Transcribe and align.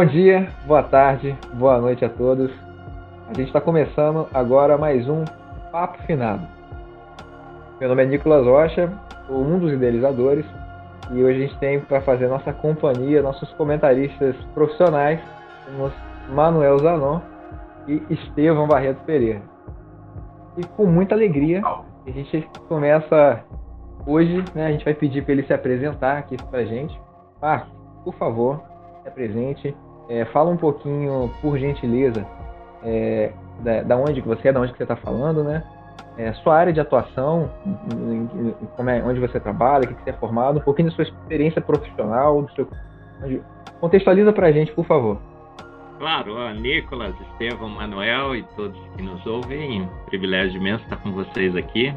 Bom 0.00 0.06
dia, 0.06 0.48
boa 0.66 0.82
tarde, 0.82 1.36
boa 1.52 1.78
noite 1.78 2.02
a 2.06 2.08
todos. 2.08 2.50
A 3.28 3.34
gente 3.34 3.48
está 3.48 3.60
começando 3.60 4.26
agora 4.32 4.78
mais 4.78 5.06
um 5.06 5.24
Papo 5.70 6.02
Finado. 6.04 6.40
Meu 7.78 7.86
nome 7.90 8.04
é 8.04 8.06
Nicolas 8.06 8.46
Rocha, 8.46 8.90
sou 9.26 9.36
um 9.36 9.58
dos 9.58 9.74
idealizadores 9.74 10.46
e 11.10 11.22
hoje 11.22 11.36
a 11.36 11.46
gente 11.46 11.58
tem 11.58 11.80
para 11.80 12.00
fazer 12.00 12.28
nossa 12.28 12.50
companhia, 12.50 13.20
nossos 13.20 13.52
comentaristas 13.52 14.34
profissionais, 14.54 15.20
temos 15.66 15.92
Manuel 16.30 16.78
Zanon 16.78 17.20
e 17.86 18.02
Estevão 18.08 18.66
Barreto 18.66 19.04
Pereira. 19.04 19.42
E 20.56 20.64
com 20.64 20.86
muita 20.86 21.14
alegria, 21.14 21.60
a 21.62 22.10
gente 22.10 22.48
começa 22.70 23.44
hoje, 24.06 24.42
né, 24.54 24.68
a 24.68 24.72
gente 24.72 24.84
vai 24.86 24.94
pedir 24.94 25.22
para 25.24 25.32
ele 25.34 25.42
se 25.42 25.52
apresentar 25.52 26.16
aqui 26.16 26.38
para 26.44 26.60
a 26.60 26.64
gente. 26.64 26.98
Marcos, 27.38 27.70
por 28.02 28.14
favor, 28.14 28.62
se 29.02 29.08
apresente, 29.10 29.76
é, 30.10 30.24
fala 30.26 30.50
um 30.50 30.56
pouquinho, 30.56 31.30
por 31.40 31.56
gentileza, 31.56 32.26
é, 32.82 33.32
da, 33.60 33.82
da, 33.82 33.96
onde 33.96 34.20
que 34.20 34.26
você 34.26 34.48
é, 34.48 34.52
da 34.52 34.60
onde 34.60 34.72
que 34.72 34.78
você 34.78 34.82
está 34.82 34.96
falando, 34.96 35.44
né? 35.44 35.62
É, 36.18 36.32
sua 36.34 36.56
área 36.56 36.72
de 36.72 36.80
atuação, 36.80 37.48
em, 37.94 38.28
em, 38.48 38.54
como 38.76 38.90
é, 38.90 39.00
onde 39.02 39.20
você 39.20 39.38
trabalha, 39.38 39.84
o 39.84 39.88
que, 39.88 39.94
que 39.94 40.02
você 40.02 40.10
é 40.10 40.14
formado, 40.14 40.58
um 40.58 40.62
pouquinho 40.62 40.90
da 40.90 40.94
sua 40.96 41.04
experiência 41.04 41.62
profissional, 41.62 42.42
do 42.42 42.52
seu, 42.52 42.68
onde, 43.22 43.40
contextualiza 43.80 44.32
para 44.32 44.48
a 44.48 44.52
gente, 44.52 44.72
por 44.72 44.84
favor. 44.84 45.18
Claro, 45.98 46.34
ó, 46.36 46.50
Nicolas, 46.50 47.14
Estevão, 47.20 47.68
Manuel 47.68 48.34
e 48.34 48.42
todos 48.56 48.78
que 48.96 49.02
nos 49.02 49.24
ouvem, 49.24 49.82
um 49.82 49.88
privilégio 50.06 50.60
imenso 50.60 50.82
estar 50.82 50.96
com 50.96 51.12
vocês 51.12 51.54
aqui. 51.54 51.94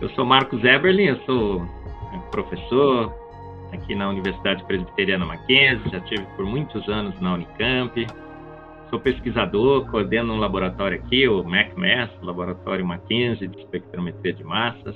Eu 0.00 0.10
sou 0.10 0.26
Marcos 0.26 0.62
Eberlin, 0.62 1.04
eu 1.04 1.16
sou 1.20 1.62
professor, 2.30 3.12
aqui 3.74 3.94
na 3.94 4.08
Universidade 4.08 4.64
Presbiteriana 4.64 5.26
Mackenzie, 5.26 5.90
já 5.90 6.00
tive 6.00 6.24
por 6.36 6.44
muitos 6.46 6.88
anos 6.88 7.18
na 7.20 7.34
Unicamp. 7.34 8.06
Sou 8.90 9.00
pesquisador, 9.00 9.90
coordeno 9.90 10.34
um 10.34 10.38
laboratório 10.38 10.98
aqui, 10.98 11.28
o 11.28 11.42
MacMass, 11.42 12.10
Laboratório 12.22 12.86
Mackenzie 12.86 13.48
de 13.48 13.58
Espectrometria 13.58 14.32
de 14.32 14.44
Massas. 14.44 14.94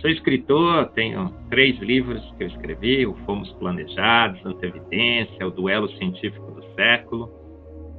Sou 0.00 0.10
escritor, 0.10 0.86
tenho 0.94 1.32
três 1.48 1.78
livros 1.78 2.22
que 2.36 2.44
eu 2.44 2.48
escrevi, 2.48 3.06
o 3.06 3.14
Fomos 3.24 3.50
Planejados, 3.54 4.44
Antevidência, 4.44 5.46
o 5.46 5.50
Duelo 5.50 5.88
Científico 5.96 6.50
do 6.52 6.62
Século. 6.74 7.30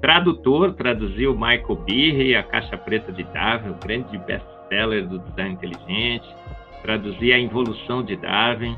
Tradutor, 0.02 0.73
traduzi 0.73 1.25
o 1.25 1.33
Michael 1.33 1.75
Behe, 1.86 2.36
A 2.36 2.44
Caixa 2.44 2.78
Preta 2.78 3.11
de 3.11 3.23
Darwin, 3.23 3.72
o 3.72 3.75
grande 3.75 4.17
best-seller 4.20 5.08
do 5.08 5.20
design 5.20 5.53
inteligente. 5.53 6.28
Traduzi 6.83 7.33
A 7.33 7.39
Involução 7.39 8.03
de 8.03 8.16
Darwin, 8.17 8.78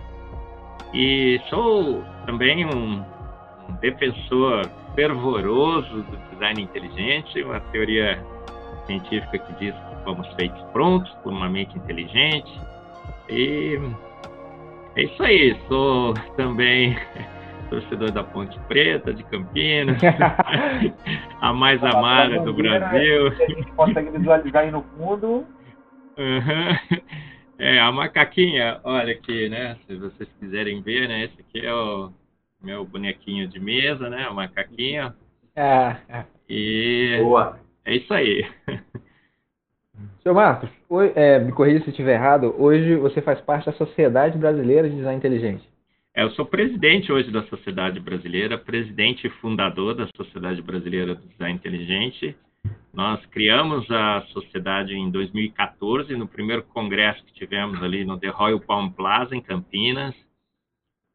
e 0.94 1.40
sou 1.50 2.04
também 2.26 2.66
um, 2.66 3.04
um 3.68 3.74
defensor 3.82 4.68
fervoroso 4.96 6.04
do 6.04 6.18
design 6.32 6.64
inteligente, 6.64 7.42
uma 7.44 7.60
teoria 7.72 8.24
científica 8.86 9.38
que 9.38 9.54
diz 9.54 9.74
que 9.74 10.04
fomos 10.04 10.28
feitos 10.34 10.62
prontos 10.74 11.12
por 11.24 11.32
uma 11.32 11.48
mente 11.50 11.78
inteligente. 11.78 12.52
E 13.30 13.80
é 14.96 15.04
isso 15.04 15.24
aí, 15.24 15.56
sou 15.68 16.14
também 16.36 16.98
torcedor 17.70 18.12
da 18.12 18.24
Ponte 18.24 18.60
Preta, 18.68 19.14
de 19.14 19.24
Campinas, 19.24 20.02
a 21.40 21.54
mais 21.54 21.84
amada 21.84 22.40
do 22.40 22.54
Brasil. 22.54 23.28
A 23.28 23.46
gente 23.46 23.72
consegue 23.74 24.10
visualizar 24.10 24.64
aí 24.64 24.72
no 24.72 24.84
fundo. 24.98 25.46
Uhum. 26.18 27.00
É, 27.60 27.78
a 27.78 27.92
macaquinha, 27.92 28.80
olha 28.86 29.12
aqui, 29.12 29.50
né? 29.50 29.76
Se 29.86 29.94
vocês 29.98 30.30
quiserem 30.40 30.82
ver, 30.82 31.10
né? 31.10 31.26
Esse 31.26 31.42
aqui 31.42 31.60
é 31.66 31.74
o 31.74 32.10
meu 32.64 32.86
bonequinho 32.86 33.50
de 33.50 33.60
mesa, 33.60 34.10
né? 34.10 34.24
A 34.24 34.34
macaquinha. 34.34 35.14
É, 35.54 35.98
é. 36.08 36.26
E 36.48 37.18
Boa. 37.22 37.60
é 37.84 37.98
isso 37.98 38.14
aí. 38.14 38.48
Seu 40.24 40.34
Marcos, 40.34 40.70
hoje, 40.88 41.12
é, 41.18 41.38
me 41.38 41.52
corrija 41.52 41.84
se 41.84 41.90
estiver 41.90 42.14
errado, 42.14 42.56
hoje 42.58 42.96
você 42.96 43.22
faz 43.22 43.42
parte 43.42 43.66
da 43.66 43.74
Sociedade 43.74 44.38
Brasileira 44.38 44.90
de 44.90 44.96
Design 44.96 45.18
Inteligente. 45.18 45.70
É, 46.16 46.24
eu 46.24 46.32
sou 46.32 46.46
presidente 46.46 47.12
hoje 47.12 47.30
da 47.30 47.44
Sociedade 47.44 48.00
Brasileira, 48.00 48.58
presidente 48.58 49.28
e 49.28 49.30
fundador 49.30 49.96
da 49.96 50.08
Sociedade 50.16 50.62
Brasileira 50.62 51.14
de 51.14 51.28
Design 51.28 51.56
Inteligente 51.56 52.38
nós 52.94 53.24
criamos 53.28 53.90
a 53.90 54.22
sociedade 54.34 54.94
em 54.94 55.10
2014, 55.10 56.16
no 56.16 56.28
primeiro 56.28 56.64
congresso 56.64 57.24
que 57.24 57.34
tivemos 57.34 57.82
ali 57.82 58.04
no 58.04 58.20
The 58.20 58.28
Royal 58.28 58.60
Palm 58.60 58.90
Plaza, 58.90 59.36
em 59.36 59.42
Campinas. 59.42 60.14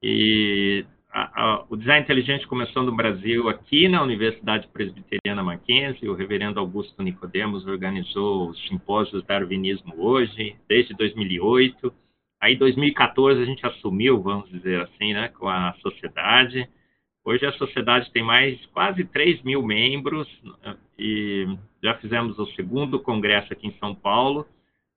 E 0.03 0.87
a, 1.13 1.43
a, 1.43 1.65
o 1.69 1.77
design 1.77 2.03
inteligente 2.03 2.47
começou 2.47 2.83
no 2.83 2.95
Brasil, 2.95 3.49
aqui 3.49 3.89
na 3.89 4.03
Universidade 4.03 4.67
Presbiteriana 4.69 5.43
Mackenzie. 5.43 6.09
O 6.09 6.15
reverendo 6.15 6.59
Augusto 6.59 7.03
Nicodemos 7.03 7.67
organizou 7.67 8.51
os 8.51 8.67
simpósios 8.67 9.25
Darwinismo 9.25 9.95
hoje, 9.97 10.57
desde 10.69 10.95
2008. 10.95 11.93
Aí, 12.41 12.55
em 12.55 12.59
2014, 12.59 13.43
a 13.43 13.45
gente 13.45 13.67
assumiu, 13.67 14.23
vamos 14.23 14.51
dizer 14.51 14.81
assim, 14.81 15.13
né, 15.13 15.29
com 15.29 15.49
a 15.49 15.75
sociedade. 15.83 16.69
Hoje 17.27 17.47
a 17.47 17.53
sociedade 17.53 18.11
tem 18.13 18.23
mais 18.23 18.65
quase 18.67 19.03
3 19.03 19.43
mil 19.43 19.63
membros 19.63 20.29
e 20.99 21.47
já 21.83 21.95
fizemos 21.95 22.39
o 22.39 22.45
segundo 22.49 23.01
congresso 23.01 23.51
aqui 23.51 23.67
em 23.67 23.79
São 23.79 23.95
Paulo, 23.95 24.47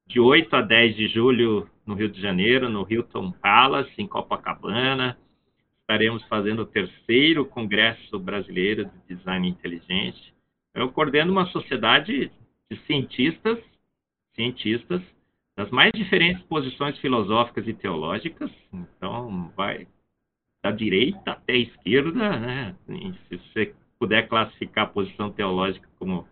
de 0.06 0.20
8 0.20 0.54
a 0.54 0.62
10 0.62 0.96
de 0.98 1.08
julho 1.08 1.70
no 1.86 1.96
Rio 1.96 2.10
de 2.10 2.22
Janeiro, 2.22 2.70
no 2.70 2.86
Hilton 2.90 3.32
Palace, 3.32 3.94
em 3.98 4.06
Copacabana. 4.06 5.18
Estaremos 5.80 6.22
fazendo 6.24 6.64
o 6.64 6.66
terceiro 6.66 7.46
Congresso 7.46 8.20
Brasileiro 8.20 8.86
de 9.08 9.16
Design 9.16 9.48
Inteligente. 9.48 10.34
Eu 10.76 10.92
coordeno 10.92 11.32
uma 11.32 11.46
sociedade 11.46 12.30
de 12.70 12.78
cientistas, 12.86 13.58
cientistas 14.36 15.02
das 15.56 15.70
mais 15.72 15.94
diferentes 15.94 16.44
posições 16.44 16.98
filosóficas 17.00 17.66
e 17.70 17.74
teológicas. 17.74 18.52
Então, 18.74 19.50
vai 19.56 19.88
da 20.68 20.72
direita 20.72 21.32
até 21.32 21.54
a 21.54 21.58
esquerda, 21.58 22.40
né? 22.40 22.76
se 22.88 23.38
você 23.38 23.74
puder 23.98 24.28
classificar 24.28 24.86
a 24.86 24.90
posição 24.90 25.32
teológica 25.32 25.88
como 25.98 26.28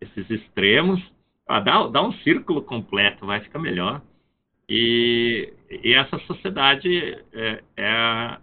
esses 0.00 0.28
extremos, 0.30 1.00
ah, 1.46 1.60
dá, 1.60 1.86
dá 1.86 2.02
um 2.02 2.12
círculo 2.18 2.62
completo, 2.62 3.26
vai 3.26 3.40
ficar 3.40 3.58
melhor. 3.58 4.02
E, 4.68 5.52
e 5.70 5.92
essa 5.92 6.18
sociedade 6.20 7.18
é, 7.32 7.62
é 7.76 8.38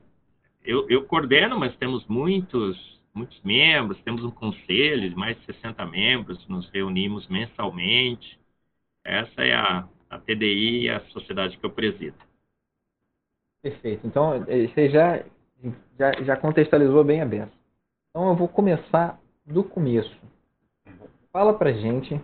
eu, 0.64 0.88
eu, 0.90 1.04
coordeno, 1.06 1.58
mas 1.60 1.76
temos 1.78 2.06
muitos, 2.08 2.78
muitos 3.14 3.42
membros, 3.44 4.00
temos 4.02 4.24
um 4.24 4.32
conselho 4.32 5.10
de 5.10 5.16
mais 5.16 5.38
de 5.40 5.46
60 5.46 5.86
membros, 5.88 6.48
nos 6.48 6.70
reunimos 6.70 7.28
mensalmente. 7.28 8.38
Essa 9.04 9.44
é 9.44 9.56
a, 9.56 9.88
a 10.10 10.20
TDI, 10.20 10.90
a 10.90 11.00
sociedade 11.08 11.58
que 11.58 11.66
eu 11.66 11.72
presido. 11.72 12.29
Perfeito. 13.62 14.06
Então, 14.06 14.46
eh, 14.48 14.68
você 14.68 14.90
já, 14.90 15.24
já, 15.98 16.12
já 16.24 16.38
contextualizou 16.38 17.04
bem 17.04 17.22
a 17.22 17.26
beça. 17.26 17.52
Então, 18.10 18.30
eu 18.30 18.36
vou 18.36 18.48
começar 18.48 19.20
do 19.46 19.64
começo. 19.64 20.16
Fala 21.32 21.54
pra 21.54 21.72
gente 21.72 22.20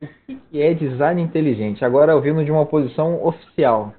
o 0.00 0.06
que 0.50 0.62
é 0.62 0.74
design 0.74 1.20
inteligente. 1.20 1.84
Agora, 1.84 2.14
ouvindo 2.14 2.44
de 2.44 2.52
uma 2.52 2.66
posição 2.66 3.24
oficial. 3.24 3.94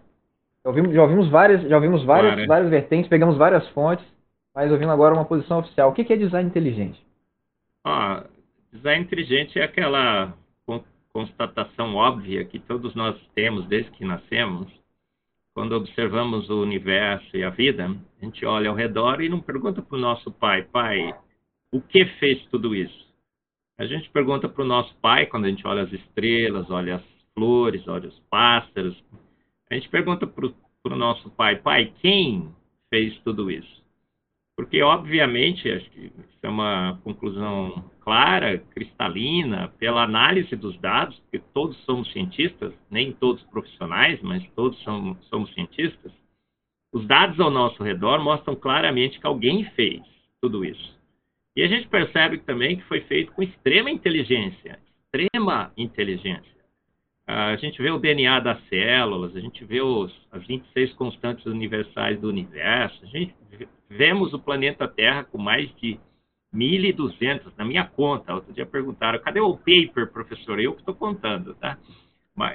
Já 0.63 0.69
ouvimos, 0.69 0.93
já 0.93 1.01
ouvimos 1.01 1.29
várias, 1.29 1.61
já 1.63 1.75
ouvimos 1.75 2.03
várias, 2.03 2.47
várias 2.47 2.69
vertentes, 2.69 3.09
pegamos 3.09 3.37
várias 3.37 3.67
fontes, 3.69 4.05
mas 4.53 4.71
ouvindo 4.71 4.91
agora 4.91 5.15
uma 5.15 5.25
posição 5.25 5.59
oficial. 5.59 5.89
O 5.89 5.93
que 5.93 6.11
é 6.11 6.17
design 6.17 6.49
inteligente? 6.49 6.99
Ah, 7.83 8.25
design 8.71 9.03
inteligente 9.03 9.59
é 9.59 9.63
aquela 9.63 10.33
constatação 11.11 11.95
óbvia 11.95 12.45
que 12.45 12.59
todos 12.59 12.93
nós 12.95 13.19
temos 13.33 13.65
desde 13.67 13.91
que 13.91 14.05
nascemos, 14.05 14.67
quando 15.59 15.73
observamos 15.73 16.49
o 16.49 16.61
universo 16.61 17.35
e 17.35 17.43
a 17.43 17.49
vida, 17.49 17.93
a 18.21 18.23
gente 18.23 18.45
olha 18.45 18.69
ao 18.69 18.75
redor 18.77 19.19
e 19.19 19.27
não 19.27 19.41
pergunta 19.41 19.81
para 19.81 19.97
o 19.97 19.99
nosso 19.99 20.31
pai, 20.31 20.63
pai, 20.63 21.13
o 21.69 21.81
que 21.81 22.05
fez 22.17 22.41
tudo 22.45 22.73
isso? 22.73 23.05
A 23.77 23.85
gente 23.85 24.09
pergunta 24.09 24.47
para 24.47 24.63
o 24.63 24.65
nosso 24.65 24.95
pai, 25.01 25.25
quando 25.25 25.43
a 25.43 25.49
gente 25.49 25.67
olha 25.67 25.83
as 25.83 25.91
estrelas, 25.91 26.71
olha 26.71 26.95
as 26.95 27.03
flores, 27.33 27.85
olha 27.89 28.07
os 28.07 28.17
pássaros, 28.29 29.03
a 29.69 29.75
gente 29.75 29.89
pergunta 29.89 30.25
para 30.25 30.45
o 30.45 30.95
nosso 30.95 31.29
pai, 31.31 31.57
pai, 31.57 31.91
quem 31.99 32.55
fez 32.89 33.19
tudo 33.25 33.51
isso? 33.51 33.83
Porque, 34.59 34.81
obviamente, 34.81 35.71
acho 35.71 35.89
que 35.91 36.07
isso 36.07 36.39
é 36.43 36.49
uma 36.49 36.99
conclusão 37.01 37.81
clara, 38.01 38.57
cristalina, 38.71 39.69
pela 39.79 40.03
análise 40.03 40.53
dos 40.53 40.77
dados, 40.81 41.17
porque 41.19 41.39
todos 41.53 41.77
somos 41.85 42.11
cientistas, 42.11 42.73
nem 42.91 43.13
todos 43.13 43.41
profissionais, 43.43 44.21
mas 44.21 44.45
todos 44.57 44.77
somos, 44.79 45.17
somos 45.29 45.49
cientistas. 45.53 46.11
Os 46.91 47.07
dados 47.07 47.39
ao 47.39 47.49
nosso 47.49 47.81
redor 47.81 48.21
mostram 48.21 48.53
claramente 48.53 49.17
que 49.17 49.25
alguém 49.25 49.63
fez 49.77 50.01
tudo 50.41 50.65
isso. 50.65 50.99
E 51.55 51.63
a 51.63 51.67
gente 51.67 51.87
percebe 51.87 52.39
também 52.39 52.75
que 52.75 52.83
foi 52.83 52.99
feito 52.99 53.31
com 53.31 53.41
extrema 53.41 53.89
inteligência, 53.89 54.77
extrema 55.05 55.71
inteligência. 55.77 56.58
A 57.31 57.55
gente 57.57 57.79
vê 57.79 57.91
o 57.91 57.99
DNA 57.99 58.39
das 58.39 58.59
células, 58.69 59.35
a 59.35 59.39
gente 59.39 59.63
vê 59.63 59.79
os, 59.81 60.11
as 60.31 60.43
26 60.47 60.93
constantes 60.93 61.45
universais 61.45 62.19
do 62.19 62.27
universo, 62.27 62.99
a 63.03 63.05
gente 63.05 63.35
vemos 63.87 64.33
o 64.33 64.39
planeta 64.39 64.87
Terra 64.87 65.23
com 65.25 65.37
mais 65.37 65.69
de 65.75 65.99
1.200 66.51 67.51
na 67.55 67.63
minha 67.63 67.85
conta. 67.85 68.33
Outro 68.33 68.51
dia 68.51 68.65
perguntaram, 68.65 69.19
cadê 69.19 69.39
o 69.39 69.55
paper, 69.55 70.11
professor? 70.11 70.59
Eu 70.59 70.73
que 70.73 70.79
estou 70.79 70.95
contando, 70.95 71.53
tá? 71.53 71.77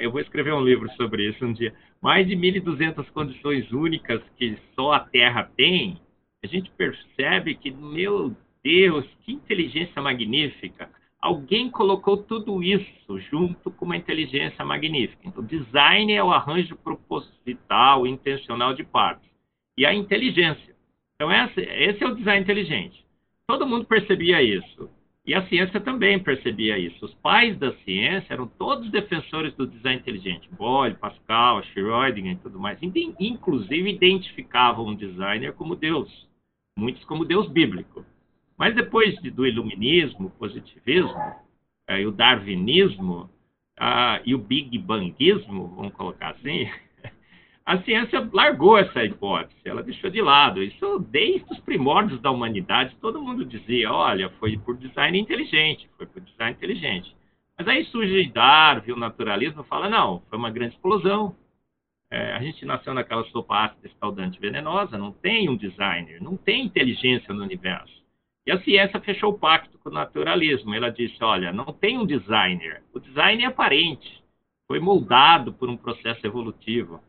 Eu 0.01 0.11
vou 0.11 0.21
escrever 0.21 0.53
um 0.53 0.65
livro 0.65 0.91
sobre 0.97 1.29
isso 1.29 1.47
um 1.47 1.53
dia. 1.53 1.73
Mais 2.03 2.27
de 2.27 2.35
1.200 2.35 3.09
condições 3.13 3.71
únicas 3.71 4.21
que 4.37 4.59
só 4.75 4.95
a 4.95 5.01
Terra 5.01 5.49
tem. 5.57 6.01
A 6.43 6.49
gente 6.49 6.69
percebe 6.73 7.55
que, 7.55 7.71
meu 7.71 8.35
Deus, 8.65 9.07
que 9.25 9.35
inteligência 9.35 10.03
magnífica. 10.03 10.91
Alguém 11.25 11.71
colocou 11.71 12.19
tudo 12.19 12.63
isso 12.63 13.19
junto 13.31 13.71
com 13.71 13.87
uma 13.87 13.97
inteligência 13.97 14.63
magnífica. 14.63 15.23
Então, 15.25 15.43
design 15.43 16.13
é 16.13 16.23
o 16.23 16.31
arranjo 16.31 16.77
proposital, 16.77 18.07
intencional 18.07 18.75
de 18.75 18.85
partes. 18.85 19.31
E 19.75 19.87
a 19.87 19.95
inteligência. 19.95 20.77
Então, 21.15 21.33
esse, 21.33 21.63
esse 21.63 22.05
é 22.05 22.07
o 22.07 22.15
design 22.15 22.43
inteligente. 22.43 23.07
Todo 23.47 23.67
mundo 23.67 23.87
percebia 23.87 24.43
isso. 24.43 24.91
E 25.25 25.35
a 25.35 25.47
ciência 25.47 25.81
também 25.81 26.19
percebia 26.19 26.79
isso. 26.79 27.03
Os 27.07 27.15
pais 27.15 27.59
da 27.59 27.73
ciência 27.77 28.35
eram 28.35 28.47
todos 28.47 28.91
defensores 28.91 29.55
do 29.55 29.67
design 29.67 29.99
inteligente. 29.99 30.51
Boyle, 30.53 30.95
Pascal, 30.95 31.63
Schrödinger 31.63 32.33
e 32.33 32.37
tudo 32.37 32.61
mais. 32.61 32.79
Inclusive 32.83 33.89
identificavam 33.89 34.89
um 34.89 34.95
designer 34.95 35.55
como 35.55 35.75
Deus. 35.75 36.29
Muitos 36.79 37.03
como 37.07 37.25
Deus 37.25 37.49
bíblico. 37.49 38.05
Mas 38.57 38.75
depois 38.75 39.21
do 39.21 39.47
iluminismo, 39.47 40.31
positivismo, 40.31 41.19
é, 41.89 42.01
e 42.01 42.07
o 42.07 42.13
darwinismo 42.13 43.31
e 44.25 44.35
o 44.35 44.39
big 44.39 44.79
bangismo, 44.79 45.75
vamos 45.75 45.93
colocar 45.95 46.31
assim, 46.31 46.71
a 47.67 47.79
ciência 47.83 48.29
largou 48.33 48.79
essa 48.79 49.05
hipótese, 49.05 49.61
ela 49.65 49.83
deixou 49.83 50.11
de 50.11 50.23
lado. 50.23 50.63
Isso 50.63 51.01
desde 51.11 51.51
os 51.53 51.59
primórdios 51.61 52.21
da 52.21 52.31
humanidade, 52.31 52.97
todo 53.01 53.21
mundo 53.21 53.45
dizia, 53.45 53.93
olha, 53.93 54.31
foi 54.39 54.57
por 54.59 54.77
design 54.77 55.19
inteligente, 55.19 55.91
foi 55.97 56.07
por 56.07 56.23
design 56.23 56.53
inteligente. 56.53 57.15
Mas 57.59 57.69
aí 57.69 57.85
surge 57.87 58.31
Darwin, 58.33 58.93
o 58.93 58.97
naturalismo, 58.97 59.65
fala, 59.65 59.89
não, 59.89 60.23
foi 60.29 60.39
uma 60.39 60.51
grande 60.51 60.75
explosão. 60.75 61.37
É, 62.11 62.33
a 62.33 62.41
gente 62.41 62.65
nasceu 62.65 62.95
naquela 62.95 63.25
sopa 63.25 63.65
ácida 63.65 63.89
escaldante 63.89 64.39
venenosa, 64.39 64.99
não 64.99 65.13
tem 65.13 65.49
um 65.49 65.57
designer, 65.57 66.23
não 66.23 66.37
tem 66.37 66.65
inteligência 66.65 67.35
no 67.35 67.43
universo. 67.43 68.04
E 68.47 68.53
a 68.53 68.61
ciência 68.61 69.01
fechou 69.01 69.31
o 69.31 69.39
pacto 69.39 69.79
com 69.79 69.89
o 69.89 69.93
naturalismo. 69.93 70.75
Ela 70.75 70.91
disse, 70.91 71.23
olha, 71.23 71.53
não 71.53 71.67
tem 71.67 71.99
um 71.99 72.07
designer. 72.07 72.83
O 72.93 73.01
design 73.01 73.43
é 73.43 73.47
aparente, 73.47 74.23
foi 74.67 74.79
moldado 74.79 75.53
por 75.53 75.69
um 75.69 75.77
processo 75.77 76.27
evolutivo. 76.27 77.01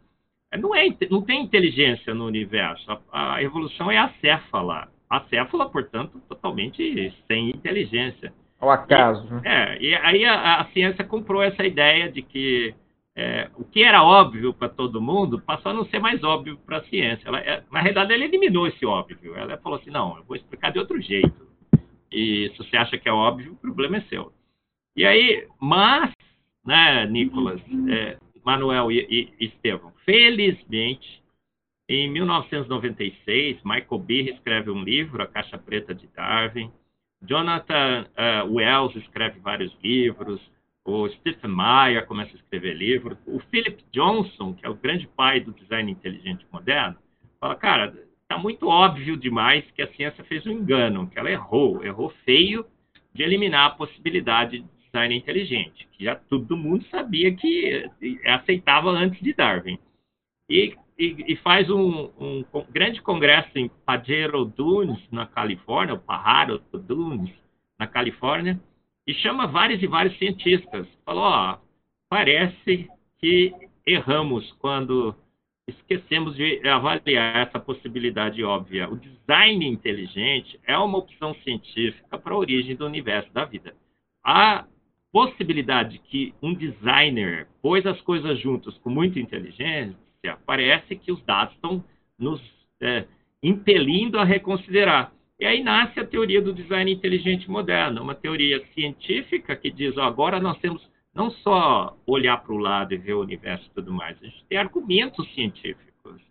É, 0.51 0.57
não, 0.57 0.73
é, 0.73 0.87
não 1.09 1.21
tem 1.21 1.43
inteligência 1.43 2.13
no 2.13 2.25
universo. 2.25 2.89
A, 3.11 3.35
a 3.35 3.43
evolução 3.43 3.91
é 3.91 3.97
acéfala. 3.97 4.89
Acéfala, 5.09 5.69
portanto, 5.69 6.21
totalmente 6.27 7.13
sem 7.27 7.49
inteligência. 7.49 8.33
Ao 8.59 8.69
acaso. 8.69 9.27
E, 9.27 9.31
né? 9.33 9.41
É, 9.43 9.81
e 9.81 9.95
aí 9.95 10.25
a, 10.25 10.61
a, 10.61 10.65
ciência 10.67 11.03
comprou 11.03 11.43
essa 11.43 11.65
ideia 11.65 12.11
de 12.11 12.21
que 12.21 12.73
é, 13.15 13.49
o 13.55 13.63
que 13.63 13.83
era 13.83 14.03
óbvio 14.03 14.53
para 14.53 14.67
todo 14.67 15.01
mundo 15.01 15.39
passou 15.39 15.71
a 15.71 15.75
não 15.75 15.85
ser 15.85 15.99
mais 15.99 16.21
óbvio 16.23 16.57
para 16.57 16.77
a 16.77 16.83
ciência. 16.83 17.27
Ela, 17.27 17.39
é, 17.39 17.63
na 17.71 17.79
realidade, 17.79 18.13
ela 18.13 18.25
eliminou 18.25 18.67
esse 18.67 18.85
óbvio. 18.85 19.35
Ela 19.35 19.57
falou 19.57 19.79
assim: 19.79 19.89
não, 19.89 20.17
eu 20.17 20.23
vou 20.25 20.35
explicar 20.35 20.71
de 20.71 20.79
outro 20.79 21.01
jeito. 21.01 21.47
E 22.11 22.51
se 22.51 22.57
você 22.57 22.75
acha 22.75 22.97
que 22.97 23.07
é 23.07 23.13
óbvio, 23.13 23.53
o 23.53 23.57
problema 23.57 23.97
é 23.97 24.01
seu. 24.01 24.33
E 24.95 25.05
aí, 25.05 25.47
mas, 25.59 26.11
né, 26.65 27.05
Nicolas, 27.05 27.61
é, 27.89 28.17
Manuel 28.45 28.91
e, 28.91 29.33
e 29.39 29.45
Estevão. 29.45 29.93
Felizmente, 30.05 31.23
em 31.87 32.09
1996, 32.09 33.59
Michael 33.63 33.99
Behe 33.99 34.29
escreve 34.31 34.71
um 34.71 34.83
livro, 34.83 35.21
A 35.21 35.27
Caixa 35.27 35.57
Preta 35.57 35.93
de 35.93 36.07
Darwin. 36.07 36.71
Jonathan 37.21 38.05
uh, 38.17 38.53
Wells 38.53 38.95
escreve 38.97 39.39
vários 39.39 39.75
livros. 39.81 40.41
O 40.85 41.09
Stephen 41.09 41.49
Meyer 41.49 42.05
começa 42.05 42.31
a 42.33 42.35
escrever 42.35 42.75
livros. 42.75 43.17
O 43.25 43.39
Philip 43.49 43.83
Johnson, 43.91 44.53
que 44.53 44.63
é 44.63 44.69
o 44.69 44.75
grande 44.75 45.07
pai 45.07 45.39
do 45.39 45.51
design 45.51 45.91
inteligente 45.91 46.45
moderno, 46.51 46.95
fala, 47.39 47.55
cara, 47.55 47.93
está 48.21 48.37
muito 48.37 48.67
óbvio 48.67 49.17
demais 49.17 49.65
que 49.71 49.81
a 49.81 49.91
ciência 49.93 50.23
fez 50.25 50.45
um 50.45 50.51
engano, 50.51 51.09
que 51.09 51.17
ela 51.17 51.31
errou, 51.31 51.83
errou 51.83 52.09
feio 52.23 52.63
de 53.11 53.23
eliminar 53.23 53.65
a 53.65 53.75
possibilidade 53.75 54.63
design 54.83 55.15
inteligente, 55.15 55.87
que 55.91 56.05
já 56.05 56.15
todo 56.15 56.55
mundo 56.55 56.85
sabia 56.85 57.35
que 57.35 57.89
aceitava 58.25 58.91
antes 58.91 59.19
de 59.21 59.33
Darwin. 59.33 59.79
E, 60.47 60.75
e, 60.99 61.33
e 61.33 61.35
faz 61.37 61.69
um, 61.69 62.11
um, 62.19 62.45
grande 62.69 63.01
congresso 63.01 63.57
em 63.57 63.69
Pajero 63.85 64.45
Dunes, 64.45 64.99
na 65.11 65.25
Califórnia, 65.25 65.95
o 65.95 65.99
Pajaro 65.99 66.61
Dunes, 66.71 67.33
na 67.79 67.87
Califórnia, 67.87 68.59
e 69.07 69.13
chama 69.15 69.47
vários 69.47 69.81
e 69.81 69.87
vários 69.87 70.17
cientistas. 70.17 70.87
Falou, 71.05 71.23
ó, 71.23 71.57
parece 72.09 72.89
que 73.19 73.53
erramos 73.85 74.51
quando 74.53 75.15
esquecemos 75.67 76.35
de 76.35 76.67
avaliar 76.67 77.47
essa 77.47 77.59
possibilidade 77.59 78.43
óbvia. 78.43 78.89
O 78.89 78.97
design 78.97 79.67
inteligente 79.67 80.59
é 80.65 80.77
uma 80.77 80.97
opção 80.99 81.33
científica 81.43 82.17
para 82.17 82.33
a 82.33 82.37
origem 82.37 82.75
do 82.75 82.85
universo 82.85 83.31
da 83.33 83.45
vida. 83.45 83.75
A 84.23 84.65
possibilidade 85.11 85.99
que 85.99 86.33
um 86.41 86.53
designer 86.53 87.47
pôs 87.61 87.85
as 87.85 87.99
coisas 88.01 88.39
juntas 88.39 88.77
com 88.79 88.89
muita 88.89 89.19
inteligência, 89.19 89.95
parece 90.45 90.95
que 90.95 91.11
os 91.11 91.23
dados 91.23 91.55
estão 91.55 91.83
nos 92.17 92.41
é, 92.81 93.05
impelindo 93.41 94.19
a 94.19 94.23
reconsiderar. 94.23 95.13
E 95.39 95.45
aí 95.45 95.61
nasce 95.61 95.99
a 95.99 96.05
teoria 96.05 96.41
do 96.41 96.53
design 96.53 96.91
inteligente 96.91 97.49
moderno, 97.49 98.01
uma 98.01 98.15
teoria 98.15 98.65
científica 98.73 99.55
que 99.55 99.69
diz, 99.69 99.97
ó, 99.97 100.03
agora 100.03 100.39
nós 100.39 100.57
temos 100.59 100.81
não 101.13 101.29
só 101.29 101.97
olhar 102.05 102.37
para 102.37 102.53
o 102.53 102.57
lado 102.57 102.93
e 102.93 102.97
ver 102.97 103.13
o 103.13 103.21
universo 103.21 103.65
e 103.65 103.73
tudo 103.73 103.91
mais, 103.91 104.17
a 104.21 104.25
gente 104.25 104.45
tem 104.47 104.57
argumentos 104.57 105.27
científicos. 105.33 106.21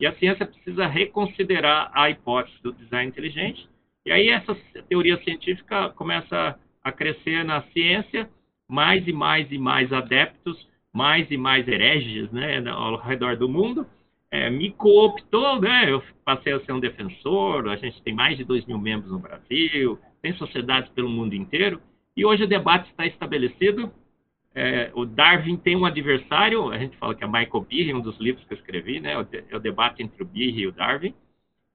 E 0.00 0.06
a 0.06 0.14
ciência 0.14 0.46
precisa 0.46 0.86
reconsiderar 0.86 1.90
a 1.92 2.08
hipótese 2.08 2.62
do 2.62 2.72
design 2.72 3.08
inteligente. 3.08 3.68
E 4.06 4.12
aí 4.12 4.28
essa 4.28 4.54
teoria 4.88 5.20
científica 5.24 5.90
começa 5.90 6.58
a 6.82 6.92
crescer 6.92 7.44
na 7.44 7.62
ciência, 7.72 8.30
mais 8.68 9.06
e 9.08 9.12
mais 9.12 9.50
e 9.50 9.58
mais 9.58 9.92
adeptos, 9.92 10.68
mais 10.92 11.28
e 11.30 11.36
mais 11.36 11.66
hereges 11.66 12.30
né, 12.30 12.62
ao 12.70 12.96
redor 12.96 13.36
do 13.36 13.48
mundo. 13.48 13.86
É, 14.30 14.50
me 14.50 14.70
cooptou, 14.72 15.60
né? 15.60 15.90
Eu 15.90 16.02
passei 16.24 16.52
a 16.52 16.60
ser 16.60 16.72
um 16.72 16.80
defensor. 16.80 17.68
A 17.68 17.76
gente 17.76 18.02
tem 18.02 18.14
mais 18.14 18.36
de 18.36 18.44
2 18.44 18.66
mil 18.66 18.78
membros 18.78 19.10
no 19.10 19.18
Brasil, 19.18 19.98
tem 20.20 20.34
sociedades 20.34 20.90
pelo 20.90 21.08
mundo 21.08 21.34
inteiro. 21.34 21.80
E 22.16 22.24
hoje 22.24 22.44
o 22.44 22.48
debate 22.48 22.90
está 22.90 23.06
estabelecido. 23.06 23.92
É, 24.54 24.90
o 24.94 25.04
Darwin 25.04 25.56
tem 25.56 25.76
um 25.76 25.84
adversário, 25.84 26.70
a 26.70 26.78
gente 26.78 26.96
fala 26.96 27.14
que 27.14 27.22
é 27.22 27.26
Michael 27.26 27.66
Behe, 27.68 27.94
um 27.94 28.00
dos 28.00 28.18
livros 28.18 28.44
que 28.44 28.54
eu 28.54 28.58
escrevi, 28.58 28.98
né? 28.98 29.12
É 29.48 29.56
o 29.56 29.60
debate 29.60 30.02
entre 30.02 30.22
o 30.22 30.26
Behe 30.26 30.62
e 30.62 30.66
o 30.66 30.72
Darwin. 30.72 31.14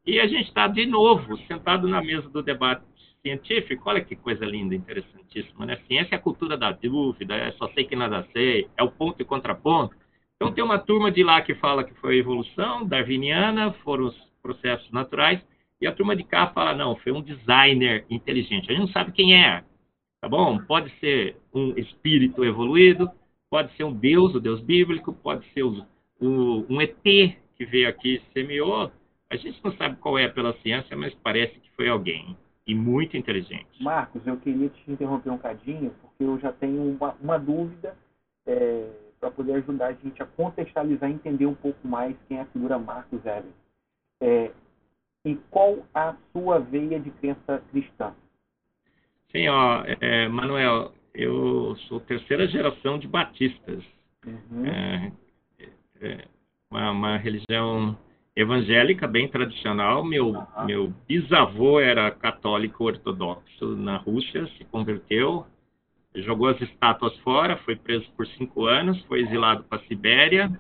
E 0.05 0.19
a 0.19 0.27
gente 0.27 0.50
está, 0.50 0.67
de 0.67 0.86
novo, 0.86 1.38
sentado 1.48 1.88
na 1.88 2.01
mesa 2.01 2.27
do 2.29 2.43
debate 2.43 2.83
científico, 3.22 3.89
olha 3.89 4.03
que 4.03 4.17
coisa 4.17 4.45
linda, 4.45 4.75
interessantíssima, 4.75 5.65
né? 5.65 5.77
Ciência 5.88 6.15
é 6.15 6.17
a 6.17 6.22
cultura 6.22 6.57
da 6.57 6.74
dúvida, 6.74 7.36
é 7.36 7.51
só 7.53 7.69
sei 7.69 7.86
que 7.86 7.95
nada 7.95 8.27
sei, 8.33 8.67
é 8.75 8.83
o 8.83 8.91
ponto 8.91 9.22
e 9.22 9.25
contraponto. 9.25 9.95
Então 10.44 10.54
tem 10.54 10.64
uma 10.64 10.78
turma 10.78 11.10
de 11.10 11.24
lá 11.24 11.42
que 11.42 11.56
fala 11.56 11.86
que 11.86 11.94
foi 11.96 12.18
evolução 12.18 12.86
darwiniana, 12.86 13.72
foram 13.82 14.08
os 14.08 14.16
processos 14.42 14.92
naturais, 14.92 15.42
e 15.80 15.88
a 15.88 15.92
turma 15.94 16.18
de 16.18 16.24
cá 16.26 16.48
fala, 16.48 16.76
não, 16.76 16.98
foi 16.98 17.14
um 17.14 17.22
designer 17.22 18.06
inteligente. 18.10 18.70
A 18.70 18.74
gente 18.74 18.82
não 18.82 18.92
sabe 18.92 19.14
quem 19.14 19.42
é, 19.42 19.64
tá 20.20 20.28
bom? 20.28 20.60
Pode 20.66 20.92
ser 21.00 21.38
um 21.54 21.70
espírito 21.78 22.44
evoluído, 22.44 23.10
pode 23.50 23.74
ser 23.78 23.86
um 23.86 23.94
deus, 23.94 24.36
o 24.36 24.40
deus 24.42 24.60
bíblico, 24.60 25.14
pode 25.14 25.46
ser 25.54 25.64
um 25.64 26.82
ET 26.82 27.02
que 27.04 27.66
veio 27.66 27.88
aqui 27.88 28.16
e 28.16 28.34
semeou. 28.34 28.92
A 29.30 29.38
gente 29.38 29.64
não 29.64 29.72
sabe 29.78 29.96
qual 29.96 30.18
é 30.18 30.28
pela 30.28 30.54
ciência, 30.58 30.98
mas 30.98 31.14
parece 31.24 31.58
que 31.58 31.72
foi 31.72 31.88
alguém 31.88 32.36
e 32.68 32.76
muito 32.76 33.16
inteligente. 33.16 33.82
Marcos, 33.82 34.28
eu 34.28 34.36
queria 34.38 34.68
te 34.68 34.92
interromper 34.92 35.30
um 35.30 35.38
cadinho, 35.38 35.94
porque 36.02 36.24
eu 36.26 36.38
já 36.40 36.52
tenho 36.52 36.82
uma, 36.82 37.16
uma 37.22 37.38
dúvida 37.38 37.96
é, 38.46 39.02
para 39.24 39.32
poder 39.32 39.53
ajudar 39.53 39.88
a 39.88 39.94
gente 39.94 40.22
a 40.22 40.25
contextualizar 40.25 41.10
e 41.10 41.13
entender 41.13 41.46
um 41.46 41.56
pouco 41.56 41.88
mais 41.88 42.13
quem 42.27 42.39
é 42.39 42.42
a 42.42 42.46
figura 42.48 42.77
Marcos 42.77 43.25
Evans. 43.25 43.53
É, 44.22 44.51
e 45.24 45.36
qual 45.50 45.77
a 45.94 46.13
sua 46.34 46.60
veia 46.60 47.00
de 47.00 47.10
crença 47.10 47.63
cristã? 47.72 48.13
Sim, 49.32 49.48
ó, 49.48 49.82
é, 50.01 50.27
Manuel, 50.27 50.92
eu 51.13 51.74
sou 51.88 52.01
terceira 52.01 52.46
geração 52.48 53.00
de 53.00 53.08
batistas. 53.08 53.82
Uhum. 54.27 54.65
É, 54.65 55.12
é, 56.01 56.25
uma, 56.70 56.92
uma 56.92 57.18
religião 57.18 57.98
evangélica 58.36 59.08
bem 59.08 59.30
tradicional. 59.30 60.03
Meu, 60.03 60.34
meu 60.65 60.94
bisavô 61.08 61.80
era 61.80 62.12
católico 62.12 62.84
ortodoxo 62.84 63.68
na 63.77 63.96
Rússia, 63.96 64.46
se 64.58 64.65
converteu, 64.65 65.46
jogou 66.15 66.48
as 66.48 66.62
estátuas 66.62 67.17
fora, 67.20 67.58
foi 67.58 67.75
preso 67.75 68.10
por 68.15 68.27
cinco 68.27 68.65
anos, 68.65 69.01
foi 69.05 69.22
exilado 69.22 69.63
para 69.63 69.79
a 69.79 69.86
Sibéria. 69.86 70.51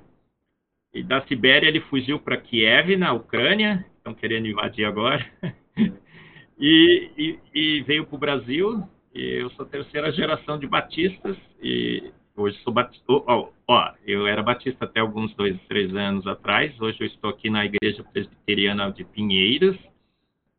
E 0.93 1.03
da 1.03 1.21
Sibéria 1.27 1.67
ele 1.67 1.81
fugiu 1.81 2.19
para 2.19 2.37
Kiev, 2.37 2.95
na 2.97 3.13
Ucrânia, 3.13 3.85
estão 3.97 4.13
querendo 4.13 4.47
invadir 4.47 4.85
agora. 4.85 5.25
e, 6.59 7.09
e, 7.17 7.39
e 7.53 7.81
veio 7.81 8.05
para 8.05 8.15
o 8.15 8.19
Brasil. 8.19 8.83
E 9.13 9.41
eu 9.41 9.49
sou 9.51 9.65
terceira 9.65 10.11
geração 10.11 10.57
de 10.57 10.65
batistas 10.65 11.37
e 11.61 12.11
hoje 12.35 12.57
sou 12.63 12.73
batista. 12.73 13.03
Ó, 13.07 13.49
ó, 13.67 13.93
eu 14.05 14.25
era 14.25 14.41
batista 14.41 14.85
até 14.85 14.99
alguns 14.99 15.33
dois, 15.35 15.59
três 15.67 15.95
anos 15.95 16.25
atrás. 16.25 16.79
Hoje 16.81 16.97
eu 16.99 17.07
estou 17.07 17.29
aqui 17.29 17.49
na 17.49 17.65
Igreja 17.65 18.03
Presbiteriana 18.03 18.91
de 18.91 19.03
Pinheiros, 19.03 19.77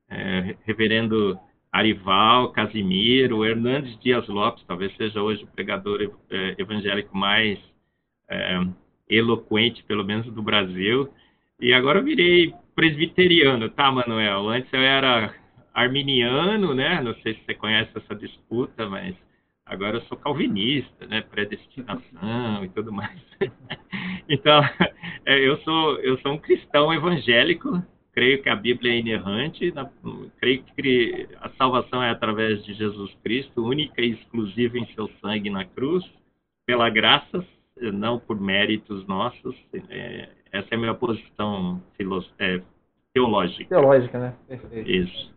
é, 0.09 0.57
Reverendo 0.65 1.39
Arival, 1.75 2.53
Casimiro, 2.53 3.45
Hernandes 3.45 3.99
Dias 3.99 4.29
Lopes, 4.29 4.63
talvez 4.65 4.97
seja 4.97 5.21
hoje 5.21 5.43
o 5.43 5.49
pregador 5.49 6.01
é, 6.31 6.55
evangélico 6.57 7.17
mais 7.19 7.59
é, 8.31 8.61
eloquente, 9.09 9.83
pelo 9.83 10.05
menos 10.05 10.25
do 10.33 10.41
Brasil. 10.41 11.13
E 11.61 11.73
agora 11.73 11.99
eu 11.99 12.05
virei 12.05 12.55
presbiteriano, 12.77 13.69
tá, 13.71 13.91
Manuel? 13.91 14.49
Antes 14.49 14.73
eu 14.73 14.83
era 14.83 15.35
arminiano, 15.75 16.75
né? 16.75 17.01
Não 17.03 17.13
sei 17.17 17.35
se 17.35 17.41
você 17.45 17.55
conhece 17.55 17.91
essa 17.97 18.15
disputa, 18.15 18.89
mas 18.89 19.17
agora 19.67 19.97
eu 19.97 20.03
sou 20.03 20.17
calvinista, 20.17 21.09
né? 21.09 21.23
Predestinação 21.23 22.65
e 22.65 22.69
tudo 22.69 22.93
mais. 22.93 23.21
então, 24.29 24.63
é, 25.27 25.41
eu 25.41 25.57
sou 25.63 25.99
eu 25.99 26.17
sou 26.21 26.35
um 26.35 26.39
cristão 26.39 26.95
evangélico. 26.95 27.83
Creio 28.15 28.41
que 28.43 28.49
a 28.49 28.55
Bíblia 28.55 28.93
é 28.93 28.99
inerrante. 28.99 29.73
Na, 29.75 29.89
creio 30.41 30.63
que 30.63 31.29
a 31.41 31.49
salvação 31.51 32.03
é 32.03 32.11
através 32.11 32.65
de 32.65 32.73
Jesus 32.75 33.13
Cristo, 33.25 33.67
única 33.67 34.01
e 34.01 34.13
exclusiva 34.13 34.79
em 34.79 34.87
seu 34.95 35.11
sangue 35.21 35.51
na 35.51 35.65
cruz, 35.65 36.05
pela 36.65 36.89
graça, 36.89 37.45
não 37.81 38.19
por 38.19 38.41
méritos 38.41 39.07
nossos. 39.09 39.57
É, 39.91 40.29
essa 40.53 40.69
é 40.71 40.77
a 40.77 40.79
minha 40.79 40.95
posição 40.95 41.83
é, 42.39 42.61
teológica. 43.13 43.69
Teológica, 43.69 44.19
né? 44.19 44.35
Perfeito. 44.49 44.89
Isso. 44.89 45.35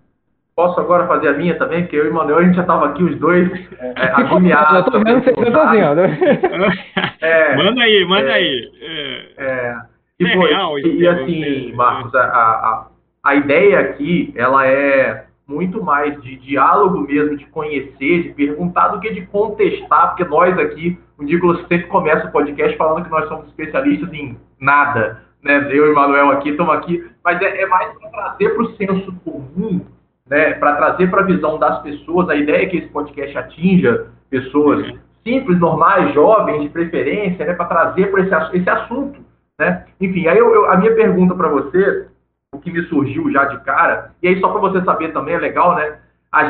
Posso 0.56 0.80
agora 0.80 1.08
fazer 1.08 1.28
a 1.28 1.34
minha 1.34 1.56
também? 1.56 1.84
Porque 1.84 1.96
eu 1.96 2.06
e 2.06 2.10
o 2.10 2.14
Manuel, 2.14 2.40
a 2.40 2.44
gente 2.44 2.56
já 2.56 2.62
estava 2.62 2.88
aqui 2.88 3.04
os 3.04 3.16
dois 3.20 3.48
é, 3.80 3.94
agoniados. 4.12 4.86
Eu 4.86 4.92
tô 4.92 5.04
vendo 5.04 5.24
você 5.24 5.34
sozinho. 5.34 5.88
É, 7.20 7.56
manda 7.56 7.82
aí, 7.82 8.06
manda 8.06 8.30
é, 8.30 8.34
aí. 8.34 8.72
É, 8.80 9.34
é, 9.38 9.76
e, 10.20 10.26
é 10.26 10.36
real, 10.36 10.80
e, 10.80 11.00
e 11.00 11.08
assim, 11.08 11.74
Marcos, 11.74 12.14
a, 12.16 12.22
a, 12.24 12.88
a 13.24 13.36
ideia 13.36 13.80
aqui, 13.80 14.34
ela 14.36 14.66
é 14.68 15.26
muito 15.48 15.84
mais 15.84 16.22
de 16.22 16.36
diálogo 16.38 17.00
mesmo, 17.02 17.38
de 17.38 17.46
conhecer, 17.46 18.24
de 18.24 18.30
perguntar, 18.34 18.90
do 18.90 19.00
que 19.00 19.14
de 19.14 19.26
contestar, 19.28 20.10
porque 20.10 20.26
nós 20.26 20.58
aqui, 20.60 21.00
o 21.18 21.24
Nicolas 21.24 21.66
sempre 21.68 21.88
começa 21.88 22.28
o 22.28 22.32
podcast 22.32 22.78
falando 22.78 23.06
que 23.06 23.12
nós 23.12 23.28
somos 23.28 23.48
especialistas 23.48 24.12
em 24.14 24.38
nada. 24.60 25.24
Né? 25.42 25.68
Eu 25.72 25.88
e 25.88 25.92
o 25.92 25.96
Manuel 25.96 26.32
aqui 26.32 26.50
estamos 26.50 26.74
aqui, 26.76 27.06
mas 27.24 27.42
é, 27.42 27.62
é 27.62 27.66
mais 27.68 27.98
para 27.98 28.10
trazer 28.10 28.50
para 28.50 28.64
o 28.64 28.76
senso 28.76 29.14
comum 29.24 29.86
né, 30.30 30.54
para 30.54 30.76
trazer 30.76 31.10
para 31.10 31.22
a 31.22 31.26
visão 31.26 31.58
das 31.58 31.82
pessoas, 31.82 32.30
a 32.30 32.36
ideia 32.36 32.64
é 32.64 32.66
que 32.66 32.78
esse 32.78 32.88
podcast 32.90 33.38
atinja 33.38 34.08
pessoas 34.30 34.86
simples, 35.24 35.60
normais, 35.60 36.14
jovens, 36.14 36.64
de 36.64 36.70
preferência, 36.70 37.46
né, 37.46 37.54
para 37.54 37.66
trazer 37.66 38.12
para 38.12 38.22
esse, 38.22 38.58
esse 38.58 38.70
assunto. 38.70 39.20
Né? 39.60 39.86
Enfim, 40.00 40.28
aí 40.28 40.38
eu, 40.38 40.54
eu, 40.54 40.72
a 40.72 40.78
minha 40.78 40.94
pergunta 40.94 41.34
para 41.34 41.48
você, 41.48 42.08
o 42.54 42.60
que 42.60 42.72
me 42.72 42.84
surgiu 42.84 43.32
já 43.32 43.46
de 43.46 43.60
cara, 43.62 44.12
e 44.22 44.28
aí 44.28 44.40
só 44.40 44.50
para 44.50 44.62
você 44.62 44.84
saber 44.84 45.12
também, 45.14 45.36
é 45.36 45.40
legal, 45.40 45.76
né? 45.76 46.00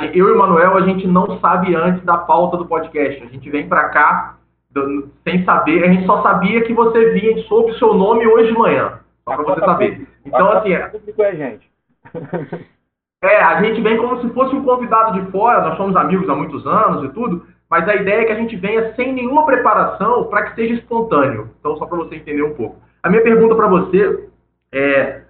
Gente, 0.02 0.18
eu 0.18 0.28
e 0.28 0.32
o 0.34 0.38
Manuel, 0.38 0.76
a 0.76 0.82
gente 0.82 1.08
não 1.08 1.40
sabe 1.40 1.74
antes 1.74 2.04
da 2.04 2.18
pauta 2.18 2.58
do 2.58 2.66
podcast. 2.66 3.24
A 3.24 3.28
gente 3.28 3.50
vem 3.50 3.70
para 3.70 3.90
cá 3.90 4.38
do, 4.70 5.10
sem 5.24 5.46
saber, 5.46 5.84
a 5.84 5.88
gente 5.88 6.06
só 6.06 6.22
sabia 6.22 6.62
que 6.64 6.74
você 6.74 7.12
vinha 7.12 7.38
sob 7.44 7.72
o 7.72 7.76
seu 7.76 7.94
nome 7.94 8.28
hoje 8.28 8.52
de 8.52 8.58
manhã. 8.58 9.00
Só 9.24 9.36
para 9.36 9.44
você 9.44 9.60
saber. 9.62 10.08
Então, 10.26 10.52
assim. 10.52 10.74
É, 10.74 11.36
gente. 11.36 11.72
É, 13.24 13.42
a 13.42 13.60
gente 13.64 13.82
vem 13.82 13.98
como 13.98 14.22
se 14.22 14.30
fosse 14.30 14.56
um 14.56 14.64
convidado 14.64 15.20
de 15.20 15.32
fora, 15.32 15.68
nós 15.68 15.76
somos 15.76 15.96
amigos 15.96 16.30
há 16.30 16.36
muitos 16.36 16.68
anos 16.68 17.04
e 17.04 17.10
tudo, 17.10 17.48
mas 17.68 17.90
a 17.90 17.96
ideia 17.96 18.22
é 18.22 18.26
que 18.26 18.32
a 18.32 18.36
gente 18.36 18.56
venha 18.56 18.94
sem 18.94 19.12
nenhuma 19.12 19.44
preparação 19.44 20.26
para 20.26 20.44
que 20.44 20.54
seja 20.54 20.76
espontâneo. 20.76 21.50
Então, 21.60 21.76
só 21.78 21.88
para 21.88 21.98
você 21.98 22.16
entender 22.16 22.44
um 22.44 22.54
pouco. 22.54 22.78
A 23.08 23.10
minha 23.10 23.24
pergunta 23.24 23.56
para 23.56 23.68
você 23.68 24.28
é, 24.70 25.22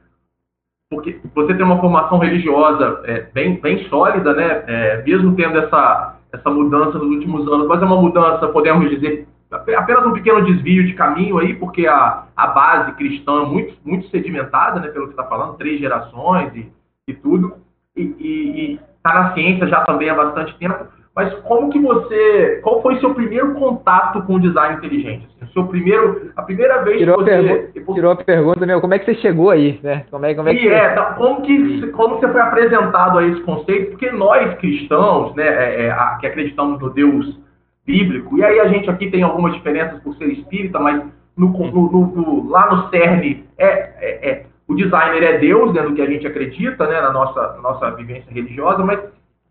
porque 0.90 1.22
você 1.36 1.54
tem 1.54 1.64
uma 1.64 1.80
formação 1.80 2.18
religiosa 2.18 3.04
é, 3.06 3.22
bem, 3.32 3.62
bem 3.62 3.88
sólida, 3.88 4.34
né? 4.34 4.64
É, 4.66 5.04
mesmo 5.04 5.36
tendo 5.36 5.60
essa, 5.60 6.18
essa 6.34 6.50
mudança 6.50 6.98
nos 6.98 7.08
últimos 7.08 7.48
anos, 7.48 7.68
mas 7.68 7.80
é 7.80 7.86
uma 7.86 8.02
mudança, 8.02 8.48
podemos 8.48 8.90
dizer, 8.90 9.28
apenas 9.52 10.08
um 10.08 10.14
pequeno 10.14 10.44
desvio 10.44 10.88
de 10.88 10.94
caminho 10.94 11.38
aí, 11.38 11.54
porque 11.54 11.86
a, 11.86 12.24
a 12.36 12.48
base 12.48 12.94
cristã 12.94 13.44
é 13.44 13.46
muito, 13.46 13.76
muito 13.86 14.10
sedimentada, 14.10 14.80
né, 14.80 14.88
pelo 14.88 15.06
que 15.06 15.14
está 15.14 15.26
falando, 15.26 15.58
três 15.58 15.80
gerações 15.80 16.56
e, 16.56 16.72
e 17.08 17.14
tudo 17.14 17.58
e 17.96 18.80
está 18.96 19.14
na 19.14 19.34
ciência 19.36 19.68
já 19.68 19.82
também 19.82 20.10
há 20.10 20.16
bastante 20.16 20.56
tempo. 20.58 20.84
Mas 21.18 21.34
como 21.40 21.72
que 21.72 21.80
você, 21.80 22.60
qual 22.62 22.80
foi 22.80 23.00
seu 23.00 23.12
primeiro 23.12 23.56
contato 23.56 24.22
com 24.22 24.36
o 24.36 24.40
design 24.40 24.76
inteligente? 24.76 25.28
Assim, 25.42 25.52
seu 25.52 25.66
primeiro, 25.66 26.32
a 26.36 26.44
primeira 26.44 26.84
vez 26.84 27.00
tirou 27.00 27.18
que 27.18 27.24
você 27.24 27.82
a 27.90 27.94
tirou 27.94 28.12
a 28.12 28.16
pergunta, 28.16 28.64
meu, 28.68 28.80
como 28.80 28.94
é 28.94 29.00
que 29.00 29.06
você 29.06 29.16
chegou 29.16 29.50
aí, 29.50 29.80
né? 29.82 30.06
Como 30.12 30.24
é, 30.28 30.36
como 30.36 30.48
é 30.48 30.54
que 30.54 30.68
é, 30.68 30.90
tá, 30.90 31.16
como 31.16 31.42
que 31.42 31.88
como 31.88 32.20
você 32.20 32.28
foi 32.28 32.40
apresentado 32.40 33.18
a 33.18 33.26
esse 33.26 33.42
conceito? 33.42 33.90
Porque 33.90 34.12
nós 34.12 34.60
cristãos, 34.60 35.34
né, 35.34 35.48
é, 35.48 35.88
é, 35.88 36.18
que 36.20 36.28
acreditamos 36.28 36.80
no 36.80 36.92
Deus 36.92 37.40
bíblico, 37.84 38.38
e 38.38 38.44
aí 38.44 38.60
a 38.60 38.68
gente 38.68 38.88
aqui 38.88 39.10
tem 39.10 39.24
algumas 39.24 39.56
diferenças 39.56 40.00
por 40.04 40.14
ser 40.18 40.26
espírita, 40.26 40.78
mas 40.78 41.04
no, 41.36 41.48
no, 41.48 41.90
no, 41.90 42.48
lá 42.48 42.76
no 42.76 42.90
CERN 42.90 43.44
é, 43.58 43.68
é, 43.68 44.30
é 44.30 44.46
o 44.68 44.76
designer 44.76 45.24
é 45.24 45.38
Deus, 45.40 45.74
né, 45.74 45.82
no 45.82 45.96
que 45.96 46.02
a 46.04 46.06
gente 46.06 46.28
acredita, 46.28 46.86
né, 46.86 47.02
na 47.02 47.12
nossa, 47.12 47.58
nossa 47.64 47.90
vivência 47.96 48.32
religiosa, 48.32 48.86
mas 48.86 49.00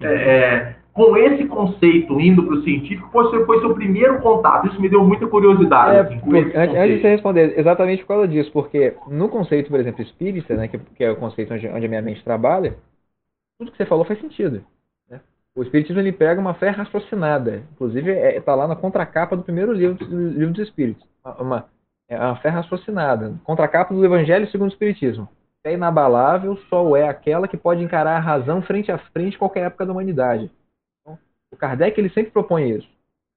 é, 0.00 0.06
é, 0.06 0.76
com 0.96 1.14
esse 1.14 1.44
conceito 1.44 2.18
indo 2.18 2.42
para 2.42 2.54
o 2.54 2.62
científico, 2.62 3.10
foi, 3.12 3.44
foi 3.44 3.60
seu 3.60 3.74
primeiro 3.74 4.18
contato. 4.22 4.66
Isso 4.66 4.80
me 4.80 4.88
deu 4.88 5.04
muita 5.04 5.26
curiosidade. 5.26 5.94
É, 5.94 6.00
assim, 6.00 6.18
antes, 6.56 6.96
de 6.96 7.02
você 7.02 7.08
responder, 7.10 7.58
exatamente 7.58 8.00
por 8.00 8.08
causa 8.08 8.26
disso, 8.26 8.50
porque 8.50 8.94
no 9.06 9.28
conceito, 9.28 9.68
por 9.68 9.78
exemplo, 9.78 10.00
espírita, 10.00 10.56
né, 10.56 10.68
que, 10.68 10.78
que 10.78 11.04
é 11.04 11.10
o 11.10 11.16
conceito 11.16 11.52
onde, 11.52 11.68
onde 11.68 11.84
a 11.84 11.88
minha 11.88 12.00
mente 12.00 12.24
trabalha, 12.24 12.78
tudo 13.58 13.70
que 13.70 13.76
você 13.76 13.84
falou 13.84 14.06
faz 14.06 14.18
sentido. 14.22 14.64
Né? 15.10 15.20
O 15.54 15.62
espiritismo 15.62 16.00
ele 16.00 16.12
pega 16.12 16.40
uma 16.40 16.54
fé 16.54 16.70
raciocinada, 16.70 17.62
inclusive 17.74 18.12
está 18.12 18.28
é, 18.28 18.40
tá 18.40 18.54
lá 18.54 18.66
na 18.66 18.74
contracapa 18.74 19.36
do 19.36 19.42
primeiro 19.42 19.72
livro, 19.72 20.02
do 20.02 20.28
livro 20.30 20.54
dos 20.54 20.66
Espíritos, 20.66 21.06
uma, 21.38 21.66
é 22.08 22.16
a 22.16 22.34
fé 22.36 22.48
raciocinada. 22.48 23.34
Contracapa 23.44 23.92
do 23.92 24.02
Evangelho 24.02 24.48
segundo 24.48 24.70
o 24.70 24.72
Espiritismo. 24.72 25.28
Fé 25.62 25.74
inabalável 25.74 26.56
só 26.70 26.96
é 26.96 27.06
aquela 27.06 27.46
que 27.46 27.58
pode 27.58 27.82
encarar 27.82 28.16
a 28.16 28.20
razão 28.20 28.62
frente 28.62 28.90
a 28.90 28.96
frente 28.96 29.36
qualquer 29.36 29.66
época 29.66 29.84
da 29.84 29.92
humanidade. 29.92 30.50
O 31.52 31.56
Kardec 31.56 31.98
ele 31.98 32.10
sempre 32.10 32.30
propõe 32.30 32.70
isso. 32.70 32.88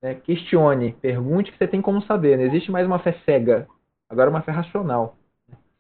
Né? 0.02 0.16
Questione, 0.16 0.94
pergunte 1.02 1.52
que 1.52 1.58
você 1.58 1.68
tem 1.68 1.82
como 1.82 2.02
saber. 2.04 2.38
Não 2.38 2.46
existe 2.46 2.72
mais 2.72 2.86
uma 2.86 3.00
fé 3.00 3.14
cega, 3.26 3.68
agora 4.10 4.30
uma 4.30 4.42
fé 4.42 4.52
racional. 4.52 5.16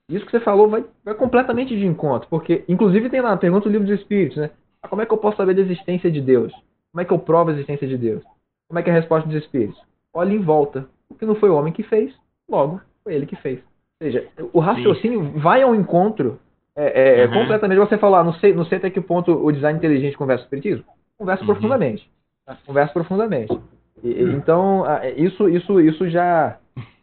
Isso 0.10 0.26
que 0.26 0.32
você 0.32 0.40
falou 0.40 0.70
vai, 0.70 0.84
vai 1.04 1.14
completamente 1.14 1.76
de 1.76 1.86
encontro, 1.86 2.28
porque 2.30 2.64
inclusive 2.68 3.10
tem 3.10 3.22
lá, 3.22 3.38
pergunta 3.38 3.70
do 3.70 3.72
livro 3.72 3.88
dos 3.88 4.00
Espíritos, 4.00 4.38
né? 4.38 4.50
Ah, 4.82 4.88
como 4.88 5.02
é 5.02 5.06
que 5.06 5.14
eu 5.14 5.18
posso 5.18 5.38
saber 5.38 5.54
da 5.54 5.62
existência 5.62 6.10
de 6.10 6.22
Deus? 6.22 6.52
Como 6.92 7.02
é 7.02 7.06
que 7.06 7.12
eu 7.12 7.20
provo 7.20 7.52
a 7.52 7.54
existência 7.54 7.88
de 7.88 7.98
Deus? 7.98 8.24
Como 8.68 8.80
é 8.80 8.84
que 8.84 8.90
é 8.90 8.94
a 8.94 8.96
resposta 8.96 9.28
dos 9.28 9.38
Espíritos? 9.38 9.80
Olhe 10.14 10.36
em 10.36 10.42
volta. 10.42 10.88
O 11.10 11.16
que 11.16 11.26
não 11.26 11.36
foi 11.36 11.50
o 11.50 11.56
homem 11.56 11.74
que 11.74 11.84
fez, 11.84 12.16
Logo, 12.50 12.82
foi 13.04 13.14
ele 13.14 13.28
que 13.28 13.36
fez. 13.36 13.60
Ou 13.60 14.08
seja, 14.08 14.28
o 14.54 14.60
raciocínio 14.60 15.24
Sim. 15.24 15.40
vai 15.40 15.62
ao 15.62 15.76
encontro 15.76 16.40
é, 16.76 17.22
é, 17.22 17.26
uhum. 17.26 17.34
completamente. 17.34 17.78
Você 17.78 17.98
falar, 17.98 18.24
não 18.24 18.34
sei, 18.34 18.54
não 18.54 18.66
sei 18.66 18.80
até 18.80 18.90
que 18.90 19.00
ponto 19.00 19.32
o 19.32 19.52
design 19.52 19.78
inteligente 19.78 20.18
conversa 20.18 20.44
com 20.44 20.56
o 20.56 20.58
espiritismo. 20.58 20.86
Conversa 21.18 21.44
uhum. 21.44 21.48
profundamente. 21.48 22.10
Conversa 22.66 22.94
profundamente. 22.94 23.58
E, 24.04 24.24
uhum. 24.24 24.32
Então, 24.32 24.86
isso, 25.16 25.50
isso, 25.50 25.80
isso 25.80 26.10
já. 26.10 26.58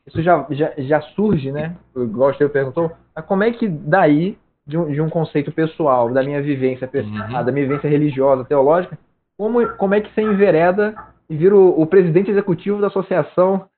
Isso 0.07 0.23
já, 0.23 0.47
já, 0.51 0.73
já 0.79 1.01
surge, 1.01 1.51
né? 1.51 1.77
Igual 1.97 2.33
você 2.33 2.49
perguntou, 2.49 2.93
como 3.27 3.43
é 3.43 3.51
que 3.51 3.67
daí, 3.67 4.39
de 4.65 4.79
um, 4.79 4.93
de 4.93 5.01
um 5.01 5.11
conceito 5.11 5.51
pessoal, 5.51 6.13
da 6.13 6.23
minha 6.23 6.41
vivência 6.41 6.87
pessoal, 6.87 7.29
uhum. 7.29 7.45
da 7.45 7.51
minha 7.51 7.67
vivência 7.67 7.89
religiosa, 7.89 8.45
teológica, 8.45 8.97
como, 9.37 9.67
como 9.71 9.95
é 9.95 10.01
que 10.01 10.15
você 10.15 10.23
envereda 10.23 10.95
e 11.29 11.37
vira 11.37 11.57
o, 11.57 11.83
o 11.83 11.87
presidente 11.87 12.31
executivo 12.31 12.81
da 12.81 12.87
associação 12.87 13.69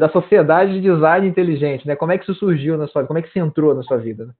da 0.00 0.08
sociedade 0.08 0.72
de 0.72 0.80
design 0.80 1.28
inteligente, 1.28 1.86
né? 1.86 1.94
Como 1.94 2.10
é 2.10 2.18
que 2.18 2.24
isso 2.24 2.34
surgiu 2.34 2.78
na 2.78 2.88
sua 2.88 3.02
vida? 3.02 3.08
Como 3.08 3.18
é 3.18 3.22
que 3.22 3.28
isso 3.28 3.38
entrou 3.38 3.74
na 3.74 3.82
sua 3.82 3.98
vida? 3.98 4.26
Né? 4.26 4.32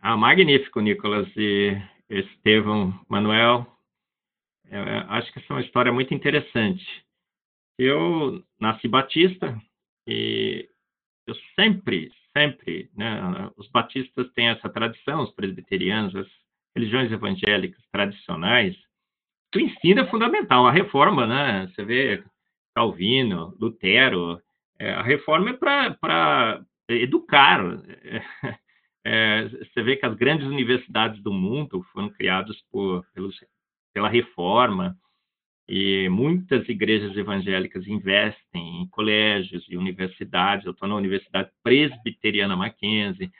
Ah, 0.00 0.16
magnífico, 0.16 0.80
Nicolas 0.80 1.26
e 1.36 1.76
Estevão, 2.08 2.94
Manuel. 3.08 3.66
Eu 4.70 4.82
acho 5.10 5.32
que 5.32 5.38
essa 5.38 5.52
é 5.52 5.56
uma 5.56 5.62
história 5.62 5.92
muito 5.92 6.14
interessante. 6.14 6.84
Eu 7.78 8.42
nasci 8.60 8.88
batista 8.88 9.60
e 10.06 10.68
eu 11.26 11.34
sempre, 11.54 12.10
sempre, 12.36 12.90
né, 12.96 13.50
os 13.56 13.68
batistas 13.68 14.30
têm 14.32 14.48
essa 14.48 14.68
tradição, 14.68 15.22
os 15.22 15.32
presbiterianos, 15.32 16.14
as 16.14 16.28
religiões 16.76 17.10
evangélicas 17.10 17.82
tradicionais, 17.90 18.76
o 19.54 19.60
ensino 19.60 20.00
é 20.00 20.06
fundamental, 20.06 20.66
a 20.66 20.72
reforma, 20.72 21.26
né? 21.26 21.68
Você 21.68 21.84
vê 21.84 22.24
Calvino, 22.74 23.56
Lutero. 23.60 24.40
É, 24.78 24.92
a 24.92 25.02
reforma 25.02 25.50
é 25.50 25.52
para 25.52 26.64
educar. 26.88 27.60
É, 29.06 29.46
você 29.46 29.82
vê 29.82 29.96
que 29.96 30.06
as 30.06 30.14
grandes 30.14 30.46
universidades 30.46 31.22
do 31.22 31.30
mundo 31.30 31.82
foram 31.92 32.08
criadas 32.08 32.56
por, 32.72 33.04
pelos 33.12 33.38
pela 33.94 34.08
reforma, 34.08 34.98
e 35.68 36.08
muitas 36.10 36.68
igrejas 36.68 37.16
evangélicas 37.16 37.86
investem 37.86 38.82
em 38.82 38.88
colégios 38.88 39.64
e 39.68 39.76
universidades. 39.76 40.66
Eu 40.66 40.72
estou 40.72 40.88
na 40.88 40.94
Universidade 40.94 41.50
Presbiteriana 41.62 42.54
Mackenzie. 42.54 43.32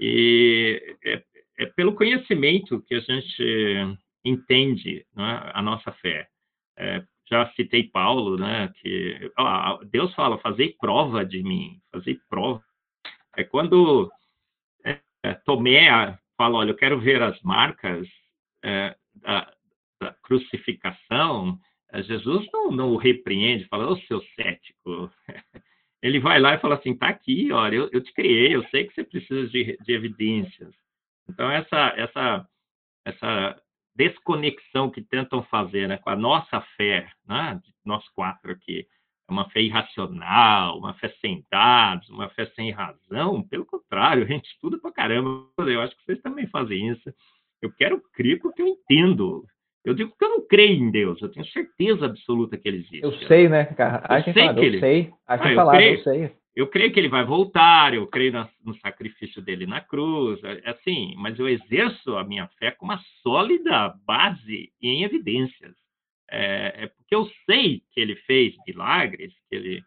E 0.00 0.96
é, 1.04 1.22
é, 1.58 1.66
pelo 1.66 1.94
conhecimento 1.94 2.82
que 2.82 2.94
a 2.96 3.00
gente 3.00 3.98
entende 4.24 5.06
né, 5.14 5.50
a 5.54 5.62
nossa 5.62 5.92
fé. 5.92 6.28
É, 6.76 7.04
já 7.30 7.48
citei 7.52 7.84
Paulo, 7.84 8.36
né, 8.36 8.72
que 8.80 9.32
ó, 9.38 9.78
Deus 9.84 10.12
fala, 10.14 10.38
fazer 10.38 10.76
prova 10.80 11.24
de 11.24 11.42
mim, 11.42 11.80
fazer 11.92 12.20
prova. 12.28 12.62
É 13.36 13.44
quando 13.44 14.10
é, 14.84 14.98
Tomé 15.44 16.18
fala, 16.36 16.58
olha, 16.58 16.70
eu 16.70 16.76
quero 16.76 16.98
ver 16.98 17.22
as 17.22 17.40
marcas 17.42 18.08
é, 18.64 18.96
da, 19.14 19.53
crucificação, 20.22 21.58
é, 21.92 22.02
Jesus 22.02 22.46
não, 22.52 22.70
não 22.70 22.92
o 22.92 22.96
repreende, 22.96 23.66
fala, 23.66 23.88
ô 23.88 23.96
seu 24.00 24.20
cético. 24.36 25.10
Ele 26.02 26.18
vai 26.18 26.38
lá 26.38 26.54
e 26.54 26.58
fala 26.58 26.74
assim, 26.74 26.94
tá 26.94 27.08
aqui, 27.08 27.50
olha, 27.50 27.76
eu, 27.76 27.88
eu 27.92 28.02
te 28.02 28.12
criei, 28.12 28.54
eu 28.54 28.62
sei 28.68 28.84
que 28.84 28.94
você 28.94 29.04
precisa 29.04 29.48
de, 29.48 29.76
de 29.78 29.92
evidências. 29.92 30.74
Então, 31.28 31.50
essa, 31.50 31.94
essa, 31.96 32.48
essa 33.06 33.62
desconexão 33.94 34.90
que 34.90 35.00
tentam 35.00 35.42
fazer 35.44 35.88
né, 35.88 35.96
com 35.96 36.10
a 36.10 36.16
nossa 36.16 36.60
fé, 36.76 37.10
né, 37.26 37.60
nós 37.84 38.06
quatro 38.10 38.52
aqui, 38.52 38.86
uma 39.28 39.48
fé 39.50 39.62
irracional, 39.62 40.78
uma 40.78 40.94
fé 40.94 41.08
sem 41.20 41.44
dados, 41.50 42.08
uma 42.10 42.28
fé 42.30 42.46
sem 42.54 42.70
razão. 42.70 43.42
Pelo 43.42 43.64
contrário, 43.64 44.24
a 44.24 44.26
gente 44.26 44.46
estuda 44.46 44.78
pra 44.78 44.92
caramba. 44.92 45.48
Eu 45.58 45.80
acho 45.80 45.96
que 45.96 46.04
vocês 46.04 46.20
também 46.20 46.46
fazem 46.48 46.90
isso. 46.90 47.14
Eu 47.62 47.72
quero 47.72 48.00
crer 48.12 48.40
porque 48.40 48.60
eu 48.60 48.68
entendo. 48.68 49.44
Eu 49.84 49.94
digo 49.94 50.14
que 50.18 50.24
eu 50.24 50.30
não 50.30 50.46
creio 50.46 50.82
em 50.82 50.90
Deus, 50.90 51.20
eu 51.20 51.28
tenho 51.28 51.44
certeza 51.46 52.06
absoluta 52.06 52.56
que 52.56 52.66
ele 52.66 52.78
existe. 52.78 53.02
Eu 53.02 53.12
sei, 53.28 53.48
né, 53.48 53.66
cara? 53.66 54.02
A 54.08 54.20
gente 54.20 54.32
sei 54.32 54.54
que 54.54 54.60
ele... 54.60 54.76
eu 54.76 54.80
sei. 54.80 55.12
A 55.26 55.36
gente 55.36 55.58
ah, 55.58 55.82
eu, 55.82 55.94
eu 55.94 56.02
sei. 56.02 56.32
Eu 56.56 56.68
creio 56.68 56.92
que 56.92 57.00
ele 57.00 57.08
vai 57.08 57.24
voltar, 57.24 57.92
eu 57.94 58.06
creio 58.06 58.32
no 58.64 58.74
sacrifício 58.78 59.42
dele 59.42 59.66
na 59.66 59.80
cruz, 59.80 60.42
é, 60.44 60.62
é 60.64 60.70
assim, 60.70 61.14
mas 61.16 61.38
eu 61.38 61.48
exerço 61.48 62.16
a 62.16 62.24
minha 62.24 62.48
fé 62.58 62.70
com 62.70 62.86
uma 62.86 63.00
sólida 63.22 63.94
base 64.06 64.72
em 64.80 65.02
evidências. 65.02 65.74
É, 66.30 66.84
é, 66.84 66.86
porque 66.86 67.14
eu 67.14 67.28
sei 67.44 67.82
que 67.92 68.00
ele 68.00 68.14
fez 68.16 68.54
milagres, 68.66 69.34
que 69.50 69.56
ele 69.56 69.82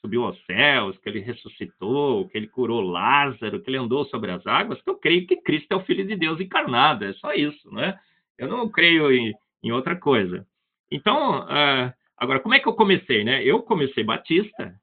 subiu 0.00 0.24
aos 0.24 0.38
céus, 0.44 0.98
que 0.98 1.08
ele 1.08 1.20
ressuscitou, 1.20 2.28
que 2.28 2.36
ele 2.36 2.48
curou 2.48 2.80
Lázaro, 2.80 3.60
que 3.62 3.70
ele 3.70 3.78
andou 3.78 4.04
sobre 4.06 4.30
as 4.30 4.46
águas, 4.46 4.80
que 4.82 4.90
eu 4.90 4.98
creio 4.98 5.26
que 5.26 5.36
Cristo 5.36 5.72
é 5.72 5.76
o 5.76 5.84
Filho 5.84 6.06
de 6.06 6.16
Deus 6.16 6.40
encarnado, 6.40 7.04
é 7.04 7.12
só 7.14 7.32
isso, 7.32 7.72
né? 7.72 7.98
Eu 8.38 8.48
não 8.48 8.68
creio 8.68 9.12
em, 9.12 9.34
em 9.62 9.72
outra 9.72 9.96
coisa. 9.96 10.46
Então, 10.90 11.40
uh, 11.40 11.92
agora, 12.16 12.40
como 12.40 12.54
é 12.54 12.60
que 12.60 12.68
eu 12.68 12.74
comecei, 12.74 13.24
né? 13.24 13.42
Eu 13.44 13.62
comecei 13.62 14.04
batista, 14.04 14.74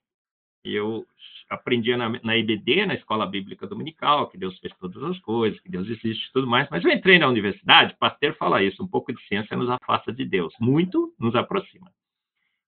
eu 0.63 1.05
aprendia 1.49 1.95
na, 1.95 2.09
na 2.23 2.37
IBD, 2.37 2.85
na 2.85 2.95
Escola 2.95 3.25
Bíblica 3.25 3.67
Dominical, 3.67 4.27
que 4.29 4.37
Deus 4.37 4.57
fez 4.59 4.73
todas 4.79 5.01
as 5.03 5.19
coisas, 5.19 5.59
que 5.59 5.69
Deus 5.69 5.87
existe 5.87 6.27
e 6.27 6.33
tudo 6.33 6.47
mais. 6.47 6.67
Mas 6.69 6.83
eu 6.83 6.91
entrei 6.91 7.19
na 7.19 7.27
universidade, 7.27 7.95
Pasteur 7.99 8.35
fala 8.35 8.63
isso, 8.63 8.83
um 8.83 8.87
pouco 8.87 9.13
de 9.13 9.21
ciência 9.27 9.55
nos 9.55 9.69
afasta 9.69 10.11
de 10.11 10.25
Deus, 10.25 10.53
muito 10.59 11.13
nos 11.19 11.35
aproxima. 11.35 11.91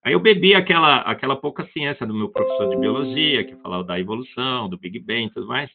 Aí 0.03 0.13
eu 0.13 0.20
bebi 0.20 0.53
aquela, 0.53 1.01
aquela 1.01 1.36
pouca 1.36 1.65
ciência 1.67 2.05
do 2.05 2.14
meu 2.14 2.29
professor 2.29 2.70
de 2.70 2.77
biologia, 2.77 3.44
que 3.44 3.55
falava 3.57 3.83
da 3.83 4.00
evolução, 4.00 4.70
do 4.70 4.77
Big 4.77 5.00
Bang 5.00 5.25
e 5.25 5.29
tudo 5.31 5.48
mais. 5.48 5.70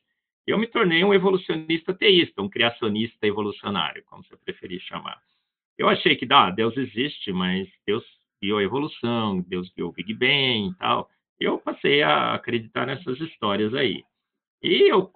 Eu 0.46 0.58
me 0.58 0.66
tornei 0.66 1.04
um 1.04 1.14
evolucionista 1.14 1.94
teísta, 1.94 2.42
um 2.42 2.48
criacionista 2.48 3.26
evolucionário, 3.26 4.02
como 4.06 4.24
você 4.24 4.36
preferir 4.36 4.80
chamar. 4.80 5.20
Eu 5.78 5.88
achei 5.88 6.16
que, 6.16 6.26
ah, 6.30 6.50
Deus 6.50 6.76
existe, 6.76 7.32
mas 7.32 7.68
Deus 7.86 8.04
guiou 8.42 8.58
a 8.58 8.62
evolução, 8.62 9.40
Deus 9.40 9.70
guiou 9.74 9.90
o 9.90 9.92
Big 9.92 10.12
Bang 10.14 10.68
e 10.68 10.74
tal 10.74 11.08
eu 11.44 11.58
passei 11.58 12.02
a 12.02 12.34
acreditar 12.34 12.86
nessas 12.86 13.20
histórias 13.20 13.74
aí. 13.74 14.04
E 14.62 14.90
eu, 14.90 15.10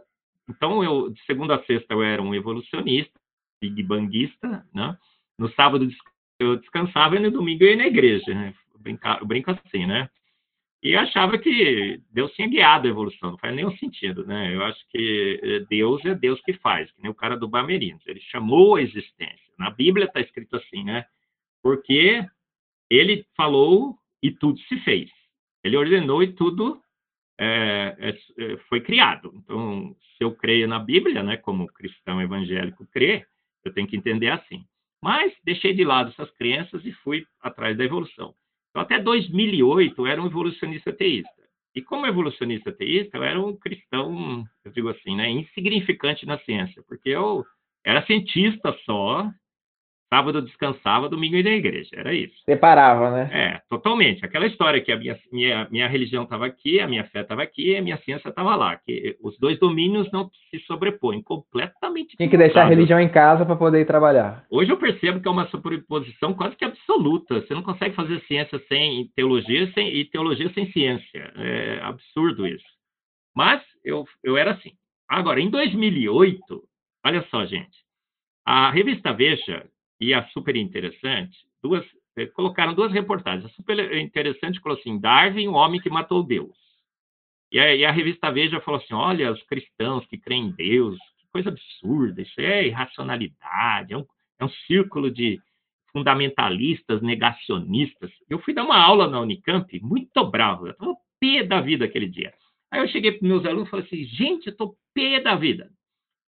então, 0.49 0.83
eu, 0.83 1.11
de 1.11 1.21
segunda 1.25 1.57
a 1.57 1.65
sexta, 1.65 1.95
eu 1.95 2.03
era 2.03 2.21
um 2.21 2.35
evolucionista, 2.35 3.19
big 3.61 3.83
banguista, 3.83 4.67
né? 4.75 4.97
No 5.39 5.51
sábado 5.53 5.89
eu 6.39 6.57
descansava 6.57 7.17
e 7.17 7.19
no 7.19 7.31
domingo 7.31 7.65
eu 7.65 7.71
ia 7.71 7.77
na 7.77 7.87
igreja, 7.87 8.35
né? 8.35 8.55
Eu 9.21 9.27
brinco 9.27 9.51
assim, 9.51 9.87
né? 9.87 10.11
E 10.87 10.95
achava 10.95 11.37
que 11.37 12.01
Deus 12.13 12.31
tinha 12.35 12.47
guiado 12.47 12.87
a 12.87 12.91
evolução, 12.91 13.33
não 13.33 13.39
faz 13.39 13.53
nenhum 13.53 13.77
sentido, 13.77 14.25
né? 14.25 14.55
Eu 14.55 14.63
acho 14.63 14.79
que 14.89 15.41
eh, 15.43 15.67
Deus 15.69 16.05
é 16.05 16.15
Deus 16.15 16.41
que 16.43 16.53
faz, 16.53 16.89
que 16.93 17.03
nem 17.03 17.11
o 17.11 17.15
cara 17.15 17.37
do 17.37 17.49
Bamerinos, 17.49 18.07
ele 18.07 18.21
chamou 18.21 18.77
a 18.77 18.83
existência. 18.83 19.53
Na 19.59 19.69
Bíblia 19.69 20.07
está 20.07 20.21
escrito 20.21 20.55
assim, 20.55 20.85
né? 20.85 21.05
Porque 21.61 22.25
ele 22.89 23.27
falou 23.37 23.99
e 24.23 24.31
tudo 24.31 24.61
se 24.61 24.79
fez. 24.83 25.11
Ele 25.65 25.77
ordenou 25.77 26.23
e 26.23 26.33
tudo 26.35 26.81
é, 27.37 27.97
é, 28.39 28.57
foi 28.69 28.81
criado. 28.81 29.33
Então, 29.35 29.93
se 30.17 30.23
eu 30.23 30.37
creio 30.37 30.69
na 30.69 30.79
Bíblia, 30.79 31.21
né, 31.21 31.37
como 31.37 31.67
cristão 31.67 32.23
evangélico 32.23 32.87
crê, 32.93 33.27
eu 33.65 33.75
tenho 33.75 33.89
que 33.89 33.97
entender 33.97 34.29
assim. 34.29 34.65
Mas 35.03 35.33
deixei 35.43 35.75
de 35.75 35.83
lado 35.83 36.11
essas 36.11 36.31
crenças 36.37 36.85
e 36.85 36.93
fui 36.93 37.27
atrás 37.43 37.77
da 37.77 37.85
evolução. 37.85 38.37
Então, 38.77 38.85
até 38.85 38.99
2008, 38.99 40.03
eu 40.03 40.07
era 40.07 40.23
um 40.23 40.27
evolucionista 40.27 40.93
teísta. 40.93 41.31
E 41.75 41.81
como 41.81 42.07
evolucionista 42.07 42.71
teísta, 42.71 43.17
eu 43.17 43.25
era 43.25 43.41
um 43.41 43.57
cristão, 43.57 44.45
eu 44.63 44.71
digo 44.71 44.91
assim, 44.91 45.17
né, 45.17 45.31
insignificante 45.31 46.27
na 46.27 46.39
ciência, 46.41 46.85
porque 46.87 47.09
eu 47.09 47.43
era 47.83 48.05
cientista 48.05 48.77
só, 48.85 49.31
Sábado 50.09 50.39
eu 50.39 50.43
descansava, 50.43 51.09
domingo 51.09 51.35
eu 51.35 51.41
ia 51.41 51.51
na 51.51 51.57
igreja. 51.57 51.91
Era 51.93 52.15
isso. 52.15 52.35
Separava, 52.45 53.11
né? 53.11 53.31
É, 53.33 53.61
totalmente. 53.69 54.25
Aquela 54.25 54.47
história 54.47 54.81
que 54.81 54.93
a 54.93 54.97
minha, 54.97 55.19
minha, 55.33 55.69
minha 55.69 55.89
religião 55.89 56.23
estava 56.23 56.47
aqui, 56.47 56.79
a 56.79 56.87
minha 56.87 57.05
fé 57.05 57.23
estava 57.23 57.43
aqui 57.43 57.77
a 57.77 57.83
minha 57.83 57.97
ciência 57.99 58.29
estava 58.29 58.55
lá. 58.55 58.77
Que 58.77 59.17
os 59.21 59.37
dois 59.39 59.59
domínios 59.59 60.11
não 60.13 60.31
se 60.51 60.61
sobrepõem, 60.61 61.23
completamente. 61.23 62.17
Tinha 62.17 62.29
que 62.29 62.37
deixar 62.37 62.63
a 62.63 62.69
religião 62.69 63.01
em 63.01 63.09
casa 63.09 63.45
para 63.45 63.57
poder 63.57 63.81
ir 63.81 63.85
trabalhar. 63.85 64.45
Hoje 64.49 64.71
eu 64.71 64.77
percebo 64.77 65.21
que 65.21 65.27
é 65.27 65.31
uma 65.31 65.49
sobreposição 65.49 66.35
quase 66.35 66.55
que 66.57 66.65
absoluta. 66.65 67.41
Você 67.41 67.53
não 67.53 67.63
consegue 67.63 67.97
fazer 67.97 68.21
ciência 68.27 68.61
sem 68.69 69.11
teologia 69.17 69.73
sem, 69.73 69.89
e 69.89 70.05
teologia 70.05 70.53
sem 70.53 70.71
ciência. 70.71 71.33
É 71.37 71.81
absurdo 71.83 72.47
isso. 72.47 72.65
Mas 73.35 73.61
eu, 73.85 74.05
eu 74.23 74.37
era 74.37 74.53
assim. 74.53 74.71
Agora, 75.09 75.41
em 75.41 75.51
2008, 75.51 76.63
olha 77.05 77.27
só, 77.29 77.45
gente. 77.45 77.85
A 78.47 78.71
revista 78.71 79.13
Veja 79.13 79.67
e 80.01 80.13
a 80.13 80.27
super 80.29 80.57
interessante, 80.57 81.37
duas, 81.63 81.85
eh, 82.17 82.27
colocaram 82.27 82.75
duas 82.75 82.93
reportagens. 82.93 83.47
A 83.47 83.55
super 83.55 83.97
interessante 83.97 84.61
falou 84.61 84.79
assim: 84.79 84.99
Darwin, 84.99 85.49
o 85.49 85.55
homem 85.55 85.81
que 85.81 85.91
matou 85.91 86.23
Deus. 86.23 86.57
E 87.51 87.59
a, 87.59 87.75
e 87.75 87.85
a, 87.85 87.91
revista 87.91 88.31
Veja 88.31 88.61
falou 88.61 88.81
assim: 88.81 88.95
olha, 88.95 89.33
os 89.33 89.43
cristãos 89.45 90.07
que 90.07 90.19
creem 90.19 90.49
em 90.49 90.51
Deus, 90.53 90.99
que 91.19 91.27
coisa 91.33 91.49
absurda, 91.51 92.23
isso 92.23 92.41
é 92.41 92.67
irracionalidade, 92.67 93.93
é 93.93 93.97
um, 93.97 94.05
é 94.41 94.45
um 94.45 94.51
círculo 94.67 95.11
de 95.11 95.41
fundamentalistas, 95.93 97.01
negacionistas. 97.01 98.11
Eu 98.29 98.39
fui 98.41 98.53
dar 98.53 98.65
uma 98.65 98.79
aula 98.79 99.09
na 99.09 99.21
Unicamp, 99.21 99.81
muito 99.81 100.25
bravo, 100.31 100.67
eu 100.67 100.73
estava 100.73 100.95
pé 101.19 101.43
da 101.43 101.61
vida 101.61 101.87
aquele 101.87 102.09
dia. 102.09 102.33
Aí 102.71 102.81
eu 102.81 102.89
cheguei 102.89 103.13
para 103.13 103.27
meus 103.27 103.47
alunos 103.47 103.69
e 103.69 103.71
falei 103.71 103.87
assim: 103.87 104.05
gente, 104.05 104.47
eu 104.47 104.53
estou 104.53 104.77
pé 104.93 105.21
da 105.21 105.35
vida. 105.35 105.71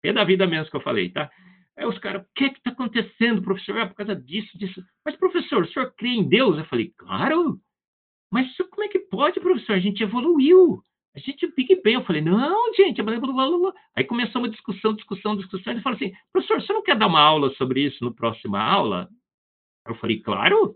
Pé 0.01 0.13
da 0.13 0.25
vida 0.25 0.47
mesmo 0.47 0.71
que 0.71 0.77
eu 0.77 0.81
falei, 0.81 1.11
tá? 1.11 1.31
Aí 1.79 1.87
os 1.87 1.97
caras, 1.99 2.23
o 2.23 2.27
que 2.35 2.45
é 2.45 2.49
está 2.49 2.71
acontecendo, 2.71 3.41
professor? 3.41 3.79
É 3.79 3.87
por 3.87 3.95
causa 3.95 4.17
disso, 4.17 4.59
disso. 4.59 4.85
Mas, 5.05 5.15
professor, 5.15 5.63
o 5.63 5.69
senhor 5.69 5.95
crê 5.97 6.09
em 6.09 6.29
Deus? 6.29 6.59
Eu 6.59 6.65
falei, 6.65 6.93
claro. 6.97 7.61
Mas 8.33 8.55
como 8.71 8.83
é 8.83 8.89
que 8.89 8.99
pode, 8.99 9.39
professor? 9.39 9.75
A 9.75 9.79
gente 9.79 10.03
evoluiu. 10.03 10.83
A 11.15 11.21
gente 11.21 11.47
Big 11.55 11.77
Bang. 11.77 11.95
Eu 11.95 12.05
falei, 12.05 12.21
não, 12.21 12.75
gente. 12.75 13.01
Blá. 13.01 13.15
Aí 13.95 14.03
começou 14.03 14.43
uma 14.43 14.49
discussão, 14.49 14.93
discussão, 14.93 15.37
discussão. 15.37 15.73
Ele 15.73 15.81
falou 15.81 15.97
assim, 15.97 16.13
professor, 16.33 16.61
você 16.61 16.73
não 16.73 16.83
quer 16.83 16.97
dar 16.99 17.07
uma 17.07 17.21
aula 17.21 17.51
sobre 17.55 17.83
isso 17.83 18.05
no 18.05 18.13
próxima 18.13 18.61
aula? 18.61 19.09
Eu 19.87 19.95
falei, 19.95 20.19
claro. 20.21 20.75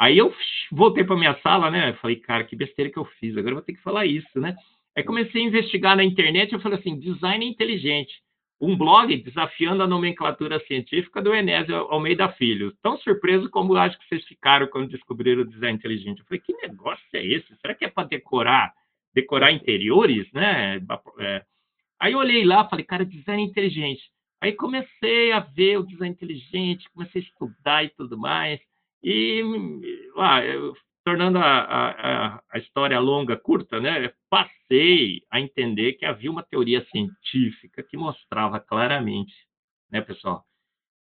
Aí 0.00 0.18
eu 0.18 0.34
voltei 0.72 1.04
para 1.04 1.16
minha 1.16 1.38
sala, 1.42 1.70
né? 1.70 1.90
Eu 1.90 1.94
falei, 1.98 2.16
cara, 2.16 2.42
que 2.42 2.56
besteira 2.56 2.90
que 2.90 2.98
eu 2.98 3.04
fiz. 3.20 3.36
Agora 3.36 3.52
eu 3.52 3.56
vou 3.56 3.64
ter 3.64 3.74
que 3.74 3.82
falar 3.82 4.04
isso, 4.04 4.40
né? 4.40 4.56
Aí 4.96 5.04
comecei 5.04 5.42
a 5.42 5.46
investigar 5.46 5.96
na 5.96 6.02
internet. 6.02 6.52
Eu 6.52 6.60
falei 6.60 6.80
assim, 6.80 6.98
design 6.98 7.46
inteligente 7.46 8.23
um 8.64 8.76
blog 8.76 9.14
desafiando 9.18 9.82
a 9.82 9.86
nomenclatura 9.86 10.58
científica 10.66 11.20
do 11.20 11.34
Enésio 11.34 11.76
Almeida 11.76 12.28
Filho. 12.30 12.72
Tão 12.82 12.96
surpreso 12.98 13.50
como 13.50 13.76
acho 13.76 13.98
que 13.98 14.08
vocês 14.08 14.24
ficaram 14.24 14.66
quando 14.68 14.88
descobriram 14.88 15.42
o 15.42 15.46
design 15.46 15.76
inteligente. 15.76 16.20
Eu 16.20 16.24
falei, 16.24 16.40
que 16.40 16.54
negócio 16.54 17.04
é 17.12 17.24
esse? 17.24 17.54
Será 17.60 17.74
que 17.74 17.84
é 17.84 17.88
para 17.88 18.08
decorar, 18.08 18.72
decorar 19.12 19.52
interiores, 19.52 20.26
né? 20.32 20.80
É. 21.18 21.44
Aí 22.00 22.12
eu 22.12 22.18
olhei 22.18 22.44
lá, 22.44 22.66
falei, 22.68 22.84
cara, 22.84 23.04
design 23.04 23.42
inteligente. 23.42 24.02
Aí 24.40 24.52
comecei 24.52 25.32
a 25.32 25.40
ver 25.40 25.78
o 25.78 25.86
design 25.86 26.14
inteligente, 26.14 26.90
comecei 26.90 27.22
a 27.22 27.24
estudar 27.24 27.84
e 27.84 27.90
tudo 27.90 28.16
mais. 28.16 28.60
E 29.02 29.42
ah, 30.16 30.42
eu 30.44 30.74
tornando 31.04 31.38
a, 31.38 31.42
a, 31.44 32.42
a, 32.50 32.58
história 32.58 32.98
longa, 32.98 33.36
curta, 33.36 33.78
né, 33.78 34.10
passei 34.30 35.22
a 35.30 35.38
entender 35.38 35.94
que 35.94 36.06
havia 36.06 36.30
uma 36.30 36.42
teoria 36.42 36.84
científica 36.90 37.82
que 37.82 37.96
mostrava 37.96 38.58
claramente, 38.58 39.34
né, 39.90 40.00
pessoal, 40.00 40.44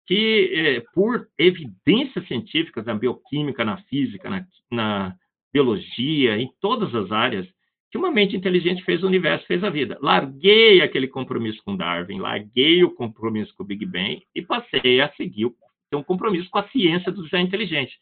que, 0.06 0.52
é, 0.54 0.80
por 0.92 1.28
evidências 1.38 2.26
científicas 2.26 2.84
na 2.84 2.94
bioquímica, 2.94 3.64
na 3.64 3.76
física, 3.84 4.28
na, 4.28 4.46
na 4.70 5.16
biologia, 5.52 6.36
em 6.36 6.50
todas 6.60 6.92
as 6.94 7.12
áreas, 7.12 7.46
que 7.90 7.98
uma 7.98 8.10
mente 8.10 8.34
inteligente 8.34 8.82
fez 8.84 9.04
o 9.04 9.06
universo, 9.06 9.46
fez 9.46 9.62
a 9.62 9.70
vida. 9.70 9.98
Larguei 10.00 10.80
aquele 10.80 11.06
compromisso 11.06 11.62
com 11.64 11.76
Darwin, 11.76 12.18
larguei 12.18 12.82
o 12.82 12.90
compromisso 12.90 13.54
com 13.54 13.62
o 13.62 13.66
Big 13.66 13.84
Bang 13.86 14.22
e 14.34 14.42
passei 14.42 15.00
a 15.00 15.12
seguir 15.12 15.52
ter 15.90 15.96
um 15.96 16.02
compromisso 16.02 16.48
com 16.50 16.58
a 16.58 16.68
ciência 16.68 17.12
do 17.12 17.22
design 17.22 17.46
inteligente. 17.46 17.98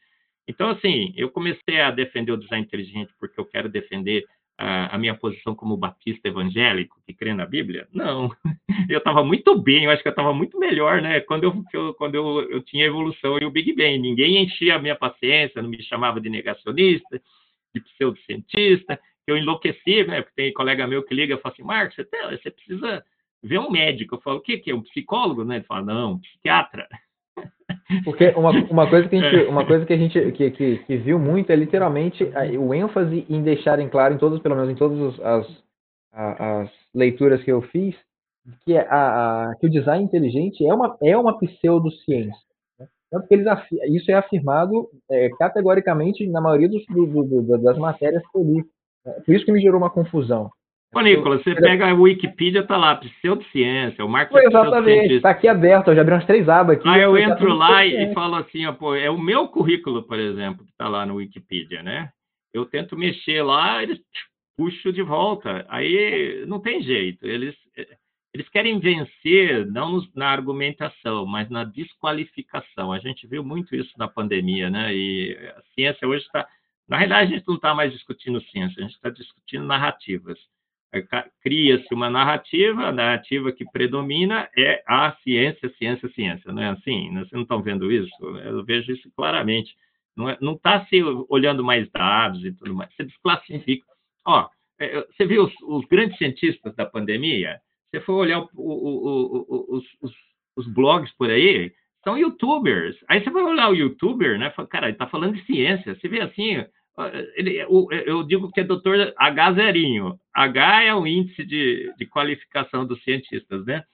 Então, 0.51 0.71
assim, 0.71 1.13
eu 1.17 1.31
comecei 1.31 1.81
a 1.81 1.93
defender 1.93 2.33
o 2.33 2.37
design 2.37 2.67
inteligente 2.67 3.13
porque 3.21 3.39
eu 3.39 3.45
quero 3.45 3.69
defender 3.69 4.27
a, 4.59 4.97
a 4.97 4.99
minha 4.99 5.15
posição 5.15 5.55
como 5.55 5.77
batista 5.77 6.27
evangélico 6.27 7.01
que 7.07 7.15
crê 7.15 7.33
na 7.33 7.47
Bíblia? 7.47 7.87
Não, 7.93 8.31
eu 8.91 8.99
estava 8.99 9.23
muito 9.23 9.57
bem, 9.57 9.85
eu 9.85 9.93
acho 9.93 10.03
que 10.03 10.09
eu 10.09 10.11
estava 10.11 10.35
muito 10.35 10.59
melhor, 10.59 11.01
né? 11.01 11.21
Quando 11.21 11.45
eu, 11.45 11.65
eu 11.73 11.95
quando 11.95 12.17
eu, 12.17 12.51
eu 12.51 12.61
tinha 12.63 12.85
evolução 12.85 13.39
e 13.39 13.45
o 13.45 13.51
Big 13.51 13.73
Bang, 13.75 13.97
ninguém 13.99 14.43
enchia 14.43 14.75
a 14.75 14.79
minha 14.81 14.97
paciência, 14.97 15.63
não 15.63 15.71
me 15.71 15.81
chamava 15.85 16.21
de 16.21 16.29
negacionista, 16.29 17.23
de 17.73 17.81
pseudocientista, 17.81 19.01
eu 19.27 19.37
enlouqueci, 19.37 20.05
né? 20.05 20.23
Porque 20.23 20.35
tem 20.35 20.53
colega 20.53 20.87
meu 20.87 21.05
que 21.05 21.15
liga 21.15 21.37
e 21.37 21.39
fala 21.39 21.55
assim, 21.55 21.63
Marcos, 21.63 21.95
você, 21.95 22.37
você 22.37 22.51
precisa 22.51 23.05
ver 23.43 23.61
um 23.61 23.71
médico. 23.71 24.17
Eu 24.17 24.21
falo, 24.21 24.39
o 24.39 24.43
que, 24.43 24.59
que 24.59 24.73
é? 24.73 24.75
Um 24.75 24.83
psicólogo? 24.83 25.45
Né? 25.45 25.57
Ele 25.57 25.65
fala, 25.65 25.83
não, 25.83 26.13
um 26.15 26.19
psiquiatra. 26.19 26.89
Porque 28.05 28.29
uma, 28.37 28.51
uma 28.71 28.89
coisa 28.89 29.09
que 29.09 29.17
a 29.17 29.21
gente, 29.21 29.49
uma 29.49 29.67
coisa 29.67 29.85
que 29.85 29.93
a 29.93 29.97
gente 29.97 30.33
que, 30.33 30.51
que, 30.51 30.79
que 30.79 30.97
viu 30.97 31.19
muito 31.19 31.51
é 31.51 31.57
literalmente 31.57 32.25
o 32.59 32.73
ênfase 32.73 33.27
em 33.29 33.43
deixarem 33.43 33.89
claro 33.89 34.15
em 34.15 34.19
todos, 34.19 34.41
pelo 34.41 34.55
menos 34.55 34.71
em 34.71 34.77
todas 34.77 35.19
as, 35.21 35.47
as 36.13 36.71
leituras 36.95 37.43
que 37.43 37.51
eu 37.51 37.63
fiz, 37.63 37.97
que, 38.65 38.77
a, 38.77 39.51
a, 39.51 39.55
que 39.57 39.67
o 39.67 39.71
design 39.71 40.05
inteligente 40.05 40.65
é 40.65 40.73
uma, 40.73 40.97
é 41.03 41.17
uma 41.17 41.39
pseudociência. 41.39 42.33
Né? 42.79 42.87
Tanto 43.11 43.27
que 43.27 43.35
eles, 43.35 43.47
isso 43.89 44.11
é 44.11 44.15
afirmado 44.15 44.89
é, 45.11 45.29
categoricamente 45.39 46.27
na 46.29 46.41
maioria 46.41 46.69
dos, 46.69 46.85
do, 46.87 47.07
do, 47.07 47.59
das 47.59 47.79
matérias 47.79 48.23
que 48.31 48.39
eu 48.39 48.43
li. 48.43 48.65
É, 49.05 49.11
por 49.21 49.35
isso 49.35 49.45
que 49.45 49.53
me 49.53 49.61
gerou 49.61 49.79
uma 49.79 49.91
confusão. 49.91 50.51
Ô, 50.93 51.01
Nicolas, 51.01 51.43
você 51.43 51.55
pega 51.55 51.89
a 51.89 51.95
Wikipedia, 51.95 52.67
tá 52.67 52.77
lá, 52.77 52.97
pseudociência, 52.97 54.05
o 54.05 54.09
Marco 54.09 54.33
Foi 54.33 54.45
exatamente, 54.45 55.15
está 55.15 55.31
aqui 55.31 55.47
aberto, 55.47 55.89
eu 55.89 55.95
já 55.95 56.01
abri 56.01 56.15
umas 56.15 56.27
três 56.27 56.49
abas 56.49 56.77
aqui. 56.77 56.89
Aí 56.89 57.01
eu 57.01 57.17
entro 57.17 57.55
lá 57.55 57.87
e, 57.87 58.13
falo 58.13 58.35
assim, 58.35 58.67
ó, 58.67 58.73
pô, 58.73 58.97
é 58.97 59.09
o 59.09 59.17
meu 59.17 59.47
currículo, 59.47 60.03
por 60.03 60.19
exemplo, 60.19 60.65
que 60.65 60.73
está 60.73 60.89
lá 60.89 61.07
no 61.07 61.17
Wikipedia, 61.17 61.81
né? 61.81 62.11
Eu 62.53 62.67
tento 62.67 62.99
mexer 62.99 63.41
lá, 63.43 63.81
eles 63.81 64.01
puxam 64.57 64.91
de 64.91 65.03
volta. 65.03 65.65
Aí 65.69 66.45
não 66.49 66.59
tem 66.59 66.83
jeito, 66.83 67.25
eles, 67.25 67.55
eles 68.35 68.49
querem 68.49 68.81
vencer 68.81 69.65
não 69.67 70.03
na 70.13 70.29
argumentação, 70.29 71.25
mas 71.25 71.49
na 71.49 71.63
desqualificação. 71.63 72.93
A 72.93 72.99
gente 72.99 73.29
viu 73.29 73.45
muito 73.45 73.77
isso 73.77 73.93
na 73.97 74.09
pandemia, 74.09 74.69
né? 74.69 74.93
E 74.93 75.39
a 75.57 75.63
ciência 75.73 76.09
hoje 76.09 76.25
está 76.25 76.49
na 76.89 76.97
realidade, 76.97 77.33
a 77.33 77.37
gente 77.37 77.47
não 77.47 77.55
está 77.55 77.73
mais 77.73 77.93
discutindo 77.93 78.43
ciência, 78.51 78.81
a 78.81 78.83
gente 78.83 78.97
está 78.97 79.11
discutindo 79.11 79.65
narrativas. 79.65 80.37
Cria-se 81.41 81.95
uma 81.95 82.11
narrativa, 82.11 82.87
a 82.87 82.93
narrativa 82.93 83.53
que 83.53 83.65
predomina 83.71 84.49
é 84.57 84.83
a 84.87 85.17
ciência, 85.23 85.73
ciência, 85.79 86.09
ciência. 86.11 86.53
Não 86.53 86.63
é 86.63 86.71
assim? 86.71 87.13
Vocês 87.15 87.33
não 87.33 87.43
estão 87.43 87.63
vendo 87.63 87.93
isso? 87.93 88.11
Eu 88.45 88.65
vejo 88.65 88.93
isso 88.93 89.11
claramente. 89.15 89.75
Não 90.17 90.55
está 90.55 90.75
é, 90.75 90.85
se 90.87 91.03
olhando 91.29 91.63
mais 91.63 91.89
dados 91.91 92.45
e 92.45 92.53
tudo 92.53 92.75
mais. 92.75 92.93
Você 92.95 93.05
desclassifica. 93.05 93.87
Ó, 94.27 94.49
é, 94.81 95.07
você 95.07 95.27
viu 95.27 95.45
os, 95.45 95.55
os 95.63 95.85
grandes 95.87 96.19
cientistas 96.19 96.75
da 96.75 96.85
pandemia? 96.85 97.61
Você 97.91 98.01
for 98.01 98.15
olhar 98.15 98.41
o, 98.41 98.49
o, 98.55 99.47
o, 99.49 99.77
os, 99.77 99.85
os, 100.01 100.13
os 100.57 100.67
blogs 100.67 101.13
por 101.17 101.31
aí, 101.31 101.73
são 102.03 102.19
youtubers. 102.19 102.97
Aí 103.09 103.23
você 103.23 103.31
vai 103.31 103.43
olhar 103.43 103.71
o 103.71 103.75
youtuber, 103.75 104.39
né? 104.39 104.51
Fala, 104.51 104.69
cara, 104.69 104.87
ele 104.87 104.95
está 104.95 105.07
falando 105.07 105.37
de 105.37 105.45
ciência. 105.45 105.95
Você 105.95 106.09
vê 106.09 106.21
assim, 106.21 106.65
ele, 107.35 107.57
eu 108.07 108.23
digo 108.25 108.51
que 108.51 108.61
é 108.61 108.65
doutor 108.65 109.13
H 109.17 109.53
zerinho. 109.53 110.19
H 110.33 110.83
é 110.85 110.95
o 110.95 111.07
índice 111.07 111.45
de, 111.45 111.93
de 111.97 112.07
qualificação 112.07 112.87
dos 112.87 113.03
cientistas, 113.03 113.65
né? 113.65 113.85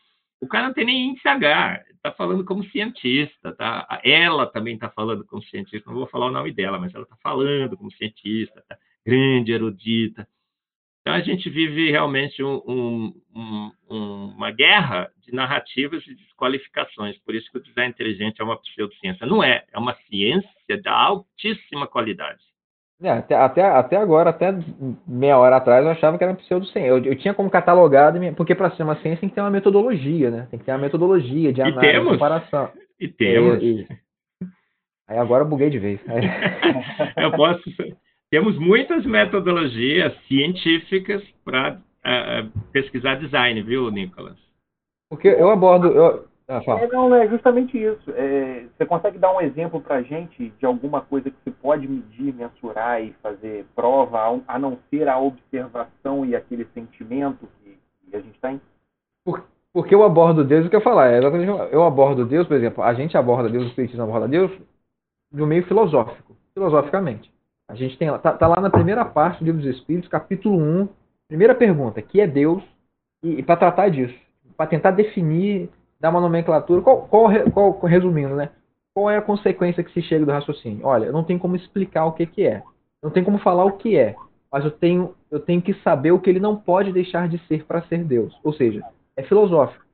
O 0.40 0.46
cara 0.46 0.66
não 0.66 0.74
tem 0.74 0.84
nem 0.84 1.10
índice 1.10 1.26
H, 1.26 1.82
está 1.90 2.12
falando 2.12 2.44
como 2.44 2.64
cientista, 2.64 3.52
tá? 3.52 4.00
Ela 4.04 4.46
também 4.46 4.74
está 4.74 4.88
falando 4.90 5.24
como 5.24 5.42
cientista, 5.44 5.90
não 5.90 5.98
vou 5.98 6.06
falar 6.06 6.26
o 6.26 6.32
nome 6.32 6.52
dela, 6.52 6.78
mas 6.78 6.94
ela 6.94 7.04
está 7.04 7.16
falando 7.22 7.76
como 7.76 7.90
cientista, 7.92 8.62
tá? 8.68 8.76
grande 9.04 9.52
erudita. 9.52 10.28
Então 11.00 11.14
a 11.14 11.20
gente 11.20 11.48
vive 11.48 11.90
realmente 11.90 12.42
um, 12.42 12.60
um, 12.66 13.72
um, 13.88 14.24
uma 14.36 14.50
guerra 14.50 15.08
de 15.18 15.32
narrativas 15.32 16.04
e 16.06 16.14
desqualificações. 16.14 17.16
Por 17.18 17.34
isso 17.34 17.50
que 17.50 17.58
o 17.58 17.62
design 17.62 17.90
inteligente 17.90 18.40
é 18.40 18.44
uma 18.44 18.60
pseudociência. 18.60 19.24
Não 19.24 19.42
é, 19.42 19.64
é 19.72 19.78
uma 19.78 19.94
ciência 20.08 20.50
de 20.66 20.88
altíssima 20.88 21.86
qualidade. 21.86 22.42
É, 23.02 23.10
até, 23.10 23.34
até, 23.34 23.62
até 23.62 23.96
agora, 23.96 24.30
até 24.30 24.58
meia 25.06 25.36
hora 25.36 25.56
atrás, 25.56 25.84
eu 25.84 25.90
achava 25.90 26.16
que 26.16 26.24
era 26.24 26.34
pseudociência. 26.34 26.88
Eu, 26.88 27.04
eu 27.04 27.16
tinha 27.16 27.34
como 27.34 27.50
catalogado, 27.50 28.18
porque 28.34 28.54
para 28.54 28.70
ser 28.70 28.84
uma 28.84 28.96
ciência 28.96 29.20
tem 29.20 29.28
que 29.28 29.34
ter 29.34 29.42
uma 29.42 29.50
metodologia, 29.50 30.30
né? 30.30 30.46
Tem 30.50 30.58
que 30.58 30.64
ter 30.64 30.72
uma 30.72 30.78
metodologia 30.78 31.52
de 31.52 31.60
análise, 31.60 31.92
temos. 31.92 32.12
comparação. 32.12 32.70
E 32.98 33.06
temos. 33.06 33.62
E, 33.62 33.82
e... 33.82 33.86
Aí 35.08 35.18
agora 35.18 35.44
eu 35.44 35.48
buguei 35.48 35.68
de 35.68 35.78
vez. 35.78 36.00
eu 37.18 37.32
posso. 37.32 37.62
Temos 38.30 38.58
muitas 38.58 39.04
metodologias 39.04 40.12
científicas 40.26 41.22
para 41.44 41.74
uh, 41.74 41.78
é, 42.04 42.40
é, 42.40 42.46
pesquisar 42.72 43.16
design, 43.16 43.62
viu, 43.62 43.90
Nicolas? 43.90 44.36
Porque 45.10 45.28
eu 45.28 45.50
abordo. 45.50 45.88
Eu, 45.88 46.24
ah, 46.48 46.60
é, 46.80 46.86
não, 46.86 47.12
é 47.12 47.28
justamente 47.28 47.76
isso. 47.76 48.10
É, 48.12 48.66
você 48.76 48.86
consegue 48.86 49.18
dar 49.18 49.34
um 49.34 49.40
exemplo 49.40 49.80
para 49.80 49.96
a 49.96 50.02
gente 50.02 50.50
de 50.50 50.66
alguma 50.66 51.00
coisa 51.00 51.28
que 51.28 51.36
você 51.42 51.50
pode 51.50 51.88
medir, 51.88 52.32
mensurar 52.32 53.02
e 53.02 53.12
fazer 53.20 53.66
prova, 53.74 54.40
a 54.46 54.58
não 54.58 54.78
ser 54.88 55.08
a 55.08 55.18
observação 55.18 56.24
e 56.24 56.36
aquele 56.36 56.64
sentimento 56.66 57.48
que, 57.64 57.76
que 58.08 58.16
a 58.16 58.20
gente 58.20 58.38
tem? 58.40 58.60
Por, 59.24 59.44
porque 59.72 59.92
eu 59.92 60.04
abordo 60.04 60.44
Deus, 60.44 60.66
o 60.66 60.70
que 60.70 60.76
eu 60.76 60.80
falar, 60.80 61.08
é 61.08 61.18
exatamente, 61.18 61.50
eu 61.72 61.82
abordo 61.82 62.24
Deus, 62.24 62.46
por 62.46 62.56
exemplo, 62.56 62.82
a 62.82 62.94
gente 62.94 63.16
aborda 63.16 63.48
Deus, 63.48 63.64
o 63.64 63.68
Espiritismo 63.68 64.04
aborda 64.04 64.28
Deus 64.28 64.52
no 65.32 65.46
meio 65.48 65.66
filosófico, 65.66 66.36
filosoficamente. 66.54 67.30
A 67.68 67.74
gente 67.74 67.98
tem 67.98 68.08
tá, 68.18 68.32
tá 68.32 68.46
lá 68.46 68.60
na 68.60 68.70
primeira 68.70 69.04
parte 69.04 69.40
do 69.40 69.46
Livro 69.46 69.60
dos 69.60 69.76
Espíritos, 69.76 70.08
capítulo 70.08 70.56
1, 70.56 70.88
primeira 71.26 71.56
pergunta, 71.56 72.00
que 72.00 72.20
é 72.20 72.26
Deus, 72.26 72.62
e, 73.20 73.40
e 73.40 73.42
para 73.42 73.56
tratar 73.56 73.88
disso, 73.88 74.14
para 74.56 74.68
tentar 74.68 74.92
definir 74.92 75.68
dar 76.00 76.10
uma 76.10 76.20
nomenclatura. 76.20 76.82
Qual, 76.82 77.02
qual, 77.02 77.30
qual, 77.52 77.78
resumindo, 77.84 78.34
né? 78.34 78.50
Qual 78.94 79.10
é 79.10 79.16
a 79.16 79.22
consequência 79.22 79.84
que 79.84 79.92
se 79.92 80.02
chega 80.02 80.24
do 80.24 80.32
raciocínio? 80.32 80.86
Olha, 80.86 81.06
eu 81.06 81.12
não 81.12 81.24
tenho 81.24 81.38
como 81.38 81.56
explicar 81.56 82.06
o 82.06 82.12
que, 82.12 82.26
que 82.26 82.46
é. 82.46 82.62
Não 83.02 83.10
tem 83.10 83.22
como 83.22 83.38
falar 83.38 83.64
o 83.64 83.72
que 83.72 83.96
é. 83.96 84.14
Mas 84.50 84.64
eu 84.64 84.70
tenho, 84.70 85.14
eu 85.30 85.40
tenho 85.40 85.60
que 85.60 85.74
saber 85.82 86.12
o 86.12 86.18
que 86.18 86.30
ele 86.30 86.40
não 86.40 86.56
pode 86.56 86.92
deixar 86.92 87.28
de 87.28 87.38
ser 87.46 87.64
para 87.64 87.82
ser 87.82 88.04
Deus. 88.04 88.38
Ou 88.42 88.52
seja, 88.52 88.82
é 89.16 89.22
filosófico. 89.22 89.84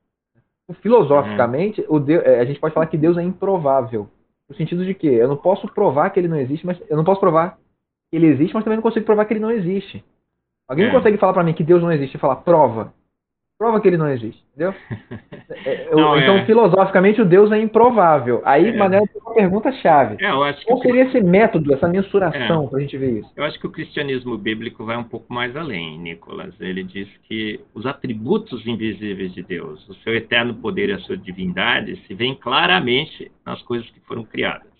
Filosoficamente, 0.80 1.80
uhum. 1.82 1.96
o 1.96 2.00
Deus, 2.00 2.24
é, 2.24 2.40
a 2.40 2.44
gente 2.44 2.60
pode 2.60 2.72
falar 2.72 2.86
que 2.86 2.96
Deus 2.96 3.18
é 3.18 3.22
improvável. 3.22 4.08
No 4.48 4.56
sentido 4.56 4.84
de 4.84 4.94
que 4.94 5.06
eu 5.06 5.28
não 5.28 5.36
posso 5.36 5.66
provar 5.68 6.10
que 6.10 6.20
ele 6.20 6.28
não 6.28 6.38
existe, 6.38 6.64
mas 6.64 6.80
eu 6.88 6.96
não 6.96 7.04
posso 7.04 7.20
provar 7.20 7.58
que 8.10 8.16
ele 8.16 8.26
existe, 8.26 8.54
mas 8.54 8.64
também 8.64 8.76
não 8.76 8.82
consigo 8.82 9.04
provar 9.04 9.24
que 9.24 9.32
ele 9.32 9.40
não 9.40 9.50
existe. 9.50 10.04
Alguém 10.68 10.86
é. 10.86 10.90
consegue 10.90 11.18
falar 11.18 11.32
para 11.32 11.42
mim 11.42 11.54
que 11.54 11.64
Deus 11.64 11.82
não 11.82 11.92
existe 11.92 12.16
e 12.16 12.20
falar 12.20 12.36
prova? 12.36 12.94
Prova 13.62 13.80
que 13.80 13.86
ele 13.86 13.96
não 13.96 14.08
existe, 14.08 14.42
entendeu? 14.50 14.74
É, 15.64 15.94
não, 15.94 16.18
então, 16.18 16.38
é... 16.38 16.46
filosoficamente, 16.46 17.20
o 17.20 17.24
Deus 17.24 17.52
é 17.52 17.60
improvável. 17.60 18.42
Aí, 18.44 18.68
é. 18.68 18.76
Manel, 18.76 19.06
tem 19.06 19.22
uma 19.22 19.34
pergunta-chave. 19.34 20.16
É, 20.18 20.30
Qual 20.64 20.78
seria 20.80 21.04
esse 21.04 21.20
método, 21.20 21.72
essa 21.72 21.86
mensuração, 21.86 22.64
é. 22.64 22.66
para 22.68 22.78
a 22.78 22.80
gente 22.80 22.96
ver 22.96 23.20
isso? 23.20 23.30
Eu 23.36 23.44
acho 23.44 23.60
que 23.60 23.66
o 23.66 23.70
cristianismo 23.70 24.36
bíblico 24.36 24.84
vai 24.84 24.96
um 24.96 25.04
pouco 25.04 25.32
mais 25.32 25.54
além, 25.54 25.98
Nicolas. 25.98 26.52
Ele 26.58 26.82
diz 26.82 27.08
que 27.28 27.60
os 27.74 27.86
atributos 27.86 28.66
invisíveis 28.66 29.32
de 29.34 29.42
Deus, 29.42 29.86
o 29.88 29.94
seu 29.96 30.16
eterno 30.16 30.54
poder 30.54 30.88
e 30.88 30.94
a 30.94 30.98
sua 31.00 31.16
divindade, 31.16 31.96
se 32.06 32.14
veem 32.14 32.34
claramente 32.34 33.30
nas 33.46 33.62
coisas 33.62 33.88
que 33.90 34.00
foram 34.00 34.24
criadas. 34.24 34.72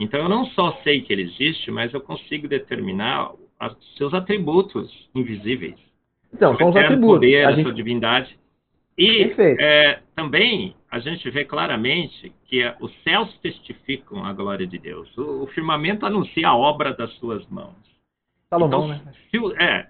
Então, 0.00 0.20
eu 0.20 0.28
não 0.28 0.46
só 0.46 0.72
sei 0.82 1.02
que 1.02 1.12
ele 1.12 1.22
existe, 1.22 1.70
mas 1.70 1.92
eu 1.94 2.00
consigo 2.00 2.48
determinar 2.48 3.30
os 3.32 3.96
seus 3.96 4.12
atributos 4.12 4.90
invisíveis. 5.14 5.85
Então, 6.36 6.56
são 6.58 6.68
os 6.68 6.76
atributos. 6.76 7.16
Poder, 7.16 7.46
a, 7.46 7.52
gente... 7.52 7.64
sua 7.64 7.72
divindade. 7.72 8.38
E 8.98 9.34
é, 9.38 10.00
também 10.14 10.74
a 10.90 10.98
gente 10.98 11.28
vê 11.30 11.44
claramente 11.44 12.32
que 12.46 12.62
os 12.80 12.92
céus 13.02 13.36
testificam 13.42 14.24
a 14.24 14.32
glória 14.32 14.66
de 14.66 14.78
Deus. 14.78 15.16
O, 15.16 15.44
o 15.44 15.46
firmamento 15.48 16.04
anuncia 16.04 16.48
a 16.48 16.56
obra 16.56 16.92
das 16.94 17.10
suas 17.14 17.46
mãos. 17.48 17.74
Salomão, 18.50 18.86
então, 18.86 18.88
né? 18.88 19.14
Se, 19.30 19.62
é, 19.62 19.86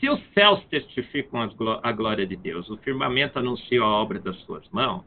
se 0.00 0.08
os 0.08 0.20
céus 0.32 0.64
testificam 0.70 1.40
a 1.82 1.92
glória 1.92 2.26
de 2.26 2.36
Deus, 2.36 2.68
o 2.70 2.76
firmamento 2.78 3.38
anuncia 3.38 3.80
a 3.80 3.86
obra 3.86 4.18
das 4.18 4.36
suas 4.40 4.66
mãos, 4.70 5.04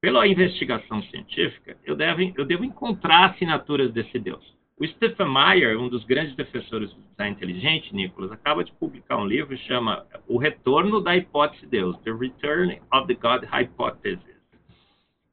pela 0.00 0.26
investigação 0.26 1.02
científica, 1.04 1.76
eu 1.84 1.96
devo, 1.96 2.32
eu 2.36 2.44
devo 2.44 2.64
encontrar 2.64 3.30
assinaturas 3.30 3.92
desse 3.92 4.18
Deus. 4.18 4.59
O 4.80 4.86
Stephen 4.86 5.28
Meyer, 5.28 5.78
um 5.78 5.90
dos 5.90 6.02
grandes 6.04 6.34
defensores 6.34 6.90
do 6.94 7.02
design 7.10 7.36
inteligente, 7.36 7.94
Nicholas, 7.94 8.32
acaba 8.32 8.64
de 8.64 8.72
publicar 8.72 9.18
um 9.18 9.26
livro 9.26 9.54
que 9.54 9.62
chama 9.64 10.06
O 10.26 10.38
Retorno 10.38 11.02
da 11.02 11.14
Hipótese 11.14 11.60
de 11.66 11.72
Deus, 11.72 11.98
The 11.98 12.12
Return 12.12 12.80
of 12.90 13.06
the 13.06 13.12
God 13.12 13.44
Hypothesis. 13.44 14.40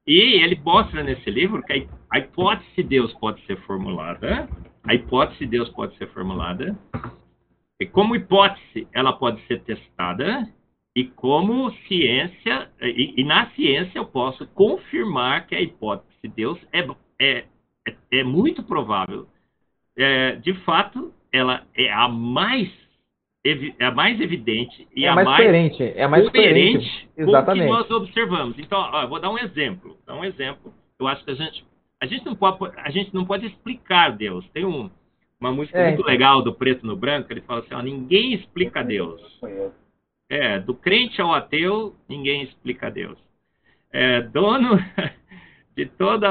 E 0.06 0.44
ele 0.44 0.60
mostra 0.66 1.02
nesse 1.02 1.32
livro 1.32 1.64
que 1.64 1.88
a 2.12 2.20
hipótese 2.20 2.70
de 2.76 2.84
Deus 2.84 3.14
pode 3.14 3.42
ser 3.46 3.56
formulada, 3.62 4.50
a 4.84 4.94
hipótese 4.94 5.40
de 5.40 5.48
Deus 5.48 5.70
pode 5.70 5.96
ser 5.98 6.10
formulada, 6.10 6.78
e 7.80 7.86
como 7.86 8.18
hipótese 8.18 8.86
ela 8.92 9.14
pode 9.14 9.40
ser 9.48 9.62
testada, 9.62 10.46
e 10.94 11.06
como 11.06 11.72
ciência, 11.88 12.70
e, 12.82 13.14
e 13.16 13.24
na 13.24 13.50
ciência 13.52 13.98
eu 13.98 14.06
posso 14.06 14.46
confirmar 14.48 15.48
que 15.48 15.56
a 15.56 15.62
hipótese 15.62 16.18
de 16.22 16.30
Deus 16.32 16.60
é, 16.74 16.86
é, 17.18 17.46
é, 17.88 17.96
é 18.12 18.24
muito 18.26 18.62
provável. 18.62 19.26
É, 19.98 20.36
de 20.36 20.54
fato, 20.62 21.12
ela 21.32 21.64
é 21.76 21.92
a 21.92 22.08
mais 22.08 22.70
é 23.80 23.86
a 23.86 23.92
mais 23.92 24.20
evidente 24.20 24.88
e 24.94 25.06
é 25.06 25.08
a 25.08 25.16
mais, 25.16 25.28
mais 25.28 25.38
coerente, 25.38 25.84
é 25.84 26.08
mais 26.08 26.30
coerente, 26.30 26.86
coerente 26.86 27.10
Exatamente. 27.18 27.68
com 27.68 27.74
o 27.74 27.78
que 27.78 27.90
nós 27.90 28.02
observamos. 28.02 28.60
Então, 28.60 28.78
ó, 28.78 29.08
vou 29.08 29.22
dar 29.22 29.30
um 29.30 29.38
exemplo. 29.38 29.98
Dar 30.06 30.16
um 30.16 30.26
exemplo. 30.26 30.74
Eu 31.00 31.08
acho 31.08 31.24
que 31.24 31.32
a 31.32 31.36
gente 31.36 31.66
a 32.00 32.06
gente 32.06 32.26
não 32.26 32.36
pode 32.36 32.58
a 32.78 32.90
gente 32.90 33.14
não 33.14 33.26
pode 33.26 33.46
explicar 33.46 34.12
Deus. 34.12 34.48
Tem 34.50 34.66
um, 34.66 34.90
uma 35.40 35.52
música 35.52 35.78
é, 35.78 35.88
muito 35.88 36.02
então. 36.02 36.12
legal 36.12 36.42
do 36.42 36.54
Preto 36.54 36.86
no 36.86 36.96
Branco, 36.96 37.32
ele 37.32 37.42
fala 37.42 37.62
assim, 37.62 37.74
ó, 37.74 37.82
ninguém 37.82 38.34
explica 38.34 38.84
Deus. 38.84 39.22
É, 40.30 40.60
do 40.60 40.74
crente 40.74 41.22
ao 41.22 41.34
ateu, 41.34 41.96
ninguém 42.10 42.44
explica 42.44 42.92
Deus. 42.92 43.18
É, 43.92 44.22
dono 44.22 44.78
de 45.78 45.86
todo 45.86 46.26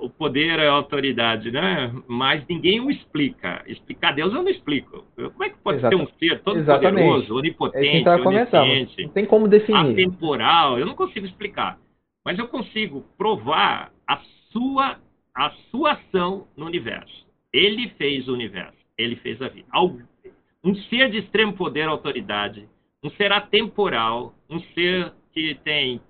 o 0.00 0.10
poder 0.10 0.58
e 0.58 0.66
a 0.66 0.72
autoridade, 0.72 1.52
né? 1.52 1.94
Mas 2.08 2.44
ninguém 2.48 2.80
o 2.80 2.90
explica. 2.90 3.62
Explicar 3.68 4.12
Deus 4.12 4.34
eu 4.34 4.42
não 4.42 4.50
explico. 4.50 5.06
Como 5.14 5.44
é 5.44 5.50
que 5.50 5.58
pode 5.58 5.80
ser 5.80 5.94
um 5.94 6.08
ser 6.18 6.42
todo 6.42 6.58
Exatamente. 6.58 7.06
poderoso, 7.06 7.36
onipotente, 7.36 8.08
é 8.08 8.16
onisciente, 8.16 9.02
não 9.04 9.10
tem 9.10 9.24
como 9.24 9.46
definir. 9.46 9.92
atemporal? 9.92 10.76
Eu 10.76 10.86
não 10.86 10.96
consigo 10.96 11.24
explicar. 11.24 11.78
Mas 12.24 12.36
eu 12.36 12.48
consigo 12.48 13.04
provar 13.16 13.92
a 14.08 14.20
sua, 14.50 14.96
a 15.32 15.50
sua 15.70 15.92
ação 15.92 16.48
no 16.56 16.66
universo. 16.66 17.24
Ele 17.52 17.90
fez 17.90 18.26
o 18.26 18.32
universo. 18.32 18.74
Ele 18.98 19.14
fez 19.16 19.40
a 19.40 19.46
vida. 19.46 19.68
Um 20.64 20.74
ser 20.74 21.10
de 21.10 21.18
extremo 21.18 21.52
poder 21.52 21.84
e 21.84 21.88
autoridade, 21.88 22.68
um 23.04 23.10
ser 23.10 23.30
atemporal, 23.30 24.34
um 24.50 24.58
ser 24.74 25.12
que 25.32 25.54
tem... 25.62 26.00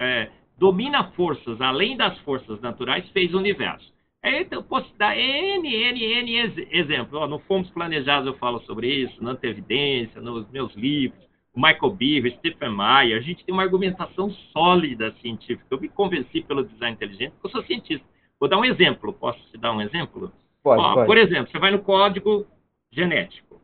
É, 0.00 0.28
domina 0.58 1.04
forças 1.12 1.60
além 1.60 1.96
das 1.96 2.18
forças 2.20 2.60
naturais, 2.60 3.08
fez 3.10 3.34
o 3.34 3.38
universo. 3.38 3.92
Então, 4.26 4.60
eu 4.60 4.62
posso 4.62 4.90
dar 4.96 5.16
N, 5.18 5.68
N, 5.68 6.02
N 6.02 6.66
exemplos. 6.70 7.28
no 7.28 7.38
Fomos 7.40 7.68
Planejados 7.70 8.26
eu 8.26 8.38
falo 8.38 8.58
sobre 8.60 8.88
isso, 8.88 9.22
na 9.22 9.36
Evidência, 9.42 10.20
nos 10.20 10.50
meus 10.50 10.74
livros. 10.74 11.22
O 11.54 11.60
Michael 11.60 11.92
Beaver, 11.92 12.36
Stephen 12.38 12.74
Meyer, 12.74 13.18
a 13.18 13.20
gente 13.20 13.44
tem 13.44 13.54
uma 13.54 13.62
argumentação 13.62 14.30
sólida 14.52 15.14
científica. 15.20 15.66
Eu 15.70 15.80
me 15.80 15.88
convenci 15.88 16.40
pelo 16.40 16.64
design 16.64 16.94
inteligente 16.94 17.32
porque 17.32 17.46
eu 17.46 17.50
sou 17.50 17.62
cientista. 17.64 18.04
Vou 18.40 18.48
dar 18.48 18.58
um 18.58 18.64
exemplo. 18.64 19.12
Posso 19.12 19.38
te 19.50 19.58
dar 19.58 19.72
um 19.72 19.80
exemplo? 19.80 20.32
Pode, 20.62 20.82
pode. 20.82 21.06
Por 21.06 21.18
exemplo, 21.18 21.52
você 21.52 21.58
vai 21.58 21.70
no 21.70 21.80
código 21.80 22.46
genético. 22.90 23.60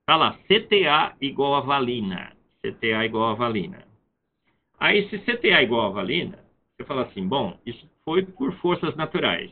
Está 0.00 0.16
lá, 0.16 0.38
CTA 0.48 1.14
igual 1.20 1.54
a 1.54 1.60
valina. 1.60 2.32
CTA 2.60 3.04
igual 3.04 3.30
a 3.30 3.34
valina. 3.34 3.91
Aí, 4.82 5.08
se 5.08 5.18
CTA 5.20 5.60
é 5.60 5.62
igual 5.62 5.86
a 5.86 5.90
valina, 5.90 6.40
você 6.74 6.84
fala 6.84 7.02
assim, 7.02 7.24
bom, 7.24 7.56
isso 7.64 7.88
foi 8.04 8.26
por 8.26 8.52
forças 8.54 8.96
naturais. 8.96 9.48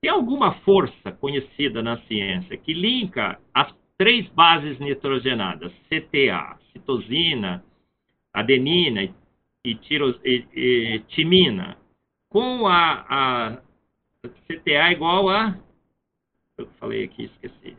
Tem 0.00 0.10
alguma 0.10 0.54
força 0.60 1.12
conhecida 1.12 1.82
na 1.82 1.98
ciência 2.04 2.56
que 2.56 2.72
linka 2.72 3.38
as 3.52 3.70
três 3.98 4.26
bases 4.30 4.78
nitrogenadas, 4.78 5.70
CTA, 5.90 6.58
citosina, 6.72 7.62
adenina 8.32 9.06
e, 9.62 9.74
tiros, 9.74 10.18
e, 10.24 10.46
e 10.54 11.00
timina, 11.08 11.76
com 12.30 12.66
a, 12.66 13.04
a, 13.06 13.62
CTA 14.46 14.92
igual 14.92 15.28
a. 15.28 15.58
Eu 16.56 16.66
falei 16.78 17.04
aqui, 17.04 17.24
esqueci. 17.24 17.76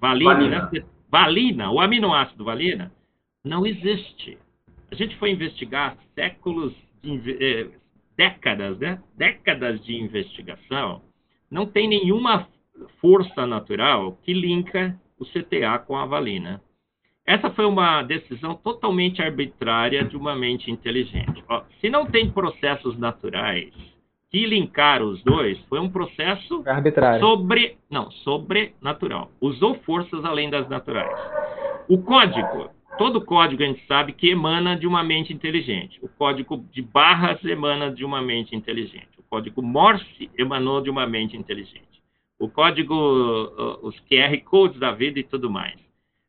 Valina, 0.00 0.32
valina. 0.32 0.70
Né? 0.72 0.84
valina, 1.10 1.70
o 1.70 1.78
aminoácido 1.78 2.42
valina, 2.42 2.90
não 3.44 3.66
existe. 3.66 4.38
A 4.92 4.94
gente 4.94 5.16
foi 5.16 5.30
investigar 5.30 5.96
séculos, 6.14 6.74
de, 7.02 7.36
eh, 7.40 7.66
décadas, 8.14 8.78
né? 8.78 9.00
Décadas 9.16 9.82
de 9.82 9.96
investigação. 9.96 11.00
Não 11.50 11.64
tem 11.64 11.88
nenhuma 11.88 12.46
força 13.00 13.46
natural 13.46 14.18
que 14.22 14.34
linka 14.34 14.94
o 15.18 15.24
CTA 15.24 15.78
com 15.78 15.96
a 15.96 16.04
valina. 16.04 16.60
Essa 17.26 17.50
foi 17.50 17.64
uma 17.64 18.02
decisão 18.02 18.54
totalmente 18.54 19.22
arbitrária 19.22 20.04
de 20.04 20.14
uma 20.14 20.34
mente 20.34 20.70
inteligente. 20.70 21.42
Ó, 21.48 21.62
se 21.80 21.88
não 21.88 22.04
tem 22.04 22.30
processos 22.30 22.98
naturais 22.98 23.72
que 24.30 24.44
linkaram 24.44 25.06
os 25.06 25.22
dois, 25.22 25.58
foi 25.70 25.78
um 25.78 25.88
processo 25.88 26.62
arbitrário. 26.66 27.20
sobre, 27.20 27.76
não, 27.90 28.10
sobrenatural. 28.10 29.30
Usou 29.40 29.74
forças 29.86 30.22
além 30.22 30.50
das 30.50 30.68
naturais. 30.68 31.18
O 31.88 31.96
código 32.02 32.70
todo 32.98 33.24
código 33.24 33.62
a 33.62 33.66
gente 33.66 33.84
sabe 33.86 34.12
que 34.12 34.30
emana 34.30 34.76
de 34.76 34.86
uma 34.86 35.02
mente 35.02 35.32
inteligente. 35.32 35.98
O 36.02 36.08
código 36.08 36.58
de 36.72 36.82
barras 36.82 37.42
emana 37.44 37.90
de 37.90 38.04
uma 38.04 38.20
mente 38.20 38.54
inteligente. 38.54 39.08
O 39.18 39.22
código 39.22 39.62
Morse 39.62 40.30
emanou 40.36 40.80
de 40.80 40.90
uma 40.90 41.06
mente 41.06 41.36
inteligente. 41.36 42.02
O 42.38 42.48
código, 42.48 42.94
os 43.82 43.98
QR 44.00 44.36
codes 44.44 44.78
da 44.78 44.92
vida 44.92 45.18
e 45.18 45.24
tudo 45.24 45.50
mais. 45.50 45.80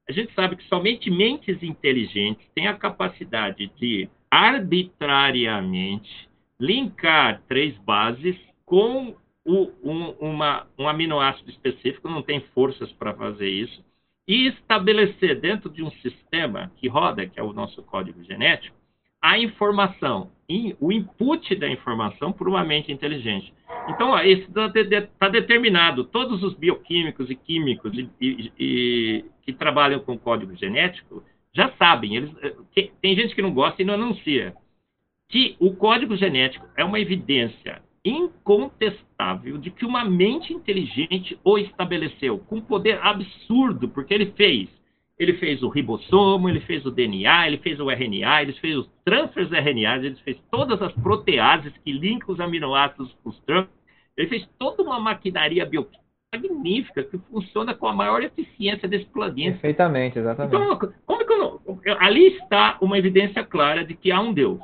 A 0.08 0.12
gente 0.12 0.34
sabe 0.34 0.56
que 0.56 0.63
somente 0.65 1.10
mentes 1.10 1.62
inteligentes 1.63 2.45
têm 2.54 2.67
a 2.67 2.76
capacidade 2.76 3.71
de 3.78 4.10
arbitrariamente 4.30 6.30
linkar 6.60 7.41
três 7.47 7.76
bases 7.80 8.36
com 8.65 9.15
o, 9.45 9.71
um, 9.84 10.10
uma, 10.19 10.67
um 10.78 10.88
aminoácido 10.88 11.49
específico, 11.49 12.10
não 12.10 12.21
tem 12.21 12.41
forças 12.54 12.91
para 12.93 13.13
fazer 13.13 13.49
isso 13.49 13.84
e 14.27 14.47
estabelecer 14.47 15.39
dentro 15.39 15.69
de 15.69 15.83
um 15.83 15.91
sistema 15.91 16.71
que 16.77 16.88
roda, 16.88 17.27
que 17.27 17.39
é 17.39 17.43
o 17.43 17.53
nosso 17.53 17.83
código 17.83 18.23
genético, 18.23 18.75
a 19.21 19.39
informação, 19.39 20.31
o 20.79 20.91
input 20.91 21.55
da 21.55 21.69
informação 21.69 22.31
por 22.31 22.47
uma 22.47 22.63
mente 22.63 22.91
inteligente. 22.91 23.53
Então, 23.89 24.17
isso 24.23 24.49
está 24.49 25.07
tá 25.19 25.29
determinado. 25.29 26.03
Todos 26.03 26.43
os 26.43 26.53
bioquímicos 26.55 27.29
e 27.29 27.36
químicos 27.36 27.97
e, 27.97 28.09
e, 28.19 28.51
e, 28.59 29.25
que 29.41 29.53
trabalham 29.53 29.99
com 29.99 30.17
código 30.17 30.55
genético 30.55 31.23
já 31.53 31.71
sabem. 31.77 32.15
Eles, 32.15 32.31
eh, 32.41 32.91
tem 33.01 33.15
gente 33.15 33.33
que 33.33 33.41
não 33.41 33.53
gosta 33.53 33.81
e 33.81 33.86
não 33.86 33.93
anuncia 33.93 34.53
que 35.29 35.55
o 35.59 35.75
código 35.75 36.15
genético 36.15 36.67
é 36.77 36.83
uma 36.83 36.99
evidência 36.99 37.81
incontestável 38.06 39.58
de 39.58 39.72
que 39.72 39.86
uma 39.86 40.04
mente 40.04 40.54
inteligente 40.54 41.39
o 41.44 41.58
estabeleceu 41.58 42.39
com 42.39 42.60
poder 42.60 43.00
absurdo, 43.02 43.88
porque 43.88 44.13
ele 44.13 44.34
fez. 44.36 44.70
Ele 45.18 45.34
fez 45.34 45.62
o 45.62 45.70
ribossomo, 45.70 46.50
ele 46.50 46.60
fez 46.62 46.86
o 46.86 46.92
DNA, 46.92 47.48
ele 47.48 47.58
fez 47.60 47.80
o 47.80 47.89
RNA, 47.89 48.42
ele 48.42 48.54
fez 48.54 48.78
os 48.78 48.89
transfers 49.06 49.52
RNA, 49.52 49.98
ele 49.98 50.16
fez 50.16 50.38
todas 50.52 50.82
as 50.82 50.92
proteases 50.94 51.72
que 51.84 51.92
linkam 51.92 52.34
os 52.34 52.39
aminoácidos 52.39 53.16
com 53.24 53.30
os 53.30 53.39
transfers. 53.42 53.84
Ele 54.18 54.28
fez 54.28 54.50
toda 54.58 54.84
uma 54.84 55.00
maquinaria 55.00 55.66
bioquímica 55.66 56.04
magnífica 56.34 57.04
que 57.04 57.18
funciona 57.30 57.76
com 57.76 57.88
a 57.88 57.94
maior 57.94 58.24
eficiência 58.24 58.88
desse 58.88 59.06
planeta. 59.06 59.52
Perfeitamente, 59.52 60.18
exatamente. 60.18 60.56
Então, 60.56 60.94
como 61.06 61.26
que 61.26 61.34
eu 61.34 61.38
não... 61.38 61.80
ali 62.00 62.38
está 62.38 62.78
uma 62.82 62.98
evidência 62.98 63.44
clara 63.44 63.86
de 63.86 63.94
que 63.94 64.12
há 64.12 64.20
um 64.20 64.34
Deus 64.34 64.60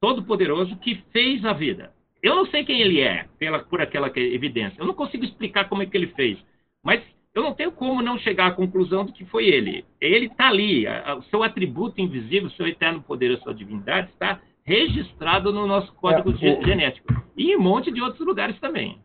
todo-poderoso 0.00 0.76
que 0.76 1.02
fez 1.12 1.44
a 1.44 1.52
vida. 1.52 1.92
Eu 2.22 2.36
não 2.36 2.46
sei 2.46 2.64
quem 2.64 2.80
ele 2.80 3.00
é, 3.00 3.26
pela, 3.38 3.60
por 3.60 3.80
aquela 3.80 4.10
evidência. 4.14 4.80
Eu 4.80 4.86
não 4.86 4.94
consigo 4.94 5.24
explicar 5.24 5.68
como 5.68 5.82
é 5.82 5.86
que 5.86 5.96
ele 5.96 6.08
fez. 6.08 6.38
Mas 6.84 7.02
eu 7.34 7.42
não 7.42 7.54
tenho 7.54 7.72
como 7.72 8.02
não 8.02 8.18
chegar 8.18 8.46
à 8.48 8.50
conclusão 8.52 9.04
de 9.04 9.12
que 9.12 9.24
foi 9.24 9.46
ele. 9.46 9.84
Ele 10.00 10.26
está 10.26 10.48
ali. 10.48 10.86
O 11.16 11.22
seu 11.24 11.42
atributo 11.42 12.00
invisível, 12.00 12.48
o 12.48 12.52
seu 12.52 12.66
eterno 12.66 13.02
poder, 13.02 13.32
a 13.32 13.38
sua 13.38 13.54
divindade 13.54 14.08
está 14.10 14.40
registrado 14.64 15.52
no 15.52 15.66
nosso 15.66 15.92
código 15.94 16.30
é, 16.30 16.64
genético. 16.64 17.08
E 17.36 17.52
em 17.52 17.56
um 17.56 17.60
monte 17.60 17.90
de 17.90 18.02
outros 18.02 18.26
lugares 18.26 18.58
também. 18.60 18.98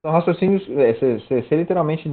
São 0.00 0.10
raciocínios, 0.10 0.66
você, 0.66 1.44
é, 1.50 1.56
literalmente 1.56 2.10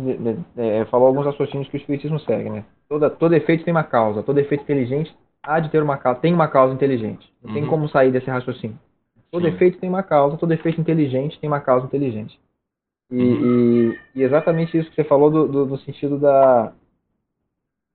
é, 0.58 0.86
falou 0.86 1.08
alguns 1.08 1.26
raciocínios 1.26 1.67
que 1.69 1.78
o 1.78 1.80
Espiritismo 1.80 2.19
segue, 2.19 2.50
né? 2.50 2.63
Toda, 2.88 3.10
todo 3.10 3.34
efeito 3.34 3.63
tem 3.63 3.74
uma 3.74 3.84
causa, 3.84 4.22
todo 4.22 4.38
efeito 4.38 4.62
inteligente 4.62 5.12
há 5.41 5.60
de 5.60 5.69
ter 5.69 5.82
uma 5.82 5.98
causa, 5.98 6.19
tem 6.19 6.34
uma 6.34 6.48
causa 6.48 6.74
inteligente. 6.74 7.28
Não 7.41 7.50
uhum. 7.50 7.60
tem 7.60 7.65
como 7.67 7.89
sair 7.89 8.12
desse 8.12 8.30
raciocínio. 8.30 8.78
Todo 9.32 9.48
Sim. 9.48 9.54
efeito 9.54 9.80
tem 9.80 9.89
uma 9.89 10.04
causa, 10.04 10.38
todo 10.38 10.54
efeito 10.54 10.82
inteligente 10.82 11.39
tem 11.39 11.50
uma 11.50 11.60
causa 11.60 11.86
inteligente. 11.86 12.39
E, 13.12 13.15
uhum. 13.15 13.92
e, 13.92 14.00
e 14.15 14.24
exatamente 14.24 14.78
isso 14.78 14.89
que 14.89 14.96
você 14.96 15.04
falou 15.04 15.32
do, 15.32 15.48
do, 15.48 15.65
do, 15.65 15.78
sentido 15.80 16.20
da 16.20 16.74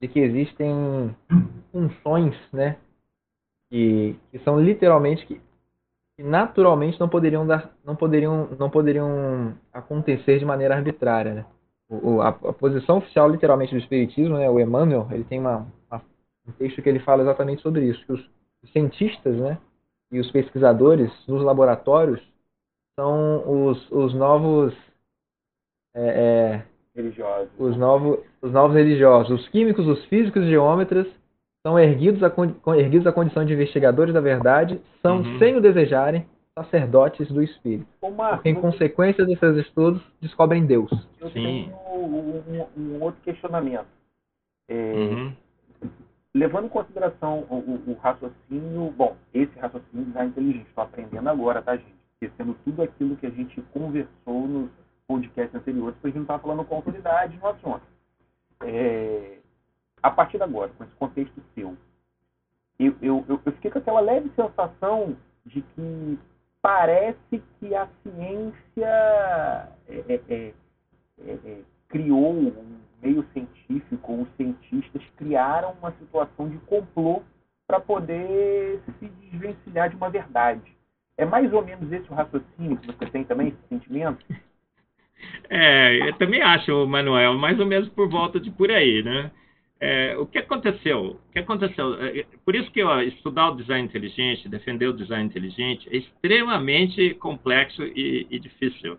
de 0.01 0.09
que 0.09 0.19
existem 0.19 1.15
funções, 1.71 2.37
né, 2.53 2.77
que, 3.71 4.17
que 4.31 4.39
são 4.41 4.61
literalmente 4.61 5.25
que, 5.25 5.41
que 6.17 6.23
naturalmente 6.23 6.99
não 6.99 7.09
poderiam 7.09 7.47
dar, 7.47 7.73
não 7.85 7.95
poderiam, 7.95 8.49
não 8.59 8.69
poderiam 8.69 9.55
acontecer 9.73 10.39
de 10.39 10.45
maneira 10.45 10.77
arbitrária, 10.77 11.35
né? 11.35 11.47
O, 11.89 12.21
a, 12.21 12.29
a, 12.29 12.53
posição 12.53 12.99
oficial, 12.99 13.29
literalmente, 13.29 13.75
do 13.75 13.79
espiritismo, 13.79 14.39
né, 14.39 14.49
o 14.49 14.59
Emmanuel, 14.59 15.07
ele 15.11 15.25
tem 15.25 15.39
uma, 15.39 15.67
uma, 15.91 16.03
um 16.49 16.53
texto 16.53 16.81
que 16.83 16.89
ele 16.89 16.99
fala 16.99 17.23
exatamente 17.23 17.63
sobre 17.63 17.85
isso, 17.85 18.05
que 18.07 18.13
os, 18.13 18.31
os 18.63 18.73
cientistas, 18.73 19.37
né, 19.37 19.59
e 20.15 20.21
os 20.21 20.31
pesquisadores 20.31 21.11
nos 21.27 21.43
laboratórios 21.43 22.23
são 22.99 23.67
os, 23.67 23.91
os 23.91 24.15
novos 24.15 24.73
é, 25.93 26.63
é, 26.63 26.65
religiosos. 26.95 27.51
Os 27.59 27.77
novos, 27.77 28.21
os 28.41 28.53
novos 28.53 28.77
religiosos. 28.77 29.41
Os 29.41 29.49
químicos, 29.49 29.87
os 29.89 30.05
físicos 30.05 30.45
e 30.45 30.51
geômetras 30.51 31.09
são 31.67 31.77
erguidos 31.77 32.23
à, 32.23 32.33
erguidos 32.77 33.07
à 33.09 33.13
condição 33.13 33.45
de 33.45 33.55
investigadores 33.55 34.15
da 34.15 34.21
verdade, 34.21 34.81
são, 35.03 35.17
uhum. 35.19 35.39
sem 35.41 35.57
o 35.57 35.61
desejarem, 35.61 36.25
sacerdotes 36.57 37.27
do 37.29 37.43
Espírito. 37.43 37.89
Ô, 38.01 38.11
Marcos, 38.11 38.37
porque, 38.37 38.51
em 38.51 38.55
consequência 38.55 39.27
dos 39.27 39.37
seus 39.41 39.57
estudos, 39.57 40.03
descobrem 40.21 40.65
Deus. 40.65 40.91
Eu 41.21 41.29
Sim. 41.31 41.43
tenho 41.43 41.77
um, 41.89 42.67
um, 42.77 43.03
outro 43.03 43.21
questionamento. 43.23 43.89
É, 44.69 44.75
uhum. 44.75 45.33
Levando 46.35 46.67
em 46.67 46.69
consideração 46.69 47.47
o, 47.49 47.55
o, 47.55 47.93
o, 47.93 47.95
raciocínio, 47.95 48.91
bom, 48.91 49.17
esse 49.33 49.57
raciocínio 49.57 50.07
design 50.07 50.31
inteligente, 50.31 50.67
estou 50.67 50.83
aprendendo 50.83 51.29
agora, 51.29 51.63
tá, 51.63 51.77
gente? 51.77 51.95
Esquecendo 52.15 52.57
tudo 52.65 52.83
aquilo 52.83 53.17
que 53.17 53.27
a 53.27 53.31
gente 53.31 53.63
conversou 53.73 54.49
nos 54.49 54.71
podcasts 55.07 55.55
anteriores, 55.55 55.95
porque 55.95 56.09
a 56.09 56.11
gente 56.11 56.17
não 56.17 56.23
estava 56.23 56.43
falando 56.43 56.65
com 56.65 56.75
autoridade 56.75 57.37
no 57.37 57.47
assunto. 57.47 57.83
É, 58.63 59.39
a 60.03 60.11
partir 60.11 60.39
de 60.39 60.43
agora, 60.43 60.73
com 60.77 60.85
esse 60.85 60.95
contexto 60.97 61.41
seu, 61.55 61.77
eu, 62.81 62.97
eu, 63.01 63.25
eu, 63.29 63.53
fiquei 63.53 63.71
com 63.71 63.79
aquela 63.79 64.01
leve 64.01 64.31
sensação 64.35 65.17
de 65.47 65.63
que 65.63 66.19
parece 66.61 67.43
que 67.61 67.75
a 67.77 67.89
ciência 68.03 69.71
é, 69.87 70.05
é, 70.09 70.21
é, 70.29 70.55
é, 71.27 71.33
é 71.33 71.63
criou 71.89 72.33
um 72.33 72.74
meio 73.05 73.25
científico, 73.33 74.23
os 74.23 74.29
cientistas 74.37 75.03
criaram 75.17 75.75
uma 75.81 75.93
situação 75.93 76.49
de 76.49 76.57
complô 76.59 77.23
para 77.67 77.79
poder 77.79 78.81
se 78.99 79.07
desvencilhar 79.07 79.91
de 79.91 79.97
uma 79.97 80.11
verdade. 80.11 80.75
É 81.17 81.25
mais 81.25 81.53
ou 81.53 81.65
menos 81.65 81.93
esse 81.93 82.11
o 82.11 82.15
raciocínio 82.15 82.77
que 82.79 82.87
você 82.87 83.07
tem 83.07 83.25
também, 83.25 83.49
esse 83.49 83.69
sentimento? 83.69 84.25
É, 85.49 86.09
eu 86.09 86.13
também 86.15 86.43
acho, 86.43 86.87
Manuel, 86.87 87.35
mais 87.35 87.59
ou 87.61 87.67
menos 87.67 87.89
por 87.91 88.09
volta 88.09 88.41
de 88.41 88.51
por 88.51 88.71
aí, 88.71 89.03
né? 89.03 89.31
É, 89.81 90.17
o 90.17 90.27
que 90.27 90.39
aconteceu? 90.39 91.19
O 91.29 91.33
que 91.33 91.39
aconteceu? 91.39 91.95
É, 92.03 92.25
por 92.45 92.55
isso 92.55 92.71
que 92.71 92.83
ó, 92.83 93.01
estudar 93.01 93.51
o 93.51 93.57
design 93.57 93.87
inteligente, 93.87 94.49
defender 94.49 94.87
o 94.87 94.97
design 94.97 95.25
inteligente, 95.25 95.89
é 95.91 95.97
extremamente 95.97 97.15
complexo 97.15 97.83
e, 97.83 98.27
e, 98.31 98.39
difícil. 98.39 98.99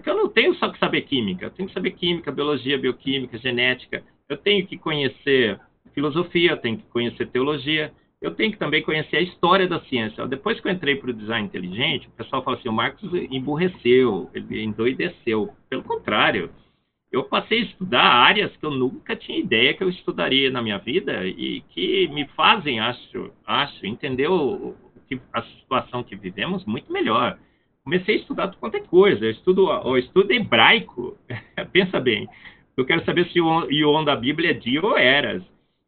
Porque 0.00 0.08
eu 0.08 0.16
não 0.16 0.30
tenho 0.30 0.54
só 0.54 0.70
que 0.70 0.78
saber 0.78 1.02
química, 1.02 1.44
eu 1.44 1.50
tenho 1.50 1.68
que 1.68 1.74
saber 1.74 1.90
química, 1.90 2.32
biologia, 2.32 2.78
bioquímica, 2.78 3.36
genética, 3.36 4.02
eu 4.30 4.36
tenho 4.38 4.66
que 4.66 4.78
conhecer 4.78 5.60
filosofia, 5.92 6.52
eu 6.52 6.56
tenho 6.56 6.78
que 6.78 6.84
conhecer 6.84 7.26
teologia, 7.26 7.92
eu 8.18 8.34
tenho 8.34 8.50
que 8.50 8.58
também 8.58 8.82
conhecer 8.82 9.18
a 9.18 9.20
história 9.20 9.68
da 9.68 9.78
ciência. 9.82 10.26
Depois 10.26 10.58
que 10.58 10.66
eu 10.66 10.72
entrei 10.72 10.96
para 10.96 11.10
o 11.10 11.12
design 11.12 11.46
inteligente, 11.46 12.08
o 12.08 12.12
pessoal 12.12 12.42
fala 12.42 12.56
assim: 12.56 12.70
o 12.70 12.72
Marcos 12.72 13.12
emburreceu, 13.30 14.30
ele 14.32 14.62
endoideceu. 14.62 15.50
Pelo 15.68 15.82
contrário, 15.82 16.48
eu 17.12 17.24
passei 17.24 17.58
a 17.58 17.64
estudar 17.64 18.02
áreas 18.02 18.56
que 18.56 18.64
eu 18.64 18.70
nunca 18.70 19.14
tinha 19.14 19.38
ideia 19.38 19.74
que 19.74 19.84
eu 19.84 19.90
estudaria 19.90 20.50
na 20.50 20.62
minha 20.62 20.78
vida 20.78 21.26
e 21.26 21.60
que 21.68 22.08
me 22.08 22.26
fazem, 22.28 22.80
acho, 22.80 23.30
acho 23.46 23.84
entender 23.84 24.28
o, 24.28 24.74
a 25.30 25.42
situação 25.42 26.02
que 26.02 26.16
vivemos 26.16 26.64
muito 26.64 26.90
melhor. 26.90 27.38
Comecei 27.90 28.14
a 28.14 28.18
estudar 28.18 28.46
tudo 28.46 28.60
quanto 28.60 28.76
é 28.76 28.80
coisa. 28.80 29.24
Eu 29.24 29.32
estudo, 29.32 29.68
eu 29.68 29.98
estudo 29.98 30.30
hebraico. 30.30 31.18
Pensa 31.72 31.98
bem. 31.98 32.28
Eu 32.76 32.86
quero 32.86 33.04
saber 33.04 33.28
se 33.30 33.40
o 33.40 33.68
Ion 33.68 34.04
da 34.04 34.14
Bíblia 34.14 34.52
é 34.52 34.54
dia 34.54 34.80
ou 34.80 34.96
eras 34.96 35.42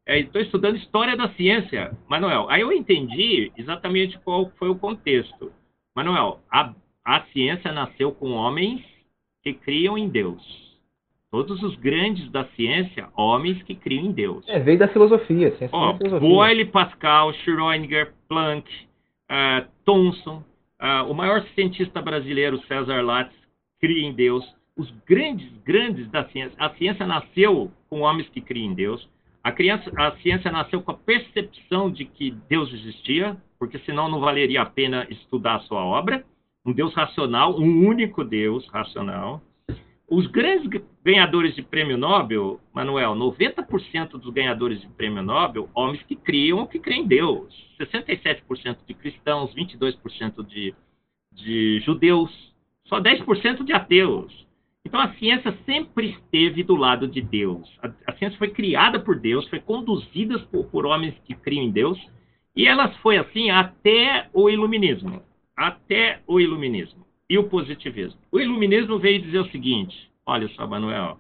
estou 0.05 0.41
é, 0.41 0.45
estudando 0.45 0.79
história 0.79 1.17
da 1.17 1.29
ciência, 1.35 1.97
Manuel. 2.09 2.51
Aí 2.51 2.61
eu 2.61 2.73
entendi 2.73 3.53
exatamente 3.57 4.19
qual 4.25 4.51
foi 4.59 4.69
o 4.69 4.75
contexto. 4.75 5.53
Manuel, 5.95 6.41
a, 6.51 6.75
a 7.05 7.23
ciência 7.33 7.71
nasceu 7.71 8.11
com 8.11 8.33
homens 8.33 8.83
que 9.41 9.55
criam 9.55 9.97
em 9.97 10.09
Deus. 10.09 10.43
Todos 11.31 11.63
os 11.63 11.77
grandes 11.77 12.29
da 12.33 12.47
ciência, 12.57 13.11
homens 13.17 13.63
que 13.63 13.77
criam 13.77 14.07
em 14.07 14.11
Deus. 14.11 14.45
É, 14.49 14.59
veio 14.59 14.81
da 14.81 14.89
filosofia. 14.89 15.57
Ó, 15.71 15.97
filosofia. 15.97 16.29
Boyle, 16.29 16.65
Pascal, 16.65 17.33
Schrödinger, 17.33 18.13
Planck, 18.29 18.69
uh, 19.31 19.69
Thomson, 19.85 20.43
uh, 20.83 21.11
o 21.11 21.15
maior 21.15 21.47
cientista 21.55 22.03
brasileiro, 22.03 22.61
César 22.67 23.01
Lattes, 23.03 23.39
cria 23.81 24.07
em 24.07 24.13
Deus. 24.13 24.45
Os 24.77 24.91
grandes, 25.07 25.51
grandes 25.65 26.11
da 26.11 26.29
ciência. 26.29 26.57
A 26.59 26.71
ciência 26.71 27.07
nasceu 27.07 27.71
com 27.89 28.01
homens 28.01 28.29
que 28.29 28.41
criam 28.41 28.73
em 28.73 28.75
Deus. 28.75 29.09
A, 29.45 29.53
criança, 29.53 29.91
a 29.97 30.13
ciência 30.19 30.51
nasceu 30.51 30.83
com 30.83 30.91
a 30.91 30.97
percepção 30.97 31.91
de 31.91 32.05
que 32.05 32.31
Deus 32.49 32.73
existia, 32.73 33.37
porque 33.59 33.79
senão 33.81 34.09
não 34.09 34.21
valeria 34.21 34.63
a 34.63 34.67
pena 34.67 35.07
estudar 35.11 35.57
a 35.57 35.61
sua 35.61 35.85
obra. 35.85 36.25
Um 36.65 36.73
Deus 36.73 36.95
racional, 36.95 37.59
um 37.59 37.87
único 37.87 38.25
Deus 38.25 38.67
racional. 38.69 39.43
Os 40.09 40.27
grandes 40.29 40.83
ganhadores 41.05 41.55
de 41.55 41.63
prêmio 41.63 41.99
Nobel, 41.99 42.61
Manuel, 42.73 43.15
90% 43.15 44.11
dos 44.13 44.33
ganhadores 44.33 44.81
de 44.81 44.89
prêmio 44.89 45.23
Nobel, 45.23 45.69
homens 45.75 46.03
que 46.05 46.15
criam 46.15 46.61
ou 46.61 46.67
que 46.67 46.79
creem 46.79 47.03
em 47.03 47.07
Deus. 47.07 47.53
67% 47.81 48.79
de 48.87 48.95
cristãos, 48.95 49.53
22% 49.55 50.47
de, 50.47 50.75
de 51.33 51.81
judeus, 51.81 52.31
só 52.85 53.01
10% 53.01 53.65
de 53.65 53.73
ateus. 53.73 54.47
Então 54.85 55.01
a 55.01 55.13
ciência 55.15 55.57
sempre 55.65 56.11
esteve 56.11 56.63
do 56.63 56.77
lado 56.77 57.09
de 57.09 57.21
Deus. 57.21 57.69
A, 57.83 57.91
a 58.11 58.17
ciência 58.17 58.39
foi 58.39 58.51
criada 58.51 59.01
por 59.01 59.19
Deus, 59.19 59.49
foi 59.49 59.61
conduzida 59.61 60.39
por, 60.39 60.67
por, 60.67 60.87
homens 60.87 61.15
que 61.25 61.35
criam 61.35 61.65
em 61.65 61.71
Deus, 61.71 61.99
e 62.55 62.67
ela 62.67 62.93
foi 63.01 63.17
assim 63.17 63.51
até 63.51 64.29
o 64.33 64.51
iluminismo. 64.51 65.23
Até 65.57 66.21
o 66.27 66.41
iluminismo 66.41 67.07
e 67.29 67.39
o 67.39 67.49
positivismo. 67.49 68.21
O 68.31 68.39
iluminismo 68.39 68.99
veio 68.99 69.23
dizer 69.23 69.39
o 69.39 69.51
seguinte: 69.51 70.12
olha 70.27 70.49
só, 70.51 70.67
Manuel, 70.67 71.19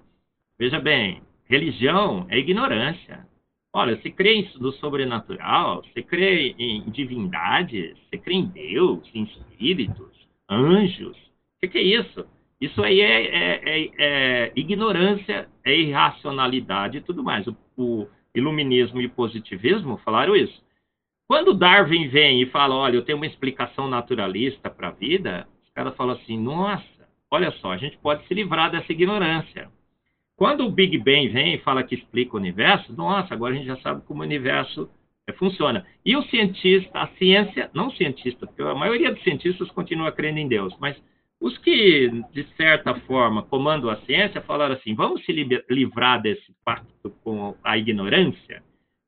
veja 0.59 0.81
bem, 0.81 1.23
religião 1.45 2.27
é 2.29 2.39
ignorância. 2.39 3.27
Olha, 3.75 3.97
você 3.97 4.11
crê 4.11 4.51
no 4.61 4.71
sobrenatural, 4.73 5.83
você 5.83 6.03
crê 6.03 6.55
em 6.59 6.91
divindades, 6.91 7.97
você 8.09 8.19
crê 8.19 8.35
em 8.35 8.47
Deus, 8.47 9.09
em 9.15 9.25
espíritos, 9.25 10.29
anjos. 10.49 11.17
O 11.17 11.61
que, 11.61 11.69
que 11.69 11.79
é 11.79 11.83
isso? 11.83 12.27
Isso 12.61 12.83
aí 12.83 13.01
é, 13.01 13.23
é, 13.25 13.61
é, 13.65 13.91
é 13.99 14.53
ignorância, 14.55 15.49
é 15.65 15.75
irracionalidade 15.75 16.99
e 16.99 17.01
tudo 17.01 17.25
mais. 17.25 17.47
O, 17.47 17.57
o, 17.77 18.07
iluminismo 18.35 19.01
e 19.01 19.07
o 19.07 19.11
positivismo 19.11 19.99
falaram 19.99 20.35
isso. 20.35 20.63
Quando 21.29 21.55
Darwin 21.55 22.09
vem 22.09 22.43
e 22.43 22.47
fala, 22.47 22.75
olha, 22.75 22.97
eu 22.97 23.05
tenho 23.05 23.19
uma 23.19 23.27
explicação 23.27 23.89
naturalista 23.89 24.71
para 24.71 24.89
a 24.89 24.93
vida, 24.93 25.47
os 25.63 25.71
caras 25.71 25.97
falam 25.97 26.15
assim, 26.17 26.39
nossa, 26.39 26.85
olha 27.33 27.51
só, 27.53 27.73
a 27.73 27.79
gente 27.79 27.97
pode 27.97 28.27
se 28.27 28.35
livrar 28.35 28.71
dessa 28.71 28.93
ignorância. 28.93 29.71
Quando 30.37 30.67
o 30.67 30.71
Big 30.71 30.99
Bang 30.99 31.29
vem 31.29 31.55
e 31.55 31.59
fala 31.59 31.83
que 31.83 31.95
explica 31.95 32.37
o 32.37 32.39
universo, 32.39 32.93
nossa, 32.93 33.33
agora 33.33 33.55
a 33.55 33.57
gente 33.57 33.67
já 33.67 33.77
sabe 33.79 34.03
como 34.05 34.21
o 34.21 34.25
universo 34.25 34.91
é, 35.27 35.33
funciona. 35.33 35.87
E 36.05 36.15
o 36.15 36.23
cientista, 36.25 36.91
a 36.99 37.09
ciência, 37.17 37.71
não 37.73 37.89
o 37.89 37.93
cientista, 37.93 38.47
porque 38.47 38.61
a 38.61 38.75
maioria 38.75 39.13
dos 39.13 39.23
cientistas 39.23 39.71
continua 39.71 40.13
crendo 40.13 40.41
em 40.41 40.49
Deus, 40.49 40.77
mas 40.79 40.95
os 41.41 41.57
que, 41.59 42.11
de 42.33 42.45
certa 42.57 42.95
forma, 43.01 43.43
comandam 43.43 43.89
a 43.89 43.97
ciência 44.03 44.43
falaram 44.43 44.75
assim: 44.75 44.95
vamos 44.95 45.25
se 45.25 45.33
livrar 45.69 46.21
desse 46.21 46.55
pacto 46.65 47.11
com 47.25 47.57
a 47.65 47.79
ignorância. 47.79 48.63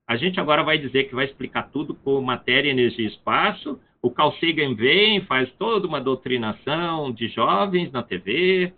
A 0.07 0.17
gente 0.17 0.41
agora 0.41 0.63
vai 0.63 0.79
dizer 0.79 1.05
que 1.05 1.15
vai 1.15 1.27
explicar 1.27 1.71
tudo 1.71 1.95
com 1.95 2.21
matéria, 2.21 2.71
energia 2.71 3.05
e 3.05 3.09
espaço. 3.09 3.79
O 4.05 4.11
Carl 4.11 4.33
Sagan 4.33 4.75
vem, 4.75 5.23
faz 5.23 5.51
toda 5.53 5.89
uma 5.89 5.99
doutrinação 5.99 7.11
de 7.11 7.27
jovens 7.29 7.91
na 7.91 8.03
TV, 8.03 8.71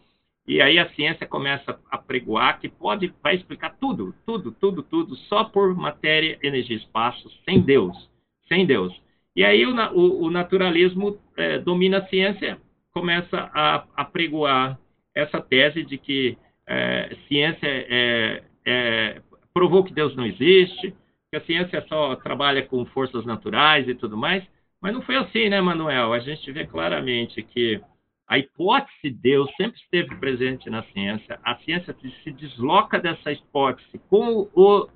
e 0.47 0.63
aí 0.63 0.79
a 0.79 0.89
ciência 0.91 1.27
começa 1.27 1.77
a 1.91 1.99
pregoar 1.99 2.61
que 2.61 2.69
pode, 2.69 3.13
vai 3.21 3.35
explicar 3.35 3.77
tudo, 3.81 4.15
tudo, 4.25 4.53
tudo, 4.53 4.85
tudo, 4.85 5.17
só 5.29 5.43
por 5.43 5.75
matéria, 5.75 6.39
energia 6.45 6.77
e 6.77 6.79
espaço, 6.79 7.29
sem 7.45 7.61
Deus, 7.61 8.09
sem 8.49 8.65
Deus. 8.65 8.95
E 9.35 9.45
aí 9.45 9.67
o, 9.67 9.75
o, 9.95 10.27
o 10.27 10.31
naturalismo 10.31 11.19
é, 11.37 11.59
domina 11.59 11.99
a 11.99 12.07
ciência 12.07 12.59
começa 12.93 13.51
a, 13.53 13.85
a 13.97 14.05
pregoar 14.05 14.79
essa 15.13 15.41
tese 15.41 15.83
de 15.83 15.99
que 15.99 16.39
é, 16.69 17.17
ciência 17.27 17.67
é, 17.67 18.45
é, 18.65 19.23
provou 19.53 19.83
que 19.83 19.93
Deus 19.93 20.15
não 20.15 20.25
existe, 20.25 20.95
que 21.33 21.37
a 21.37 21.41
ciência 21.41 21.85
só 21.89 22.15
trabalha 22.15 22.63
com 22.63 22.87
forças 22.87 23.27
naturais 23.27 23.89
e 23.89 23.95
tudo 23.97 24.17
mais, 24.17 24.45
mas 24.81 24.93
não 24.93 25.03
foi 25.03 25.17
assim, 25.17 25.49
né, 25.49 25.61
Manuel? 25.61 26.13
A 26.13 26.19
gente 26.19 26.51
vê 26.53 26.67
claramente 26.67 27.43
que 27.43 27.81
a 28.29 28.39
hipótese 28.39 28.93
de 29.05 29.11
Deus 29.11 29.51
sempre 29.57 29.79
esteve 29.81 30.15
presente 30.17 30.69
na 30.69 30.83
ciência, 30.85 31.39
a 31.45 31.57
ciência 31.59 31.97
se 32.25 32.33
desloca 32.33 32.99
dessa 32.99 33.33
hipótese 33.33 34.01
com 34.09 34.49
o, 34.55 34.89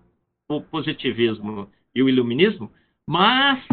o 0.49 0.61
positivismo 0.61 1.70
e 1.95 2.03
o 2.03 2.09
iluminismo, 2.09 2.70
mas 3.07 3.64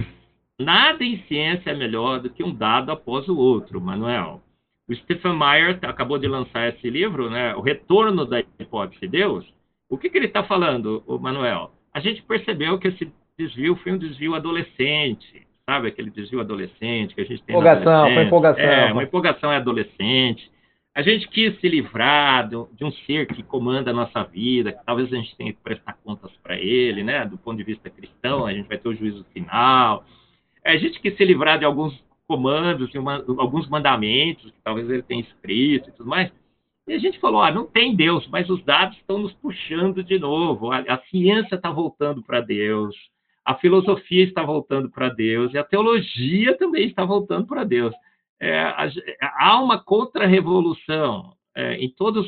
Nada 0.59 1.03
em 1.03 1.21
ciência 1.27 1.69
é 1.69 1.75
melhor 1.75 2.19
do 2.19 2.31
que 2.31 2.43
um 2.43 2.51
dado 2.51 2.91
após 2.91 3.27
o 3.27 3.37
outro, 3.37 3.79
Manuel. 3.79 4.41
O 4.89 4.95
Stephen 4.95 5.37
Meyer 5.37 5.77
acabou 5.83 6.17
de 6.17 6.27
lançar 6.27 6.69
esse 6.69 6.89
livro, 6.89 7.29
né, 7.29 7.55
O 7.55 7.61
Retorno 7.61 8.25
da 8.25 8.39
Hipótese 8.39 9.01
de 9.01 9.07
Deus. 9.07 9.45
O 9.87 9.99
que, 9.99 10.09
que 10.09 10.17
ele 10.17 10.25
está 10.25 10.43
falando, 10.43 11.03
Manuel? 11.21 11.71
A 11.93 11.99
gente 11.99 12.23
percebeu 12.23 12.79
que 12.79 12.87
esse 12.87 13.11
desvio 13.37 13.75
foi 13.75 13.91
um 13.91 13.99
desvio 13.99 14.33
adolescente. 14.33 15.46
Sabe? 15.67 15.89
Aquele 15.89 16.09
desvio 16.09 16.39
adolescente 16.39 17.13
que 17.13 17.21
a 17.21 17.25
gente 17.25 17.43
tem. 17.43 17.53
Empolgação, 17.55 18.13
foi 18.13 18.23
empolgação. 18.23 18.63
É, 18.63 18.93
uma 18.93 19.03
empolgação 19.03 19.51
é 19.51 19.57
adolescente. 19.57 20.49
A 20.95 21.01
gente 21.03 21.27
quis 21.27 21.59
se 21.59 21.69
livrar 21.69 22.49
de 22.49 22.83
um 22.83 22.91
ser 23.05 23.27
que 23.27 23.43
comanda 23.43 23.91
a 23.91 23.93
nossa 23.93 24.23
vida, 24.23 24.71
que 24.71 24.83
talvez 24.83 25.13
a 25.13 25.15
gente 25.15 25.35
tenha 25.35 25.53
que 25.53 25.59
prestar 25.61 25.95
contas 26.03 26.31
para 26.41 26.57
ele, 26.57 27.03
né? 27.03 27.23
Do 27.25 27.37
ponto 27.37 27.57
de 27.57 27.63
vista 27.63 27.87
cristão, 27.87 28.47
a 28.47 28.53
gente 28.53 28.67
vai 28.67 28.79
ter 28.79 28.89
o 28.89 28.95
juízo 28.95 29.23
final. 29.31 30.03
A 30.65 30.75
gente 30.77 30.99
quis 30.99 31.15
se 31.15 31.23
livrar 31.23 31.59
de 31.59 31.65
alguns 31.65 31.93
comandos, 32.27 32.89
de 32.89 32.97
uma, 32.97 33.23
alguns 33.37 33.69
mandamentos 33.69 34.49
que 34.49 34.61
talvez 34.63 34.89
ele 34.89 35.03
tenha 35.03 35.21
escrito 35.21 35.89
e 35.89 35.91
tudo 35.91 36.09
mais. 36.09 36.31
E 36.87 36.93
a 36.93 36.97
gente 36.97 37.19
falou, 37.19 37.41
ah, 37.41 37.51
não 37.51 37.67
tem 37.67 37.95
Deus, 37.95 38.27
mas 38.27 38.49
os 38.49 38.63
dados 38.63 38.97
estão 38.97 39.19
nos 39.19 39.33
puxando 39.33 40.03
de 40.03 40.17
novo. 40.17 40.71
A, 40.71 40.79
a 40.79 40.97
ciência 41.11 41.55
está 41.55 41.69
voltando 41.69 42.23
para 42.23 42.41
Deus, 42.41 42.95
a 43.47 43.55
filosofia 43.55 44.25
está 44.25 44.43
voltando 44.43 44.89
para 44.89 45.07
Deus 45.07 45.53
e 45.53 45.57
a 45.57 45.63
teologia 45.63 46.57
também 46.57 46.85
está 46.85 47.05
voltando 47.05 47.47
para 47.47 47.63
Deus. 47.63 47.95
É, 48.41 48.61
há 49.21 49.57
uma 49.63 49.81
contra-revolução 49.81 51.33
é, 51.55 51.75
em 51.75 51.89
todas 51.89 52.25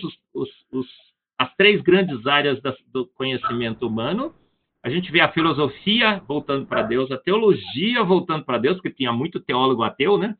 as 1.38 1.53
três 1.57 1.82
grandes 1.82 2.26
áreas 2.26 2.61
da, 2.61 2.74
do 2.88 3.05
conhecimento 3.05 3.86
humano. 3.86 4.34
A 4.82 4.89
gente 4.89 5.11
vê 5.11 5.20
a 5.20 5.30
filosofia 5.34 6.24
voltando 6.26 6.65
para 6.65 6.84
Deus, 6.84 7.11
a 7.11 7.17
teologia 7.17 8.01
voltando 8.01 8.45
para 8.45 8.57
Deus, 8.57 8.78
porque 8.78 8.89
tinha 8.89 9.11
muito 9.11 9.41
teólogo 9.41 9.84
ateu, 9.84 10.17
né? 10.17 10.38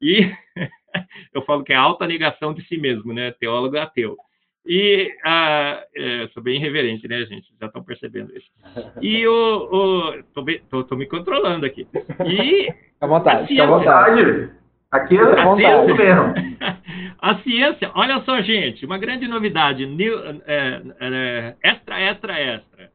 E 0.00 0.32
eu 1.34 1.42
falo 1.42 1.62
que 1.62 1.74
é 1.74 1.76
a 1.76 1.82
alta 1.82 2.06
negação 2.06 2.54
de 2.54 2.66
si 2.66 2.78
mesmo, 2.78 3.12
né? 3.12 3.30
Teólogo 3.32 3.76
ateu. 3.76 4.16
E 4.66 5.14
ah, 5.24 5.84
é, 5.94 6.28
sou 6.32 6.42
bem 6.42 6.56
irreverente, 6.56 7.06
né, 7.06 7.24
gente? 7.26 7.48
Já 7.60 7.66
estão 7.66 7.82
percebendo 7.82 8.34
isso. 8.36 8.48
E 9.00 9.26
o. 9.28 9.32
o 9.32 10.22
tô, 10.34 10.44
tô, 10.70 10.84
tô, 10.84 10.96
me 10.96 11.06
controlando 11.06 11.66
aqui. 11.66 11.86
E. 12.24 12.72
Fica 12.94 13.04
à 13.04 13.06
vontade, 13.06 13.46
fica 13.48 13.64
à 13.64 13.66
vontade. 13.66 14.50
Aqui 14.90 15.16
é 15.16 15.20
a 15.20 15.56
ciência 15.56 15.94
mesmo. 15.94 16.34
A 17.20 17.36
ciência, 17.38 17.90
olha 17.94 18.20
só, 18.20 18.42
gente, 18.42 18.84
uma 18.84 18.98
grande 18.98 19.26
novidade. 19.26 19.86
New, 19.86 20.18
é, 20.46 20.82
é, 21.00 21.56
extra, 21.62 21.98
extra, 21.98 22.38
extra. 22.38 22.90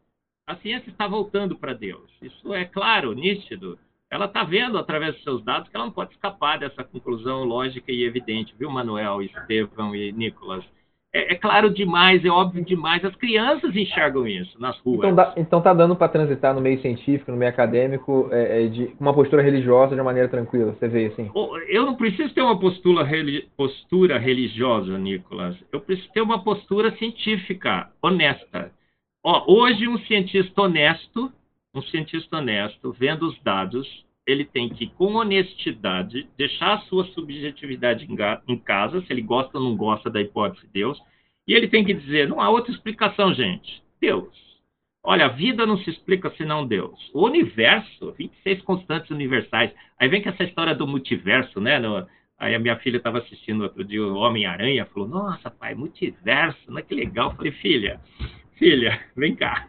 A 0.45 0.55
ciência 0.57 0.89
está 0.91 1.07
voltando 1.07 1.55
para 1.55 1.74
Deus. 1.74 2.11
Isso 2.22 2.53
é 2.53 2.63
claro, 2.63 3.13
nítido 3.13 3.80
ela 4.09 4.26
está 4.26 4.43
vendo 4.43 4.78
através 4.78 5.13
dos 5.13 5.24
seus 5.24 5.43
dados 5.43 5.70
que 5.70 5.76
ela 5.76 5.86
não 5.86 5.91
pode 5.91 6.13
escapar 6.13 6.57
dessa 6.57 6.84
conclusão 6.84 7.43
lógica 7.43 7.91
e 7.91 8.03
evidente, 8.03 8.55
viu, 8.57 8.70
Manuel, 8.70 9.22
Estevão 9.22 9.95
e 9.95 10.11
Nicolas? 10.11 10.65
É, 11.14 11.34
é 11.34 11.36
claro 11.36 11.70
demais, 11.74 12.24
é 12.24 12.30
óbvio 12.30 12.64
demais, 12.64 13.03
as 13.03 13.16
crianças 13.16 13.76
enxergam 13.76 14.28
isso 14.28 14.60
nas 14.62 14.78
ruas. 14.80 14.99
Então, 14.99 15.16
dá, 15.16 15.34
então 15.38 15.62
tá 15.62 15.74
dando 15.74 15.95
para 15.95 16.07
transitar 16.07 16.53
no 16.53 16.62
meio 16.62 16.80
científico, 16.82 17.32
no 17.32 17.38
meio 17.38 17.49
acadêmico, 17.49 18.30
é, 18.32 18.66
é 18.66 18.68
de 18.68 18.91
uma 18.99 19.14
postura 19.14 19.41
religiosa 19.41 19.95
de 19.95 20.01
uma 20.01 20.05
maneira 20.05 20.30
tranquila, 20.30 20.74
você 20.74 20.88
vê 20.88 21.07
assim? 21.07 21.32
Eu 21.68 21.86
não 21.86 21.95
preciso 21.95 22.34
ter 22.34 22.41
uma 22.41 22.60
postura, 22.60 23.07
postura 23.57 24.20
religiosa, 24.20 24.97
Nicolas, 24.97 25.57
eu 25.72 25.82
preciso 25.82 26.12
ter 26.12 26.22
uma 26.22 26.43
postura 26.43 26.95
científica, 26.97 27.89
honesta. 28.01 28.72
Ó, 29.24 29.45
hoje 29.47 29.88
um 29.88 29.97
cientista 29.99 30.62
honesto 30.62 31.32
um 31.74 31.82
cientista 31.84 32.38
honesto, 32.38 32.91
vendo 32.91 33.28
os 33.28 33.39
dados, 33.41 34.05
ele 34.30 34.45
tem 34.45 34.69
que, 34.69 34.88
com 34.88 35.15
honestidade, 35.15 36.27
deixar 36.38 36.75
a 36.75 36.82
sua 36.82 37.05
subjetividade 37.07 38.07
em 38.47 38.57
casa, 38.57 39.01
se 39.01 39.11
ele 39.11 39.21
gosta 39.21 39.57
ou 39.57 39.63
não 39.63 39.75
gosta 39.75 40.09
da 40.09 40.21
hipótese 40.21 40.65
de 40.67 40.73
Deus, 40.73 40.99
e 41.47 41.53
ele 41.53 41.67
tem 41.67 41.84
que 41.84 41.93
dizer: 41.93 42.27
não 42.27 42.39
há 42.39 42.49
outra 42.49 42.71
explicação, 42.71 43.34
gente. 43.34 43.82
Deus. 43.99 44.49
Olha, 45.03 45.25
a 45.25 45.30
vida 45.30 45.65
não 45.65 45.77
se 45.77 45.89
explica 45.89 46.30
senão 46.38 46.67
Deus. 46.67 47.09
O 47.13 47.25
universo, 47.25 48.11
26 48.11 48.61
constantes 48.61 49.09
universais. 49.09 49.71
Aí 49.97 50.07
vem 50.07 50.21
com 50.21 50.30
essa 50.30 50.43
história 50.43 50.75
do 50.75 50.86
multiverso, 50.86 51.59
né? 51.59 51.80
No, 51.80 52.05
aí 52.38 52.53
a 52.53 52.59
minha 52.59 52.75
filha 52.77 52.97
estava 52.97 53.19
assistindo 53.19 53.63
outro 53.63 53.84
dia 53.84 54.03
o 54.03 54.15
Homem-Aranha, 54.15 54.86
falou: 54.86 55.07
Nossa, 55.07 55.49
pai, 55.49 55.73
multiverso, 55.73 56.59
não 56.69 56.77
é 56.77 56.82
que 56.82 56.93
legal. 56.93 57.32
Eu 57.32 57.36
falei: 57.38 57.51
Filha, 57.53 57.99
filha, 58.60 59.01
vem 59.16 59.36
cá. 59.36 59.66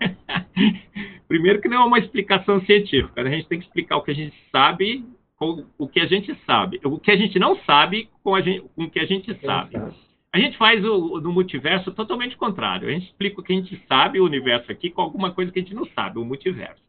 Primeiro 1.27 1.63
que 1.63 1.69
não 1.69 1.83
é 1.83 1.85
uma 1.87 1.99
explicação 1.99 2.61
científica, 2.67 3.23
né? 3.23 3.31
a 3.31 3.33
gente 3.35 3.49
tem 3.49 3.59
que 3.59 3.65
explicar 3.65 3.97
o 3.97 4.03
que 4.03 4.11
a 4.11 4.15
gente 4.15 4.37
sabe 4.53 5.05
com 5.37 5.65
o 5.79 5.89
que 5.89 6.01
a 6.01 6.07
gente 6.07 6.37
sabe. 6.45 6.79
O 6.85 6.99
que 6.99 7.11
a 7.11 7.17
gente 7.17 7.39
não 7.39 7.57
sabe 7.65 8.11
com, 8.23 8.35
a 8.35 8.43
gente, 8.43 8.69
com 8.77 8.85
o 8.85 8.91
que 8.91 9.01
a 9.01 9.07
gente 9.07 9.35
sabe. 9.41 9.75
A 10.33 10.39
gente 10.39 10.59
faz 10.59 10.85
o, 10.85 11.19
no 11.21 11.33
multiverso 11.33 11.91
totalmente 11.93 12.37
contrário. 12.37 12.89
A 12.89 12.93
gente 12.93 13.07
explica 13.07 13.41
o 13.41 13.43
que 13.43 13.53
a 13.53 13.57
gente 13.57 13.83
sabe, 13.89 14.21
o 14.21 14.25
universo 14.25 14.71
aqui, 14.71 14.91
com 14.91 15.01
alguma 15.01 15.33
coisa 15.33 15.51
que 15.51 15.59
a 15.59 15.63
gente 15.63 15.75
não 15.75 15.87
sabe, 15.87 16.19
o 16.19 16.25
multiverso. 16.25 16.83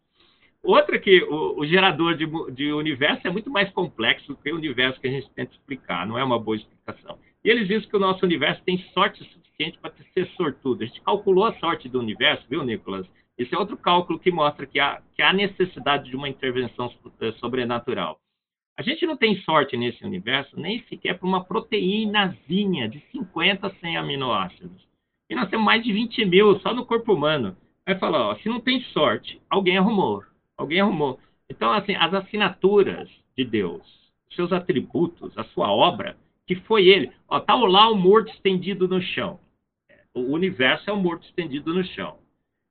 Outra 0.61 0.99
que 0.99 1.23
o, 1.23 1.59
o 1.59 1.65
gerador 1.65 2.15
de, 2.15 2.27
de, 2.53 2.71
universo 2.73 3.25
é 3.25 3.31
muito 3.31 3.49
mais 3.49 3.71
complexo 3.71 4.27
do 4.27 4.35
que 4.35 4.51
o 4.51 4.55
universo 4.55 4.99
que 4.99 5.07
a 5.07 5.11
gente 5.11 5.29
tenta 5.31 5.53
explicar, 5.53 6.05
não 6.05 6.19
é 6.19 6.23
uma 6.23 6.37
boa 6.37 6.57
explicação. 6.57 7.17
E 7.43 7.49
eles 7.49 7.67
dizem 7.67 7.89
que 7.89 7.95
o 7.95 7.99
nosso 7.99 8.25
universo 8.25 8.61
tem 8.63 8.77
sorte 8.93 9.23
suficiente 9.23 9.77
para 9.79 9.93
ser 10.13 10.27
sortudo. 10.37 10.83
A 10.83 10.85
gente 10.85 11.01
calculou 11.01 11.45
a 11.45 11.57
sorte 11.59 11.89
do 11.89 11.99
universo, 11.99 12.45
viu, 12.49 12.63
Nicolas? 12.63 13.07
Esse 13.37 13.55
é 13.55 13.57
outro 13.57 13.77
cálculo 13.77 14.19
que 14.19 14.31
mostra 14.31 14.65
que 14.65 14.79
há, 14.79 15.01
que 15.15 15.21
há 15.21 15.33
necessidade 15.33 16.09
de 16.09 16.15
uma 16.15 16.29
intervenção 16.29 16.93
eh, 17.19 17.31
sobrenatural. 17.33 18.19
A 18.77 18.83
gente 18.83 19.05
não 19.05 19.17
tem 19.17 19.35
sorte 19.41 19.75
nesse 19.75 20.03
universo 20.03 20.59
nem 20.59 20.83
sequer 20.83 21.17
para 21.17 21.27
uma 21.27 21.43
proteínazinha 21.43 22.87
de 22.87 22.99
50 23.11 23.67
a 23.67 23.69
100 23.69 23.97
aminoácidos. 23.97 24.87
E 25.29 25.35
nós 25.35 25.49
temos 25.49 25.65
mais 25.65 25.83
de 25.83 25.91
20 25.91 26.25
mil 26.25 26.59
só 26.59 26.73
no 26.73 26.85
corpo 26.85 27.13
humano. 27.13 27.55
Aí 27.85 27.97
fala, 27.97 28.29
ó, 28.29 28.35
se 28.35 28.47
não 28.47 28.59
tem 28.59 28.81
sorte, 28.85 29.41
alguém 29.49 29.77
arrumou. 29.77 30.23
Alguém 30.57 30.79
arrumou. 30.79 31.19
Então, 31.49 31.71
assim, 31.71 31.95
as 31.95 32.13
assinaturas 32.13 33.09
de 33.37 33.43
Deus, 33.43 33.81
seus 34.35 34.51
atributos, 34.51 35.37
a 35.37 35.43
sua 35.45 35.71
obra, 35.71 36.15
que 36.55 36.67
foi 36.67 36.87
ele. 36.87 37.11
Ó, 37.27 37.39
tá 37.39 37.55
lá 37.55 37.89
o 37.89 37.95
morto 37.95 38.31
estendido 38.33 38.87
no 38.87 39.01
chão. 39.01 39.39
O 40.13 40.33
universo 40.33 40.89
é 40.89 40.93
o 40.93 40.97
morto 40.97 41.25
estendido 41.25 41.73
no 41.73 41.83
chão. 41.83 42.17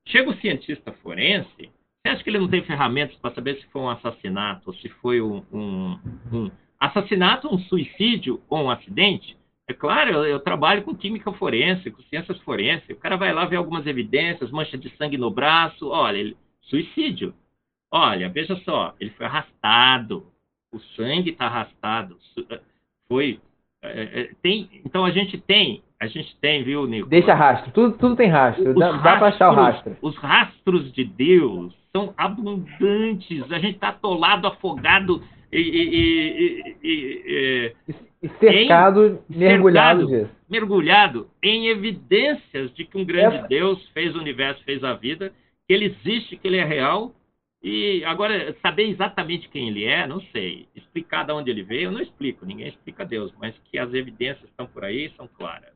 Chega 0.07 0.29
o 0.29 0.37
cientista 0.37 0.91
forense, 0.91 1.71
você 2.01 2.09
acha 2.09 2.23
que 2.23 2.29
ele 2.29 2.39
não 2.39 2.47
tem 2.47 2.63
ferramentas 2.63 3.15
para 3.17 3.33
saber 3.33 3.57
se 3.57 3.65
foi 3.67 3.81
um 3.81 3.89
assassinato, 3.89 4.63
ou 4.67 4.73
se 4.75 4.89
foi 4.89 5.21
um, 5.21 5.43
um, 5.51 5.99
um 6.31 6.51
assassinato, 6.79 7.53
um 7.53 7.59
suicídio 7.59 8.41
ou 8.49 8.63
um 8.63 8.69
acidente? 8.69 9.37
É 9.67 9.73
claro, 9.73 10.11
eu, 10.11 10.25
eu, 10.25 10.39
trabalho 10.39 10.83
com 10.83 10.95
química 10.95 11.31
forense, 11.33 11.89
com 11.89 12.01
ciências 12.03 12.39
forenses. 12.41 12.89
O 12.89 12.95
cara 12.95 13.15
vai 13.15 13.33
lá 13.33 13.45
ver 13.45 13.55
algumas 13.55 13.85
evidências, 13.87 14.51
mancha 14.51 14.77
de 14.77 14.89
sangue 14.97 15.17
no 15.17 15.31
braço, 15.31 15.87
olha, 15.89 16.17
ele, 16.17 16.37
suicídio. 16.61 17.33
Olha, 17.91 18.29
veja 18.29 18.55
só, 18.63 18.95
ele 18.99 19.11
foi 19.11 19.25
arrastado, 19.25 20.25
o 20.71 20.79
sangue 20.95 21.31
está 21.31 21.45
arrastado, 21.45 22.17
foi 23.07 23.39
é, 23.83 24.21
é, 24.21 24.29
tem, 24.41 24.69
então 24.85 25.03
a 25.03 25.11
gente 25.11 25.37
tem 25.39 25.81
a 25.99 26.07
gente 26.07 26.35
tem, 26.41 26.63
viu, 26.63 26.87
Nico? 26.87 27.07
Deixa 27.07 27.31
rastro, 27.31 27.71
tudo, 27.73 27.95
tudo 27.95 28.15
tem 28.15 28.27
rastro, 28.27 28.71
os 28.71 28.75
dá, 28.75 28.91
dá 28.93 29.17
para 29.17 29.27
achar 29.27 29.51
o 29.51 29.53
rastro. 29.53 29.95
Os 30.01 30.17
rastros 30.17 30.91
de 30.93 31.03
Deus 31.03 31.75
são 31.95 32.11
abundantes, 32.17 33.51
a 33.51 33.59
gente 33.59 33.75
está 33.75 33.89
atolado, 33.89 34.47
afogado 34.47 35.21
e, 35.51 35.59
e, 35.59 36.75
e, 36.83 37.75
e 38.23 38.29
cercado, 38.39 39.19
em, 39.29 39.37
mergulhado 39.37 40.07
cercado, 40.07 40.31
Mergulhado 40.49 41.27
em 41.43 41.67
evidências 41.67 42.73
de 42.73 42.83
que 42.83 42.97
um 42.97 43.05
grande. 43.05 43.47
Deus 43.47 43.87
fez 43.89 44.15
o 44.15 44.19
universo, 44.19 44.63
fez 44.63 44.83
a 44.83 44.93
vida, 44.93 45.31
que 45.67 45.73
ele 45.73 45.85
existe, 45.85 46.35
que 46.35 46.47
ele 46.47 46.57
é 46.57 46.65
real 46.65 47.13
e 47.63 48.03
agora, 48.05 48.55
saber 48.61 48.89
exatamente 48.89 49.47
quem 49.49 49.69
ele 49.69 49.85
é, 49.85 50.07
não 50.07 50.19
sei. 50.31 50.67
Explicar 50.75 51.25
de 51.25 51.31
onde 51.31 51.51
ele 51.51 51.63
veio, 51.63 51.85
eu 51.85 51.91
não 51.91 52.01
explico. 52.01 52.45
Ninguém 52.45 52.69
explica 52.69 53.05
Deus, 53.05 53.31
mas 53.39 53.55
que 53.65 53.77
as 53.77 53.93
evidências 53.93 54.49
estão 54.49 54.65
por 54.65 54.83
aí 54.83 55.11
são 55.15 55.27
claras. 55.27 55.69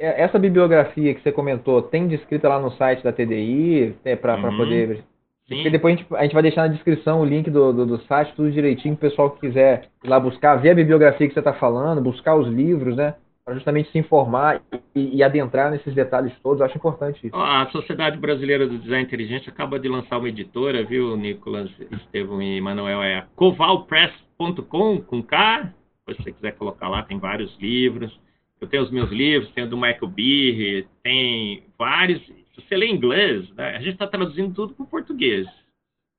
É, 0.00 0.22
essa 0.22 0.38
bibliografia 0.38 1.14
que 1.14 1.20
você 1.20 1.30
comentou, 1.30 1.82
tem 1.82 2.08
descrita 2.08 2.48
lá 2.48 2.58
no 2.58 2.72
site 2.72 3.04
da 3.04 3.12
TDI 3.12 3.96
é, 4.04 4.16
para 4.16 4.36
uhum. 4.36 4.56
poder. 4.56 5.04
Sim. 5.46 5.56
Porque 5.56 5.70
depois 5.70 5.94
a 5.94 5.96
gente, 5.96 6.14
a 6.14 6.22
gente, 6.22 6.34
vai 6.34 6.42
deixar 6.42 6.62
na 6.62 6.74
descrição 6.74 7.20
o 7.20 7.24
link 7.24 7.48
do, 7.48 7.72
do, 7.72 7.86
do 7.86 8.00
site, 8.02 8.34
tudo 8.34 8.50
direitinho, 8.50 8.94
o 8.94 8.98
pessoal 8.98 9.30
que 9.30 9.40
quiser 9.40 9.88
ir 10.04 10.08
lá 10.08 10.18
buscar, 10.18 10.56
ver 10.56 10.70
a 10.70 10.74
bibliografia 10.74 11.26
que 11.26 11.32
você 11.32 11.40
está 11.40 11.54
falando, 11.54 12.02
buscar 12.02 12.34
os 12.34 12.48
livros, 12.48 12.96
né? 12.96 13.14
Para 13.48 13.54
justamente 13.54 13.90
se 13.90 13.98
informar 13.98 14.60
e, 14.94 15.16
e, 15.16 15.22
adentrar 15.22 15.70
nesses 15.70 15.94
detalhes 15.94 16.34
todos. 16.42 16.60
Eu 16.60 16.66
acho 16.66 16.76
importante 16.76 17.26
isso. 17.26 17.34
A 17.34 17.66
Sociedade 17.70 18.18
Brasileira 18.18 18.68
do 18.68 18.78
Design 18.78 19.04
Inteligente 19.04 19.48
acaba 19.48 19.78
de 19.78 19.88
lançar 19.88 20.18
uma 20.18 20.28
editora, 20.28 20.84
viu, 20.84 21.16
Nicolas, 21.16 21.70
Estevam 21.90 22.42
e 22.42 22.60
Manuel? 22.60 23.02
É 23.02 23.26
covalpress.com, 23.36 25.00
com 25.00 25.22
K. 25.22 25.72
Se 26.10 26.14
você 26.14 26.32
quiser 26.32 26.52
colocar 26.52 26.88
lá, 26.88 27.02
tem 27.02 27.18
vários 27.18 27.58
livros 27.58 28.12
eu 28.60 28.66
tenho 28.66 28.82
os 28.82 28.90
meus 28.90 29.10
livros, 29.10 29.50
tenho 29.52 29.68
do 29.68 29.76
Michael 29.76 30.08
Behe, 30.08 30.86
tem 31.02 31.62
vários. 31.78 32.20
Se 32.26 32.60
você 32.66 32.76
lê 32.76 32.88
inglês, 32.88 33.48
né, 33.50 33.76
a 33.76 33.78
gente 33.78 33.92
está 33.92 34.06
traduzindo 34.06 34.52
tudo 34.54 34.74
para 34.74 34.84
o 34.84 34.88
português, 34.88 35.46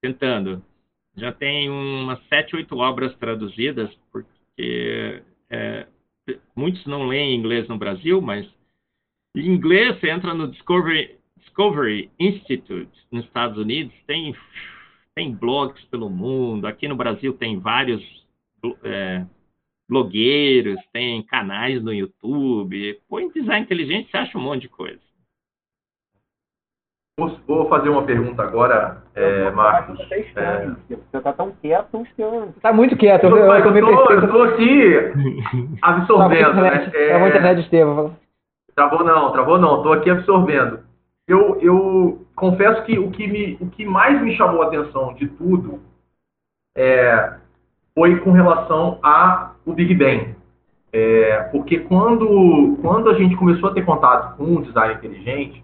tentando. 0.02 0.64
Já 1.18 1.34
tem 1.34 1.70
umas 1.70 2.20
sete, 2.28 2.56
oito 2.56 2.78
obras 2.78 3.14
traduzidas, 3.18 3.90
porque 4.12 5.22
é, 5.50 5.86
muitos 6.56 6.86
não 6.86 7.08
leem 7.08 7.36
inglês 7.36 7.68
no 7.68 7.78
Brasil, 7.78 8.22
mas 8.22 8.48
em 9.36 9.48
inglês 9.48 10.00
você 10.00 10.10
entra 10.10 10.34
no 10.34 10.48
Discovery, 10.48 11.18
Discovery 11.38 12.10
Institute 12.20 12.92
nos 13.12 13.26
Estados 13.26 13.58
Unidos, 13.58 13.94
tem, 14.06 14.36
tem 15.16 15.34
blogs 15.34 15.84
pelo 15.86 16.10
mundo. 16.10 16.68
Aqui 16.68 16.88
no 16.88 16.96
Brasil 16.96 17.34
tem 17.34 17.60
vários 17.60 18.04
é, 18.84 19.26
blogueiros, 19.88 20.80
tem 20.92 21.24
canais 21.24 21.82
no 21.84 21.94
YouTube. 21.94 23.00
Põe 23.08 23.30
design 23.32 23.66
inteligente, 23.66 24.10
você 24.10 24.18
acha 24.18 24.38
um 24.38 24.42
monte 24.42 24.62
de 24.64 24.70
coisa. 24.70 25.09
Vou 27.48 27.68
fazer 27.68 27.90
uma 27.90 28.04
pergunta 28.04 28.42
agora, 28.42 29.04
é, 29.16 29.52
Marcos. 29.52 29.98
Você 29.98 30.26
é... 30.36 30.68
Você 30.88 31.18
está 31.18 31.34
tão 31.34 31.52
quieto 31.62 32.06
que 32.16 32.22
eu... 32.22 32.32
Você 32.32 32.58
está 32.58 32.72
muito 32.72 32.96
quieto. 32.96 33.26
Eu, 33.26 33.38
eu, 33.38 33.54
eu 33.54 34.26
estou 34.26 34.44
aqui 34.44 34.96
absorvendo. 35.82 36.52
Travou 36.52 36.64
né? 36.64 36.92
É... 36.94 37.14
a 37.14 37.28
internet, 37.28 37.60
Estevam. 37.62 38.16
Travou 38.76 39.04
não, 39.04 39.32
travou 39.32 39.58
não. 39.60 39.78
Estou 39.78 39.94
aqui 39.94 40.10
absorvendo. 40.10 40.80
Eu, 41.28 41.60
eu 41.62 42.26
confesso 42.36 42.84
que 42.84 42.98
o 42.98 43.12
que, 43.12 43.28
me, 43.28 43.58
o 43.62 43.70
que 43.70 43.86
mais 43.86 44.22
me 44.22 44.36
chamou 44.36 44.64
a 44.64 44.68
atenção 44.68 45.14
de 45.14 45.28
tudo 45.28 45.80
é, 46.76 47.34
foi 47.94 48.20
com 48.22 48.32
relação 48.32 48.98
ao 49.04 49.56
Big 49.68 49.94
Bang. 49.94 50.36
É, 50.92 51.42
porque 51.52 51.80
quando, 51.80 52.80
quando 52.82 53.10
a 53.10 53.14
gente 53.14 53.36
começou 53.36 53.70
a 53.70 53.74
ter 53.74 53.86
contato 53.86 54.38
com 54.38 54.56
o 54.56 54.62
design 54.64 54.96
inteligente, 54.96 55.64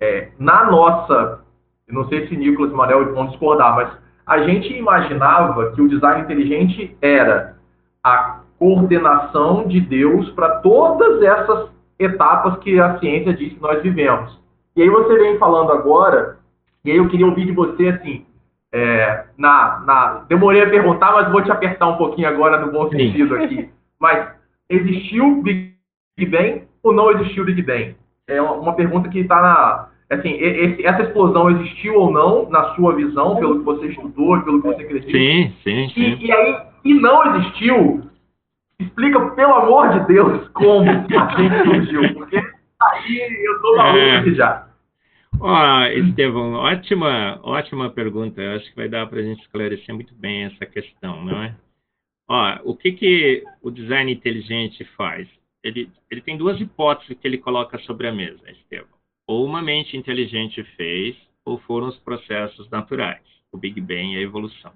é, 0.00 0.28
na 0.38 0.64
nossa, 0.70 1.40
não 1.88 2.08
sei 2.08 2.28
se 2.28 2.36
Nicolas 2.36 2.70
e 2.70 2.74
Manel 2.74 3.14
vão 3.14 3.26
discordar, 3.26 3.74
mas 3.74 3.90
a 4.26 4.42
gente 4.42 4.72
imaginava 4.74 5.72
que 5.72 5.82
o 5.82 5.88
design 5.88 6.22
inteligente 6.22 6.96
era 7.00 7.56
a 8.04 8.40
coordenação 8.58 9.66
de 9.66 9.80
Deus 9.80 10.30
para 10.30 10.56
todas 10.56 11.22
essas 11.22 11.70
etapas 11.98 12.58
que 12.58 12.78
a 12.78 12.98
ciência 12.98 13.32
diz 13.32 13.52
que 13.52 13.60
nós 13.60 13.82
vivemos. 13.82 14.38
E 14.76 14.82
aí 14.82 14.88
você 14.88 15.18
vem 15.18 15.38
falando 15.38 15.72
agora, 15.72 16.38
e 16.84 16.90
aí 16.90 16.96
eu 16.96 17.08
queria 17.08 17.26
ouvir 17.26 17.46
de 17.46 17.52
você 17.52 17.88
assim, 17.88 18.24
é, 18.72 19.24
na, 19.36 19.80
na, 19.80 20.24
demorei 20.28 20.62
a 20.62 20.70
perguntar, 20.70 21.12
mas 21.12 21.32
vou 21.32 21.42
te 21.42 21.50
apertar 21.50 21.88
um 21.88 21.96
pouquinho 21.96 22.28
agora 22.28 22.64
no 22.64 22.70
bom 22.70 22.88
sentido 22.90 23.34
aqui. 23.34 23.70
Mas 23.98 24.28
existiu 24.68 25.42
Big 25.42 25.74
Bang 26.26 26.64
ou 26.82 26.92
não 26.92 27.10
existiu 27.12 27.44
Big 27.44 27.62
Bang? 27.62 27.96
É 28.28 28.40
uma 28.42 28.74
pergunta 28.74 29.08
que 29.08 29.20
está 29.20 29.40
na. 29.40 29.88
Assim, 30.10 30.32
esse, 30.34 30.86
essa 30.86 31.02
explosão 31.02 31.50
existiu 31.50 31.94
ou 31.94 32.10
não, 32.10 32.48
na 32.48 32.74
sua 32.74 32.94
visão, 32.94 33.36
pelo 33.36 33.58
que 33.58 33.64
você 33.64 33.86
estudou, 33.88 34.40
pelo 34.42 34.62
que 34.62 34.68
você 34.68 34.82
acredita? 34.82 35.12
Sim, 35.12 35.54
sim, 35.62 35.88
sim. 35.90 36.00
E, 36.00 36.26
e 36.26 36.32
aí, 36.32 36.56
e 36.84 36.94
não 36.94 37.36
existiu, 37.36 38.08
explica, 38.80 39.20
pelo 39.30 39.54
amor 39.54 39.90
de 39.90 40.06
Deus, 40.06 40.48
como 40.48 40.88
a 40.88 40.94
gente 40.94 41.64
surgiu. 41.64 42.14
Porque 42.14 42.36
aí 42.36 43.44
eu 43.44 43.60
tô 43.60 43.76
maluco 43.76 44.30
é. 44.30 44.34
já. 44.34 44.68
Ó, 45.40 45.84
Estevão, 45.86 46.54
ótima, 46.54 47.38
ótima 47.42 47.90
pergunta. 47.90 48.40
Eu 48.40 48.56
acho 48.56 48.70
que 48.70 48.76
vai 48.76 48.88
dar 48.88 49.06
para 49.06 49.20
a 49.20 49.22
gente 49.22 49.42
esclarecer 49.42 49.94
muito 49.94 50.14
bem 50.14 50.44
essa 50.44 50.66
questão, 50.66 51.24
não 51.24 51.42
é? 51.42 51.54
Ó, 52.28 52.58
o 52.64 52.76
que, 52.76 52.92
que 52.92 53.44
o 53.62 53.70
design 53.70 54.12
inteligente 54.12 54.84
faz? 54.96 55.28
Ele, 55.62 55.90
ele 56.10 56.20
tem 56.20 56.36
duas 56.36 56.60
hipóteses 56.60 57.18
que 57.18 57.26
ele 57.26 57.38
coloca 57.38 57.78
sobre 57.80 58.06
a 58.06 58.12
mesa, 58.12 58.50
Estevão. 58.50 58.98
Ou 59.26 59.44
uma 59.44 59.60
mente 59.60 59.96
inteligente 59.96 60.62
fez, 60.76 61.16
ou 61.44 61.58
foram 61.58 61.88
os 61.88 61.98
processos 61.98 62.68
naturais, 62.70 63.22
o 63.52 63.58
Big 63.58 63.80
Bang 63.80 64.14
e 64.14 64.16
a 64.16 64.20
evolução. 64.20 64.72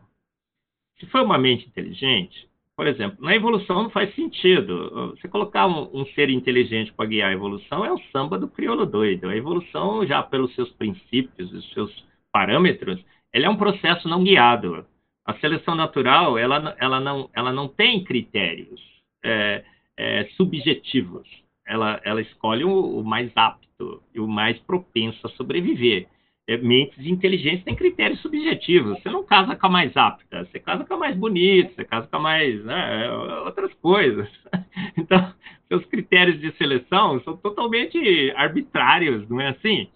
Se 0.99 1.07
foi 1.07 1.23
uma 1.23 1.39
mente 1.39 1.67
inteligente, 1.67 2.49
por 2.77 2.87
exemplo, 2.87 3.19
na 3.25 3.35
evolução 3.35 3.83
não 3.83 3.91
faz 3.91 4.15
sentido. 4.15 5.11
Você 5.11 5.29
colocar 5.29 5.67
um, 5.67 5.91
um 5.93 6.07
ser 6.15 6.31
inteligente 6.31 6.93
para 6.93 7.07
guiar 7.07 7.31
a 7.31 7.35
evolução 7.35 7.85
é 7.85 7.93
o 7.93 8.01
samba 8.11 8.39
do 8.39 8.49
crioulo 8.49 8.87
doido. 8.87 9.29
A 9.29 9.37
evolução, 9.37 10.07
já 10.07 10.23
pelos 10.23 10.55
seus 10.55 10.71
princípios, 10.71 11.53
os 11.53 11.73
seus 11.73 12.05
parâmetros, 12.33 13.03
ele 13.33 13.47
é 13.47 13.51
um 13.51 13.57
processo 13.57 14.09
não 14.09 14.25
guiado. 14.25 14.87
A 15.25 15.35
seleção 15.35 15.75
natural, 15.75 16.39
ela, 16.39 16.75
ela, 16.79 16.99
não, 16.99 17.31
ela 17.35 17.53
não 17.53 17.69
tem 17.69 18.03
critérios 18.03 18.81
é, 19.25 19.65
é, 20.03 20.25
subjetivos. 20.37 21.29
Ela, 21.65 22.01
ela 22.05 22.21
escolhe 22.21 22.65
o, 22.65 22.99
o 22.99 23.05
mais 23.05 23.31
apto 23.37 24.03
e 24.13 24.19
o 24.19 24.27
mais 24.27 24.59
propenso 24.59 25.25
a 25.25 25.31
sobreviver. 25.31 26.09
É, 26.49 26.57
mentes 26.57 27.07
inteligentes 27.07 27.65
têm 27.65 27.77
critérios 27.77 28.21
subjetivos. 28.21 29.01
Você 29.01 29.09
não 29.09 29.25
casa 29.25 29.55
com 29.55 29.67
a 29.69 29.71
mais 29.71 29.97
apta, 29.97 30.45
você 30.45 30.59
casa 30.59 30.85
com 30.85 30.95
a 30.95 30.99
mais 30.99 31.17
bonita, 31.17 31.73
você 31.73 31.85
casa 31.85 32.09
com 32.09 32.17
a 32.17 32.21
mais. 32.21 32.65
Né, 32.65 33.13
outras 33.45 33.73
coisas. 33.75 34.29
Então, 34.97 35.33
seus 35.69 35.85
critérios 35.87 36.39
de 36.39 36.53
seleção 36.53 37.21
são 37.23 37.37
totalmente 37.37 37.99
arbitrários, 38.37 39.27
não 39.29 39.41
é 39.41 39.49
assim? 39.49 39.89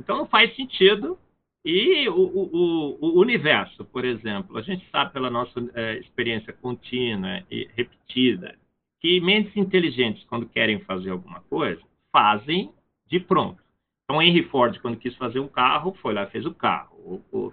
Então, 0.00 0.16
não 0.18 0.26
faz 0.26 0.54
sentido. 0.56 1.18
E 1.64 2.08
o, 2.08 2.14
o, 2.14 2.98
o 3.00 3.20
universo, 3.20 3.84
por 3.84 4.04
exemplo, 4.04 4.58
a 4.58 4.62
gente 4.62 4.84
sabe 4.90 5.12
pela 5.12 5.30
nossa 5.30 5.52
é, 5.74 5.98
experiência 5.98 6.52
contínua 6.52 7.44
e 7.50 7.68
repetida 7.76 8.56
que 9.00 9.20
mentes 9.20 9.56
inteligentes, 9.56 10.24
quando 10.24 10.46
querem 10.46 10.78
fazer 10.80 11.10
alguma 11.10 11.40
coisa, 11.40 11.80
fazem 12.12 12.70
de 13.06 13.18
pronto. 13.18 13.60
Então, 14.04 14.20
Henry 14.20 14.42
Ford, 14.44 14.78
quando 14.80 14.98
quis 14.98 15.14
fazer 15.16 15.40
um 15.40 15.48
carro, 15.48 15.96
foi 16.02 16.12
lá 16.12 16.24
e 16.24 16.30
fez 16.30 16.44
o 16.44 16.54
carro. 16.54 16.96
O, 16.98 17.22
o, 17.32 17.52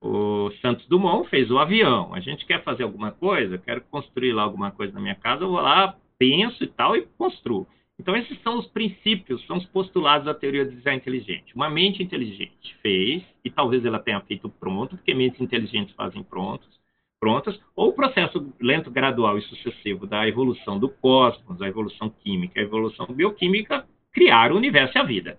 o, 0.00 0.50
Santos 0.60 0.86
Dumont 0.86 1.28
fez 1.30 1.50
o 1.50 1.58
avião. 1.58 2.12
A 2.14 2.20
gente 2.20 2.44
quer 2.44 2.62
fazer 2.62 2.82
alguma 2.82 3.12
coisa, 3.12 3.58
quero 3.58 3.80
construir 3.82 4.32
lá 4.32 4.42
alguma 4.42 4.70
coisa 4.70 4.92
na 4.92 5.00
minha 5.00 5.14
casa, 5.14 5.44
eu 5.44 5.50
vou 5.50 5.60
lá, 5.60 5.96
penso 6.18 6.62
e 6.62 6.66
tal, 6.66 6.96
e 6.96 7.06
construo. 7.16 7.66
Então, 7.98 8.16
esses 8.16 8.40
são 8.42 8.58
os 8.58 8.66
princípios, 8.66 9.46
são 9.46 9.56
os 9.56 9.66
postulados 9.66 10.26
da 10.26 10.34
teoria 10.34 10.64
do 10.64 10.72
design 10.72 11.00
inteligente. 11.00 11.54
Uma 11.54 11.70
mente 11.70 12.02
inteligente 12.02 12.74
fez, 12.82 13.22
e 13.44 13.50
talvez 13.50 13.84
ela 13.84 14.00
tenha 14.00 14.20
feito 14.22 14.48
pronto, 14.48 14.96
porque 14.96 15.14
mentes 15.14 15.40
inteligentes 15.40 15.94
fazem 15.94 16.24
prontos, 16.24 16.68
prontas, 17.24 17.58
ou 17.74 17.88
o 17.88 17.92
processo 17.94 18.52
lento, 18.60 18.90
gradual 18.90 19.38
e 19.38 19.42
sucessivo 19.42 20.06
da 20.06 20.28
evolução 20.28 20.78
do 20.78 20.90
cosmos, 20.90 21.62
a 21.62 21.66
evolução 21.66 22.10
química, 22.22 22.60
a 22.60 22.62
evolução 22.62 23.06
bioquímica, 23.06 23.86
criar 24.12 24.52
o 24.52 24.56
universo 24.58 24.98
e 24.98 25.00
a 25.00 25.04
vida. 25.04 25.38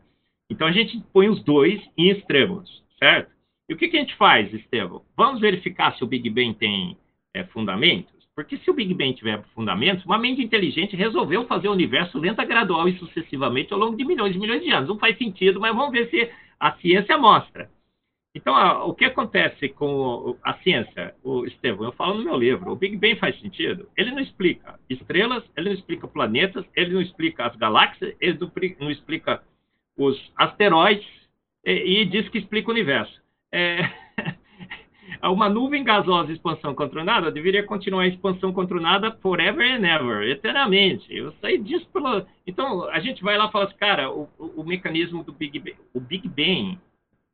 Então 0.50 0.68
a 0.68 0.72
gente 0.72 1.00
põe 1.14 1.30
os 1.30 1.44
dois 1.44 1.80
em 1.96 2.10
extremos, 2.10 2.84
certo? 2.98 3.30
E 3.70 3.76
o 3.76 3.78
que, 3.78 3.88
que 3.88 3.98
a 3.98 4.00
gente 4.00 4.16
faz, 4.16 4.52
Estevão? 4.52 5.04
Vamos 5.16 5.40
verificar 5.40 5.96
se 5.96 6.04
o 6.04 6.08
Big 6.08 6.28
Bang 6.28 6.56
tem 6.56 6.98
é, 7.36 7.44
fundamentos? 7.44 8.16
Porque 8.36 8.58
se 8.58 8.72
o 8.72 8.74
Big 8.74 8.92
Bang 8.96 9.14
tiver 9.14 9.44
fundamentos, 9.54 10.04
uma 10.06 10.18
mente 10.18 10.42
inteligente 10.42 10.96
resolveu 10.96 11.46
fazer 11.46 11.68
o 11.68 11.72
universo 11.72 12.18
lenta, 12.18 12.44
gradual 12.44 12.90
e 12.90 12.98
sucessivamente 12.98 13.72
ao 13.72 13.80
longo 13.80 13.96
de 13.96 14.04
milhões 14.04 14.36
e 14.36 14.40
milhões 14.40 14.64
de 14.64 14.72
anos. 14.72 14.90
Não 14.90 14.98
faz 14.98 15.16
sentido, 15.20 15.60
mas 15.60 15.76
vamos 15.76 15.92
ver 15.92 16.10
se 16.10 16.32
a 16.60 16.72
ciência 16.78 17.16
mostra. 17.16 17.70
Então, 18.36 18.54
a, 18.54 18.84
o 18.84 18.94
que 18.94 19.06
acontece 19.06 19.70
com 19.70 20.36
a 20.44 20.56
ciência, 20.56 21.16
o 21.24 21.46
Estevão, 21.46 21.86
eu 21.86 21.94
falo 21.94 22.16
no 22.16 22.26
meu 22.26 22.38
livro, 22.38 22.70
o 22.70 22.76
Big 22.76 22.98
Bang 22.98 23.16
faz 23.16 23.40
sentido? 23.40 23.88
Ele 23.96 24.12
não 24.12 24.20
explica 24.20 24.78
estrelas, 24.90 25.42
ele 25.56 25.70
não 25.70 25.76
explica 25.76 26.06
planetas, 26.06 26.66
ele 26.76 26.94
não 26.94 27.02
explica 27.02 27.46
as 27.46 27.56
galáxias, 27.56 28.14
ele 28.20 28.38
não, 28.38 28.52
não 28.82 28.92
explica 28.92 29.42
os 29.98 30.22
asteroides 30.36 31.08
e, 31.66 32.02
e 32.02 32.06
diz 32.06 32.28
que 32.28 32.40
explica 32.40 32.68
o 32.68 32.74
universo. 32.74 33.22
É, 33.54 33.90
uma 35.24 35.48
nuvem 35.48 35.86
gasosa 35.86 36.34
expansão 36.34 36.76
controlada 36.76 37.32
deveria 37.32 37.64
continuar 37.64 38.06
em 38.06 38.10
expansão 38.10 38.52
controlada 38.52 39.18
forever 39.22 39.66
and 39.66 39.88
ever, 39.88 40.30
eternamente. 40.30 41.08
Eu 41.10 41.34
saí 41.40 41.58
disso 41.58 41.88
pelo. 41.88 42.26
Então, 42.46 42.84
a 42.90 43.00
gente 43.00 43.24
vai 43.24 43.38
lá 43.38 43.48
e 43.48 43.52
fala 43.54 43.64
assim, 43.64 43.78
cara, 43.78 44.12
o, 44.12 44.28
o, 44.38 44.62
o 44.62 44.66
mecanismo 44.66 45.24
do 45.24 45.32
Big 45.32 45.58
Bang, 45.58 45.78
o 45.94 46.02
Big 46.02 46.28
Bang 46.28 46.78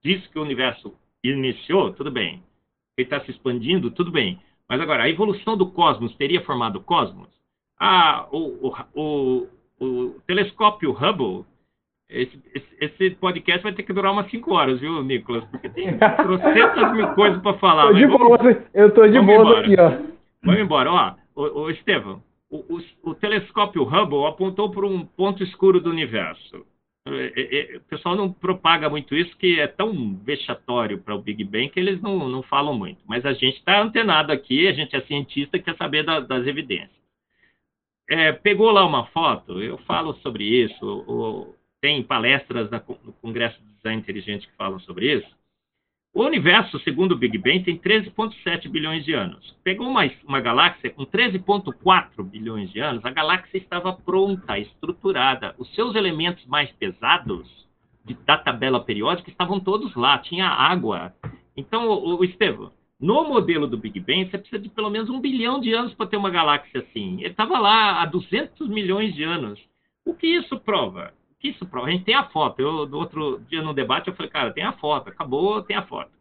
diz 0.03 0.25
que 0.27 0.39
o 0.39 0.41
universo 0.43 0.93
iniciou, 1.23 1.93
tudo 1.93 2.11
bem. 2.11 2.43
Ele 2.97 3.05
está 3.05 3.21
se 3.21 3.31
expandindo, 3.31 3.91
tudo 3.91 4.11
bem. 4.11 4.39
Mas 4.67 4.79
agora, 4.79 5.03
a 5.03 5.09
evolução 5.09 5.57
do 5.57 5.71
cosmos 5.71 6.15
teria 6.15 6.41
formado 6.41 6.77
o 6.77 6.83
cosmos? 6.83 7.29
Ah, 7.79 8.27
o, 8.31 8.67
o, 8.67 8.75
o, 8.95 9.47
o 9.79 10.21
telescópio 10.27 10.91
Hubble 10.91 11.45
esse, 12.11 12.37
esse, 12.81 13.11
podcast 13.11 13.63
vai 13.63 13.71
ter 13.71 13.83
que 13.83 13.93
durar 13.93 14.11
umas 14.11 14.29
5 14.29 14.53
horas, 14.53 14.79
viu, 14.81 15.01
Nicolas? 15.01 15.45
Porque 15.45 15.69
tem 15.69 15.97
trocentas 15.97 16.91
mil 16.91 17.07
coisas 17.15 17.41
para 17.41 17.57
falar. 17.57 17.87
Tô 17.87 17.93
de 17.93 18.05
boa, 18.05 18.37
eu 18.73 18.93
tô 18.93 19.07
de 19.07 19.19
boa 19.21 19.61
aqui, 19.61 19.75
ó. 19.79 19.91
Vamos 20.43 20.61
embora. 20.61 20.91
Ó, 20.91 21.13
o, 21.35 21.61
o 21.61 21.69
Estevam, 21.69 22.21
o, 22.49 22.57
o, 22.57 23.11
o, 23.11 23.15
telescópio 23.15 23.83
Hubble 23.83 24.25
apontou 24.25 24.69
para 24.69 24.85
um 24.85 25.05
ponto 25.05 25.41
escuro 25.41 25.79
do 25.79 25.89
universo. 25.89 26.65
É, 27.07 27.33
é, 27.35 27.73
é, 27.73 27.77
o 27.77 27.81
pessoal 27.81 28.15
não 28.15 28.31
propaga 28.31 28.89
muito 28.89 29.15
isso, 29.15 29.35
que 29.37 29.59
é 29.59 29.67
tão 29.67 30.15
vexatório 30.17 30.99
para 30.99 31.15
o 31.15 31.21
Big 31.21 31.43
Bang 31.43 31.69
que 31.69 31.79
eles 31.79 32.01
não, 32.01 32.29
não 32.29 32.43
falam 32.43 32.77
muito. 32.77 33.01
Mas 33.05 33.25
a 33.25 33.33
gente 33.33 33.57
está 33.57 33.81
antenado 33.81 34.31
aqui, 34.31 34.67
a 34.67 34.73
gente 34.73 34.95
é 34.95 35.01
cientista 35.01 35.57
e 35.57 35.61
quer 35.61 35.75
saber 35.77 36.03
da, 36.03 36.19
das 36.19 36.45
evidências. 36.45 37.01
É, 38.09 38.31
pegou 38.31 38.71
lá 38.71 38.85
uma 38.85 39.07
foto, 39.07 39.61
eu 39.61 39.77
falo 39.79 40.13
sobre 40.15 40.43
isso. 40.43 40.85
O, 40.85 41.55
tem 41.81 42.03
palestras 42.03 42.69
no 42.69 43.13
Congresso 43.13 43.59
de 43.61 43.73
Design 43.73 43.99
Inteligente 43.99 44.47
que 44.47 44.55
falam 44.55 44.79
sobre 44.81 45.17
isso. 45.17 45.40
O 46.13 46.25
universo, 46.25 46.77
segundo 46.79 47.13
o 47.13 47.17
Big 47.17 47.37
Bang, 47.37 47.63
tem 47.63 47.77
13,7 47.77 48.67
bilhões 48.67 49.05
de 49.05 49.13
anos. 49.13 49.55
Pegou 49.63 49.87
uma, 49.87 50.09
uma 50.27 50.41
galáxia 50.41 50.89
com 50.89 51.05
13,4 51.05 52.21
bilhões 52.21 52.69
de 52.69 52.81
anos, 52.81 53.05
a 53.05 53.11
galáxia 53.11 53.57
estava 53.57 53.93
pronta, 53.93 54.59
estruturada. 54.59 55.55
Os 55.57 55.73
seus 55.73 55.95
elementos 55.95 56.45
mais 56.47 56.69
pesados 56.73 57.47
de, 58.03 58.13
da 58.25 58.37
tabela 58.37 58.83
periódica 58.83 59.29
estavam 59.29 59.57
todos 59.57 59.95
lá. 59.95 60.17
Tinha 60.17 60.47
água 60.47 61.13
Então, 61.55 61.87
o, 61.87 62.19
o 62.19 62.25
Estevam, 62.25 62.73
no 62.99 63.23
modelo 63.23 63.65
do 63.65 63.77
Big 63.77 63.97
Bang, 64.01 64.29
você 64.29 64.37
precisa 64.37 64.61
de 64.61 64.67
pelo 64.67 64.89
menos 64.89 65.09
um 65.09 65.21
bilhão 65.21 65.61
de 65.61 65.73
anos 65.73 65.93
para 65.93 66.07
ter 66.07 66.17
uma 66.17 66.29
galáxia 66.29 66.81
assim. 66.81 67.19
Ele 67.19 67.29
estava 67.29 67.57
lá 67.57 68.01
há 68.01 68.05
200 68.05 68.67
milhões 68.67 69.15
de 69.15 69.23
anos. 69.23 69.59
O 70.05 70.13
que 70.13 70.27
isso 70.27 70.59
prova? 70.59 71.13
Isso 71.43 71.65
prova? 71.65 71.87
A 71.87 71.91
gente 71.91 72.03
tem 72.03 72.15
a 72.15 72.25
foto. 72.29 72.59
Eu, 72.59 72.87
no 72.87 72.97
outro 72.97 73.39
dia 73.49 73.61
no 73.61 73.73
debate, 73.73 74.07
eu 74.07 74.15
falei, 74.15 74.31
cara, 74.31 74.53
tem 74.53 74.63
a 74.63 74.73
foto. 74.73 75.09
Acabou, 75.09 75.61
tem 75.63 75.75
a 75.75 75.85
foto. 75.85 76.11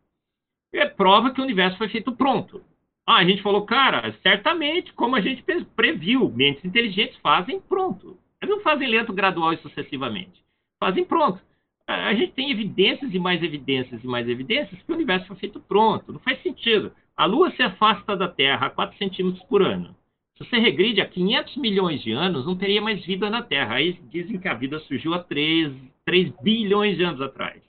É 0.73 0.87
prova 0.87 1.31
que 1.31 1.41
o 1.41 1.45
universo 1.45 1.77
foi 1.77 1.89
feito 1.89 2.13
pronto. 2.13 2.63
Ah, 3.07 3.17
a 3.17 3.25
gente 3.25 3.43
falou, 3.43 3.67
cara, 3.67 4.15
certamente, 4.23 4.93
como 4.93 5.17
a 5.17 5.21
gente 5.21 5.45
previu, 5.75 6.31
mentes 6.31 6.65
inteligentes 6.65 7.19
fazem 7.19 7.61
pronto. 7.61 8.17
Eles 8.41 8.55
não 8.55 8.63
fazem 8.63 8.89
lento, 8.89 9.13
gradual 9.13 9.53
e 9.53 9.59
sucessivamente. 9.59 10.45
Fazem 10.79 11.05
pronto. 11.05 11.41
A 11.87 12.15
gente 12.15 12.33
tem 12.33 12.51
evidências 12.53 13.13
e 13.13 13.19
mais 13.19 13.43
evidências 13.43 14.03
e 14.03 14.07
mais 14.07 14.29
evidências 14.29 14.81
que 14.81 14.93
o 14.93 14.95
universo 14.95 15.27
foi 15.27 15.37
feito 15.37 15.59
pronto. 15.61 16.13
Não 16.13 16.21
faz 16.21 16.41
sentido. 16.41 16.93
A 17.17 17.27
Lua 17.27 17.51
se 17.51 17.63
afasta 17.63 18.17
da 18.17 18.29
Terra 18.29 18.69
a 18.69 18.71
4 18.71 18.97
centímetros 18.97 19.43
por 19.45 19.61
ano. 19.61 19.95
Se 20.41 20.49
você 20.49 20.59
regride 20.59 21.01
a 21.03 21.07
500 21.07 21.57
milhões 21.59 22.03
de 22.03 22.13
anos, 22.13 22.47
não 22.47 22.57
teria 22.57 22.81
mais 22.81 23.05
vida 23.05 23.29
na 23.29 23.43
Terra. 23.43 23.75
Aí 23.75 23.99
dizem 24.11 24.39
que 24.39 24.49
a 24.49 24.55
vida 24.55 24.79
surgiu 24.81 25.13
há 25.13 25.19
3, 25.19 25.73
3 26.05 26.33
bilhões 26.43 26.97
de 26.97 27.05
anos 27.05 27.21
atrás. 27.21 27.61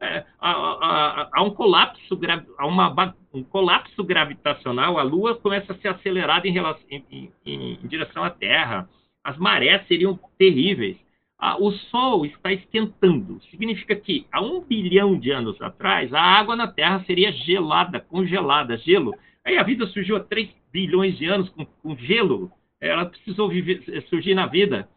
É, 0.00 0.24
há, 0.40 0.50
há, 0.50 1.30
há, 1.32 1.42
um 1.42 1.50
colapso, 1.50 2.18
há 2.58 2.66
uma, 2.66 3.14
um 3.32 3.42
colapso 3.42 4.02
gravitacional, 4.02 4.98
a 4.98 5.02
Lua 5.02 5.34
começa 5.36 5.72
a 5.72 5.76
ser 5.76 5.88
acelerada 5.88 6.48
em, 6.48 6.52
relação, 6.52 6.84
em, 6.90 7.30
em, 7.44 7.78
em 7.82 7.86
direção 7.86 8.24
à 8.24 8.30
Terra. 8.30 8.88
As 9.22 9.36
marés 9.36 9.86
seriam 9.86 10.18
terríveis 10.38 10.96
o 11.58 11.70
Sol 11.72 12.24
está 12.24 12.52
esquentando. 12.52 13.40
Significa 13.50 13.94
que 13.94 14.26
há 14.32 14.40
um 14.40 14.60
bilhão 14.60 15.18
de 15.18 15.30
anos 15.30 15.60
atrás, 15.60 16.12
a 16.14 16.20
água 16.20 16.56
na 16.56 16.68
Terra 16.68 17.04
seria 17.06 17.30
gelada, 17.32 18.00
congelada, 18.00 18.78
gelo. 18.78 19.14
Aí 19.44 19.58
a 19.58 19.62
vida 19.62 19.86
surgiu 19.88 20.16
há 20.16 20.20
3 20.20 20.48
bilhões 20.74 21.16
de 21.16 21.26
anos 21.26 21.48
com, 21.50 21.64
com 21.64 21.96
gelo. 21.96 22.50
Ela 22.80 23.06
precisou 23.06 23.48
viver, 23.48 23.80
surgir 24.08 24.34
na 24.34 24.46
vida. 24.46 24.88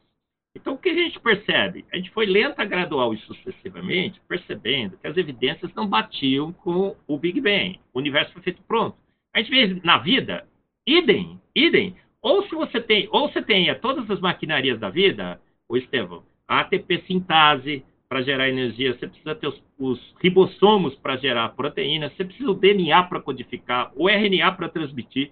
Então, 0.56 0.74
o 0.74 0.78
que 0.78 0.90
a 0.90 0.94
gente 0.94 1.20
percebe? 1.20 1.86
A 1.94 1.98
gente 1.98 2.10
foi 2.10 2.26
lenta, 2.26 2.66
gradual 2.66 3.14
e 3.14 3.20
sucessivamente 3.20 4.20
percebendo 4.28 4.98
que 4.98 5.06
as 5.06 5.16
evidências 5.16 5.72
não 5.76 5.88
batiam 5.88 6.52
com 6.52 6.96
o 7.08 7.18
Big 7.18 7.40
Bang. 7.40 7.80
O 7.94 8.00
universo 8.00 8.34
foi 8.34 8.42
feito 8.42 8.64
pronto. 8.64 8.98
A 9.32 9.40
gente 9.40 9.52
vê 9.52 9.82
na 9.84 10.00
vida, 10.00 10.48
idem, 10.86 11.40
idem. 11.56 11.96
Ou 12.24 12.44
se 12.48 12.56
você 12.56 12.82
tem, 12.82 13.08
ou 13.12 13.30
você 13.30 13.40
tenha 13.44 13.76
todas 13.76 14.10
as 14.10 14.20
maquinarias 14.20 14.80
da 14.80 14.90
vida, 14.90 15.40
o 15.70 15.78
Estevão, 15.78 16.24
a 16.48 16.62
ATP 16.62 17.04
sintase 17.06 17.86
para 18.10 18.24
gerar 18.24 18.50
energia, 18.50 18.98
você 18.98 19.08
precisa 19.08 19.36
ter 19.36 19.48
os, 19.48 19.64
os 19.78 20.16
ribossomos 20.20 20.96
para 20.96 21.18
gerar 21.18 21.50
proteína, 21.50 22.10
você 22.10 22.26
precisa 22.26 22.50
o 22.50 22.56
DNA 22.56 23.04
para 23.04 23.22
codificar, 23.22 23.92
o 23.96 24.10
RNA 24.10 24.52
para 24.54 24.70
transmitir, 24.70 25.32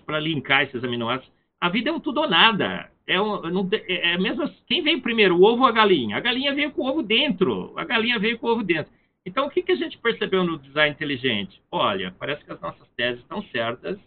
para 0.00 0.20
linkar 0.20 0.62
esses 0.62 0.82
aminoácidos. 0.82 1.32
A 1.60 1.68
vida 1.68 1.90
é 1.90 1.92
um 1.92 2.00
tudo 2.00 2.20
ou 2.20 2.28
nada. 2.28 2.90
É, 3.06 3.20
um, 3.20 3.42
não, 3.42 3.68
é, 3.72 4.12
é 4.12 4.18
mesmo 4.18 4.42
assim, 4.42 4.56
quem 4.66 4.82
veio 4.82 5.00
primeiro, 5.00 5.36
o 5.36 5.42
ovo 5.42 5.62
ou 5.62 5.68
a 5.68 5.72
galinha? 5.72 6.16
A 6.16 6.20
galinha 6.20 6.54
veio 6.54 6.72
com 6.72 6.82
o 6.82 6.88
ovo 6.88 7.02
dentro. 7.02 7.72
A 7.76 7.84
galinha 7.84 8.18
veio 8.18 8.38
com 8.38 8.46
o 8.46 8.50
ovo 8.50 8.62
dentro. 8.62 8.92
Então, 9.24 9.46
o 9.46 9.50
que, 9.50 9.62
que 9.62 9.72
a 9.72 9.76
gente 9.76 9.98
percebeu 9.98 10.42
no 10.44 10.58
design 10.58 10.92
inteligente? 10.92 11.60
Olha, 11.70 12.14
parece 12.18 12.44
que 12.44 12.52
as 12.52 12.60
nossas 12.60 12.88
teses 12.96 13.20
estão 13.20 13.42
certas 13.44 13.98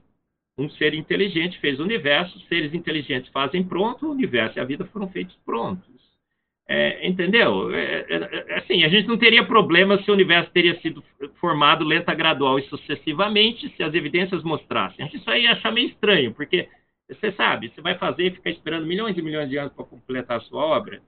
um 0.58 0.70
ser 0.70 0.94
inteligente 0.94 1.60
fez 1.60 1.80
o 1.80 1.84
universo, 1.84 2.40
seres 2.48 2.74
inteligentes 2.74 3.30
fazem 3.32 3.64
pronto, 3.64 4.08
o 4.08 4.12
universo 4.12 4.58
e 4.58 4.62
a 4.62 4.66
vida 4.66 4.86
foram 4.86 5.10
feitos 5.10 5.36
prontos. 5.46 5.95
É, 6.68 7.08
entendeu? 7.08 7.74
É, 7.76 8.06
é, 8.10 8.46
é, 8.50 8.58
assim, 8.58 8.84
a 8.84 8.90
gente 8.90 9.08
não 9.08 9.18
teria 9.18 9.46
problema 9.46 10.02
se 10.02 10.10
o 10.10 10.14
universo 10.14 10.50
teria 10.52 10.80
sido 10.82 11.04
formado 11.40 11.86
lenta, 11.86 12.14
gradual 12.14 12.58
e 12.58 12.68
sucessivamente, 12.68 13.70
se 13.76 13.84
as 13.84 13.94
evidências 13.94 14.42
mostrassem. 14.42 15.06
A 15.06 15.08
gente 15.08 15.24
só 15.24 15.36
ia 15.36 15.52
achar 15.52 15.72
meio 15.72 15.90
estranho, 15.90 16.34
porque 16.34 16.68
você 17.08 17.32
sabe, 17.34 17.70
você 17.70 17.82
vai 17.82 17.96
fazer 18.00 18.26
e 18.26 18.32
ficar 18.32 18.50
esperando 18.50 18.88
milhões 18.88 19.16
e 19.16 19.22
milhões 19.22 19.48
de 19.48 19.58
anos 19.58 19.74
para 19.74 19.86
completar 19.86 20.38
a 20.38 20.42
sua 20.42 20.66
obra. 20.66 21.02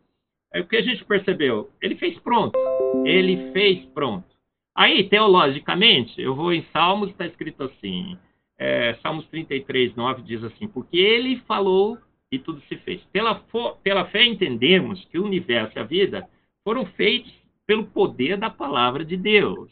Aí 0.54 0.62
o 0.62 0.68
que 0.68 0.78
a 0.78 0.82
gente 0.82 1.04
percebeu? 1.04 1.72
Ele 1.82 1.96
fez 1.96 2.18
pronto. 2.20 2.58
Ele 3.04 3.52
fez 3.52 3.84
pronto. 3.88 4.28
Aí, 4.76 5.10
teologicamente, 5.10 6.22
eu 6.22 6.36
vou 6.36 6.54
em 6.54 6.64
Salmos, 6.72 7.10
está 7.10 7.26
escrito 7.26 7.64
assim: 7.64 8.16
é, 8.60 8.94
Salmos 9.02 9.28
33, 9.28 9.96
9 9.96 10.22
diz 10.22 10.44
assim: 10.44 10.68
Porque 10.68 10.98
ele 10.98 11.38
falou 11.48 11.98
e 12.32 12.40
tudo 12.40 12.62
se 12.68 12.76
fez. 12.78 13.02
Pela, 13.12 13.44
pela 13.84 14.06
fé 14.06 14.26
entendemos 14.26 15.04
que 15.06 15.18
o 15.18 15.26
universo 15.26 15.78
e 15.78 15.80
a 15.80 15.84
vida 15.84 16.28
foram 16.64 16.86
feitos 16.86 17.34
pelo 17.66 17.86
poder 17.88 18.38
da 18.38 18.50
palavra 18.50 19.04
de 19.04 19.16
Deus. 19.18 19.72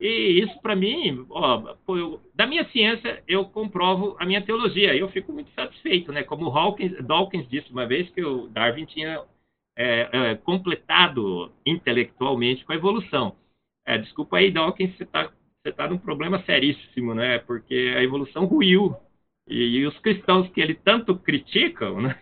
E 0.00 0.40
isso, 0.40 0.60
para 0.62 0.76
mim, 0.76 1.26
ó, 1.28 1.74
foi, 1.84 2.20
da 2.34 2.46
minha 2.46 2.64
ciência, 2.68 3.22
eu 3.26 3.44
comprovo 3.44 4.16
a 4.18 4.24
minha 4.24 4.40
teologia. 4.40 4.94
Eu 4.94 5.08
fico 5.08 5.32
muito 5.32 5.50
satisfeito, 5.52 6.12
né? 6.12 6.22
Como 6.22 6.56
Hawkins, 6.56 6.92
Dawkins 7.04 7.48
disse 7.48 7.70
uma 7.72 7.86
vez 7.86 8.08
que 8.10 8.22
o 8.22 8.46
Darwin 8.48 8.84
tinha 8.84 9.20
é, 9.76 10.08
é, 10.12 10.34
completado 10.36 11.50
intelectualmente 11.66 12.64
com 12.64 12.72
a 12.72 12.76
evolução. 12.76 13.34
É, 13.84 13.98
desculpa 13.98 14.36
aí, 14.36 14.52
Dawkins, 14.52 14.96
você 14.96 15.02
está 15.02 15.32
você 15.68 15.70
está 15.70 15.88
num 15.88 15.98
problema 15.98 16.42
seríssimo, 16.44 17.14
né? 17.14 17.38
Porque 17.40 17.94
a 17.96 18.02
evolução 18.02 18.44
ruiu. 18.44 18.94
E, 19.48 19.78
e 19.78 19.86
os 19.86 19.98
cristãos 20.00 20.48
que 20.50 20.60
ele 20.60 20.74
tanto 20.74 21.16
criticam, 21.16 22.00
né? 22.02 22.16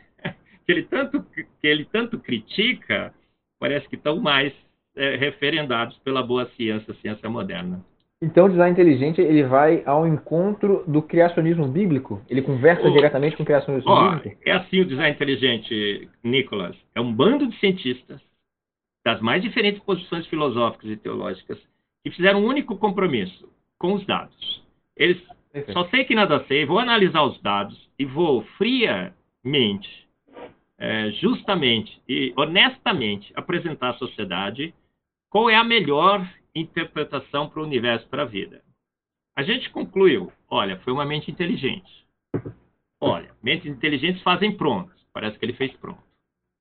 que, 0.64 0.72
ele 0.72 0.82
tanto, 0.84 1.22
que 1.22 1.66
ele 1.66 1.84
tanto 1.84 2.18
critica, 2.18 3.12
parece 3.58 3.88
que 3.88 3.96
estão 3.96 4.20
mais 4.20 4.52
é, 4.96 5.16
referendados 5.16 5.98
pela 5.98 6.22
boa 6.22 6.46
ciência, 6.56 6.94
ciência 6.94 7.28
moderna. 7.28 7.84
Então, 8.20 8.46
o 8.46 8.48
design 8.48 8.72
inteligente 8.72 9.20
ele 9.20 9.42
vai 9.42 9.82
ao 9.84 10.06
encontro 10.06 10.82
do 10.86 11.02
criacionismo 11.02 11.68
bíblico? 11.68 12.22
Ele 12.30 12.40
conversa 12.40 12.88
oh, 12.88 12.90
diretamente 12.90 13.36
com 13.36 13.42
o 13.42 13.46
criacionismo 13.46 13.90
oh, 13.90 14.12
bíblico? 14.12 14.40
É 14.46 14.52
assim 14.52 14.80
o 14.80 14.86
design 14.86 15.14
inteligente, 15.14 16.08
Nicolas. 16.24 16.74
É 16.94 17.00
um 17.00 17.12
bando 17.12 17.46
de 17.46 17.58
cientistas 17.58 18.20
das 19.04 19.20
mais 19.20 19.42
diferentes 19.42 19.82
posições 19.82 20.26
filosóficas 20.28 20.90
e 20.90 20.96
teológicas 20.96 21.58
e 22.04 22.10
fizeram 22.10 22.40
um 22.40 22.46
único 22.46 22.76
compromisso 22.76 23.48
com 23.78 23.92
os 23.92 24.06
dados. 24.06 24.64
Eles 24.96 25.22
só 25.72 25.84
sei 25.88 26.04
que 26.04 26.14
nada 26.14 26.44
sei, 26.46 26.64
vou 26.64 26.78
analisar 26.78 27.22
os 27.22 27.40
dados 27.40 27.88
e 27.98 28.04
vou 28.04 28.42
friamente, 28.58 30.06
é, 30.78 31.10
justamente 31.12 32.00
e 32.08 32.32
honestamente 32.36 33.32
apresentar 33.34 33.90
à 33.90 33.94
sociedade 33.94 34.74
qual 35.30 35.48
é 35.48 35.56
a 35.56 35.64
melhor 35.64 36.26
interpretação 36.54 37.48
para 37.48 37.60
o 37.60 37.64
universo, 37.64 38.06
para 38.08 38.22
a 38.22 38.26
vida. 38.26 38.62
A 39.36 39.42
gente 39.42 39.70
concluiu, 39.70 40.32
olha, 40.48 40.78
foi 40.78 40.92
uma 40.92 41.04
mente 41.04 41.30
inteligente. 41.30 42.06
Olha, 43.00 43.30
mentes 43.42 43.66
inteligentes 43.66 44.22
fazem 44.22 44.56
prontas. 44.56 44.96
Parece 45.12 45.38
que 45.38 45.44
ele 45.44 45.52
fez 45.52 45.72
pronto. 45.74 46.02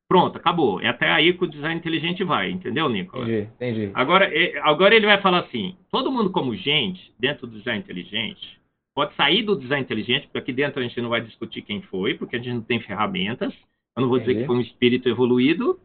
Pronto, 0.07 0.37
acabou. 0.37 0.81
É 0.81 0.87
até 0.87 1.09
aí 1.09 1.33
que 1.33 1.43
o 1.43 1.47
design 1.47 1.79
inteligente 1.79 2.23
vai, 2.23 2.51
entendeu, 2.51 2.87
Nicolas? 2.89 3.27
Entendi, 3.27 3.49
entendi. 3.55 3.91
Agora, 3.93 4.25
é, 4.25 4.57
agora 4.59 4.95
ele 4.95 5.05
vai 5.05 5.19
falar 5.21 5.39
assim: 5.39 5.75
todo 5.89 6.11
mundo 6.11 6.31
como 6.31 6.55
gente, 6.55 7.13
dentro 7.17 7.47
do 7.47 7.57
design 7.57 7.79
inteligente, 7.79 8.59
pode 8.95 9.13
sair 9.15 9.43
do 9.43 9.59
design 9.59 9.83
inteligente, 9.83 10.23
porque 10.23 10.37
aqui 10.37 10.53
dentro 10.53 10.79
a 10.79 10.83
gente 10.83 10.99
não 11.01 11.09
vai 11.09 11.21
discutir 11.21 11.61
quem 11.61 11.81
foi, 11.83 12.13
porque 12.15 12.37
a 12.37 12.39
gente 12.39 12.53
não 12.53 12.61
tem 12.61 12.79
ferramentas. 12.79 13.53
Eu 13.95 14.03
não 14.03 14.09
vou 14.09 14.19
dizer 14.19 14.35
que 14.35 14.45
foi 14.45 14.55
um 14.55 14.61
espírito 14.61 15.09
evoluído, 15.09 15.79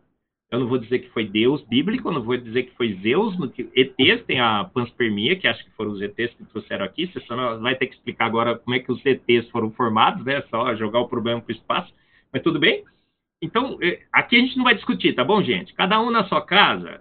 eu 0.51 0.61
não 0.61 0.67
vou 0.67 0.79
dizer 0.79 1.01
que 1.01 1.11
foi 1.11 1.25
Deus 1.25 1.63
bíblico, 1.63 2.09
eu 2.09 2.13
não 2.13 2.23
vou 2.23 2.37
dizer 2.37 2.65
que 2.65 2.77
foi 2.77 2.99
Zeus, 3.03 3.37
que 3.53 3.69
ETs 3.75 4.25
tem 4.27 4.41
a 4.41 4.65
panspermia, 4.65 5.37
que 5.37 5.47
acho 5.47 5.65
que 5.65 5.71
foram 5.73 5.93
os 5.93 6.01
ETs 6.01 6.35
que 6.35 6.45
trouxeram 6.45 6.85
aqui, 6.85 7.07
você 7.07 7.21
só 7.21 7.57
vai 7.59 7.77
ter 7.77 7.87
que 7.87 7.95
explicar 7.95 8.27
agora 8.27 8.59
como 8.59 8.75
é 8.75 8.81
que 8.81 8.91
os 8.91 9.05
ETs 9.05 9.49
foram 9.51 9.71
formados, 9.73 10.25
né? 10.25 10.43
Só 10.51 10.75
jogar 10.75 11.01
o 11.01 11.09
problema 11.09 11.41
para 11.41 11.53
o 11.53 11.57
espaço, 11.57 11.93
mas 12.33 12.43
tudo 12.43 12.59
bem. 12.59 12.85
Então, 13.43 13.79
é, 13.81 14.01
aqui 14.13 14.37
a 14.37 14.41
gente 14.41 14.57
não 14.57 14.65
vai 14.65 14.75
discutir, 14.75 15.15
tá 15.15 15.25
bom, 15.25 15.43
gente? 15.43 15.73
Cada 15.75 16.01
um 16.01 16.11
na 16.11 16.25
sua 16.25 16.43
casa 16.43 17.01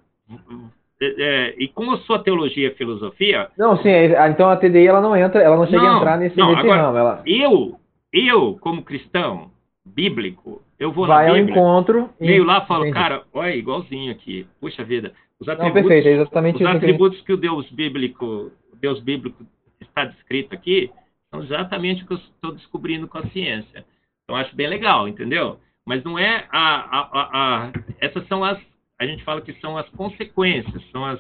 é, 1.02 1.06
é, 1.18 1.56
e 1.58 1.68
com 1.68 1.92
a 1.92 1.98
sua 2.00 2.20
teologia 2.20 2.68
e 2.68 2.76
filosofia. 2.76 3.50
Não, 3.58 3.78
sim, 3.82 3.90
é, 3.90 4.28
então 4.28 4.50
a 4.50 4.58
TDI 4.58 4.88
ela 4.88 5.02
não 5.02 5.16
entra, 5.16 5.42
ela 5.42 5.56
não 5.56 5.66
chega 5.66 5.82
não, 5.82 5.96
a 5.96 5.98
entrar 5.98 6.18
nesse, 6.18 6.38
não, 6.38 6.50
nesse 6.50 6.62
agora, 6.62 6.82
ramo. 6.82 6.98
Ela... 6.98 7.24
Eu, 7.26 7.80
eu, 8.12 8.58
como 8.60 8.84
cristão 8.84 9.52
bíblico, 9.86 10.62
eu 10.78 10.92
vou 10.92 11.08
vai 11.08 11.28
na 11.28 11.34
Bíblia, 11.34 11.56
ao 11.56 11.58
encontro. 11.58 12.10
Meio 12.20 12.44
lá 12.44 12.62
e 12.64 12.68
falo, 12.68 12.86
Entendi. 12.86 13.00
cara, 13.00 13.24
olha, 13.34 13.56
igualzinho 13.56 14.12
aqui. 14.12 14.46
Puxa 14.60 14.84
vida. 14.84 15.14
Os 15.40 15.48
atributos, 15.48 15.82
não, 15.82 15.88
perfeito, 15.88 16.08
é 16.08 16.12
exatamente 16.12 16.64
os 16.64 16.70
atributos 16.70 17.22
que 17.22 17.32
o 17.32 17.38
Deus 17.38 17.70
bíblico, 17.72 18.52
Deus 18.82 19.00
bíblico 19.00 19.46
está 19.80 20.04
descrito 20.04 20.54
aqui, 20.54 20.92
são 21.32 21.42
exatamente 21.42 22.04
o 22.04 22.08
que 22.08 22.14
eu 22.14 22.18
estou 22.18 22.52
descobrindo 22.52 23.08
com 23.08 23.20
a 23.20 23.28
ciência. 23.28 23.86
Então 24.24 24.36
acho 24.36 24.54
bem 24.56 24.68
legal, 24.68 25.08
entendeu? 25.08 25.58
Mas 25.86 26.04
não 26.04 26.20
é 26.20 26.46
a, 26.52 26.60
a, 26.60 27.00
a, 27.00 27.66
a, 27.68 27.72
essas 28.00 28.28
são 28.28 28.44
as 28.44 28.60
a 29.00 29.06
gente 29.06 29.24
fala 29.24 29.42
que 29.42 29.54
são 29.54 29.78
as 29.78 29.88
consequências, 29.90 30.84
são 30.92 31.06
as, 31.06 31.20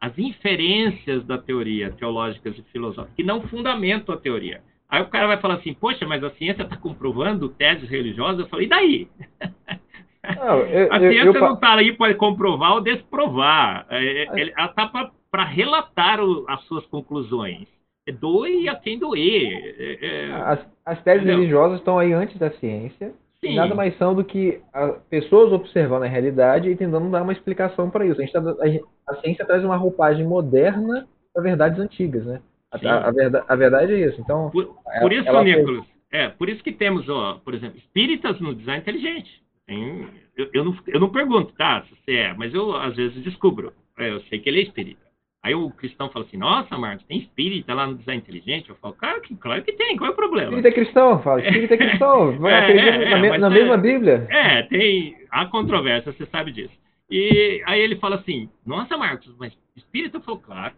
as 0.00 0.18
inferências 0.18 1.24
da 1.24 1.38
teoria 1.38 1.92
teológicas 1.92 2.58
e 2.58 2.62
filosóficas 2.72 3.14
que 3.14 3.22
não 3.22 3.40
fundamentam 3.42 4.14
a 4.14 4.18
teoria. 4.18 4.60
Aí 4.88 5.00
o 5.00 5.08
cara 5.08 5.28
vai 5.28 5.40
falar 5.40 5.54
assim, 5.54 5.72
poxa, 5.72 6.04
mas 6.06 6.22
a 6.22 6.30
ciência 6.32 6.64
está 6.64 6.76
comprovando 6.76 7.48
teses 7.48 7.88
religiosas? 7.88 8.40
Eu 8.40 8.48
falei, 8.48 8.66
e 8.66 8.68
daí? 8.68 9.08
Não, 10.36 10.58
eu, 10.58 10.92
a 10.92 10.98
ciência 10.98 11.20
eu, 11.20 11.34
eu, 11.34 11.40
não 11.40 11.54
está 11.54 11.74
aí 11.74 11.92
para 11.96 12.14
comprovar 12.14 12.72
ou 12.74 12.80
desprovar. 12.80 13.86
É, 13.88 14.24
é, 14.24 14.52
ela 14.56 14.66
está 14.66 15.10
para 15.30 15.44
relatar 15.44 16.20
o, 16.20 16.44
as 16.48 16.62
suas 16.64 16.84
conclusões. 16.86 17.66
É 18.06 18.12
doe 18.12 18.68
a 18.68 18.74
quem 18.74 18.98
doer. 18.98 19.76
É... 19.78 20.32
As, 20.32 20.66
as 20.84 21.02
teses 21.02 21.22
Entendeu? 21.22 21.38
religiosas 21.38 21.78
estão 21.78 21.98
aí 21.98 22.12
antes 22.12 22.36
da 22.36 22.50
ciência. 22.50 23.14
Sim. 23.44 23.56
nada 23.56 23.74
mais 23.74 23.96
são 23.98 24.14
do 24.14 24.24
que 24.24 24.60
pessoas 25.10 25.52
observando 25.52 26.04
a 26.04 26.08
realidade 26.08 26.70
e 26.70 26.76
tentando 26.76 27.10
dar 27.10 27.22
uma 27.22 27.32
explicação 27.32 27.90
para 27.90 28.06
isso. 28.06 28.22
A, 28.22 28.26
tá, 28.26 28.38
a, 28.38 29.12
a, 29.12 29.16
ciência 29.16 29.44
traz 29.44 29.64
uma 29.64 29.76
roupagem 29.76 30.24
moderna 30.24 31.08
para 31.34 31.42
verdades 31.42 31.80
antigas, 31.80 32.24
né? 32.24 32.40
A, 32.70 33.08
a, 33.08 33.10
verdade, 33.10 33.44
a, 33.48 33.56
verdade, 33.56 33.92
é 33.94 34.08
isso. 34.08 34.20
Então, 34.20 34.48
por, 34.50 34.76
por 35.00 35.12
isso, 35.12 35.28
ela, 35.28 35.42
Nicolas, 35.42 35.84
é, 36.12 36.28
por 36.28 36.48
isso 36.48 36.62
que 36.62 36.72
temos, 36.72 37.08
ó, 37.08 37.40
por 37.44 37.52
exemplo, 37.52 37.78
espíritas 37.78 38.38
no 38.40 38.54
design 38.54 38.80
inteligente. 38.80 39.42
Tem, 39.66 40.06
eu, 40.36 40.48
eu, 40.54 40.64
não, 40.64 40.76
eu 40.86 41.00
não 41.00 41.10
pergunto, 41.10 41.52
tá, 41.54 41.82
se 41.82 41.94
você 41.96 42.12
é, 42.12 42.34
mas 42.34 42.54
eu 42.54 42.76
às 42.76 42.94
vezes 42.94 43.22
descubro. 43.24 43.72
É, 43.98 44.10
eu 44.10 44.20
sei 44.22 44.38
que 44.38 44.48
ele 44.48 44.60
é 44.60 44.62
espírita. 44.62 45.01
Aí 45.44 45.56
o 45.56 45.70
cristão 45.70 46.08
fala 46.08 46.24
assim, 46.24 46.36
nossa, 46.36 46.78
Marcos, 46.78 47.04
tem 47.06 47.18
espírita 47.18 47.74
lá 47.74 47.84
no 47.84 47.96
design 47.96 48.22
inteligente? 48.22 48.70
Eu 48.70 48.76
falo, 48.76 48.94
cara, 48.94 49.20
que, 49.20 49.34
claro 49.34 49.60
que 49.64 49.72
tem, 49.72 49.96
qual 49.96 50.10
é 50.10 50.12
o 50.12 50.16
problema? 50.16 50.50
Espírita 50.50 50.68
é 50.68 50.72
cristão, 50.72 51.20
fala, 51.20 51.40
espírita 51.42 51.74
é 51.74 51.76
cristão, 51.78 52.38
vai 52.38 52.52
é, 52.52 52.76
é, 52.76 53.08
na, 53.08 53.38
na 53.38 53.50
mesma 53.50 53.76
Bíblia. 53.76 54.24
É, 54.30 54.62
tem 54.62 55.16
a 55.28 55.44
controvérsia, 55.46 56.12
você 56.12 56.26
sabe 56.26 56.52
disso. 56.52 56.72
E 57.10 57.60
aí 57.66 57.80
ele 57.80 57.96
fala 57.96 58.16
assim, 58.16 58.48
nossa, 58.64 58.96
Marcos, 58.96 59.34
mas 59.36 59.52
espírita? 59.74 60.18
Eu 60.18 60.22
falo, 60.22 60.38
claro, 60.38 60.74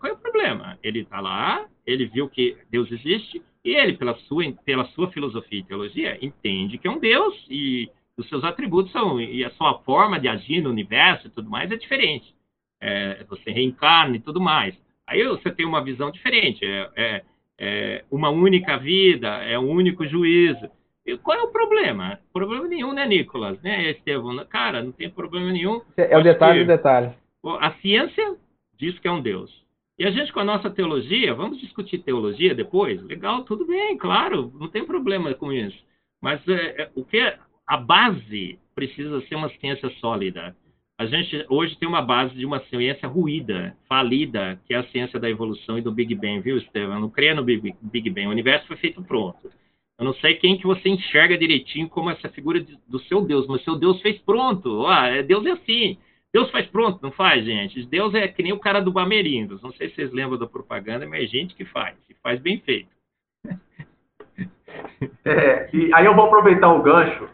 qual 0.00 0.12
é 0.12 0.14
o 0.16 0.18
problema? 0.18 0.76
Ele 0.82 1.02
está 1.02 1.20
lá, 1.20 1.64
ele 1.86 2.06
viu 2.06 2.28
que 2.28 2.56
Deus 2.68 2.90
existe, 2.90 3.40
e 3.64 3.70
ele, 3.70 3.92
pela 3.92 4.16
sua, 4.26 4.42
pela 4.64 4.84
sua 4.86 5.12
filosofia 5.12 5.60
e 5.60 5.64
teologia, 5.64 6.18
entende 6.20 6.76
que 6.76 6.88
é 6.88 6.90
um 6.90 6.98
Deus, 6.98 7.46
e 7.48 7.88
os 8.16 8.28
seus 8.28 8.42
atributos 8.42 8.90
são, 8.90 9.20
e 9.20 9.44
a 9.44 9.50
sua 9.50 9.78
forma 9.84 10.18
de 10.18 10.26
agir 10.26 10.60
no 10.60 10.70
universo 10.70 11.28
e 11.28 11.30
tudo 11.30 11.48
mais 11.48 11.70
é 11.70 11.76
diferente 11.76 12.36
é, 12.80 13.24
você 13.28 13.50
reencarna 13.50 14.16
e 14.16 14.20
tudo 14.20 14.40
mais. 14.40 14.74
Aí 15.06 15.26
você 15.26 15.50
tem 15.50 15.66
uma 15.66 15.82
visão 15.82 16.10
diferente, 16.10 16.64
é, 16.64 16.90
é, 16.96 17.24
é, 17.58 18.04
uma 18.10 18.30
única 18.30 18.76
vida, 18.76 19.28
é 19.44 19.58
um 19.58 19.70
único 19.70 20.06
juízo. 20.06 20.68
E 21.06 21.16
qual 21.16 21.38
é 21.38 21.42
o 21.42 21.50
problema? 21.50 22.20
Problema 22.32 22.68
nenhum, 22.68 22.92
né, 22.92 23.06
Nicolas? 23.06 23.60
Né, 23.62 23.90
Estevão? 23.90 24.44
Cara, 24.46 24.82
não 24.82 24.92
tem 24.92 25.08
problema 25.08 25.50
nenhum. 25.50 25.80
É 25.96 26.18
o 26.18 26.22
detalhe 26.22 26.60
do 26.60 26.66
detalhe. 26.66 27.12
A 27.60 27.72
ciência 27.80 28.36
diz 28.78 28.98
que 28.98 29.08
é 29.08 29.10
um 29.10 29.22
Deus. 29.22 29.66
E 29.98 30.06
a 30.06 30.10
gente, 30.10 30.32
com 30.32 30.40
a 30.40 30.44
nossa 30.44 30.70
teologia, 30.70 31.34
vamos 31.34 31.58
discutir 31.60 31.98
teologia 31.98 32.54
depois? 32.54 33.02
Legal, 33.02 33.42
tudo 33.44 33.66
bem, 33.66 33.96
claro, 33.96 34.52
não 34.54 34.68
tem 34.68 34.84
problema 34.84 35.34
com 35.34 35.52
isso. 35.52 35.76
Mas 36.20 36.46
é, 36.46 36.82
é, 36.82 36.90
o 36.94 37.04
que 37.04 37.20
a 37.66 37.76
base 37.76 38.58
precisa 38.74 39.20
ser 39.22 39.34
uma 39.34 39.48
ciência 39.48 39.90
sólida. 40.00 40.54
A 40.98 41.06
gente 41.06 41.46
hoje 41.48 41.76
tem 41.76 41.88
uma 41.88 42.02
base 42.02 42.34
de 42.34 42.44
uma 42.44 42.58
ciência 42.64 43.08
ruída, 43.08 43.76
falida, 43.88 44.60
que 44.66 44.74
é 44.74 44.78
a 44.78 44.88
ciência 44.88 45.20
da 45.20 45.30
evolução 45.30 45.78
e 45.78 45.80
do 45.80 45.92
Big 45.92 46.12
Bang, 46.12 46.40
viu, 46.40 46.58
Estevam? 46.58 46.96
Eu 46.96 47.00
não 47.00 47.08
creio 47.08 47.36
no 47.36 47.44
Big, 47.44 47.72
Big 47.80 48.10
Bang. 48.10 48.26
O 48.26 48.30
universo 48.30 48.66
foi 48.66 48.76
feito 48.76 49.00
pronto. 49.04 49.48
Eu 49.96 50.04
não 50.04 50.12
sei 50.14 50.34
quem 50.34 50.58
que 50.58 50.66
você 50.66 50.88
enxerga 50.88 51.38
direitinho 51.38 51.88
como 51.88 52.10
essa 52.10 52.28
figura 52.28 52.60
de, 52.60 52.76
do 52.88 52.98
seu 53.00 53.20
Deus, 53.22 53.46
mas 53.46 53.62
seu 53.62 53.76
Deus 53.76 54.02
fez 54.02 54.18
pronto. 54.18 54.86
Ah, 54.86 55.22
Deus 55.22 55.46
é 55.46 55.52
assim. 55.52 55.98
Deus 56.32 56.50
faz 56.50 56.66
pronto, 56.66 56.98
não 57.00 57.12
faz, 57.12 57.44
gente? 57.44 57.86
Deus 57.86 58.12
é 58.14 58.26
que 58.26 58.42
nem 58.42 58.52
o 58.52 58.58
cara 58.58 58.80
do 58.80 58.92
Bamerindos. 58.92 59.62
Não 59.62 59.72
sei 59.72 59.88
se 59.88 59.94
vocês 59.94 60.12
lembram 60.12 60.36
da 60.36 60.46
propaganda, 60.48 61.06
mas 61.06 61.22
é 61.22 61.26
gente 61.26 61.54
que 61.54 61.64
faz. 61.64 61.96
E 62.10 62.14
faz 62.14 62.40
bem 62.40 62.58
feito. 62.60 62.90
É, 65.24 65.68
e 65.74 65.92
aí 65.92 66.04
eu 66.04 66.14
vou 66.14 66.26
aproveitar 66.26 66.72
o 66.72 66.82
gancho. 66.82 67.28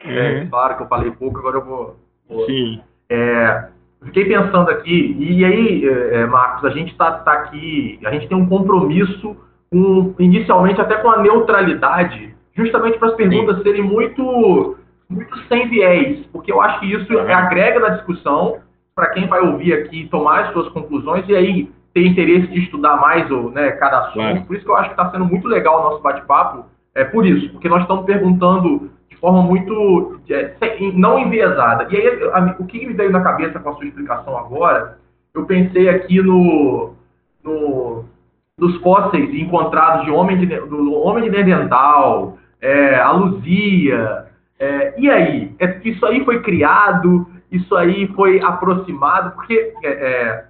É, 0.00 0.40
uhum. 0.40 0.50
claro 0.50 0.76
que 0.76 0.82
eu 0.82 0.88
falei 0.88 1.10
pouco, 1.10 1.38
agora 1.38 1.56
eu 1.56 1.64
vou. 1.64 1.96
vou 2.28 2.46
Sim. 2.46 2.80
É, 3.10 3.68
fiquei 4.04 4.26
pensando 4.26 4.70
aqui, 4.70 5.16
e 5.18 5.44
aí, 5.44 5.88
é, 5.88 6.20
é 6.20 6.26
Marcos, 6.26 6.64
a 6.64 6.70
gente 6.70 6.92
está 6.92 7.12
tá 7.12 7.32
aqui, 7.32 7.98
a 8.04 8.10
gente 8.10 8.28
tem 8.28 8.36
um 8.36 8.48
compromisso 8.48 9.36
com, 9.70 10.14
inicialmente 10.18 10.80
até 10.80 10.96
com 10.96 11.10
a 11.10 11.22
neutralidade, 11.22 12.34
justamente 12.54 12.98
para 12.98 13.08
as 13.08 13.14
perguntas 13.14 13.56
Sim. 13.58 13.62
serem 13.62 13.82
muito, 13.82 14.76
muito 15.08 15.38
sem 15.48 15.68
viés, 15.68 16.26
porque 16.32 16.52
eu 16.52 16.60
acho 16.60 16.80
que 16.80 16.92
isso 16.92 17.12
uhum. 17.12 17.34
agrega 17.34 17.80
na 17.80 17.88
discussão 17.90 18.58
para 18.94 19.10
quem 19.10 19.26
vai 19.26 19.40
ouvir 19.40 19.72
aqui 19.72 20.08
tomar 20.10 20.40
as 20.40 20.52
suas 20.52 20.68
conclusões 20.70 21.24
e 21.28 21.36
aí 21.36 21.70
ter 21.94 22.06
interesse 22.06 22.48
de 22.48 22.60
estudar 22.60 22.96
mais 22.96 23.30
o, 23.30 23.50
né, 23.50 23.72
cada 23.72 24.00
assunto. 24.00 24.14
Claro. 24.14 24.42
Por 24.42 24.56
isso 24.56 24.64
que 24.64 24.70
eu 24.70 24.76
acho 24.76 24.90
que 24.90 25.00
está 25.00 25.10
sendo 25.10 25.24
muito 25.24 25.46
legal 25.48 25.80
o 25.80 25.90
nosso 25.90 26.02
bate-papo, 26.02 26.66
é 26.94 27.04
por 27.04 27.24
isso, 27.24 27.50
porque 27.50 27.68
nós 27.68 27.82
estamos 27.82 28.04
perguntando 28.04 28.90
forma 29.18 29.42
muito 29.42 30.20
é, 30.30 30.54
não 30.94 31.18
enviesada. 31.18 31.86
E 31.90 31.96
aí, 31.96 32.30
a, 32.32 32.56
o 32.58 32.66
que 32.66 32.86
me 32.86 32.94
veio 32.94 33.10
na 33.10 33.22
cabeça 33.22 33.58
com 33.58 33.70
a 33.70 33.74
sua 33.74 33.86
explicação 33.86 34.36
agora, 34.36 34.98
eu 35.34 35.44
pensei 35.44 35.88
aqui 35.88 36.20
no, 36.22 36.94
no 37.42 38.04
nos 38.56 38.76
fósseis 38.80 39.32
encontrados 39.34 40.04
de 40.04 40.10
homem 40.10 40.36
de, 40.38 40.46
do 40.46 40.92
homem 40.94 41.24
de 41.24 41.30
Neandertal, 41.30 42.38
é, 42.60 42.96
a 42.96 43.12
Luzia. 43.12 44.26
É, 44.58 45.00
e 45.00 45.08
aí? 45.08 45.54
É, 45.60 45.80
isso 45.84 46.04
aí 46.04 46.24
foi 46.24 46.42
criado, 46.42 47.26
isso 47.52 47.76
aí 47.76 48.08
foi 48.08 48.40
aproximado, 48.40 49.30
porque 49.32 49.74
é, 49.84 49.88
é, 49.88 50.44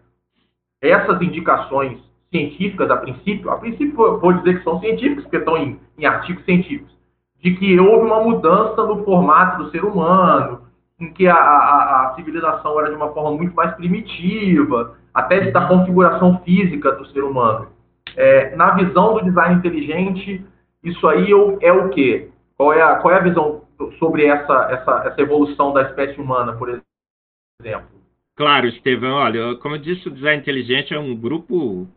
essas 0.81 1.21
indicações 1.21 1.99
científicas, 2.31 2.91
a 2.91 2.97
princípio, 2.97 3.51
a 3.51 3.57
princípio 3.57 4.19
vou 4.19 4.33
dizer 4.33 4.59
que 4.59 4.65
são 4.65 4.81
científicas, 4.81 5.25
porque 5.25 5.37
estão 5.37 5.59
em, 5.59 5.79
em 5.99 6.07
artigos 6.07 6.45
científicos 6.45 6.98
de 7.41 7.55
que 7.55 7.79
houve 7.79 8.07
uma 8.07 8.23
mudança 8.23 8.83
no 8.85 9.05
formato 9.05 9.63
do 9.63 9.71
ser 9.71 9.85
humano, 9.85 10.63
em 11.01 11.13
que 11.13 11.27
a, 11.29 11.35
a, 11.35 12.11
a 12.11 12.15
civilização 12.15 12.79
era 12.81 12.91
de 12.91 12.97
uma 12.97 13.13
forma 13.13 13.33
muito 13.37 13.55
mais 13.55 13.75
primitiva, 13.75 14.97
até 15.15 15.51
da 15.51 15.67
configuração 15.67 16.41
física 16.45 16.93
do 16.93 17.07
ser 17.07 17.23
humano. 17.23 17.69
É, 18.17 18.55
na 18.57 18.73
visão 18.73 19.15
do 19.15 19.25
design 19.25 19.57
inteligente, 19.57 20.45
isso 20.83 21.07
aí 21.07 21.31
é 21.61 21.73
o 21.73 21.89
quê? 21.91 22.31
Qual 22.57 22.73
é 22.73 22.83
a, 22.83 22.97
qual 22.97 23.15
é 23.15 23.19
a 23.19 23.23
visão 23.23 23.63
sobre 23.99 24.27
essa, 24.27 24.69
essa, 24.71 25.03
essa 25.07 25.21
evolução 25.21 25.73
da 25.73 25.83
espécie 25.83 26.21
humana, 26.21 26.55
por 26.55 26.69
exemplo? 26.69 27.99
Claro, 28.37 28.67
Estevão. 28.67 29.15
Olha, 29.17 29.57
como 29.57 29.77
eu 29.77 29.81
disse, 29.81 30.09
o 30.09 30.13
design 30.13 30.41
inteligente 30.41 30.95
é 30.95 30.99
um 30.99 31.15
grupo 31.15 31.89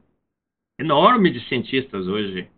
enorme 0.80 1.32
de 1.32 1.40
cientistas 1.48 2.08
hoje 2.08 2.50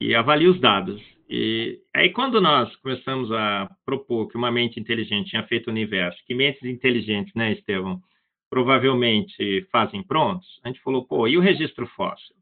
que 0.00 0.14
avalia 0.14 0.50
os 0.50 0.60
dados. 0.60 1.02
E 1.28 1.80
aí, 1.94 2.10
quando 2.10 2.40
nós 2.40 2.74
começamos 2.76 3.30
a 3.32 3.68
propor 3.84 4.28
que 4.28 4.36
uma 4.36 4.50
mente 4.50 4.80
inteligente 4.80 5.30
tinha 5.30 5.46
feito 5.46 5.66
o 5.66 5.70
universo, 5.70 6.18
que 6.26 6.34
mentes 6.34 6.62
inteligentes, 6.62 7.34
né, 7.34 7.52
Estevão, 7.52 8.00
provavelmente 8.50 9.66
fazem 9.70 10.02
prontos, 10.02 10.48
a 10.64 10.68
gente 10.68 10.80
falou, 10.80 11.04
pô, 11.04 11.28
e 11.28 11.36
o 11.36 11.40
registro 11.40 11.86
fóssil? 11.88 12.34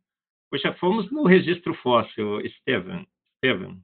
Poxa, 0.51 0.73
fomos 0.75 1.11
no 1.11 1.25
registro 1.25 1.75
fóssil, 1.75 2.41
Estevão, 2.41 3.05
Estevão 3.35 3.77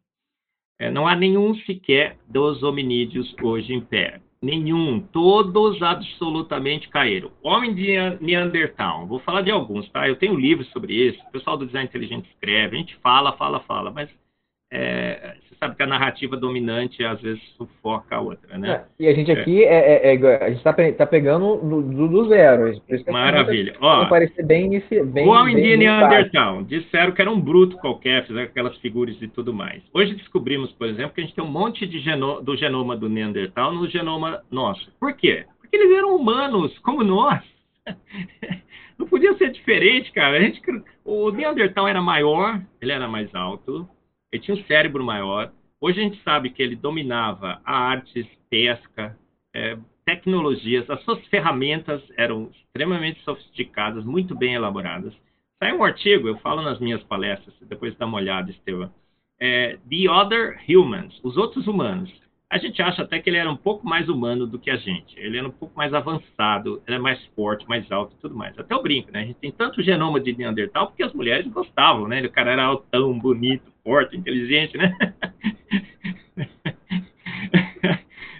é, 0.82 0.90
não 0.90 1.06
há 1.06 1.14
nenhum 1.14 1.54
sequer 1.60 2.16
dos 2.28 2.60
hominídeos 2.64 3.32
hoje 3.40 3.72
em 3.72 3.80
pé. 3.80 4.20
Nenhum. 4.42 5.00
Todos 5.00 5.80
absolutamente 5.80 6.88
caíram. 6.88 7.30
Homem 7.40 7.72
de 7.72 7.94
Neandertal. 8.20 9.06
Vou 9.06 9.20
falar 9.20 9.42
de 9.42 9.52
alguns, 9.52 9.88
tá? 9.90 10.08
Eu 10.08 10.16
tenho 10.16 10.34
livros 10.34 10.68
sobre 10.70 10.92
isso. 10.92 11.22
O 11.28 11.30
pessoal 11.30 11.56
do 11.56 11.66
design 11.66 11.88
inteligente 11.88 12.28
escreve. 12.30 12.74
A 12.74 12.80
gente 12.80 12.96
fala, 12.96 13.36
fala, 13.36 13.60
fala. 13.60 13.92
Mas 13.92 14.10
é, 14.74 15.34
você 15.42 15.54
sabe 15.60 15.76
que 15.76 15.82
a 15.82 15.86
narrativa 15.86 16.34
dominante 16.34 17.04
às 17.04 17.20
vezes 17.20 17.42
sufoca 17.58 18.16
a 18.16 18.20
outra, 18.22 18.56
né? 18.56 18.70
É, 18.70 19.04
e 19.04 19.06
a 19.06 19.12
gente 19.12 19.30
aqui 19.30 19.62
é, 19.62 20.08
é, 20.10 20.14
é 20.14 20.44
a 20.44 20.48
gente 20.48 20.58
está 20.58 20.72
tá 20.72 21.06
pegando 21.06 21.56
do, 21.58 22.08
do 22.08 22.28
zero. 22.28 22.72
Maravilha. 23.10 23.74
Ó, 23.82 24.06
parecer 24.06 24.42
bem, 24.46 24.70
bem 24.70 25.28
O 25.28 25.44
de 25.44 25.76
Neandertal 25.76 26.62
disseram 26.62 27.12
que 27.12 27.20
era 27.20 27.30
um 27.30 27.38
bruto 27.38 27.76
qualquer, 27.76 28.26
fizeram 28.26 28.46
aquelas 28.46 28.74
figuras 28.78 29.20
e 29.20 29.28
tudo 29.28 29.52
mais. 29.52 29.82
Hoje 29.92 30.14
descobrimos, 30.14 30.72
por 30.72 30.88
exemplo, 30.88 31.12
que 31.14 31.20
a 31.20 31.24
gente 31.24 31.34
tem 31.34 31.44
um 31.44 31.50
monte 31.50 31.86
de 31.86 31.98
geno, 31.98 32.40
do 32.40 32.56
genoma 32.56 32.96
do 32.96 33.10
Neandertal 33.10 33.74
no 33.74 33.86
genoma 33.90 34.42
nosso. 34.50 34.90
Por 34.98 35.12
quê? 35.14 35.44
Porque 35.60 35.76
eles 35.76 35.94
eram 35.98 36.16
humanos 36.16 36.78
como 36.78 37.04
nós. 37.04 37.42
Não 38.98 39.06
podia 39.06 39.36
ser 39.36 39.50
diferente, 39.50 40.10
cara. 40.12 40.38
A 40.38 40.40
gente, 40.40 40.62
o 41.04 41.30
Neandertal 41.30 41.86
era 41.86 42.00
maior, 42.00 42.58
ele 42.80 42.92
era 42.92 43.06
mais 43.06 43.34
alto, 43.34 43.86
ele 44.32 44.42
tinha 44.42 44.56
um 44.56 44.64
cérebro 44.64 45.04
maior. 45.04 45.52
Hoje 45.80 46.00
a 46.00 46.02
gente 46.02 46.22
sabe 46.22 46.50
que 46.50 46.62
ele 46.62 46.74
dominava 46.74 47.60
artes, 47.64 48.26
pesca, 48.48 49.16
é, 49.54 49.76
tecnologias. 50.04 50.88
As 50.88 51.02
suas 51.04 51.24
ferramentas 51.26 52.02
eram 52.16 52.50
extremamente 52.50 53.22
sofisticadas, 53.22 54.04
muito 54.04 54.34
bem 54.34 54.54
elaboradas. 54.54 55.12
Sai 55.62 55.72
um 55.72 55.84
artigo, 55.84 56.26
eu 56.26 56.38
falo 56.38 56.62
nas 56.62 56.80
minhas 56.80 57.02
palestras, 57.04 57.54
depois 57.62 57.96
dá 57.96 58.06
uma 58.06 58.16
olhada, 58.16 58.50
Estevam. 58.50 58.92
É, 59.38 59.78
The 59.88 60.10
Other 60.10 60.60
Humans, 60.68 61.20
os 61.22 61.36
outros 61.36 61.66
humanos. 61.66 62.12
A 62.52 62.58
gente 62.58 62.82
acha 62.82 63.00
até 63.00 63.18
que 63.18 63.30
ele 63.30 63.38
era 63.38 63.50
um 63.50 63.56
pouco 63.56 63.88
mais 63.88 64.10
humano 64.10 64.46
do 64.46 64.58
que 64.58 64.70
a 64.70 64.76
gente. 64.76 65.18
Ele 65.18 65.38
era 65.38 65.48
um 65.48 65.50
pouco 65.50 65.74
mais 65.74 65.94
avançado, 65.94 66.82
era 66.86 66.98
mais 66.98 67.18
forte, 67.34 67.66
mais 67.66 67.90
alto 67.90 68.14
e 68.14 68.20
tudo 68.20 68.34
mais. 68.34 68.58
Até 68.58 68.76
o 68.76 68.82
brinco, 68.82 69.10
né? 69.10 69.22
A 69.22 69.24
gente 69.24 69.38
tem 69.38 69.50
tanto 69.50 69.82
genoma 69.82 70.20
de 70.20 70.36
Neandertal 70.36 70.88
porque 70.88 71.02
as 71.02 71.14
mulheres 71.14 71.50
gostavam, 71.50 72.06
né? 72.06 72.20
O 72.20 72.30
cara 72.30 72.52
era 72.52 72.64
altão, 72.64 73.18
bonito, 73.18 73.72
forte, 73.82 74.18
inteligente, 74.18 74.76
né? 74.76 74.94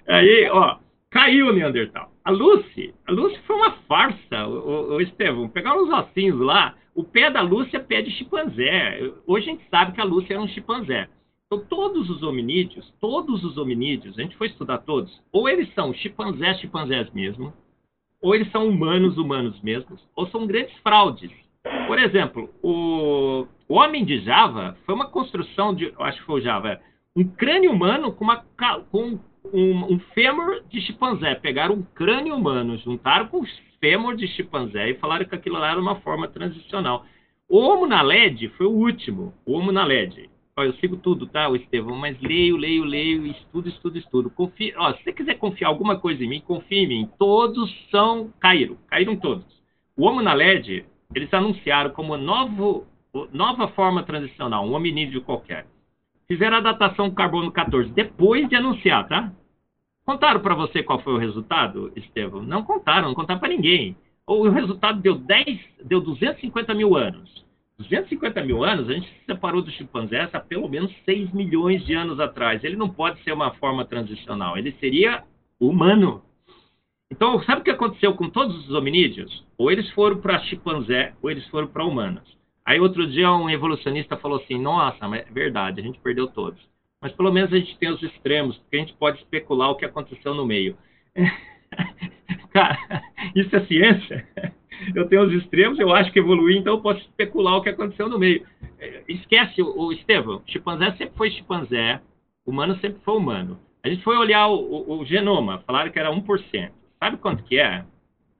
Aí, 0.06 0.46
ó, 0.50 0.76
caiu 1.08 1.46
o 1.46 1.52
Neandertal. 1.54 2.12
A 2.22 2.30
Lucy, 2.30 2.92
a 3.06 3.12
Lucy 3.12 3.40
foi 3.46 3.56
uma 3.56 3.72
farsa. 3.88 4.46
O, 4.46 4.96
o, 4.96 5.00
Estevão, 5.00 5.48
pegaram 5.48 5.84
os 5.84 5.90
ossinhos 5.90 6.38
lá, 6.38 6.74
o 6.94 7.02
pé 7.02 7.30
da 7.30 7.40
Lúcia 7.40 7.78
é 7.78 7.80
pé 7.80 8.02
de 8.02 8.10
chimpanzé. 8.10 9.10
Hoje 9.26 9.48
a 9.48 9.52
gente 9.52 9.64
sabe 9.70 9.92
que 9.92 10.02
a 10.02 10.04
Lúcia 10.04 10.34
era 10.34 10.42
um 10.42 10.48
chimpanzé. 10.48 11.08
Então, 11.52 11.66
todos 11.66 12.08
os 12.08 12.22
hominídeos, 12.22 12.90
todos 12.98 13.44
os 13.44 13.58
hominídeos, 13.58 14.18
a 14.18 14.22
gente 14.22 14.38
foi 14.38 14.46
estudar 14.46 14.78
todos, 14.78 15.20
ou 15.30 15.46
eles 15.46 15.70
são 15.74 15.92
chimpanzés, 15.92 16.58
chimpanzés 16.58 17.10
mesmo, 17.10 17.52
ou 18.22 18.34
eles 18.34 18.50
são 18.50 18.66
humanos, 18.66 19.18
humanos 19.18 19.60
mesmos, 19.60 20.00
ou 20.16 20.26
são 20.28 20.46
grandes 20.46 20.74
fraudes. 20.78 21.30
Por 21.86 21.98
exemplo, 21.98 22.48
o, 22.62 23.46
o 23.68 23.74
homem 23.74 24.02
de 24.02 24.20
Java 24.20 24.78
foi 24.86 24.94
uma 24.94 25.08
construção 25.10 25.74
de, 25.74 25.92
acho 25.98 26.20
que 26.20 26.24
foi 26.24 26.40
o 26.40 26.42
Java, 26.42 26.80
um 27.14 27.22
crânio 27.22 27.70
humano 27.70 28.12
com, 28.14 28.24
uma, 28.24 28.42
com 28.90 29.18
um, 29.52 29.92
um 29.92 29.98
fêmur 30.14 30.62
de 30.70 30.80
chimpanzé. 30.80 31.34
Pegaram 31.34 31.74
um 31.74 31.82
crânio 31.82 32.34
humano, 32.34 32.78
juntaram 32.78 33.26
com 33.26 33.42
o 33.42 33.46
fêmur 33.78 34.16
de 34.16 34.26
chimpanzé 34.28 34.88
e 34.88 34.94
falaram 34.94 35.26
que 35.26 35.34
aquilo 35.34 35.58
lá 35.58 35.72
era 35.72 35.80
uma 35.80 35.96
forma 35.96 36.28
transicional. 36.28 37.04
O 37.46 37.58
Homo 37.58 37.86
naledi 37.86 38.48
foi 38.56 38.64
o 38.64 38.70
último, 38.70 39.34
o 39.44 39.52
Homo 39.52 39.70
naledi. 39.70 40.31
Eu 40.58 40.74
sigo 40.74 40.98
tudo, 40.98 41.26
tá, 41.26 41.48
o 41.48 41.56
Estevão, 41.56 41.96
mas 41.96 42.20
leio, 42.20 42.56
leio, 42.56 42.84
leio, 42.84 43.26
estudo, 43.26 43.68
estudo, 43.70 43.98
estudo. 43.98 44.30
Confio, 44.30 44.74
ó, 44.76 44.92
se 44.92 45.02
você 45.02 45.12
quiser 45.12 45.38
confiar 45.38 45.68
alguma 45.68 45.98
coisa 45.98 46.22
em 46.22 46.28
mim, 46.28 46.40
confie 46.40 46.80
em 46.80 46.88
mim. 46.88 47.10
Todos 47.18 47.72
são, 47.90 48.30
caíram, 48.38 48.76
caíram 48.86 49.16
todos. 49.16 49.46
O 49.96 50.04
Homo 50.04 50.20
naledi, 50.20 50.84
eles 51.14 51.32
anunciaram 51.32 51.90
como 51.90 52.18
novo, 52.18 52.86
nova 53.32 53.68
forma 53.68 54.02
transicional, 54.02 54.66
um 54.66 54.74
hominídeo 54.74 55.22
qualquer. 55.22 55.66
Fizeram 56.28 56.58
a 56.58 56.60
datação 56.60 57.10
carbono 57.10 57.50
14 57.50 57.90
depois 57.90 58.46
de 58.48 58.56
anunciar, 58.56 59.08
tá? 59.08 59.32
Contaram 60.04 60.40
para 60.40 60.54
você 60.54 60.82
qual 60.82 61.00
foi 61.00 61.14
o 61.14 61.18
resultado, 61.18 61.92
Estevam? 61.96 62.42
Não 62.42 62.62
contaram, 62.62 63.08
não 63.08 63.14
contaram 63.14 63.40
para 63.40 63.48
ninguém. 63.48 63.96
O 64.26 64.48
resultado 64.48 65.00
deu 65.00 65.14
10, 65.14 65.60
deu 65.84 66.00
250 66.00 66.74
mil 66.74 66.96
anos. 66.96 67.41
250 67.82 68.42
mil 68.44 68.64
anos, 68.64 68.88
a 68.88 68.92
gente 68.92 69.08
se 69.08 69.24
separou 69.26 69.62
do 69.62 69.70
chimpanzé 69.70 70.28
há 70.32 70.40
pelo 70.40 70.68
menos 70.68 70.92
6 71.04 71.32
milhões 71.32 71.84
de 71.84 71.94
anos 71.94 72.18
atrás. 72.20 72.62
Ele 72.64 72.76
não 72.76 72.88
pode 72.88 73.22
ser 73.22 73.32
uma 73.32 73.52
forma 73.54 73.84
transicional, 73.84 74.56
ele 74.56 74.72
seria 74.80 75.22
humano. 75.60 76.22
Então, 77.10 77.42
sabe 77.42 77.60
o 77.60 77.64
que 77.64 77.70
aconteceu 77.70 78.14
com 78.14 78.30
todos 78.30 78.56
os 78.66 78.74
hominídeos? 78.74 79.44
Ou 79.58 79.70
eles 79.70 79.90
foram 79.90 80.20
para 80.20 80.40
chimpanzé, 80.40 81.14
ou 81.22 81.30
eles 81.30 81.46
foram 81.48 81.66
para 81.66 81.84
humanos. 81.84 82.36
Aí 82.64 82.80
outro 82.80 83.06
dia 83.06 83.30
um 83.32 83.50
evolucionista 83.50 84.16
falou 84.16 84.38
assim: 84.38 84.58
Nossa, 84.58 85.08
mas 85.08 85.26
é 85.26 85.30
verdade, 85.30 85.80
a 85.80 85.84
gente 85.84 85.98
perdeu 86.00 86.28
todos. 86.28 86.60
Mas 87.00 87.12
pelo 87.12 87.32
menos 87.32 87.52
a 87.52 87.58
gente 87.58 87.76
tem 87.78 87.90
os 87.90 88.02
extremos, 88.02 88.56
porque 88.58 88.76
a 88.76 88.80
gente 88.80 88.94
pode 88.94 89.18
especular 89.18 89.70
o 89.70 89.76
que 89.76 89.84
aconteceu 89.84 90.34
no 90.34 90.46
meio. 90.46 90.76
Cara, 92.52 92.78
isso 93.34 93.54
é 93.56 93.66
ciência. 93.66 94.28
Eu 94.94 95.08
tenho 95.08 95.22
os 95.22 95.32
extremos, 95.32 95.78
eu 95.78 95.94
acho 95.94 96.12
que 96.12 96.18
evoluí, 96.18 96.56
então 96.56 96.74
eu 96.74 96.80
posso 96.80 97.00
especular 97.00 97.56
o 97.56 97.62
que 97.62 97.68
aconteceu 97.68 98.08
no 98.08 98.18
meio. 98.18 98.46
Esquece, 99.08 99.62
o 99.62 99.92
Estevão, 99.92 100.42
chimpanzé 100.46 100.92
sempre 100.92 101.16
foi 101.16 101.30
chimpanzé, 101.30 102.00
humano 102.46 102.78
sempre 102.80 103.00
foi 103.04 103.16
humano. 103.16 103.58
A 103.84 103.88
gente 103.88 104.02
foi 104.02 104.16
olhar 104.16 104.48
o, 104.48 104.54
o, 104.54 105.00
o 105.00 105.04
genoma, 105.04 105.62
falaram 105.66 105.90
que 105.90 105.98
era 105.98 106.10
1%. 106.10 106.70
Sabe 106.98 107.16
quanto 107.16 107.42
que 107.44 107.58
é? 107.58 107.84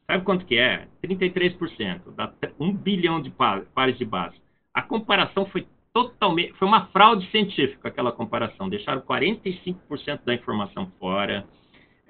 Sabe 0.06 0.24
quanto 0.24 0.44
que 0.44 0.56
é? 0.56 0.86
33%, 1.02 2.14
dá 2.16 2.32
1 2.58 2.72
bilhão 2.74 3.20
de 3.20 3.30
pares 3.74 3.98
de 3.98 4.04
base. 4.04 4.36
A 4.74 4.82
comparação 4.82 5.46
foi 5.46 5.66
totalmente, 5.92 6.52
foi 6.54 6.66
uma 6.66 6.86
fraude 6.86 7.30
científica 7.30 7.88
aquela 7.88 8.12
comparação. 8.12 8.68
Deixaram 8.68 9.02
45% 9.02 10.20
da 10.24 10.34
informação 10.34 10.90
fora. 10.98 11.46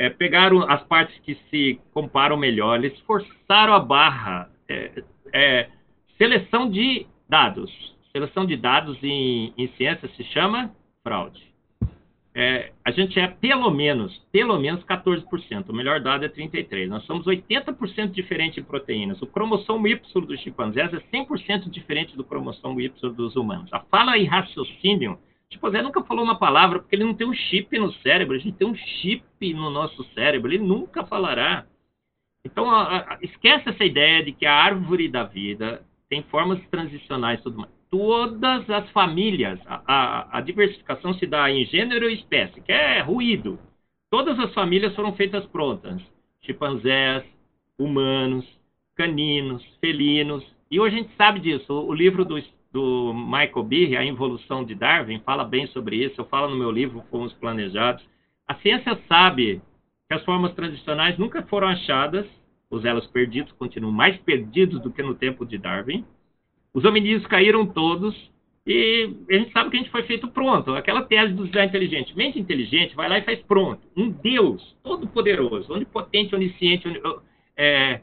É, 0.03 0.11
pegaram 0.11 0.69
as 0.69 0.83
partes 0.85 1.17
que 1.21 1.37
se 1.49 1.81
comparam 1.93 2.37
melhor, 2.37 2.77
eles 2.77 2.99
forçaram 3.01 3.73
a 3.73 3.79
barra. 3.79 4.51
É, 4.69 5.03
é, 5.33 5.69
seleção 6.19 6.69
de 6.69 7.07
dados. 7.29 7.71
Seleção 8.11 8.45
de 8.45 8.57
dados 8.57 8.99
em, 9.03 9.53
em 9.57 9.69
ciência 9.77 10.09
se 10.17 10.25
chama 10.25 10.75
fraude 11.03 11.53
é, 12.35 12.73
a 12.85 12.91
gente 12.91 13.19
é 13.21 13.29
pelo 13.29 13.71
menos, 13.71 14.19
pelo 14.33 14.59
menos 14.59 14.83
14%. 14.85 15.69
O 15.69 15.75
melhor 15.75 16.01
dado 16.01 16.25
é 16.25 16.29
33%. 16.29 16.89
Nós 16.89 17.05
somos 17.05 17.27
80% 17.27 18.11
diferente 18.11 18.59
em 18.59 18.63
proteínas. 18.63 19.21
O 19.21 19.27
cromossomo 19.27 19.87
Y 19.87 20.27
dos 20.27 20.41
chimpanzés 20.41 20.93
é 20.95 21.01
100% 21.15 21.69
diferente 21.69 22.17
do 22.17 22.25
cromossomo 22.25 22.81
Y 22.81 23.11
dos 23.11 23.37
humanos. 23.37 23.71
A 23.73 23.81
fala 23.81 24.17
e 24.17 24.25
raciocínio, 24.25 25.19
o 25.53 25.55
chimpanzé 25.55 25.83
nunca 25.83 26.03
falou 26.03 26.25
uma 26.25 26.39
palavra 26.39 26.79
porque 26.79 26.97
ele 26.97 27.05
não 27.05 27.15
tem 27.15 27.27
um 27.27 27.35
chip 27.35 27.79
no 27.79 27.93
cérebro. 27.95 28.35
A 28.35 28.39
gente 28.39 28.57
tem 28.57 28.67
um 28.67 28.75
chip 28.75 29.23
no 29.55 29.71
nosso 29.71 30.03
cérebro. 30.15 30.51
Ele 30.51 30.65
nunca 30.65 31.05
falará. 31.05 31.67
Então, 32.45 32.71
a, 32.71 32.99
a, 32.99 33.19
esquece 33.21 33.69
essa 33.69 33.85
ideia 33.85 34.25
de 34.25 34.33
que 34.33 34.47
a 34.47 34.55
árvore 34.55 35.09
da 35.09 35.25
vida 35.25 35.85
tem 36.09 36.23
formas 36.25 36.61
transicionais 36.69 37.41
e 37.41 37.43
tudo 37.43 37.59
mais 37.59 37.83
todas 37.93 38.69
as 38.71 38.89
famílias. 38.91 39.61
A, 39.67 39.83
a, 39.87 40.39
a, 40.39 40.41
diversificação 40.41 41.13
se 41.13 41.27
dá 41.27 41.51
em 41.51 41.67
gênero 41.67 42.09
e 42.09 42.15
espécie, 42.15 42.63
que 42.63 42.73
é 42.73 43.01
ruído. 43.01 43.59
Todas 44.11 44.39
as 44.41 44.53
famílias 44.55 44.95
foram 44.95 45.15
feitas 45.15 45.45
prontas. 45.47 46.01
Chimpanzés, 46.41 47.23
humanos, 47.79 48.47
caninos, 48.95 49.63
felinos. 49.79 50.43
E 50.71 50.81
hoje 50.81 50.97
a 50.97 50.99
gente 51.03 51.15
sabe 51.17 51.39
disso. 51.39 51.71
O 51.71 51.93
livro 51.93 52.25
do, 52.25 52.43
do 52.73 53.13
Michael 53.13 53.65
Behe, 53.65 53.97
A 53.97 54.05
Involução 54.05 54.65
de 54.65 54.75
Darwin, 54.75 55.21
fala 55.25 55.45
bem 55.45 55.67
sobre 55.69 55.97
isso. 55.97 56.21
Eu 56.21 56.25
falo 56.27 56.51
no 56.51 56.57
meu 56.57 56.71
livro, 56.71 57.05
Fomos 57.11 57.33
Planejados. 57.35 58.05
A 58.49 58.55
ciência 58.57 58.99
sabe 59.09 59.61
que 60.09 60.15
as 60.15 60.25
formas 60.25 60.55
tradicionais 60.55 61.19
nunca 61.19 61.43
foram 61.43 61.69
achadas. 61.69 62.27
Os 62.71 62.85
elos 62.85 63.07
perdidos 63.09 63.53
continuam 63.53 63.93
mais 63.93 64.17
perdidos 64.19 64.81
do 64.81 64.91
que 64.91 65.03
no 65.03 65.15
tempo 65.15 65.45
de 65.45 65.59
Darwin 65.59 66.05
os 66.75 66.85
hominídeos 66.85 67.27
caíram 67.27 67.67
todos 67.67 68.15
e 68.67 69.11
a 69.29 69.35
gente 69.35 69.53
sabe 69.53 69.71
que 69.71 69.77
a 69.77 69.81
gente 69.81 69.91
foi 69.91 70.05
feito 70.05 70.29
pronto. 70.29 70.73
Aquela 70.73 71.03
tese 71.03 71.35
do 71.35 71.47
design 71.47 71.69
inteligente. 71.69 72.17
Mente 72.17 72.39
inteligente 72.39 72.95
vai 72.95 73.09
lá 73.09 73.19
e 73.19 73.25
faz 73.25 73.41
pronto. 73.41 73.81
Um 73.97 74.09
Deus 74.09 74.77
todo-poderoso, 74.83 75.73
onipotente, 75.73 76.35
onisciente, 76.35 76.89
é, 77.57 78.01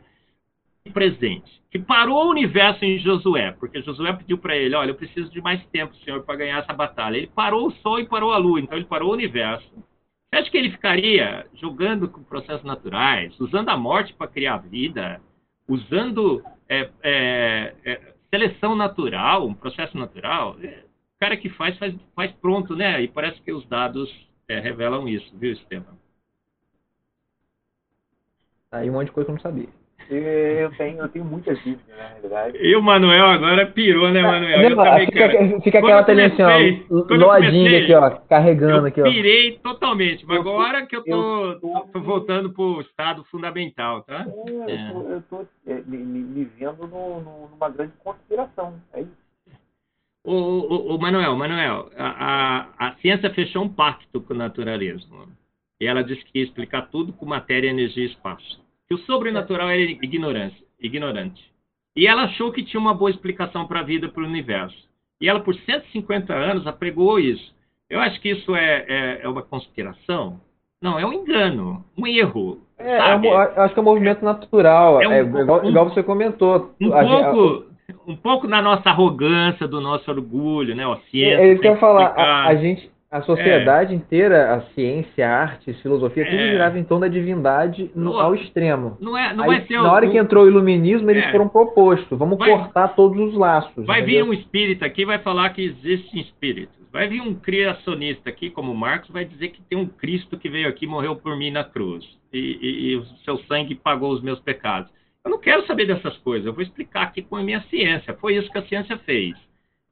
presente, 0.94 1.62
que 1.72 1.80
parou 1.80 2.26
o 2.26 2.30
universo 2.30 2.84
em 2.84 3.00
Josué, 3.00 3.52
porque 3.60 3.82
Josué 3.82 4.14
pediu 4.14 4.38
para 4.38 4.56
ele: 4.56 4.76
Olha, 4.76 4.92
eu 4.92 4.96
preciso 4.96 5.30
de 5.30 5.42
mais 5.42 5.64
tempo, 5.68 5.96
Senhor, 5.98 6.24
para 6.24 6.36
ganhar 6.36 6.60
essa 6.60 6.74
batalha. 6.74 7.18
Ele 7.18 7.28
parou 7.28 7.68
o 7.68 7.72
sol 7.72 8.00
e 8.00 8.08
parou 8.08 8.32
a 8.32 8.38
lua, 8.38 8.60
então 8.60 8.78
ele 8.78 8.88
parou 8.88 9.10
o 9.10 9.14
universo. 9.14 9.70
Você 10.30 10.36
acha 10.36 10.52
que 10.52 10.58
ele 10.58 10.72
ficaria 10.72 11.48
jogando 11.56 12.08
com 12.08 12.24
processos 12.24 12.64
naturais, 12.64 13.38
usando 13.40 13.70
a 13.70 13.78
morte 13.78 14.14
para 14.14 14.28
criar 14.28 14.58
vida, 14.58 15.20
usando 15.68 16.44
é, 16.68 16.90
é, 17.02 17.76
é 17.84 18.14
seleção 18.30 18.76
natural, 18.76 19.48
um 19.48 19.54
processo 19.54 19.98
natural, 19.98 20.56
é, 20.62 20.84
o 21.16 21.20
cara 21.20 21.36
que 21.36 21.50
faz, 21.50 21.78
faz, 21.78 21.96
faz 22.16 22.32
pronto, 22.34 22.76
né? 22.76 23.02
E 23.02 23.08
parece 23.08 23.42
que 23.42 23.52
os 23.52 23.68
dados 23.68 24.10
é, 24.48 24.60
revelam 24.60 25.08
isso, 25.08 25.36
viu, 25.38 25.54
Estevam? 25.54 25.98
Aí 28.72 28.88
um 28.90 28.94
monte 28.94 29.08
de 29.08 29.14
coisa 29.14 29.26
que 29.26 29.32
eu 29.32 29.36
não 29.36 29.42
sabia. 29.42 29.79
Eu 30.12 30.72
tenho, 30.76 30.98
eu 30.98 31.10
tenho 31.10 31.24
muitas 31.24 31.56
dúvidas, 31.60 31.86
na 31.96 32.08
realidade. 32.08 32.58
E 32.58 32.76
o 32.76 32.82
Manuel 32.82 33.28
agora 33.28 33.68
pirou, 33.68 34.10
né, 34.10 34.24
Manuel? 34.24 34.70
Não, 34.72 34.84
também, 34.84 35.06
fica, 35.06 35.30
cara, 35.30 35.62
fica 35.62 35.78
aquela 35.78 36.04
telinha 36.04 36.28
assim, 36.28 36.42
ó, 36.42 37.16
loadinha 37.16 37.84
aqui, 37.84 37.94
ó, 37.94 38.10
carregando 38.28 38.88
aqui, 38.88 39.02
ó. 39.02 39.06
Eu 39.06 39.12
pirei 39.12 39.60
totalmente, 39.60 40.26
mas 40.26 40.40
agora 40.40 40.84
que 40.88 40.96
eu 40.96 41.04
tô, 41.04 41.46
eu 41.46 41.60
tô, 41.60 41.80
tô 41.94 42.00
voltando 42.02 42.52
pro 42.52 42.82
estado 42.82 43.24
fundamental, 43.26 44.02
tá? 44.02 44.26
É, 44.68 44.72
é. 44.72 44.90
Eu 44.90 44.94
tô, 44.94 45.12
eu 45.12 45.22
tô 45.30 45.48
é, 45.68 45.84
me, 45.86 45.98
me, 45.98 46.46
vendo 46.58 46.88
no, 46.88 47.22
no, 47.22 47.50
numa 47.50 47.70
grande 47.70 47.94
conspiração, 48.04 48.82
é 48.94 49.02
isso. 49.02 49.20
O, 50.26 50.34
o, 50.34 50.96
o 50.96 51.00
Manuel, 51.00 51.36
Manuel, 51.36 51.92
a, 51.96 52.66
a, 52.80 52.88
a 52.88 52.96
ciência 52.96 53.32
fechou 53.32 53.64
um 53.64 53.70
pacto 53.70 54.20
com 54.22 54.34
o 54.34 54.38
naturalismo. 54.38 55.28
E 55.80 55.86
ela 55.86 56.04
disse 56.04 56.26
que 56.26 56.40
ia 56.40 56.46
explicar 56.46 56.90
tudo 56.90 57.14
com 57.14 57.26
matéria, 57.26 57.70
energia 57.70 58.04
e 58.04 58.08
espaço 58.08 58.69
que 58.90 58.96
o 58.96 59.06
sobrenatural 59.06 59.70
era 59.70 59.80
ignorância, 59.80 60.66
ignorante. 60.80 61.42
E 61.96 62.08
ela 62.08 62.24
achou 62.24 62.52
que 62.52 62.64
tinha 62.64 62.80
uma 62.80 62.94
boa 62.94 63.12
explicação 63.12 63.68
para 63.68 63.82
a 63.82 63.84
vida, 63.84 64.10
para 64.10 64.24
o 64.24 64.26
universo. 64.26 64.90
E 65.22 65.30
ela, 65.30 65.40
por 65.40 65.54
150 65.54 66.34
anos, 66.34 66.66
apregou 66.66 67.20
isso. 67.20 67.54
Eu 67.90 68.00
acho 68.00 68.20
que 68.20 68.30
isso 68.30 68.56
é, 68.56 68.86
é, 68.88 69.20
é 69.24 69.30
uma 69.30 69.42
conspiração. 69.42 70.40
Não, 70.82 70.98
é 70.98 71.06
um 71.06 71.12
engano, 71.12 71.84
um 71.98 72.08
erro. 72.08 72.62
É, 72.78 72.98
é 72.98 73.16
um, 73.16 73.38
acho 73.38 73.74
que 73.74 73.80
é 73.80 73.84
um 73.84 73.86
movimento 73.86 74.24
natural. 74.24 75.02
É, 75.02 75.08
um, 75.08 75.12
é 75.12 75.20
igual, 75.20 75.64
um, 75.64 75.70
igual, 75.70 75.90
você 75.90 76.02
comentou. 76.02 76.74
Um 76.80 76.90
pouco, 76.90 77.66
um 78.08 78.16
pouco 78.16 78.48
na 78.48 78.62
nossa 78.62 78.90
arrogância, 78.90 79.68
do 79.68 79.82
nosso 79.82 80.10
orgulho, 80.10 80.74
né? 80.76 80.88
O 80.88 80.96
ciência, 81.12 81.42
é 81.42 81.52
isso 81.52 81.62
que 81.62 81.68
eu 81.68 81.74
ia 81.74 81.80
falar. 81.80 82.14
A, 82.16 82.48
a, 82.48 82.56
gente, 82.56 82.90
a 83.12 83.24
sociedade 83.24 83.92
é. 83.92 83.96
inteira, 83.96 84.54
a 84.54 84.62
ciência, 84.74 85.28
a 85.28 85.42
arte, 85.42 85.72
a 85.72 85.74
filosofia, 85.76 86.26
tudo 86.26 86.38
é. 86.38 86.52
girava 86.52 86.78
em 86.78 86.84
torno 86.84 87.02
da 87.02 87.08
divindade 87.08 87.90
no, 87.96 88.20
ao 88.20 88.36
extremo. 88.36 88.98
Não 89.00 89.18
é, 89.18 89.34
não 89.34 89.50
Aí, 89.50 89.66
na 89.68 89.92
hora 89.92 90.08
que 90.08 90.18
entrou 90.18 90.46
o 90.46 90.48
iluminismo, 90.48 91.10
eles 91.10 91.26
é. 91.26 91.32
foram 91.32 91.50
propostos. 91.50 92.18
Vamos 92.20 92.38
vai, 92.38 92.52
cortar 92.52 92.90
todos 92.90 93.20
os 93.20 93.34
laços. 93.34 93.84
Vai 93.84 94.02
entendeu? 94.02 94.26
vir 94.26 94.30
um 94.30 94.34
espírita 94.34 94.86
aqui 94.86 95.06
vai 95.06 95.18
falar 95.18 95.50
que 95.50 95.64
existem 95.64 96.22
espíritos. 96.22 96.78
Vai 96.92 97.08
vir 97.08 97.22
um 97.22 97.34
criacionista 97.34 98.30
aqui, 98.30 98.52
como 98.52 98.76
Marx, 98.76 99.08
vai 99.10 99.26
dizer 99.26 99.50
que 99.50 99.62
tem 99.64 99.78
um 99.78 99.88
Cristo 99.88 100.38
que 100.38 100.50
veio 100.50 100.70
aqui 100.70 100.86
e 100.86 100.88
morreu 100.88 101.16
por 101.16 101.36
mim 101.36 101.50
na 101.50 101.64
cruz. 101.64 102.06
E, 102.32 102.38
e, 102.38 102.92
e 102.92 102.96
o 102.96 103.06
seu 103.26 103.40
sangue 103.46 103.74
pagou 103.74 104.12
os 104.12 104.22
meus 104.22 104.40
pecados. 104.40 104.92
Eu 105.26 105.32
não 105.32 105.40
quero 105.40 105.66
saber 105.66 105.86
dessas 105.86 106.18
coisas, 106.20 106.46
eu 106.46 106.54
vou 106.54 106.64
explicar 106.64 107.04
aqui 107.04 107.22
com 107.22 107.36
a 107.36 107.44
minha 107.44 107.62
ciência. 107.64 108.14
Foi 108.16 108.36
isso 108.36 108.52
que 108.52 108.58
a 108.58 108.66
ciência 108.66 108.98
fez. 109.00 109.36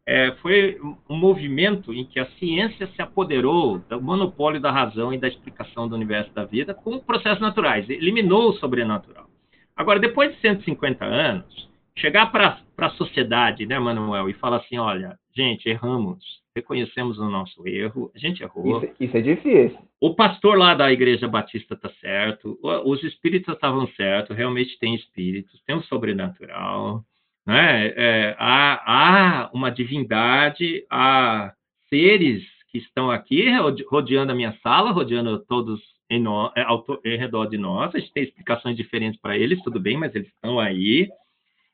É, 0.09 0.31
foi 0.41 0.79
um 1.09 1.17
movimento 1.17 1.93
em 1.93 2.05
que 2.05 2.17
a 2.17 2.25
ciência 2.39 2.87
se 2.95 3.01
apoderou 3.01 3.79
do 3.79 4.01
monopólio 4.01 4.61
da 4.61 4.71
razão 4.71 5.13
e 5.13 5.17
da 5.17 5.27
explicação 5.27 5.85
do 5.85 5.95
universo 5.95 6.33
da 6.33 6.45
vida 6.45 6.73
com 6.73 6.97
processos 6.97 7.41
naturais, 7.41 7.89
eliminou 7.89 8.49
o 8.49 8.53
sobrenatural. 8.53 9.27
Agora, 9.75 9.99
depois 9.99 10.33
de 10.33 10.39
150 10.39 11.03
anos, 11.03 11.69
chegar 11.97 12.31
para 12.31 12.57
a 12.77 12.89
sociedade, 12.91 13.65
né, 13.65 13.77
Manuel, 13.77 14.29
e 14.29 14.33
falar 14.33 14.57
assim: 14.57 14.77
olha, 14.77 15.19
gente, 15.35 15.67
erramos, 15.67 16.23
reconhecemos 16.55 17.19
o 17.19 17.29
nosso 17.29 17.67
erro, 17.67 18.09
a 18.15 18.17
gente 18.17 18.41
errou. 18.41 18.83
Isso, 18.83 18.93
isso 19.01 19.17
é 19.17 19.21
difícil. 19.21 19.77
O 19.99 20.15
pastor 20.15 20.57
lá 20.57 20.73
da 20.73 20.89
Igreja 20.89 21.27
Batista 21.27 21.73
está 21.73 21.89
certo, 21.99 22.57
os 22.85 23.03
espíritos 23.03 23.53
estavam 23.53 23.85
certos, 23.89 24.37
realmente 24.37 24.79
tem 24.79 24.95
espíritos, 24.95 25.61
tem 25.65 25.75
o 25.75 25.83
sobrenatural, 25.83 27.03
né? 27.47 27.87
É, 27.95 28.35
há, 28.37 29.45
há 29.45 29.49
uma 29.53 29.71
divindade, 29.71 30.85
há 30.89 31.53
seres 31.89 32.43
que 32.69 32.77
estão 32.77 33.09
aqui 33.09 33.45
rodeando 33.89 34.33
a 34.33 34.35
minha 34.35 34.51
sala, 34.61 34.91
rodeando 34.91 35.39
todos 35.45 35.81
em, 36.09 36.21
no, 36.21 36.51
é, 36.57 36.65
em 37.05 37.17
redor 37.17 37.45
de 37.45 37.57
nós. 37.57 37.95
A 37.95 37.99
gente 37.99 38.11
tem 38.11 38.23
explicações 38.23 38.75
diferentes 38.75 39.19
para 39.21 39.37
eles, 39.37 39.63
tudo 39.63 39.79
bem, 39.79 39.97
mas 39.97 40.13
eles 40.13 40.27
estão 40.27 40.59
aí. 40.59 41.07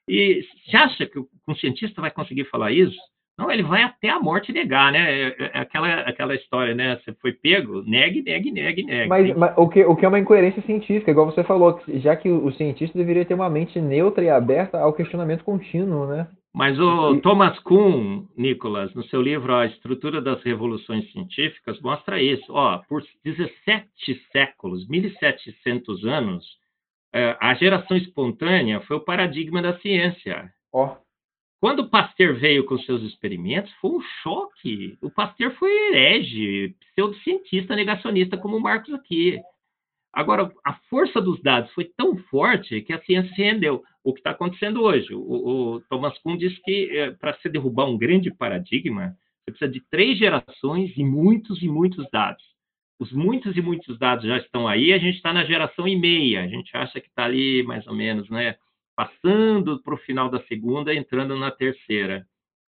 E 0.08 0.46
você 0.64 0.78
acha 0.78 1.06
que 1.08 1.18
um 1.48 1.56
cientista 1.56 2.00
vai 2.00 2.12
conseguir 2.12 2.46
falar 2.46 2.72
isso? 2.72 2.98
Não, 3.38 3.50
ele 3.50 3.64
vai 3.64 3.82
até 3.82 4.10
a 4.10 4.20
morte 4.20 4.52
negar, 4.52 4.92
né? 4.92 5.12
É, 5.12 5.28
é, 5.28 5.52
é 5.56 5.60
aquela, 5.60 6.02
aquela 6.02 6.36
história, 6.36 6.76
né? 6.76 6.98
Você 6.98 7.14
foi 7.16 7.34
pego, 7.34 7.82
negue, 7.84 8.22
negue, 8.22 8.52
negue, 8.52 8.84
negue. 8.84 9.10
Mas, 9.10 9.36
mas, 9.36 9.54
o, 9.58 9.68
que, 9.68 9.84
o 9.84 9.96
que 9.96 10.06
é 10.06 10.08
uma 10.08 10.20
incoerência 10.20 10.62
científica, 10.62 11.10
igual 11.10 11.26
você 11.26 11.44
falou, 11.44 11.82
já 11.88 12.16
que 12.16 12.30
o 12.30 12.52
cientista 12.54 12.98
deveria 12.98 13.26
ter 13.26 13.34
uma 13.34 13.50
mente 13.50 13.82
neutra 13.82 14.24
e 14.24 14.30
aberta 14.30 14.80
ao 14.80 14.94
questionamento 14.94 15.44
contínuo, 15.44 16.06
né? 16.06 16.28
Mas 16.54 16.80
o 16.80 17.16
e... 17.16 17.22
Thomas 17.22 17.58
Kuhn, 17.60 18.26
Nicolas, 18.38 18.94
no 18.94 19.04
seu 19.06 19.20
livro 19.20 19.56
A 19.56 19.66
Estrutura 19.66 20.22
das 20.22 20.44
Revoluções 20.44 21.12
Científicas, 21.12 21.82
mostra 21.82 22.22
isso. 22.22 22.46
Ó, 22.50 22.80
por 22.88 23.04
17 23.26 23.90
séculos, 24.32 24.88
1700 24.88 26.06
anos, 26.06 26.46
a 27.40 27.56
geração 27.56 27.98
espontânea 27.98 28.82
foi 28.82 28.98
o 28.98 29.04
paradigma 29.04 29.62
da 29.62 29.78
ciência. 29.80 30.52
Ó. 30.72 30.96
Quando 31.64 31.88
Pasteur 31.88 32.36
veio 32.36 32.66
com 32.66 32.78
seus 32.78 33.02
experimentos, 33.04 33.72
foi 33.80 33.92
um 33.92 34.02
choque. 34.22 34.98
O 35.02 35.10
Pasteur 35.10 35.50
foi 35.56 35.72
herege, 35.72 36.76
pseudocientista 36.92 37.74
negacionista 37.74 38.36
como 38.36 38.58
o 38.58 38.62
Marcos 38.62 38.94
aqui. 38.94 39.40
Agora, 40.12 40.52
a 40.66 40.74
força 40.90 41.22
dos 41.22 41.42
dados 41.42 41.72
foi 41.72 41.86
tão 41.96 42.18
forte 42.24 42.82
que 42.82 42.92
a 42.92 43.02
ciência 43.04 43.34
se 43.34 43.42
rendeu. 43.42 43.82
O 44.04 44.14
que 44.14 44.20
está 44.20 44.32
acontecendo 44.32 44.82
hoje? 44.82 45.16
O, 45.16 45.22
o, 45.76 45.82
Thomas 45.90 46.18
Kuhn 46.18 46.36
diz 46.36 46.54
que 46.66 46.98
é, 46.98 47.12
para 47.12 47.34
se 47.36 47.48
derrubar 47.48 47.86
um 47.86 47.98
grande 47.98 48.30
paradigma, 48.30 49.16
você 49.46 49.52
precisa 49.52 49.72
de 49.72 49.80
três 49.90 50.18
gerações 50.18 50.92
e 50.98 51.04
muitos 51.06 51.62
e 51.62 51.70
muitos 51.70 52.06
dados. 52.12 52.44
Os 53.00 53.14
muitos 53.14 53.56
e 53.56 53.62
muitos 53.62 53.98
dados 53.98 54.26
já 54.26 54.38
estão 54.38 54.68
aí, 54.68 54.92
a 54.92 54.98
gente 54.98 55.16
está 55.16 55.32
na 55.32 55.46
geração 55.46 55.88
e 55.88 55.96
meia. 55.96 56.44
A 56.44 56.48
gente 56.48 56.76
acha 56.76 57.00
que 57.00 57.08
está 57.08 57.24
ali 57.24 57.64
mais 57.64 57.88
ou 57.88 57.96
menos, 57.96 58.30
né? 58.30 58.58
Passando 58.96 59.82
para 59.82 59.94
o 59.94 59.98
final 59.98 60.30
da 60.30 60.42
segunda, 60.44 60.94
entrando 60.94 61.36
na 61.36 61.52
terceira. 61.52 62.26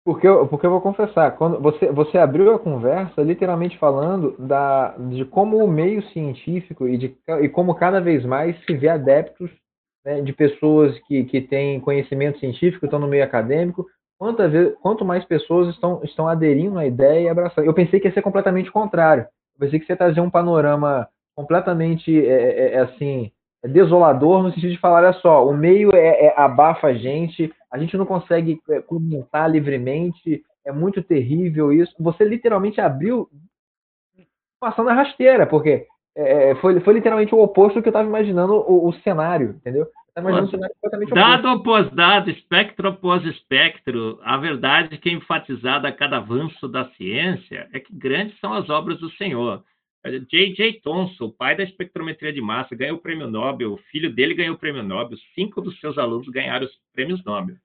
Porque 0.05 0.25
eu, 0.25 0.47
porque 0.47 0.65
eu 0.65 0.71
vou 0.71 0.79
confessar, 0.79 1.35
quando 1.35 1.59
você, 1.59 1.91
você 1.91 2.17
abriu 2.17 2.53
a 2.55 2.59
conversa 2.59 3.21
literalmente 3.21 3.77
falando 3.77 4.37
da, 4.39 4.95
de 4.97 5.25
como 5.25 5.57
o 5.57 5.67
meio 5.67 6.01
científico 6.09 6.87
e, 6.87 6.97
de, 6.97 7.17
e 7.41 7.49
como 7.49 7.75
cada 7.75 7.99
vez 7.99 8.23
mais 8.23 8.57
se 8.63 8.73
vê 8.73 8.87
adeptos 8.87 9.51
né, 10.05 10.21
de 10.21 10.31
pessoas 10.31 10.97
que, 11.07 11.25
que 11.25 11.41
têm 11.41 11.81
conhecimento 11.81 12.39
científico, 12.39 12.85
estão 12.85 12.99
no 12.99 13.07
meio 13.07 13.25
acadêmico, 13.25 13.85
quantas 14.17 14.49
vezes, 14.49 14.75
quanto 14.81 15.03
mais 15.03 15.25
pessoas 15.25 15.75
estão, 15.75 16.01
estão 16.03 16.25
aderindo 16.25 16.79
à 16.79 16.87
ideia 16.87 17.25
e 17.25 17.29
abraçando. 17.29 17.65
Eu 17.65 17.73
pensei 17.73 17.99
que 17.99 18.07
ia 18.07 18.13
ser 18.13 18.21
completamente 18.21 18.71
contrário. 18.71 19.23
Eu 19.55 19.59
pensei 19.59 19.77
que 19.77 19.85
você 19.85 19.91
ia 19.91 19.97
trazer 19.97 20.21
um 20.21 20.29
panorama 20.29 21.05
completamente 21.35 22.17
é, 22.25 22.31
é, 22.31 22.73
é 22.75 22.79
assim 22.79 23.29
desolador 23.67 24.43
no 24.43 24.51
sentido 24.51 24.71
de 24.71 24.79
falar, 24.79 25.03
olha 25.03 25.13
só, 25.13 25.47
o 25.47 25.55
meio 25.55 25.95
é, 25.95 26.27
é 26.27 26.39
abafa 26.39 26.87
a 26.87 26.93
gente, 26.93 27.53
a 27.71 27.77
gente 27.77 27.97
não 27.97 28.05
consegue 28.05 28.59
é, 28.69 28.81
comentar 28.81 29.49
livremente, 29.49 30.43
é 30.65 30.71
muito 30.71 31.01
terrível 31.01 31.71
isso. 31.71 31.93
Você 31.99 32.23
literalmente 32.23 32.81
abriu 32.81 33.29
passando 34.59 34.89
a 34.89 34.93
rasteira, 34.93 35.45
porque 35.45 35.85
é, 36.15 36.51
é 36.51 36.55
foi, 36.55 36.79
foi 36.79 36.93
literalmente 36.93 37.33
o 37.33 37.39
oposto 37.39 37.75
do 37.75 37.81
que 37.81 37.89
eu 37.89 37.91
estava 37.91 38.07
imaginando 38.07 38.53
o, 38.53 38.87
o, 38.87 38.93
cenário, 39.01 39.51
entendeu? 39.51 39.87
Cenário 40.49 41.07
dado 41.13 41.47
após 41.47 41.91
dado, 41.91 42.31
espectro 42.31 42.87
após 42.89 43.23
espectro, 43.23 44.19
a 44.23 44.35
verdade 44.37 44.97
que 44.97 45.09
é 45.09 45.13
enfatizada 45.13 45.87
a 45.87 45.91
cada 45.91 46.17
avanço 46.17 46.67
da 46.67 46.89
ciência 46.91 47.69
é 47.71 47.79
que 47.79 47.93
grandes 47.93 48.37
são 48.39 48.51
as 48.53 48.69
obras 48.69 48.99
do 48.99 49.11
Senhor. 49.11 49.63
J.J. 50.11 50.81
Thomson, 50.81 51.29
pai 51.29 51.55
da 51.55 51.63
espectrometria 51.63 52.31
de 52.31 52.41
massa, 52.41 52.75
ganhou 52.75 52.97
o 52.97 53.01
prêmio 53.01 53.27
Nobel, 53.27 53.73
o 53.73 53.77
filho 53.91 54.13
dele 54.13 54.33
ganhou 54.33 54.55
o 54.55 54.59
prêmio 54.59 54.83
Nobel, 54.83 55.17
cinco 55.33 55.61
dos 55.61 55.79
seus 55.79 55.97
alunos 55.97 56.27
ganharam 56.29 56.65
os 56.65 56.73
prêmios 56.93 57.23
Nobel. 57.23 57.55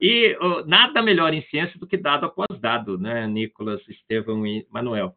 E 0.00 0.36
nada 0.66 1.00
melhor 1.00 1.32
em 1.32 1.42
ciência 1.42 1.78
do 1.78 1.86
que 1.86 1.96
dado 1.96 2.26
após 2.26 2.60
dado, 2.60 2.98
né, 2.98 3.26
Nicolas, 3.26 3.80
Estevão 3.88 4.46
e 4.46 4.66
Manuel. 4.70 5.14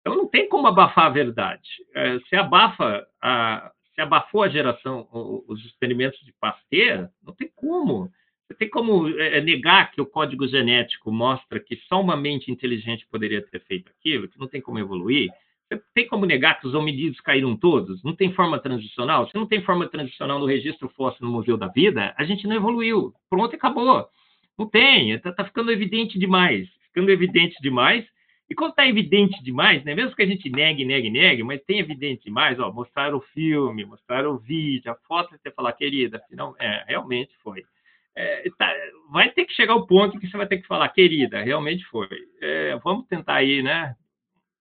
Então 0.00 0.16
não 0.16 0.26
tem 0.26 0.48
como 0.48 0.66
abafar 0.66 1.06
a 1.06 1.10
verdade. 1.10 1.68
É, 1.94 2.18
se 2.28 2.36
abafa 2.36 3.06
a, 3.20 3.70
se 3.94 4.00
abafou 4.00 4.42
a 4.42 4.48
geração, 4.48 5.06
os 5.46 5.64
experimentos 5.64 6.18
de 6.24 6.32
Pasteur, 6.32 7.08
não 7.22 7.34
tem 7.34 7.50
como. 7.54 8.10
Você 8.46 8.54
tem 8.54 8.68
como 8.68 9.08
é, 9.08 9.40
negar 9.40 9.92
que 9.92 10.00
o 10.00 10.06
código 10.06 10.46
genético 10.48 11.12
mostra 11.12 11.60
que 11.60 11.76
só 11.88 12.00
uma 12.00 12.16
mente 12.16 12.50
inteligente 12.50 13.06
poderia 13.10 13.42
ter 13.42 13.60
feito 13.60 13.90
aquilo, 13.90 14.28
que 14.28 14.38
não 14.38 14.48
tem 14.48 14.60
como 14.60 14.78
evoluir? 14.78 15.30
Tem 15.94 16.06
como 16.06 16.26
negar 16.26 16.60
que 16.60 16.66
os 16.66 16.74
hominídeos 16.74 17.20
caíram 17.20 17.56
todos? 17.56 18.02
Não 18.02 18.14
tem 18.14 18.32
forma 18.32 18.58
transicional? 18.58 19.28
Se 19.28 19.34
não 19.34 19.46
tem 19.46 19.62
forma 19.62 19.88
transicional 19.88 20.38
no 20.38 20.46
registro 20.46 20.88
fóssil 20.90 21.26
no 21.26 21.32
Museu 21.32 21.56
da 21.56 21.68
Vida, 21.68 22.14
a 22.16 22.24
gente 22.24 22.46
não 22.46 22.56
evoluiu. 22.56 23.12
Pronto, 23.28 23.54
acabou. 23.54 24.06
Não 24.58 24.68
tem. 24.68 25.12
Está 25.12 25.32
tá 25.32 25.44
ficando 25.44 25.70
evidente 25.70 26.18
demais. 26.18 26.68
Ficando 26.86 27.10
evidente 27.10 27.56
demais. 27.60 28.04
E 28.52 28.54
quando 28.54 28.72
está 28.72 28.86
evidente 28.86 29.42
demais, 29.42 29.82
né, 29.82 29.94
mesmo 29.94 30.14
que 30.14 30.22
a 30.22 30.26
gente 30.26 30.50
negue, 30.50 30.84
negue, 30.84 31.08
negue, 31.08 31.42
mas 31.42 31.62
tem 31.64 31.78
evidente 31.78 32.24
demais, 32.24 32.60
ó, 32.60 32.70
mostrar 32.70 33.14
o 33.14 33.20
filme, 33.32 33.82
mostrar 33.86 34.28
o 34.28 34.36
vídeo, 34.36 34.92
a 34.92 34.96
foto, 35.08 35.30
você 35.30 35.50
falar, 35.50 35.72
querida, 35.72 36.18
afinal, 36.18 36.54
é, 36.58 36.84
realmente 36.86 37.32
foi. 37.42 37.64
É, 38.14 38.44
tá, 38.58 38.70
vai 39.10 39.30
ter 39.30 39.46
que 39.46 39.54
chegar 39.54 39.74
o 39.74 39.86
ponto 39.86 40.20
que 40.20 40.28
você 40.28 40.36
vai 40.36 40.46
ter 40.46 40.58
que 40.58 40.66
falar, 40.66 40.90
querida, 40.90 41.42
realmente 41.42 41.82
foi. 41.86 42.08
É, 42.42 42.76
vamos 42.84 43.06
tentar 43.06 43.36
aí, 43.36 43.62
né? 43.62 43.96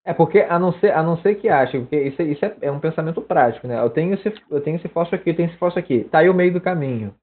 É 0.04 0.14
porque 0.14 0.40
a 0.40 0.58
não 0.58 0.74
ser, 0.74 0.92
a 0.92 1.04
não 1.04 1.18
ser 1.22 1.36
que 1.36 1.48
ache, 1.48 1.78
porque 1.78 1.96
isso, 1.96 2.22
isso 2.24 2.44
é, 2.44 2.56
é, 2.62 2.72
um 2.72 2.80
pensamento 2.80 3.22
prático, 3.22 3.68
né? 3.68 3.80
Eu 3.80 3.90
tenho 3.90 4.14
esse, 4.16 4.34
eu 4.50 4.62
tenho 4.62 4.78
esse 4.78 4.88
fósforo 4.88 5.22
aqui, 5.22 5.30
eu 5.30 5.36
tenho 5.36 5.50
esse 5.50 5.58
fósforo 5.58 5.84
aqui. 5.84 6.04
Tá 6.06 6.20
aí 6.20 6.30
o 6.30 6.34
meio 6.34 6.52
do 6.52 6.60
caminho. 6.62 7.14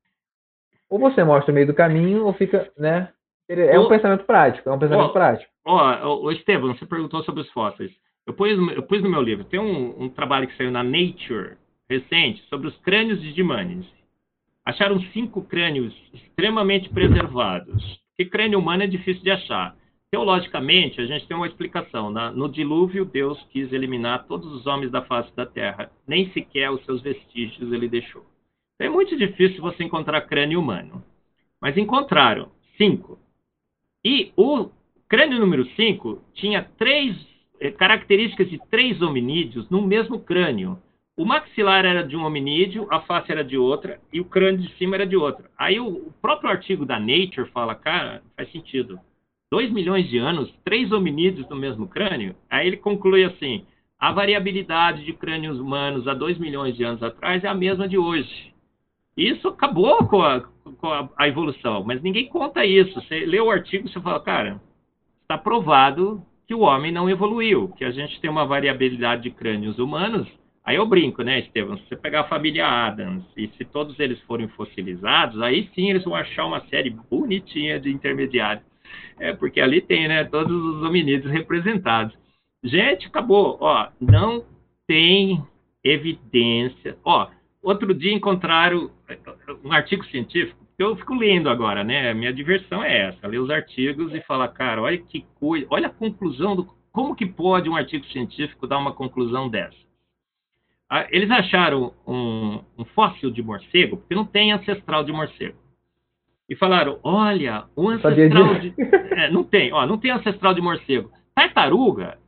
Ou 0.89 0.99
você 0.99 1.25
mostra 1.25 1.51
o 1.51 1.55
meio 1.55 1.67
do 1.67 1.75
caminho, 1.75 2.25
ou 2.25 2.33
fica, 2.33 2.71
né? 2.79 3.09
É 3.49 3.81
um 3.81 3.89
pensamento 3.89 4.25
prático, 4.25 4.69
é 4.69 4.73
um 4.73 4.79
pensamento 4.79 5.13
prático. 5.13 5.51
Ó, 5.65 6.23
o 6.23 6.31
Estevam, 6.31 6.75
você 6.75 6.87
perguntou 6.87 7.23
sobre 7.25 7.41
os 7.41 7.51
fósseis. 7.51 7.91
Eu 8.27 8.35
pus, 8.35 8.51
eu 8.51 8.83
pus 8.83 9.03
no 9.03 9.11
meu 9.11 9.23
livro, 9.23 9.45
tem 9.45 9.59
um, 9.59 10.05
um 10.05 10.09
trabalho 10.09 10.47
que 10.47 10.57
saiu 10.57 10.71
na 10.71 10.85
Nature 10.85 11.57
recente 11.89 12.43
sobre 12.49 12.69
os 12.69 12.77
crânios 12.79 13.21
de 13.21 13.33
Dimanes. 13.33 13.87
Acharam 14.65 15.01
cinco 15.15 15.43
crânios 15.43 15.95
extremamente 16.13 16.91
preservados. 16.91 17.83
Porque 18.11 18.31
crânio 18.31 18.59
humano 18.59 18.83
é 18.83 18.87
difícil 18.87 19.23
de 19.23 19.31
achar. 19.31 19.75
Teologicamente, 20.11 21.01
a 21.01 21.07
gente 21.07 21.27
tem 21.27 21.37
uma 21.37 21.47
explicação. 21.47 22.11
Né? 22.11 22.31
No 22.35 22.49
dilúvio, 22.49 23.05
Deus 23.05 23.41
quis 23.51 23.73
eliminar 23.73 24.27
todos 24.27 24.51
os 24.53 24.67
homens 24.67 24.91
da 24.91 25.03
face 25.03 25.35
da 25.37 25.45
terra, 25.45 25.91
nem 26.07 26.31
sequer 26.33 26.71
os 26.71 26.85
seus 26.85 27.03
vestígios 27.03 27.73
ele 27.73 27.89
deixou. 27.89 28.25
Então, 28.75 28.87
é 28.87 28.91
muito 28.91 29.17
difícil 29.17 29.61
você 29.61 29.85
encontrar 29.85 30.23
crânio 30.23 30.61
humano. 30.61 31.05
Mas 31.61 31.77
encontraram 31.77 32.51
cinco. 32.77 33.19
E 34.05 34.33
o 34.37 34.71
crânio 35.09 35.41
número 35.41 35.67
cinco 35.75 36.23
tinha 36.35 36.63
três 36.79 37.17
eh, 37.61 37.71
características 37.73 38.49
de 38.49 38.59
três 38.71 39.03
hominídeos 39.03 39.69
no 39.69 39.83
mesmo 39.83 40.21
crânio. 40.21 40.81
O 41.17 41.25
maxilar 41.25 41.85
era 41.85 42.05
de 42.05 42.17
um 42.17 42.25
hominídeo, 42.25 42.87
a 42.91 43.01
face 43.01 43.33
era 43.33 43.43
de 43.43 43.59
outra 43.59 44.01
e 44.13 44.21
o 44.21 44.25
crânio 44.25 44.63
de 44.63 44.73
cima 44.77 44.95
era 44.95 45.05
de 45.05 45.17
outra. 45.17 45.51
Aí 45.59 45.81
o, 45.81 45.89
o 45.89 46.13
próprio 46.23 46.49
artigo 46.49 46.87
da 46.87 47.01
Nature 47.01 47.51
fala, 47.51 47.75
cara, 47.75 48.23
faz 48.37 48.51
sentido. 48.53 49.01
2 49.51 49.71
milhões 49.71 50.09
de 50.09 50.19
anos, 50.19 50.53
três 50.65 50.93
hominídeos 50.93 51.49
no 51.49 51.57
mesmo 51.57 51.89
crânio, 51.89 52.35
aí 52.51 52.67
ele 52.67 52.77
conclui 52.77 53.25
assim: 53.25 53.65
a 53.99 54.13
variabilidade 54.13 55.05
de 55.05 55.13
crânios 55.13 55.59
humanos 55.59 56.07
há 56.07 56.15
2 56.15 56.39
milhões 56.39 56.77
de 56.77 56.85
anos 56.85 57.03
atrás 57.03 57.43
é 57.45 57.49
a 57.49 57.55
mesma 57.55 57.89
de 57.89 57.99
hoje. 57.99 58.53
Isso 59.17 59.49
acabou 59.49 60.07
com 60.07 60.23
a, 60.23 60.41
com 60.41 61.11
a, 61.17 61.27
evolução, 61.27 61.83
mas 61.85 62.01
ninguém 62.03 62.29
conta 62.29 62.65
isso. 62.65 63.01
Você 63.01 63.27
lê 63.27 63.41
o 63.41 63.51
artigo 63.51 63.89
e 63.89 63.93
fala, 64.01 64.21
cara, 64.21 64.61
está 65.23 65.37
provado 65.37 66.23
que 66.47 66.55
o 66.55 66.61
homem 66.61 66.93
não 66.93 67.11
evoluiu, 67.11 67.69
que 67.77 67.85
a 67.85 67.91
gente 67.91 68.21
tem 68.21 68.31
uma 68.31 68.47
variabilidade 68.47 69.23
de 69.23 69.31
crânios 69.31 69.79
humanos 69.79 70.29
Aí 70.69 70.77
eu 70.77 70.85
brinco, 70.85 71.23
né, 71.23 71.39
Estevam? 71.39 71.79
Se 71.79 71.89
você 71.89 71.97
pegar 71.97 72.21
a 72.21 72.29
família 72.29 72.67
Adams 72.67 73.25
e 73.35 73.49
se 73.57 73.65
todos 73.65 73.99
eles 73.99 74.21
forem 74.25 74.49
fossilizados, 74.49 75.41
aí 75.41 75.71
sim 75.75 75.89
eles 75.89 76.05
vão 76.05 76.15
achar 76.15 76.45
uma 76.45 76.61
série 76.67 76.91
bonitinha 76.91 77.81
de 77.81 77.91
intermediários. 77.91 78.67
É, 79.19 79.33
porque 79.33 79.61
ali 79.61 79.81
tem, 79.81 80.09
né, 80.09 80.25
todos 80.25 80.55
os 80.55 80.83
hominídeos 80.83 81.33
representados. 81.33 82.17
Gente, 82.63 83.07
acabou. 83.07 83.59
Ó, 83.61 83.89
não 84.01 84.45
tem 84.87 85.43
evidência. 85.83 86.97
Ó, 87.05 87.29
outro 87.63 87.95
dia 87.95 88.13
encontraram 88.13 88.91
um 89.65 89.73
artigo 89.73 90.05
científico 90.07 90.69
eu 90.79 90.95
fico 90.95 91.13
lendo 91.15 91.51
agora, 91.51 91.83
né? 91.83 92.15
Minha 92.15 92.33
diversão 92.33 92.85
é 92.85 93.09
essa, 93.09 93.27
ler 93.27 93.41
os 93.41 93.51
artigos 93.51 94.15
e 94.15 94.21
falar, 94.21 94.49
cara, 94.49 94.81
olha 94.81 94.97
que 94.97 95.27
coisa, 95.35 95.67
olha 95.71 95.89
a 95.89 95.93
conclusão 95.93 96.55
do 96.55 96.65
como 96.93 97.17
que 97.17 97.27
pode 97.27 97.69
um 97.69 97.75
artigo 97.75 98.07
científico 98.07 98.67
dar 98.67 98.79
uma 98.79 98.93
conclusão 98.93 99.49
dessa. 99.49 99.77
Ah, 100.89 101.07
eles 101.11 101.31
acharam 101.31 101.93
um, 102.07 102.63
um 102.79 102.85
fóssil 102.95 103.31
de 103.31 103.43
morcego, 103.43 103.97
porque 103.97 104.15
não 104.15 104.25
tem 104.25 104.53
ancestral 104.53 105.03
de 105.03 105.13
morcego. 105.13 105.59
E 106.49 106.57
falaram, 106.57 106.99
olha, 107.03 107.65
o 107.77 107.89
ancestral 107.89 108.59
de... 108.59 108.75
É, 109.19 109.31
não 109.31 109.45
tem, 109.45 109.73
ó, 109.73 109.85
não 109.87 109.99
tem 109.99 110.11
ancestral 110.11 110.55
de 110.55 110.61
morcego. 110.61 111.11
Tartaruga, 111.35 112.19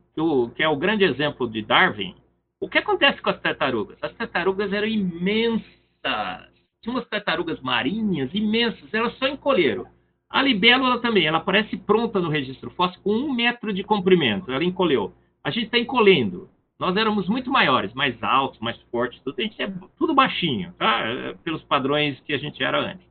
que, 0.55 0.61
é 0.61 0.67
o 0.67 0.75
grande 0.75 1.03
exemplo 1.03 1.49
de 1.49 1.61
Darwin, 1.61 2.15
o 2.59 2.69
que 2.69 2.77
acontece 2.77 3.21
com 3.21 3.29
as 3.29 3.39
tartarugas? 3.39 3.97
As 4.01 4.13
tartarugas 4.13 4.71
eram 4.71 4.87
imensas 4.87 6.51
tinha 6.81 6.95
umas 6.95 7.07
tartarugas 7.07 7.61
marinhas 7.61 8.33
imensas, 8.33 8.91
elas 8.93 9.15
só 9.17 9.27
encolheram. 9.27 9.85
A 10.29 10.41
libélula 10.41 10.99
também, 10.99 11.25
ela 11.25 11.37
aparece 11.37 11.77
pronta 11.77 12.19
no 12.19 12.29
registro 12.29 12.71
fóssil 12.71 12.99
com 13.03 13.13
um 13.13 13.33
metro 13.33 13.71
de 13.71 13.83
comprimento, 13.83 14.51
ela 14.51 14.63
encolheu. 14.63 15.13
A 15.43 15.51
gente 15.51 15.65
está 15.65 15.77
encolhendo. 15.77 16.49
Nós 16.79 16.95
éramos 16.97 17.27
muito 17.29 17.51
maiores, 17.51 17.93
mais 17.93 18.21
altos, 18.23 18.59
mais 18.59 18.79
fortes, 18.91 19.21
tudo, 19.23 19.35
a 19.37 19.41
gente 19.43 19.61
é 19.61 19.71
tudo 19.97 20.15
baixinho, 20.15 20.73
tá? 20.79 21.03
Pelos 21.43 21.61
padrões 21.63 22.19
que 22.21 22.33
a 22.33 22.37
gente 22.39 22.63
era 22.63 22.79
antes. 22.79 23.05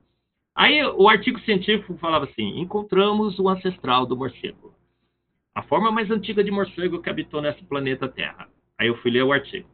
Aí 0.61 0.85
o 0.85 1.09
artigo 1.09 1.41
científico 1.41 1.97
falava 1.97 2.27
assim: 2.27 2.61
encontramos 2.61 3.39
o 3.39 3.49
ancestral 3.49 4.05
do 4.05 4.15
morcego. 4.15 4.75
A 5.55 5.63
forma 5.63 5.91
mais 5.91 6.11
antiga 6.11 6.45
de 6.45 6.51
morcego 6.51 7.01
que 7.01 7.09
habitou 7.09 7.41
nesse 7.41 7.65
planeta 7.65 8.07
Terra. 8.07 8.47
Aí 8.79 8.89
eu 8.89 8.97
fui 8.99 9.11
ler 9.11 9.23
o 9.23 9.33
artigo. 9.33 9.67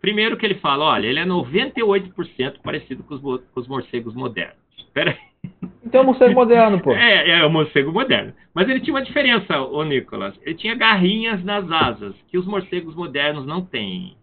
Primeiro 0.00 0.36
que 0.36 0.46
ele 0.46 0.54
fala, 0.60 0.84
olha, 0.84 1.08
ele 1.08 1.18
é 1.18 1.24
98% 1.24 2.60
parecido 2.62 3.02
com 3.02 3.14
os, 3.14 3.20
com 3.20 3.60
os 3.60 3.66
morcegos 3.66 4.14
modernos. 4.14 4.56
Espera 4.78 5.10
aí. 5.10 5.50
Então 5.84 6.02
é 6.02 6.04
um 6.04 6.06
morcego 6.06 6.34
moderno, 6.34 6.80
pô. 6.80 6.92
É, 6.92 7.40
é 7.40 7.44
um 7.44 7.50
morcego 7.50 7.90
moderno. 7.90 8.32
Mas 8.54 8.68
ele 8.68 8.78
tinha 8.78 8.94
uma 8.94 9.02
diferença, 9.02 9.60
ô 9.60 9.82
Nicolas. 9.82 10.38
Ele 10.42 10.54
tinha 10.54 10.76
garrinhas 10.76 11.42
nas 11.42 11.68
asas, 11.72 12.14
que 12.28 12.38
os 12.38 12.46
morcegos 12.46 12.94
modernos 12.94 13.44
não 13.44 13.64
têm. 13.64 14.16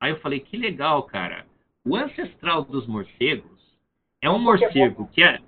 Aí 0.00 0.10
eu 0.10 0.20
falei, 0.20 0.40
que 0.40 0.56
legal, 0.56 1.02
cara. 1.02 1.44
O 1.84 1.94
ancestral 1.94 2.62
dos 2.62 2.86
morcegos 2.86 3.53
é 4.26 4.30
um 4.30 4.38
morcego 4.38 5.08
que 5.12 5.22
é 5.22 5.38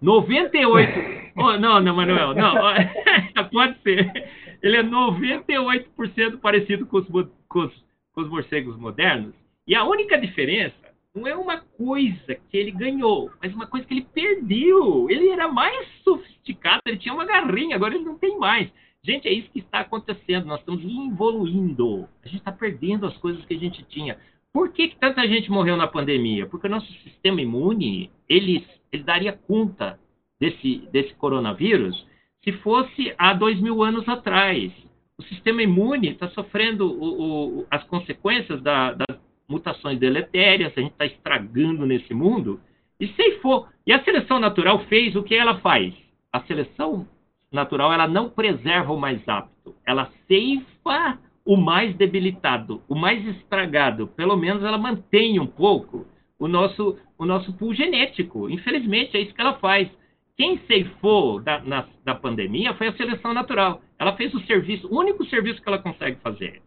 98. 0.00 0.92
oh, 1.36 1.52
não, 1.58 1.80
não, 1.80 1.96
Manuel, 1.96 2.34
não. 2.34 2.54
Pode 3.50 3.80
ser. 3.82 4.30
Ele 4.62 4.76
é 4.76 4.82
98% 4.82 6.38
parecido 6.40 6.86
com 6.86 6.98
os, 6.98 7.08
com 7.48 7.60
os 7.60 7.84
com 8.14 8.22
os 8.22 8.28
morcegos 8.28 8.76
modernos. 8.78 9.34
E 9.66 9.74
a 9.74 9.84
única 9.84 10.16
diferença 10.16 10.74
não 11.14 11.26
é 11.26 11.36
uma 11.36 11.58
coisa 11.58 12.34
que 12.48 12.56
ele 12.56 12.70
ganhou, 12.70 13.30
mas 13.42 13.52
uma 13.52 13.66
coisa 13.66 13.86
que 13.86 13.94
ele 13.94 14.06
perdeu. 14.12 15.10
Ele 15.10 15.28
era 15.28 15.48
mais 15.48 15.86
sofisticado, 16.02 16.82
ele 16.86 16.96
tinha 16.96 17.14
uma 17.14 17.24
garrinha, 17.24 17.76
agora 17.76 17.94
ele 17.94 18.04
não 18.04 18.16
tem 18.16 18.38
mais. 18.38 18.70
Gente, 19.02 19.28
é 19.28 19.32
isso 19.32 19.50
que 19.50 19.58
está 19.58 19.80
acontecendo. 19.80 20.46
Nós 20.46 20.60
estamos 20.60 20.82
evoluindo. 20.82 22.08
A 22.24 22.28
gente 22.28 22.38
está 22.38 22.52
perdendo 22.52 23.06
as 23.06 23.16
coisas 23.18 23.44
que 23.44 23.54
a 23.54 23.58
gente 23.58 23.82
tinha. 23.84 24.16
Por 24.54 24.72
que, 24.72 24.88
que 24.88 24.96
tanta 24.96 25.26
gente 25.26 25.50
morreu 25.50 25.76
na 25.76 25.88
pandemia? 25.88 26.46
Porque 26.46 26.68
o 26.68 26.70
nosso 26.70 26.90
sistema 27.02 27.42
imune, 27.42 28.10
ele, 28.28 28.64
ele 28.92 29.02
daria 29.02 29.32
conta 29.32 29.98
desse, 30.40 30.88
desse 30.92 31.12
coronavírus 31.14 32.06
se 32.44 32.52
fosse 32.52 33.12
há 33.18 33.34
dois 33.34 33.60
mil 33.60 33.82
anos 33.82 34.08
atrás 34.08 34.72
o 35.18 35.22
sistema 35.22 35.62
imune 35.62 36.10
está 36.10 36.28
sofrendo 36.30 36.86
o, 36.86 37.60
o, 37.60 37.66
as 37.70 37.82
consequências 37.84 38.60
da, 38.62 38.92
das 38.92 39.18
mutações 39.48 39.98
deletérias, 39.98 40.72
a 40.76 40.80
gente 40.80 40.92
está 40.92 41.06
estragando 41.06 41.86
nesse 41.86 42.12
mundo. 42.12 42.60
E 42.98 43.08
se 43.08 43.38
for, 43.38 43.68
e 43.86 43.92
a 43.92 44.02
seleção 44.02 44.40
natural 44.40 44.80
fez 44.86 45.14
o 45.14 45.22
que 45.22 45.34
ela 45.34 45.58
faz? 45.60 45.94
A 46.32 46.40
seleção 46.42 47.06
natural 47.52 47.92
ela 47.92 48.08
não 48.08 48.28
preserva 48.28 48.92
o 48.92 48.98
mais 48.98 49.26
apto, 49.28 49.74
ela 49.86 50.10
ceifa 50.26 51.18
o 51.44 51.56
mais 51.56 51.94
debilitado, 51.96 52.82
o 52.88 52.94
mais 52.94 53.24
estragado. 53.26 54.08
Pelo 54.08 54.36
menos 54.36 54.62
ela 54.62 54.78
mantém 54.78 55.38
um 55.38 55.46
pouco 55.46 56.06
o 56.38 56.48
nosso, 56.48 56.98
o 57.18 57.24
nosso 57.24 57.52
pool 57.54 57.74
genético. 57.74 58.48
Infelizmente, 58.48 59.16
é 59.16 59.20
isso 59.20 59.34
que 59.34 59.40
ela 59.40 59.58
faz. 59.58 59.88
Quem 60.36 60.58
ceifou 60.66 61.40
da, 61.40 61.60
na, 61.60 61.86
da 62.04 62.14
pandemia 62.14 62.74
foi 62.74 62.88
a 62.88 62.96
seleção 62.96 63.32
natural. 63.32 63.82
Ela 63.98 64.16
fez 64.16 64.34
o 64.34 64.40
serviço, 64.40 64.88
o 64.88 64.98
único 64.98 65.24
serviço 65.26 65.62
que 65.62 65.68
ela 65.68 65.78
consegue 65.78 66.18
fazer 66.20 66.62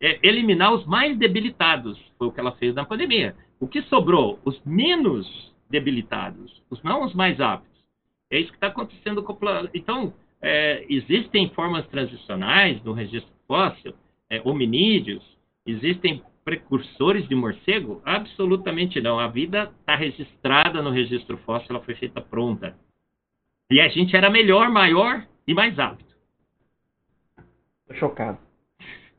é 0.00 0.18
eliminar 0.22 0.72
os 0.72 0.84
mais 0.86 1.16
debilitados. 1.18 1.98
Foi 2.18 2.28
o 2.28 2.32
que 2.32 2.40
ela 2.40 2.52
fez 2.52 2.74
na 2.74 2.84
pandemia. 2.84 3.34
O 3.60 3.66
que 3.66 3.82
sobrou? 3.82 4.38
Os 4.44 4.60
menos 4.64 5.26
debilitados, 5.70 6.62
os 6.70 6.82
não 6.82 7.04
os 7.04 7.14
mais 7.14 7.40
aptos. 7.40 7.72
É 8.30 8.38
isso 8.38 8.50
que 8.50 8.56
está 8.56 8.66
acontecendo 8.68 9.22
com 9.22 9.32
o 9.32 9.38
Então, 9.72 10.12
é, 10.42 10.84
existem 10.88 11.48
formas 11.50 11.86
transicionais 11.88 12.82
no 12.82 12.92
registro 12.92 13.32
fóssil, 13.46 13.94
é, 14.34 14.42
hominídeos, 14.44 15.22
existem 15.66 16.22
precursores 16.44 17.26
de 17.28 17.34
morcego? 17.34 18.02
Absolutamente 18.04 19.00
não. 19.00 19.18
A 19.18 19.28
vida 19.28 19.72
está 19.80 19.96
registrada 19.96 20.82
no 20.82 20.90
registro 20.90 21.38
fóssil, 21.38 21.68
ela 21.70 21.84
foi 21.84 21.94
feita 21.94 22.20
pronta. 22.20 22.76
E 23.70 23.80
a 23.80 23.88
gente 23.88 24.14
era 24.14 24.28
melhor, 24.30 24.70
maior 24.70 25.26
e 25.46 25.54
mais 25.54 25.78
apto. 25.78 26.04
Tô 27.88 27.94
chocado. 27.94 28.38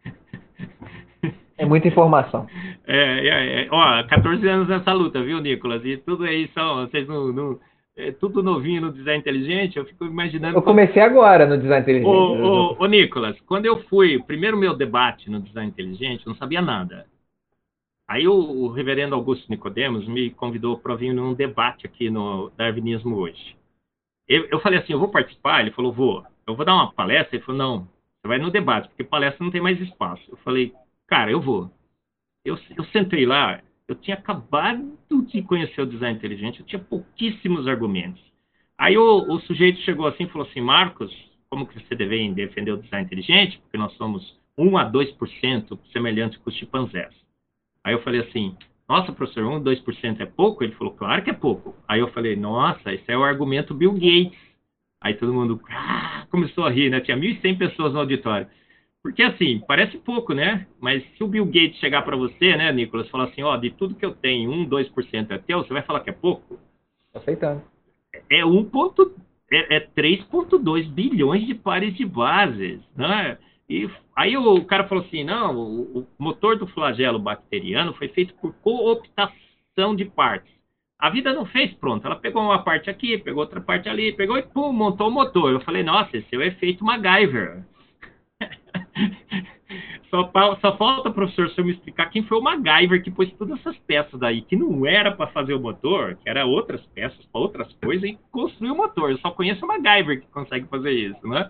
É 1.57 1.66
muita 1.66 1.88
informação. 1.88 2.45
É, 2.86 3.30
é, 3.30 3.63
é, 3.63 3.68
ó, 3.72 4.03
14 4.07 4.45
anos 4.45 4.68
nessa 4.68 4.91
luta, 4.91 5.24
viu, 5.24 5.39
Nicolas? 5.39 5.86
E 5.86 5.95
tudo 5.95 6.26
aí 6.26 6.49
são, 6.53 6.86
vocês 6.86 7.07
não, 7.07 7.31
não 7.31 7.60
é 7.97 8.11
tudo 8.11 8.43
novinho 8.43 8.81
no 8.81 8.91
design 8.91 9.19
inteligente, 9.19 9.77
eu 9.77 9.85
fico 9.85 10.05
imaginando. 10.05 10.57
Eu 10.57 10.61
comecei 10.61 11.01
agora 11.01 11.45
no 11.45 11.57
design 11.57 11.81
inteligente. 11.81 12.07
Ô, 12.07 12.73
ô, 12.73 12.77
ô, 12.77 12.85
Nicolas, 12.85 13.39
quando 13.41 13.65
eu 13.65 13.84
fui, 13.84 14.22
primeiro 14.23 14.57
meu 14.57 14.76
debate 14.76 15.30
no 15.30 15.41
design 15.41 15.69
inteligente, 15.69 16.26
eu 16.26 16.31
não 16.31 16.38
sabia 16.38 16.61
nada. 16.61 17.05
Aí 18.07 18.27
o, 18.27 18.34
o 18.34 18.67
reverendo 18.72 19.15
Augusto 19.15 19.49
Nicodemos 19.49 20.07
me 20.07 20.30
convidou 20.30 20.77
para 20.77 20.95
vir 20.95 21.13
num 21.13 21.34
debate 21.34 21.85
aqui 21.85 22.09
no 22.09 22.51
Darwinismo 22.51 23.15
hoje. 23.15 23.55
Eu, 24.27 24.45
eu 24.45 24.59
falei 24.59 24.80
assim, 24.80 24.93
eu 24.93 24.99
vou 24.99 25.09
participar? 25.09 25.61
Ele 25.61 25.72
falou, 25.72 25.93
vou. 25.93 26.23
Eu 26.45 26.55
vou 26.55 26.65
dar 26.65 26.76
uma 26.76 26.91
palestra? 26.91 27.35
Ele 27.35 27.43
falou, 27.43 27.57
não, 27.57 27.80
você 27.80 28.27
vai 28.27 28.38
no 28.38 28.51
debate, 28.51 28.89
porque 28.89 29.03
palestra 29.03 29.43
não 29.43 29.51
tem 29.51 29.61
mais 29.61 29.80
espaço. 29.80 30.23
Eu 30.30 30.38
falei, 30.38 30.73
cara, 31.07 31.31
eu 31.31 31.39
vou. 31.39 31.72
Eu, 32.43 32.57
eu 32.77 32.84
sentei 32.85 33.26
lá, 33.26 33.61
eu 33.88 33.95
tinha 33.95 34.18
acabado 34.18 34.98
de 35.28 35.41
conhecer 35.44 35.82
o 35.82 35.86
design 35.86 36.18
inteligente, 36.18 36.60
eu 36.60 36.66
tinha 36.66 36.82
pouquíssimos 36.82 37.68
argumentos. 37.68 38.22
Aí 38.78 38.98
o, 38.98 39.32
o 39.32 39.40
sujeito 39.41 39.80
chegou 39.82 40.07
assim 40.07 40.24
e 40.24 40.30
falou 40.30 40.48
assim, 40.48 40.62
Marcos, 40.62 41.14
como 41.49 41.66
que 41.66 41.80
você 41.80 41.95
deve 41.95 42.34
defender 42.34 42.72
o 42.72 42.82
design 42.82 43.06
inteligente? 43.06 43.60
Porque 43.60 43.78
nós 43.78 43.94
somos 43.94 44.38
1 44.57 44.78
a 44.78 44.91
2% 44.91 45.80
semelhantes 45.91 46.38
com 46.40 46.49
os 46.49 46.56
chimpanzés. 46.56 47.14
Aí 47.84 47.94
eu 47.94 48.02
falei 48.02 48.22
assim, 48.22 48.57
nossa, 48.90 49.12
professor, 49.12 49.44
1 49.44 49.56
a 49.56 49.60
2% 49.60 50.20
é 50.20 50.26
pouco? 50.26 50.64
Ele 50.64 50.74
falou, 50.74 50.94
claro 50.94 51.24
que 51.24 51.30
é 51.30 51.34
pouco. 51.34 51.76
Aí 51.88 51.99
eu 51.99 52.12
falei, 52.12 52.36
nossa, 52.36 52.94
esse 52.94 53.10
é 53.12 53.18
o 53.18 53.24
argumento 53.24 53.74
Bill 53.74 53.94
Gates. 53.94 54.38
Aí 55.02 55.14
todo 55.14 55.34
mundo 55.34 55.62
ah, 55.70 56.26
começou 56.30 56.66
a 56.66 56.70
rir, 56.70 56.90
né? 56.90 56.99
Tinha 56.99 57.18
1.100 57.18 57.57
pessoas 57.57 57.94
no 57.94 57.99
auditório. 57.99 58.48
Porque 59.06 59.22
assim, 59.22 59.61
parece 59.68 59.99
pouco, 59.99 60.34
né? 60.34 60.65
Mas 60.82 61.03
se 61.15 61.23
o 61.23 61.27
Bill 61.27 61.45
Gates 61.45 61.77
chegar 61.77 62.02
para 62.02 62.18
você, 62.18 62.56
né, 62.57 62.72
Nicolas, 62.72 63.07
falar 63.07 63.26
assim, 63.26 63.44
ó, 63.44 63.56
de 63.56 63.69
tudo 63.69 63.94
que 63.94 64.03
eu 64.03 64.15
tenho, 64.15 64.49
1, 64.49 64.68
2% 64.68 65.30
é 65.30 65.38
teu, 65.38 65.60
você 65.60 65.72
vai 65.72 65.84
falar 65.84 65.99
que 65.99 66.10
é 66.10 66.14
pouco? 66.14 66.60
Aceitando. 67.14 67.61
É 68.27 68.44
1 68.44 68.65
ponto, 68.65 69.14
é, 69.52 69.76
é 69.76 69.80
3,2 69.80 70.90
bilhões 70.90 71.45
de 71.45 71.53
pares 71.53 71.94
de 71.94 72.03
bases, 72.03 72.82
né? 72.98 73.38
E 73.69 73.88
aí 74.15 74.36
o 74.36 74.65
cara 74.65 74.88
falou 74.88 75.03
assim, 75.03 75.23
não, 75.23 75.56
o, 75.56 75.99
o 75.99 76.07
motor 76.18 76.57
do 76.57 76.65
flagelo 76.65 77.19
bacteriano 77.19 77.94
foi 77.94 78.07
feito 78.07 78.34
por 78.41 78.56
cooptação 78.56 79.95
de 79.95 80.06
partes. 80.06 80.52
A 80.98 81.11
vida 81.11 81.32
não 81.32 81.45
fez 81.45 81.72
pronto. 81.76 82.07
Ela 82.07 82.15
pegou 82.15 82.41
uma 82.41 82.64
parte 82.64 82.90
aqui, 82.90 83.19
pegou 83.19 83.44
outra 83.44 83.61
parte 83.61 83.88
ali, 83.88 84.14
pegou 84.14 84.36
e 84.36 84.41
pum, 84.41 84.73
montou 84.73 85.10
o 85.10 85.11
motor. 85.11 85.52
Eu 85.52 85.61
falei, 85.61 85.84
nossa, 85.84 86.18
esse 86.18 86.34
é 86.34 86.38
o 86.40 86.41
efeito 86.41 86.84
MacGyver. 86.84 87.64
só, 90.09 90.31
só 90.61 90.77
falta, 90.77 91.11
professor, 91.11 91.51
eu 91.57 91.65
me 91.65 91.73
explicar 91.73 92.09
quem 92.09 92.23
foi 92.23 92.38
o 92.38 92.41
MacGyver 92.41 93.03
que 93.03 93.11
pôs 93.11 93.31
todas 93.34 93.59
essas 93.59 93.77
peças 93.80 94.19
daí, 94.19 94.41
que 94.41 94.55
não 94.55 94.85
era 94.85 95.11
para 95.11 95.27
fazer 95.27 95.53
o 95.53 95.59
motor, 95.59 96.15
que 96.15 96.30
era 96.30 96.45
outras 96.45 96.81
peças 96.88 97.26
para 97.26 97.41
outras 97.41 97.72
coisas, 97.84 98.09
e 98.09 98.17
construiu 98.31 98.73
o 98.73 98.77
motor. 98.77 99.11
Eu 99.11 99.17
só 99.19 99.31
conheço 99.31 99.65
o 99.65 99.67
MacGyver 99.67 100.22
que 100.22 100.27
consegue 100.27 100.67
fazer 100.67 100.91
isso, 100.91 101.27
né? 101.27 101.49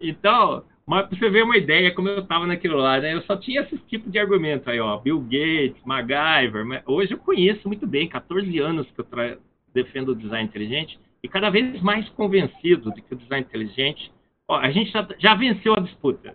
Então, 0.00 0.64
Mas 0.86 1.06
pra 1.06 1.18
você 1.18 1.28
ver 1.28 1.42
uma 1.42 1.56
ideia 1.56 1.94
como 1.94 2.08
eu 2.08 2.20
estava 2.20 2.46
naquilo 2.46 2.78
lá, 2.78 2.98
né? 2.98 3.12
Eu 3.12 3.22
só 3.22 3.36
tinha 3.36 3.60
esse 3.60 3.76
tipo 3.88 4.10
de 4.10 4.18
argumento 4.18 4.70
aí, 4.70 4.80
ó. 4.80 4.96
Bill 4.98 5.20
Gates, 5.20 5.82
MacGyver. 5.84 6.82
Hoje 6.86 7.12
eu 7.12 7.18
conheço 7.18 7.68
muito 7.68 7.86
bem, 7.86 8.08
14 8.08 8.58
anos 8.58 8.90
que 8.90 9.00
eu 9.00 9.04
tra... 9.04 9.36
defendo 9.74 10.10
o 10.10 10.16
design 10.16 10.48
inteligente 10.48 10.98
e 11.22 11.28
cada 11.28 11.50
vez 11.50 11.80
mais 11.82 12.08
convencido 12.10 12.92
de 12.94 13.02
que 13.02 13.12
o 13.14 13.16
design 13.18 13.44
inteligente. 13.46 14.10
Ó, 14.48 14.56
a 14.56 14.70
gente 14.70 14.90
já, 14.90 15.06
já 15.18 15.34
venceu 15.34 15.74
a 15.74 15.80
disputa. 15.80 16.34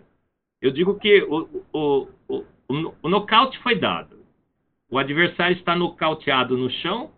Eu 0.64 0.70
digo 0.70 0.94
que 0.94 1.22
o, 1.24 1.62
o, 1.74 2.08
o, 2.26 2.44
o, 3.02 3.08
nocaute 3.10 3.58
foi 3.58 3.78
dado. 3.78 4.16
O 4.90 4.98
adversário 4.98 5.54
está 5.54 5.76
nocauteado 5.76 6.56
no 6.56 6.70
chão 6.70 7.10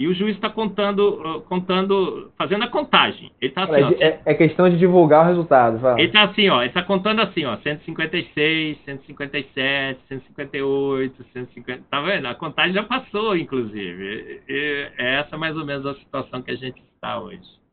e 0.00 0.08
o 0.08 0.14
juiz 0.14 0.34
está 0.34 0.48
contando, 0.48 1.42
contando, 1.46 2.32
fazendo 2.38 2.64
a 2.64 2.68
contagem. 2.68 3.30
Ele 3.38 3.52
tá 3.52 3.64
assim, 3.64 4.00
é, 4.00 4.20
ó, 4.24 4.30
é, 4.30 4.34
questão 4.34 4.70
de 4.70 4.78
divulgar 4.78 5.26
o 5.26 5.28
resultado. 5.28 5.78
Fala. 5.78 6.00
Ele 6.00 6.06
está 6.06 6.22
assim, 6.22 6.48
ó, 6.48 6.62
ele 6.62 6.68
está 6.68 6.82
contando 6.82 7.20
assim, 7.20 7.44
ó, 7.44 7.58
156, 7.58 8.78
157, 8.86 10.00
158, 10.08 11.24
150. 11.34 11.82
Tá 11.90 12.00
vendo? 12.00 12.28
A 12.28 12.34
contagem 12.34 12.72
já 12.72 12.82
passou, 12.82 13.36
inclusive. 13.36 14.42
E 14.48 14.90
é 14.96 15.16
essa 15.16 15.36
mais 15.36 15.54
ou 15.54 15.66
menos 15.66 15.84
a 15.84 15.94
situação 15.96 16.40
que 16.40 16.50
a 16.50 16.56
gente 16.56 16.82
está 16.94 17.20
hoje. 17.20 17.65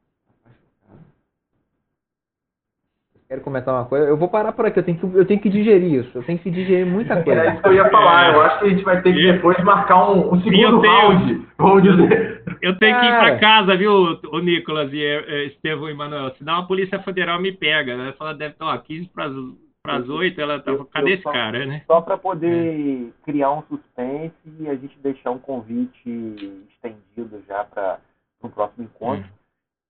Quero 3.34 3.42
comentar 3.46 3.74
uma 3.74 3.86
coisa. 3.86 4.06
Eu 4.06 4.16
vou 4.16 4.30
parar 4.30 4.52
por 4.52 4.64
aqui, 4.64 4.78
eu 4.78 4.84
tenho 4.84 5.00
que, 5.00 5.06
eu 5.06 5.26
tenho 5.26 5.40
que 5.40 5.50
digerir 5.50 6.02
isso. 6.02 6.20
Eu 6.20 6.24
tenho 6.24 6.38
que 6.38 6.52
digerir 6.52 6.86
muita 6.86 7.24
coisa. 7.24 7.42
É 7.42 7.54
isso 7.54 7.64
que 7.64 7.68
eu 7.68 7.74
ia 7.74 7.90
falar. 7.90 8.32
Eu 8.32 8.42
acho 8.44 8.60
que 8.60 8.66
a 8.66 8.70
gente 8.70 8.84
vai 8.84 9.02
ter 9.02 9.12
que 9.12 9.24
depois 9.24 9.58
marcar 9.64 10.08
um, 10.08 10.36
um 10.36 10.42
segundo 10.44 10.82
tenho, 10.82 10.94
round, 10.94 11.48
vamos 11.58 11.82
dizer. 11.82 12.44
Eu 12.62 12.78
tenho 12.78 13.00
que 13.00 13.06
ir 13.08 13.10
para 13.10 13.40
casa, 13.40 13.76
viu, 13.76 14.20
o 14.32 14.38
Nicolas 14.38 14.94
e 14.94 15.04
eh, 15.04 15.46
Estevão 15.46 15.90
e 15.90 15.96
Manuel. 15.96 16.30
Senão 16.36 16.60
a 16.60 16.68
Polícia 16.68 17.00
Federal 17.00 17.42
me 17.42 17.52
pega, 17.52 17.98
né? 17.98 18.14
Ela 18.22 18.36
deve 18.36 18.54
estar, 18.54 18.68
ó, 18.68 18.78
15 18.78 19.10
para 19.10 19.98
as 19.98 20.08
8, 20.08 20.40
ela 20.40 20.60
tá. 20.60 20.72
Cadê 20.92 21.14
esse 21.14 21.24
só, 21.24 21.32
cara, 21.32 21.66
né? 21.66 21.82
Só 21.88 22.02
para 22.02 22.20
poder 22.20 23.08
é. 23.08 23.26
criar 23.26 23.52
um 23.52 23.64
suspense 23.64 24.36
e 24.60 24.70
a 24.70 24.76
gente 24.76 24.96
deixar 25.00 25.32
um 25.32 25.40
convite 25.40 26.70
estendido 26.70 27.42
já 27.48 27.64
para 27.64 27.98
o 28.44 28.50
próximo 28.50 28.84
encontro. 28.84 29.26
É. 29.26 29.34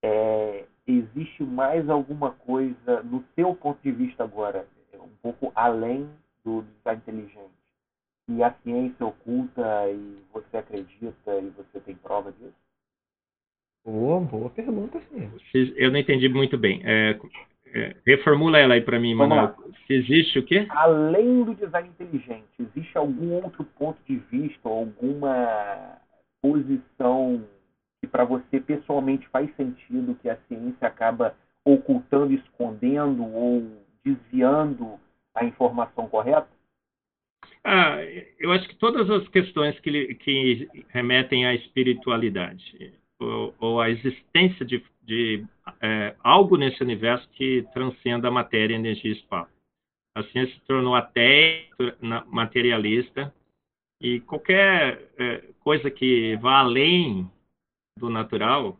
É, 0.05 0.65
existe 0.87 1.43
mais 1.43 1.89
alguma 1.89 2.31
coisa, 2.31 3.03
no 3.03 3.23
seu 3.35 3.55
ponto 3.55 3.79
de 3.81 3.91
vista 3.91 4.23
agora, 4.23 4.67
um 4.95 5.15
pouco 5.21 5.51
além 5.55 6.09
do 6.43 6.63
design 6.63 7.01
inteligente, 7.01 7.53
que 8.25 8.43
a 8.43 8.53
ciência 8.63 9.05
oculta 9.05 9.89
e 9.89 10.17
você 10.33 10.57
acredita 10.57 11.39
e 11.39 11.49
você 11.51 11.79
tem 11.79 11.95
prova 11.95 12.31
disso? 12.31 12.53
Boa, 13.85 14.21
boa 14.21 14.49
pergunta, 14.49 15.01
sim. 15.09 15.29
Eu 15.75 15.91
não 15.91 15.99
entendi 15.99 16.29
muito 16.29 16.57
bem. 16.57 16.81
É, 16.85 17.19
é, 17.73 17.95
reformula 18.05 18.57
ela 18.57 18.75
aí 18.75 18.81
para 18.81 18.99
mim, 18.99 19.13
Manuel. 19.13 19.55
Se 19.85 19.93
existe 19.93 20.39
o 20.39 20.43
quê? 20.43 20.67
Além 20.69 21.43
do 21.43 21.53
design 21.53 21.89
inteligente, 21.89 22.47
existe 22.59 22.97
algum 22.97 23.33
outro 23.33 23.65
ponto 23.77 23.99
de 24.07 24.17
vista, 24.31 24.69
alguma 24.69 25.97
posição 26.41 27.43
para 28.13 28.23
você 28.23 28.59
pessoalmente 28.59 29.27
faz 29.29 29.53
sentido 29.55 30.15
que 30.21 30.29
a 30.29 30.37
ciência 30.47 30.87
acaba 30.87 31.35
ocultando, 31.65 32.31
escondendo 32.31 33.25
ou 33.25 33.83
desviando 34.05 34.99
a 35.33 35.43
informação 35.43 36.07
correta? 36.07 36.47
Ah, 37.63 37.97
eu 38.39 38.51
acho 38.51 38.69
que 38.69 38.75
todas 38.75 39.09
as 39.09 39.27
questões 39.29 39.79
que, 39.79 40.13
que 40.15 40.69
remetem 40.89 41.47
à 41.47 41.55
espiritualidade 41.55 42.93
ou, 43.19 43.55
ou 43.59 43.81
à 43.81 43.89
existência 43.89 44.63
de, 44.63 44.83
de 45.01 45.43
é, 45.81 46.15
algo 46.19 46.55
nesse 46.55 46.83
universo 46.83 47.27
que 47.31 47.65
transcenda 47.73 48.27
a 48.27 48.31
matéria, 48.31 48.75
energia 48.75 49.11
e 49.11 49.15
espaço. 49.15 49.51
A 50.15 50.21
ciência 50.25 50.53
se 50.53 50.61
tornou 50.67 50.93
até 50.93 51.65
materialista 52.27 53.33
e 53.99 54.19
qualquer 54.19 55.01
é, 55.17 55.43
coisa 55.61 55.89
que 55.89 56.35
vá 56.35 56.59
além 56.59 57.27
do 57.97 58.09
natural 58.09 58.79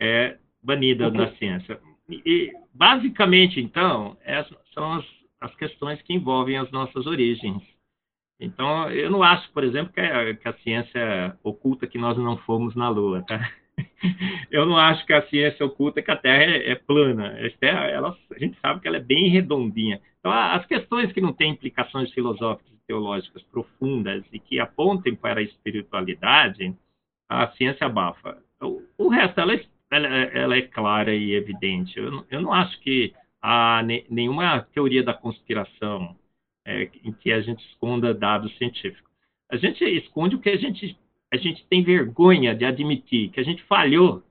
é 0.00 0.38
banida 0.62 1.10
da 1.10 1.34
ciência. 1.36 1.80
E, 2.08 2.52
basicamente, 2.72 3.60
então, 3.60 4.16
essas 4.24 4.56
são 4.72 4.94
as, 4.94 5.04
as 5.40 5.54
questões 5.56 6.00
que 6.02 6.14
envolvem 6.14 6.56
as 6.56 6.70
nossas 6.70 7.06
origens. 7.06 7.62
Então, 8.40 8.88
eu 8.90 9.10
não 9.10 9.22
acho, 9.22 9.50
por 9.52 9.64
exemplo, 9.64 9.92
que 9.92 10.00
a, 10.00 10.34
que 10.34 10.48
a 10.48 10.52
ciência 10.58 11.36
oculta 11.42 11.86
que 11.86 11.98
nós 11.98 12.16
não 12.16 12.36
fomos 12.38 12.74
na 12.76 12.88
Lua, 12.88 13.22
tá? 13.22 13.52
Eu 14.50 14.66
não 14.66 14.76
acho 14.76 15.04
que 15.06 15.12
a 15.12 15.26
ciência 15.28 15.64
oculta 15.64 16.02
que 16.02 16.10
a 16.10 16.16
Terra 16.16 16.42
é, 16.42 16.70
é 16.70 16.74
plana. 16.74 17.36
A, 17.38 17.58
Terra, 17.58 17.86
ela, 17.86 18.16
a 18.30 18.38
gente 18.38 18.58
sabe 18.60 18.80
que 18.80 18.88
ela 18.88 18.96
é 18.96 19.00
bem 19.00 19.28
redondinha. 19.28 20.00
Então, 20.18 20.32
as 20.32 20.64
questões 20.66 21.12
que 21.12 21.20
não 21.20 21.32
têm 21.32 21.52
implicações 21.52 22.12
filosóficas 22.12 22.72
e 22.72 22.86
teológicas 22.86 23.42
profundas 23.44 24.24
e 24.32 24.38
que 24.38 24.58
apontem 24.58 25.14
para 25.14 25.40
a 25.40 25.42
espiritualidade, 25.42 26.74
a 27.28 27.48
ciência 27.52 27.86
abafa. 27.86 28.38
O, 28.60 28.82
o 28.96 29.08
resto, 29.08 29.40
ela, 29.40 29.54
é, 29.54 29.64
ela, 29.90 30.06
ela, 30.06 30.56
é 30.56 30.62
clara 30.62 31.14
e 31.14 31.34
evidente. 31.34 31.98
Eu, 31.98 32.24
eu 32.30 32.40
não 32.40 32.52
acho 32.52 32.78
que 32.80 33.12
há 33.42 33.82
ne, 33.82 34.04
nenhuma 34.08 34.62
teoria 34.72 35.02
da 35.02 35.14
conspiração 35.14 36.16
é, 36.66 36.88
em 37.04 37.12
que 37.12 37.32
a 37.32 37.40
gente 37.40 37.64
esconda 37.70 38.14
dados 38.14 38.56
científicos. 38.56 39.08
A 39.50 39.56
gente 39.56 39.84
esconde 39.84 40.36
o 40.36 40.40
que 40.40 40.50
a 40.50 40.56
gente, 40.56 40.98
a 41.32 41.36
gente 41.36 41.64
tem 41.68 41.82
vergonha 41.82 42.54
de 42.54 42.64
admitir, 42.64 43.30
que 43.30 43.40
a 43.40 43.44
gente 43.44 43.62
falhou 43.64 44.22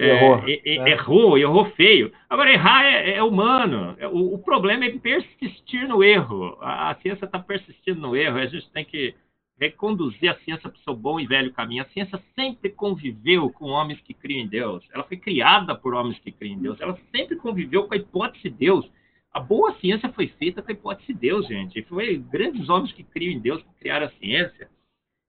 é, 0.00 0.08
errou, 0.08 0.42
é, 0.48 0.90
errou, 0.90 1.38
errou 1.38 1.64
feio. 1.72 2.10
Agora, 2.28 2.50
errar 2.50 2.84
é, 2.86 3.16
é 3.16 3.22
humano. 3.22 3.94
É, 3.98 4.08
o, 4.08 4.34
o, 4.34 4.38
problema 4.38 4.86
é 4.86 4.98
persistir 4.98 5.86
no 5.86 6.02
erro. 6.02 6.56
A, 6.62 6.90
a 6.90 6.94
ciência 6.96 7.26
está 7.26 7.38
persistindo 7.38 8.00
no 8.00 8.16
erro. 8.16 8.38
A 8.38 8.46
gente 8.46 8.70
tem 8.70 8.82
que 8.82 9.14
reconduzir 9.60 10.30
a 10.30 10.38
ciência 10.38 10.70
para 10.70 10.78
o 10.78 10.82
seu 10.82 10.96
bom 10.96 11.20
e 11.20 11.26
velho 11.26 11.52
caminho. 11.52 11.82
A 11.82 11.88
ciência 11.90 12.18
sempre 12.34 12.70
conviveu 12.70 13.50
com 13.50 13.66
homens 13.66 14.00
que 14.00 14.14
criam 14.14 14.40
em 14.40 14.48
Deus. 14.48 14.82
Ela 14.90 15.04
foi 15.04 15.18
criada 15.18 15.74
por 15.74 15.92
homens 15.92 16.18
que 16.18 16.32
criam 16.32 16.54
em 16.56 16.62
Deus. 16.62 16.80
Ela 16.80 16.98
sempre 17.14 17.36
conviveu 17.36 17.86
com 17.86 17.92
a 17.92 17.96
hipótese 17.98 18.44
de 18.44 18.50
Deus. 18.50 18.90
A 19.30 19.38
boa 19.38 19.74
ciência 19.74 20.08
foi 20.08 20.28
feita 20.28 20.62
com 20.62 20.70
a 20.70 20.72
hipótese 20.72 21.12
de 21.12 21.20
Deus, 21.20 21.46
gente. 21.46 21.82
Foi 21.82 22.16
grandes 22.16 22.70
homens 22.70 22.92
que 22.92 23.04
criam 23.04 23.32
em 23.32 23.38
Deus 23.38 23.62
que 23.62 23.80
criaram 23.80 24.06
a 24.06 24.10
ciência. 24.12 24.70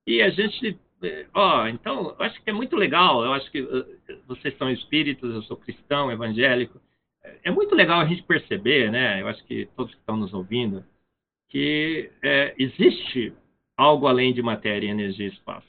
E 0.08 0.22
a 0.22 0.30
gente. 0.30 0.80
Eh, 1.04 1.28
ó, 1.34 1.68
então, 1.68 2.16
eu 2.18 2.26
acho 2.26 2.42
que 2.42 2.50
é 2.50 2.54
muito 2.54 2.78
legal. 2.78 3.26
Eu 3.26 3.34
acho 3.34 3.52
que 3.52 3.62
uh, 3.62 3.86
vocês 4.28 4.58
são 4.58 4.70
espíritos, 4.72 5.30
eu 5.30 5.42
sou 5.44 5.58
cristão, 5.58 6.10
evangélico. 6.10 6.80
É 7.44 7.52
muito 7.52 7.76
legal 7.76 8.00
a 8.00 8.06
gente 8.06 8.24
perceber, 8.24 8.90
né? 8.92 9.22
Eu 9.22 9.28
acho 9.28 9.44
que 9.46 9.68
todos 9.76 9.94
que 9.94 10.00
estão 10.00 10.16
nos 10.16 10.34
ouvindo, 10.34 10.84
que 11.50 12.10
é, 12.24 12.56
existe 12.58 13.34
algo 13.78 14.08
além 14.08 14.34
de 14.34 14.42
matéria, 14.42 14.90
energia 14.90 15.28
e 15.28 15.32
espaço. 15.32 15.68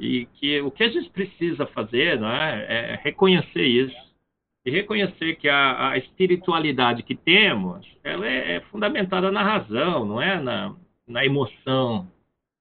E 0.00 0.26
que 0.34 0.60
o 0.60 0.70
que 0.70 0.84
a 0.84 0.88
gente 0.88 1.08
precisa 1.10 1.66
fazer 1.66 2.20
não 2.20 2.30
é, 2.30 2.92
é 2.92 3.00
reconhecer 3.02 3.64
isso 3.64 4.06
e 4.66 4.70
reconhecer 4.70 5.36
que 5.36 5.48
a, 5.48 5.90
a 5.90 5.96
espiritualidade 5.96 7.04
que 7.04 7.14
temos 7.14 7.86
ela 8.02 8.26
é, 8.26 8.56
é, 8.56 8.60
fundamentada 8.62 9.30
na 9.30 9.40
razão, 9.40 10.04
não 10.04 10.20
é 10.20 10.40
na, 10.40 10.74
na 11.06 11.24
emoção. 11.24 12.10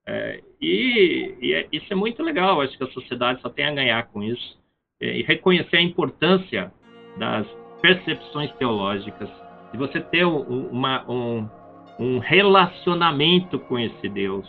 É, 0.07 0.39
e, 0.61 1.35
e 1.41 1.53
é, 1.53 1.67
isso 1.71 1.91
é 1.91 1.95
muito 1.95 2.21
legal. 2.21 2.61
Acho 2.61 2.77
que 2.77 2.83
a 2.83 2.91
sociedade 2.91 3.41
só 3.41 3.49
tem 3.49 3.65
a 3.65 3.73
ganhar 3.73 4.03
com 4.09 4.21
isso 4.21 4.57
é, 5.01 5.17
e 5.17 5.23
reconhecer 5.23 5.77
a 5.77 5.81
importância 5.81 6.71
das 7.17 7.47
percepções 7.81 8.51
teológicas, 8.53 9.29
de 9.71 9.77
você 9.77 9.99
ter 9.99 10.25
um, 10.25 10.67
uma, 10.69 11.09
um, 11.09 11.49
um 11.99 12.19
relacionamento 12.19 13.57
com 13.59 13.79
esse 13.79 14.07
Deus 14.09 14.47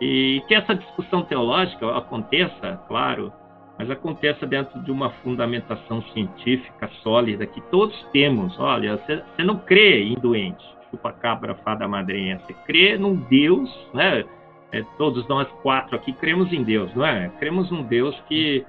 e 0.00 0.42
que 0.48 0.54
essa 0.54 0.74
discussão 0.74 1.22
teológica 1.22 1.96
aconteça, 1.96 2.80
claro, 2.88 3.32
mas 3.78 3.90
aconteça 3.90 4.46
dentro 4.46 4.80
de 4.82 4.90
uma 4.90 5.10
fundamentação 5.22 6.02
científica 6.12 6.88
sólida 7.02 7.46
que 7.46 7.60
todos 7.70 7.96
temos. 8.12 8.58
Olha, 8.58 8.96
você 8.96 9.44
não 9.44 9.58
crê 9.58 10.02
em 10.02 10.14
doente, 10.14 10.64
chupa-cabra, 10.90 11.54
fada 11.56 11.86
madrinha, 11.86 12.38
você 12.40 12.54
crê 12.66 12.96
num 12.96 13.16
Deus, 13.16 13.70
né? 13.92 14.24
É, 14.72 14.82
todos 14.96 15.26
nós 15.28 15.48
quatro 15.62 15.96
aqui 15.96 16.12
cremos 16.12 16.52
em 16.52 16.62
Deus, 16.62 16.94
não 16.94 17.04
é? 17.04 17.28
Cremos 17.40 17.70
num 17.70 17.82
Deus 17.82 18.18
que, 18.28 18.64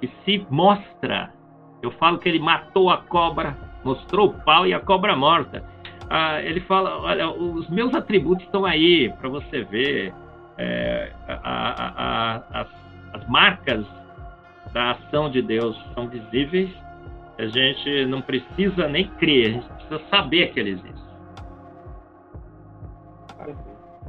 que 0.00 0.10
se 0.24 0.46
mostra. 0.50 1.32
Eu 1.82 1.90
falo 1.92 2.18
que 2.18 2.28
ele 2.28 2.40
matou 2.40 2.90
a 2.90 2.98
cobra, 2.98 3.56
mostrou 3.84 4.28
o 4.28 4.44
pau 4.44 4.66
e 4.66 4.74
a 4.74 4.80
cobra 4.80 5.14
morta. 5.14 5.64
Ah, 6.10 6.40
ele 6.42 6.60
fala: 6.60 6.98
olha, 6.98 7.30
os 7.30 7.68
meus 7.68 7.94
atributos 7.94 8.44
estão 8.44 8.64
aí 8.64 9.12
para 9.20 9.28
você 9.28 9.62
ver 9.64 10.12
é, 10.58 11.10
a, 11.28 11.34
a, 11.34 11.92
a, 11.96 12.60
as, 12.60 12.68
as 13.14 13.28
marcas 13.28 13.86
da 14.72 14.92
ação 14.92 15.30
de 15.30 15.42
Deus 15.42 15.76
são 15.94 16.08
visíveis, 16.08 16.70
a 17.38 17.46
gente 17.46 18.06
não 18.06 18.20
precisa 18.20 18.88
nem 18.88 19.08
crer, 19.18 19.46
a 19.46 19.50
gente 19.52 19.68
precisa 19.68 20.00
saber 20.10 20.52
que 20.52 20.60
ele 20.60 20.70
existe. 20.70 21.06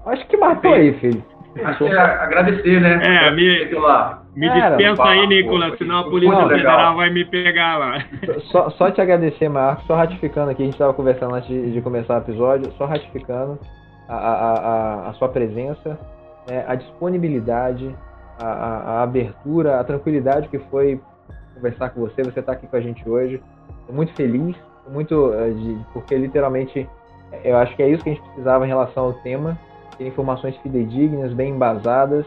Acho 0.06 0.28
que 0.28 0.38
matou 0.38 0.74
aí, 0.74 0.94
filho. 0.99 1.24
Acho 1.64 1.86
que 1.86 1.91
é 1.91 1.99
agradecer, 1.99 2.80
né? 2.80 3.02
É, 3.03 3.32
me, 3.32 3.65
Me 4.36 4.49
dispensa 4.49 5.03
aí, 5.03 5.26
Nicolas, 5.28 5.78
senão 5.78 5.99
a 5.99 6.03
Polícia 6.03 6.48
Federal 6.48 6.95
vai 6.95 7.10
me 7.10 7.26
pegar 7.26 7.78
lá. 7.78 8.03
Só, 8.52 8.69
só 8.72 8.91
te 8.91 9.02
agradecer, 9.02 9.49
Marcos, 9.49 9.86
só 9.88 9.95
ratificando 9.95 10.52
aqui, 10.52 10.61
a 10.61 10.65
gente 10.65 10.76
estava 10.76 10.94
conversando 10.94 11.34
antes 11.34 11.49
de, 11.49 11.72
de, 11.72 11.82
começar 11.82 12.15
o 12.15 12.19
episódio, 12.19 12.72
só 12.78 12.86
ratificando 12.86 13.60
a, 14.07 14.15
a, 14.15 14.53
a, 14.53 15.10
a 15.10 15.14
sua 15.14 15.30
presença, 15.30 15.99
né, 16.48 16.65
a 16.68 16.76
disponibilidade, 16.76 17.95
a, 18.40 18.48
a, 18.48 19.03
abertura, 19.03 19.80
a 19.80 19.84
tranquilidade 19.84 20.48
que 20.48 20.60
foi 20.60 20.99
conversar 21.56 21.90
com 21.90 22.02
você, 22.02 22.24
você 22.24 22.40
está 22.40 22.53
aqui 22.53 22.68
com 22.68 22.76
a 22.76 22.82
gente 22.82 23.07
hoje. 23.07 23.41
Estou 23.82 23.95
muito 23.95 24.14
feliz, 24.14 24.56
muito 24.88 25.34
eh, 25.34 25.52
de, 25.52 25.78
porque 25.94 26.15
literalmente 26.15 26.88
eu 27.44 27.57
acho 27.57 27.76
que 27.76 27.84
é 27.84 27.90
isso 27.90 28.03
que 28.03 28.10
a 28.10 28.14
gente 28.14 28.24
precisava 28.24 28.65
em 28.65 28.68
relação 28.68 29.06
ao 29.06 29.14
tema, 29.14 29.57
ter 29.98 30.07
informações 30.07 30.56
fidedignas, 30.57 31.34
bem 31.34 31.53
embasadas, 31.53 32.26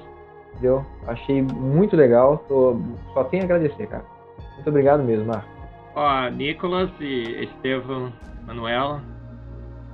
entendeu? 0.52 0.84
Achei 1.06 1.42
muito 1.42 1.96
legal, 1.96 2.44
tô, 2.48 2.80
só 3.14 3.24
tenho 3.24 3.42
a 3.42 3.46
agradecer, 3.46 3.86
cara. 3.86 4.04
Muito 4.54 4.68
obrigado 4.68 5.02
mesmo, 5.02 5.26
Marco. 5.26 5.48
Ó, 5.94 6.28
Nicolas 6.28 6.90
e 7.00 7.44
Estevam, 7.44 8.12
Manuel, 8.46 9.00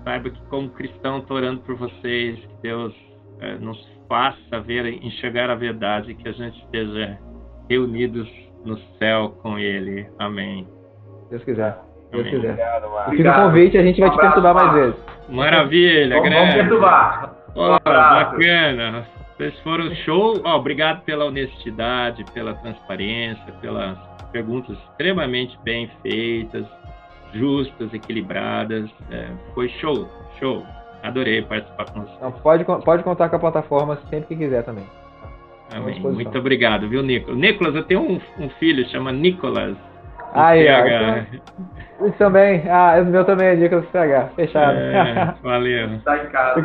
saiba 0.04 0.30
que 0.30 0.40
como 0.48 0.68
cristão 0.70 1.18
estou 1.18 1.36
orando 1.36 1.60
por 1.60 1.76
vocês, 1.76 2.38
que 2.38 2.62
Deus 2.62 2.94
é, 3.40 3.54
nos 3.58 3.95
faça 4.08 4.60
ver, 4.60 4.86
enxergar 5.04 5.50
a 5.50 5.54
verdade, 5.54 6.14
que 6.14 6.28
a 6.28 6.32
gente 6.32 6.58
esteja 6.64 7.18
reunidos 7.68 8.28
no 8.64 8.78
céu 8.98 9.30
com 9.42 9.58
Ele. 9.58 10.06
Amém. 10.18 10.66
Deus 11.30 11.44
quiser. 11.44 11.76
Deus 12.10 12.28
quiser. 12.28 12.52
Obrigado, 12.52 13.10
Fica 13.10 13.30
o 13.30 13.44
convite, 13.44 13.78
a 13.78 13.82
gente 13.82 14.00
vai 14.00 14.10
te 14.10 14.16
perturbar 14.16 14.54
mais 14.54 14.72
vezes. 14.72 14.96
Maravilha, 15.28 16.20
grande. 16.20 16.36
Vamos 16.36 16.54
perturbar. 16.54 17.36
Oh, 17.54 17.78
bacana. 17.84 19.06
Vocês 19.36 19.58
foram 19.60 19.94
show. 19.96 20.40
Oh, 20.44 20.56
obrigado 20.56 21.02
pela 21.04 21.24
honestidade, 21.26 22.24
pela 22.32 22.54
transparência, 22.54 23.52
pelas 23.60 23.98
perguntas 24.32 24.76
extremamente 24.90 25.58
bem 25.62 25.90
feitas, 26.02 26.66
justas, 27.34 27.92
equilibradas. 27.92 28.88
É, 29.10 29.28
foi 29.54 29.68
show, 29.80 30.08
show. 30.38 30.64
Adorei 31.06 31.42
participar 31.42 31.90
com 31.90 32.00
vocês. 32.00 32.20
Não, 32.20 32.32
pode, 32.32 32.64
pode 32.64 33.02
contar 33.02 33.28
com 33.28 33.36
a 33.36 33.38
plataforma 33.38 33.96
sempre 34.10 34.26
que 34.26 34.36
quiser 34.36 34.64
também. 34.64 34.84
Amém. 35.74 36.00
Muito 36.00 36.38
obrigado, 36.38 36.88
viu, 36.88 37.02
Nicolas? 37.02 37.38
Nicolas, 37.38 37.74
eu 37.74 37.84
tenho 37.84 38.00
um, 38.00 38.20
um 38.38 38.48
filho, 38.50 38.86
chama 38.88 39.12
Nicolas. 39.12 39.76
Então, 41.98 42.08
isso 42.08 42.18
também. 42.18 42.62
Ah, 42.68 42.98
o 43.00 43.04
meu 43.06 43.24
também 43.24 43.48
é 43.48 43.56
Nicolas 43.56 43.86
PH. 43.86 44.30
Fechado. 44.36 44.76
É, 44.76 45.34
valeu. 45.42 46.00
Tá 46.04 46.22
em 46.22 46.28
casa. 46.28 46.60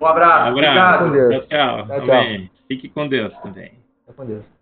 Um 0.00 0.06
abraço. 0.06 0.54
Um 0.54 0.58
abraço. 0.58 1.04
Obrigado. 1.04 1.30
Tchau, 1.30 1.86
tchau. 1.86 1.86
tchau, 1.86 2.06
tchau. 2.06 2.24
Fique 2.68 2.88
com 2.88 3.08
Deus 3.08 3.32
também. 3.38 3.72
Fique 4.06 4.16
com 4.16 4.26
Deus. 4.26 4.57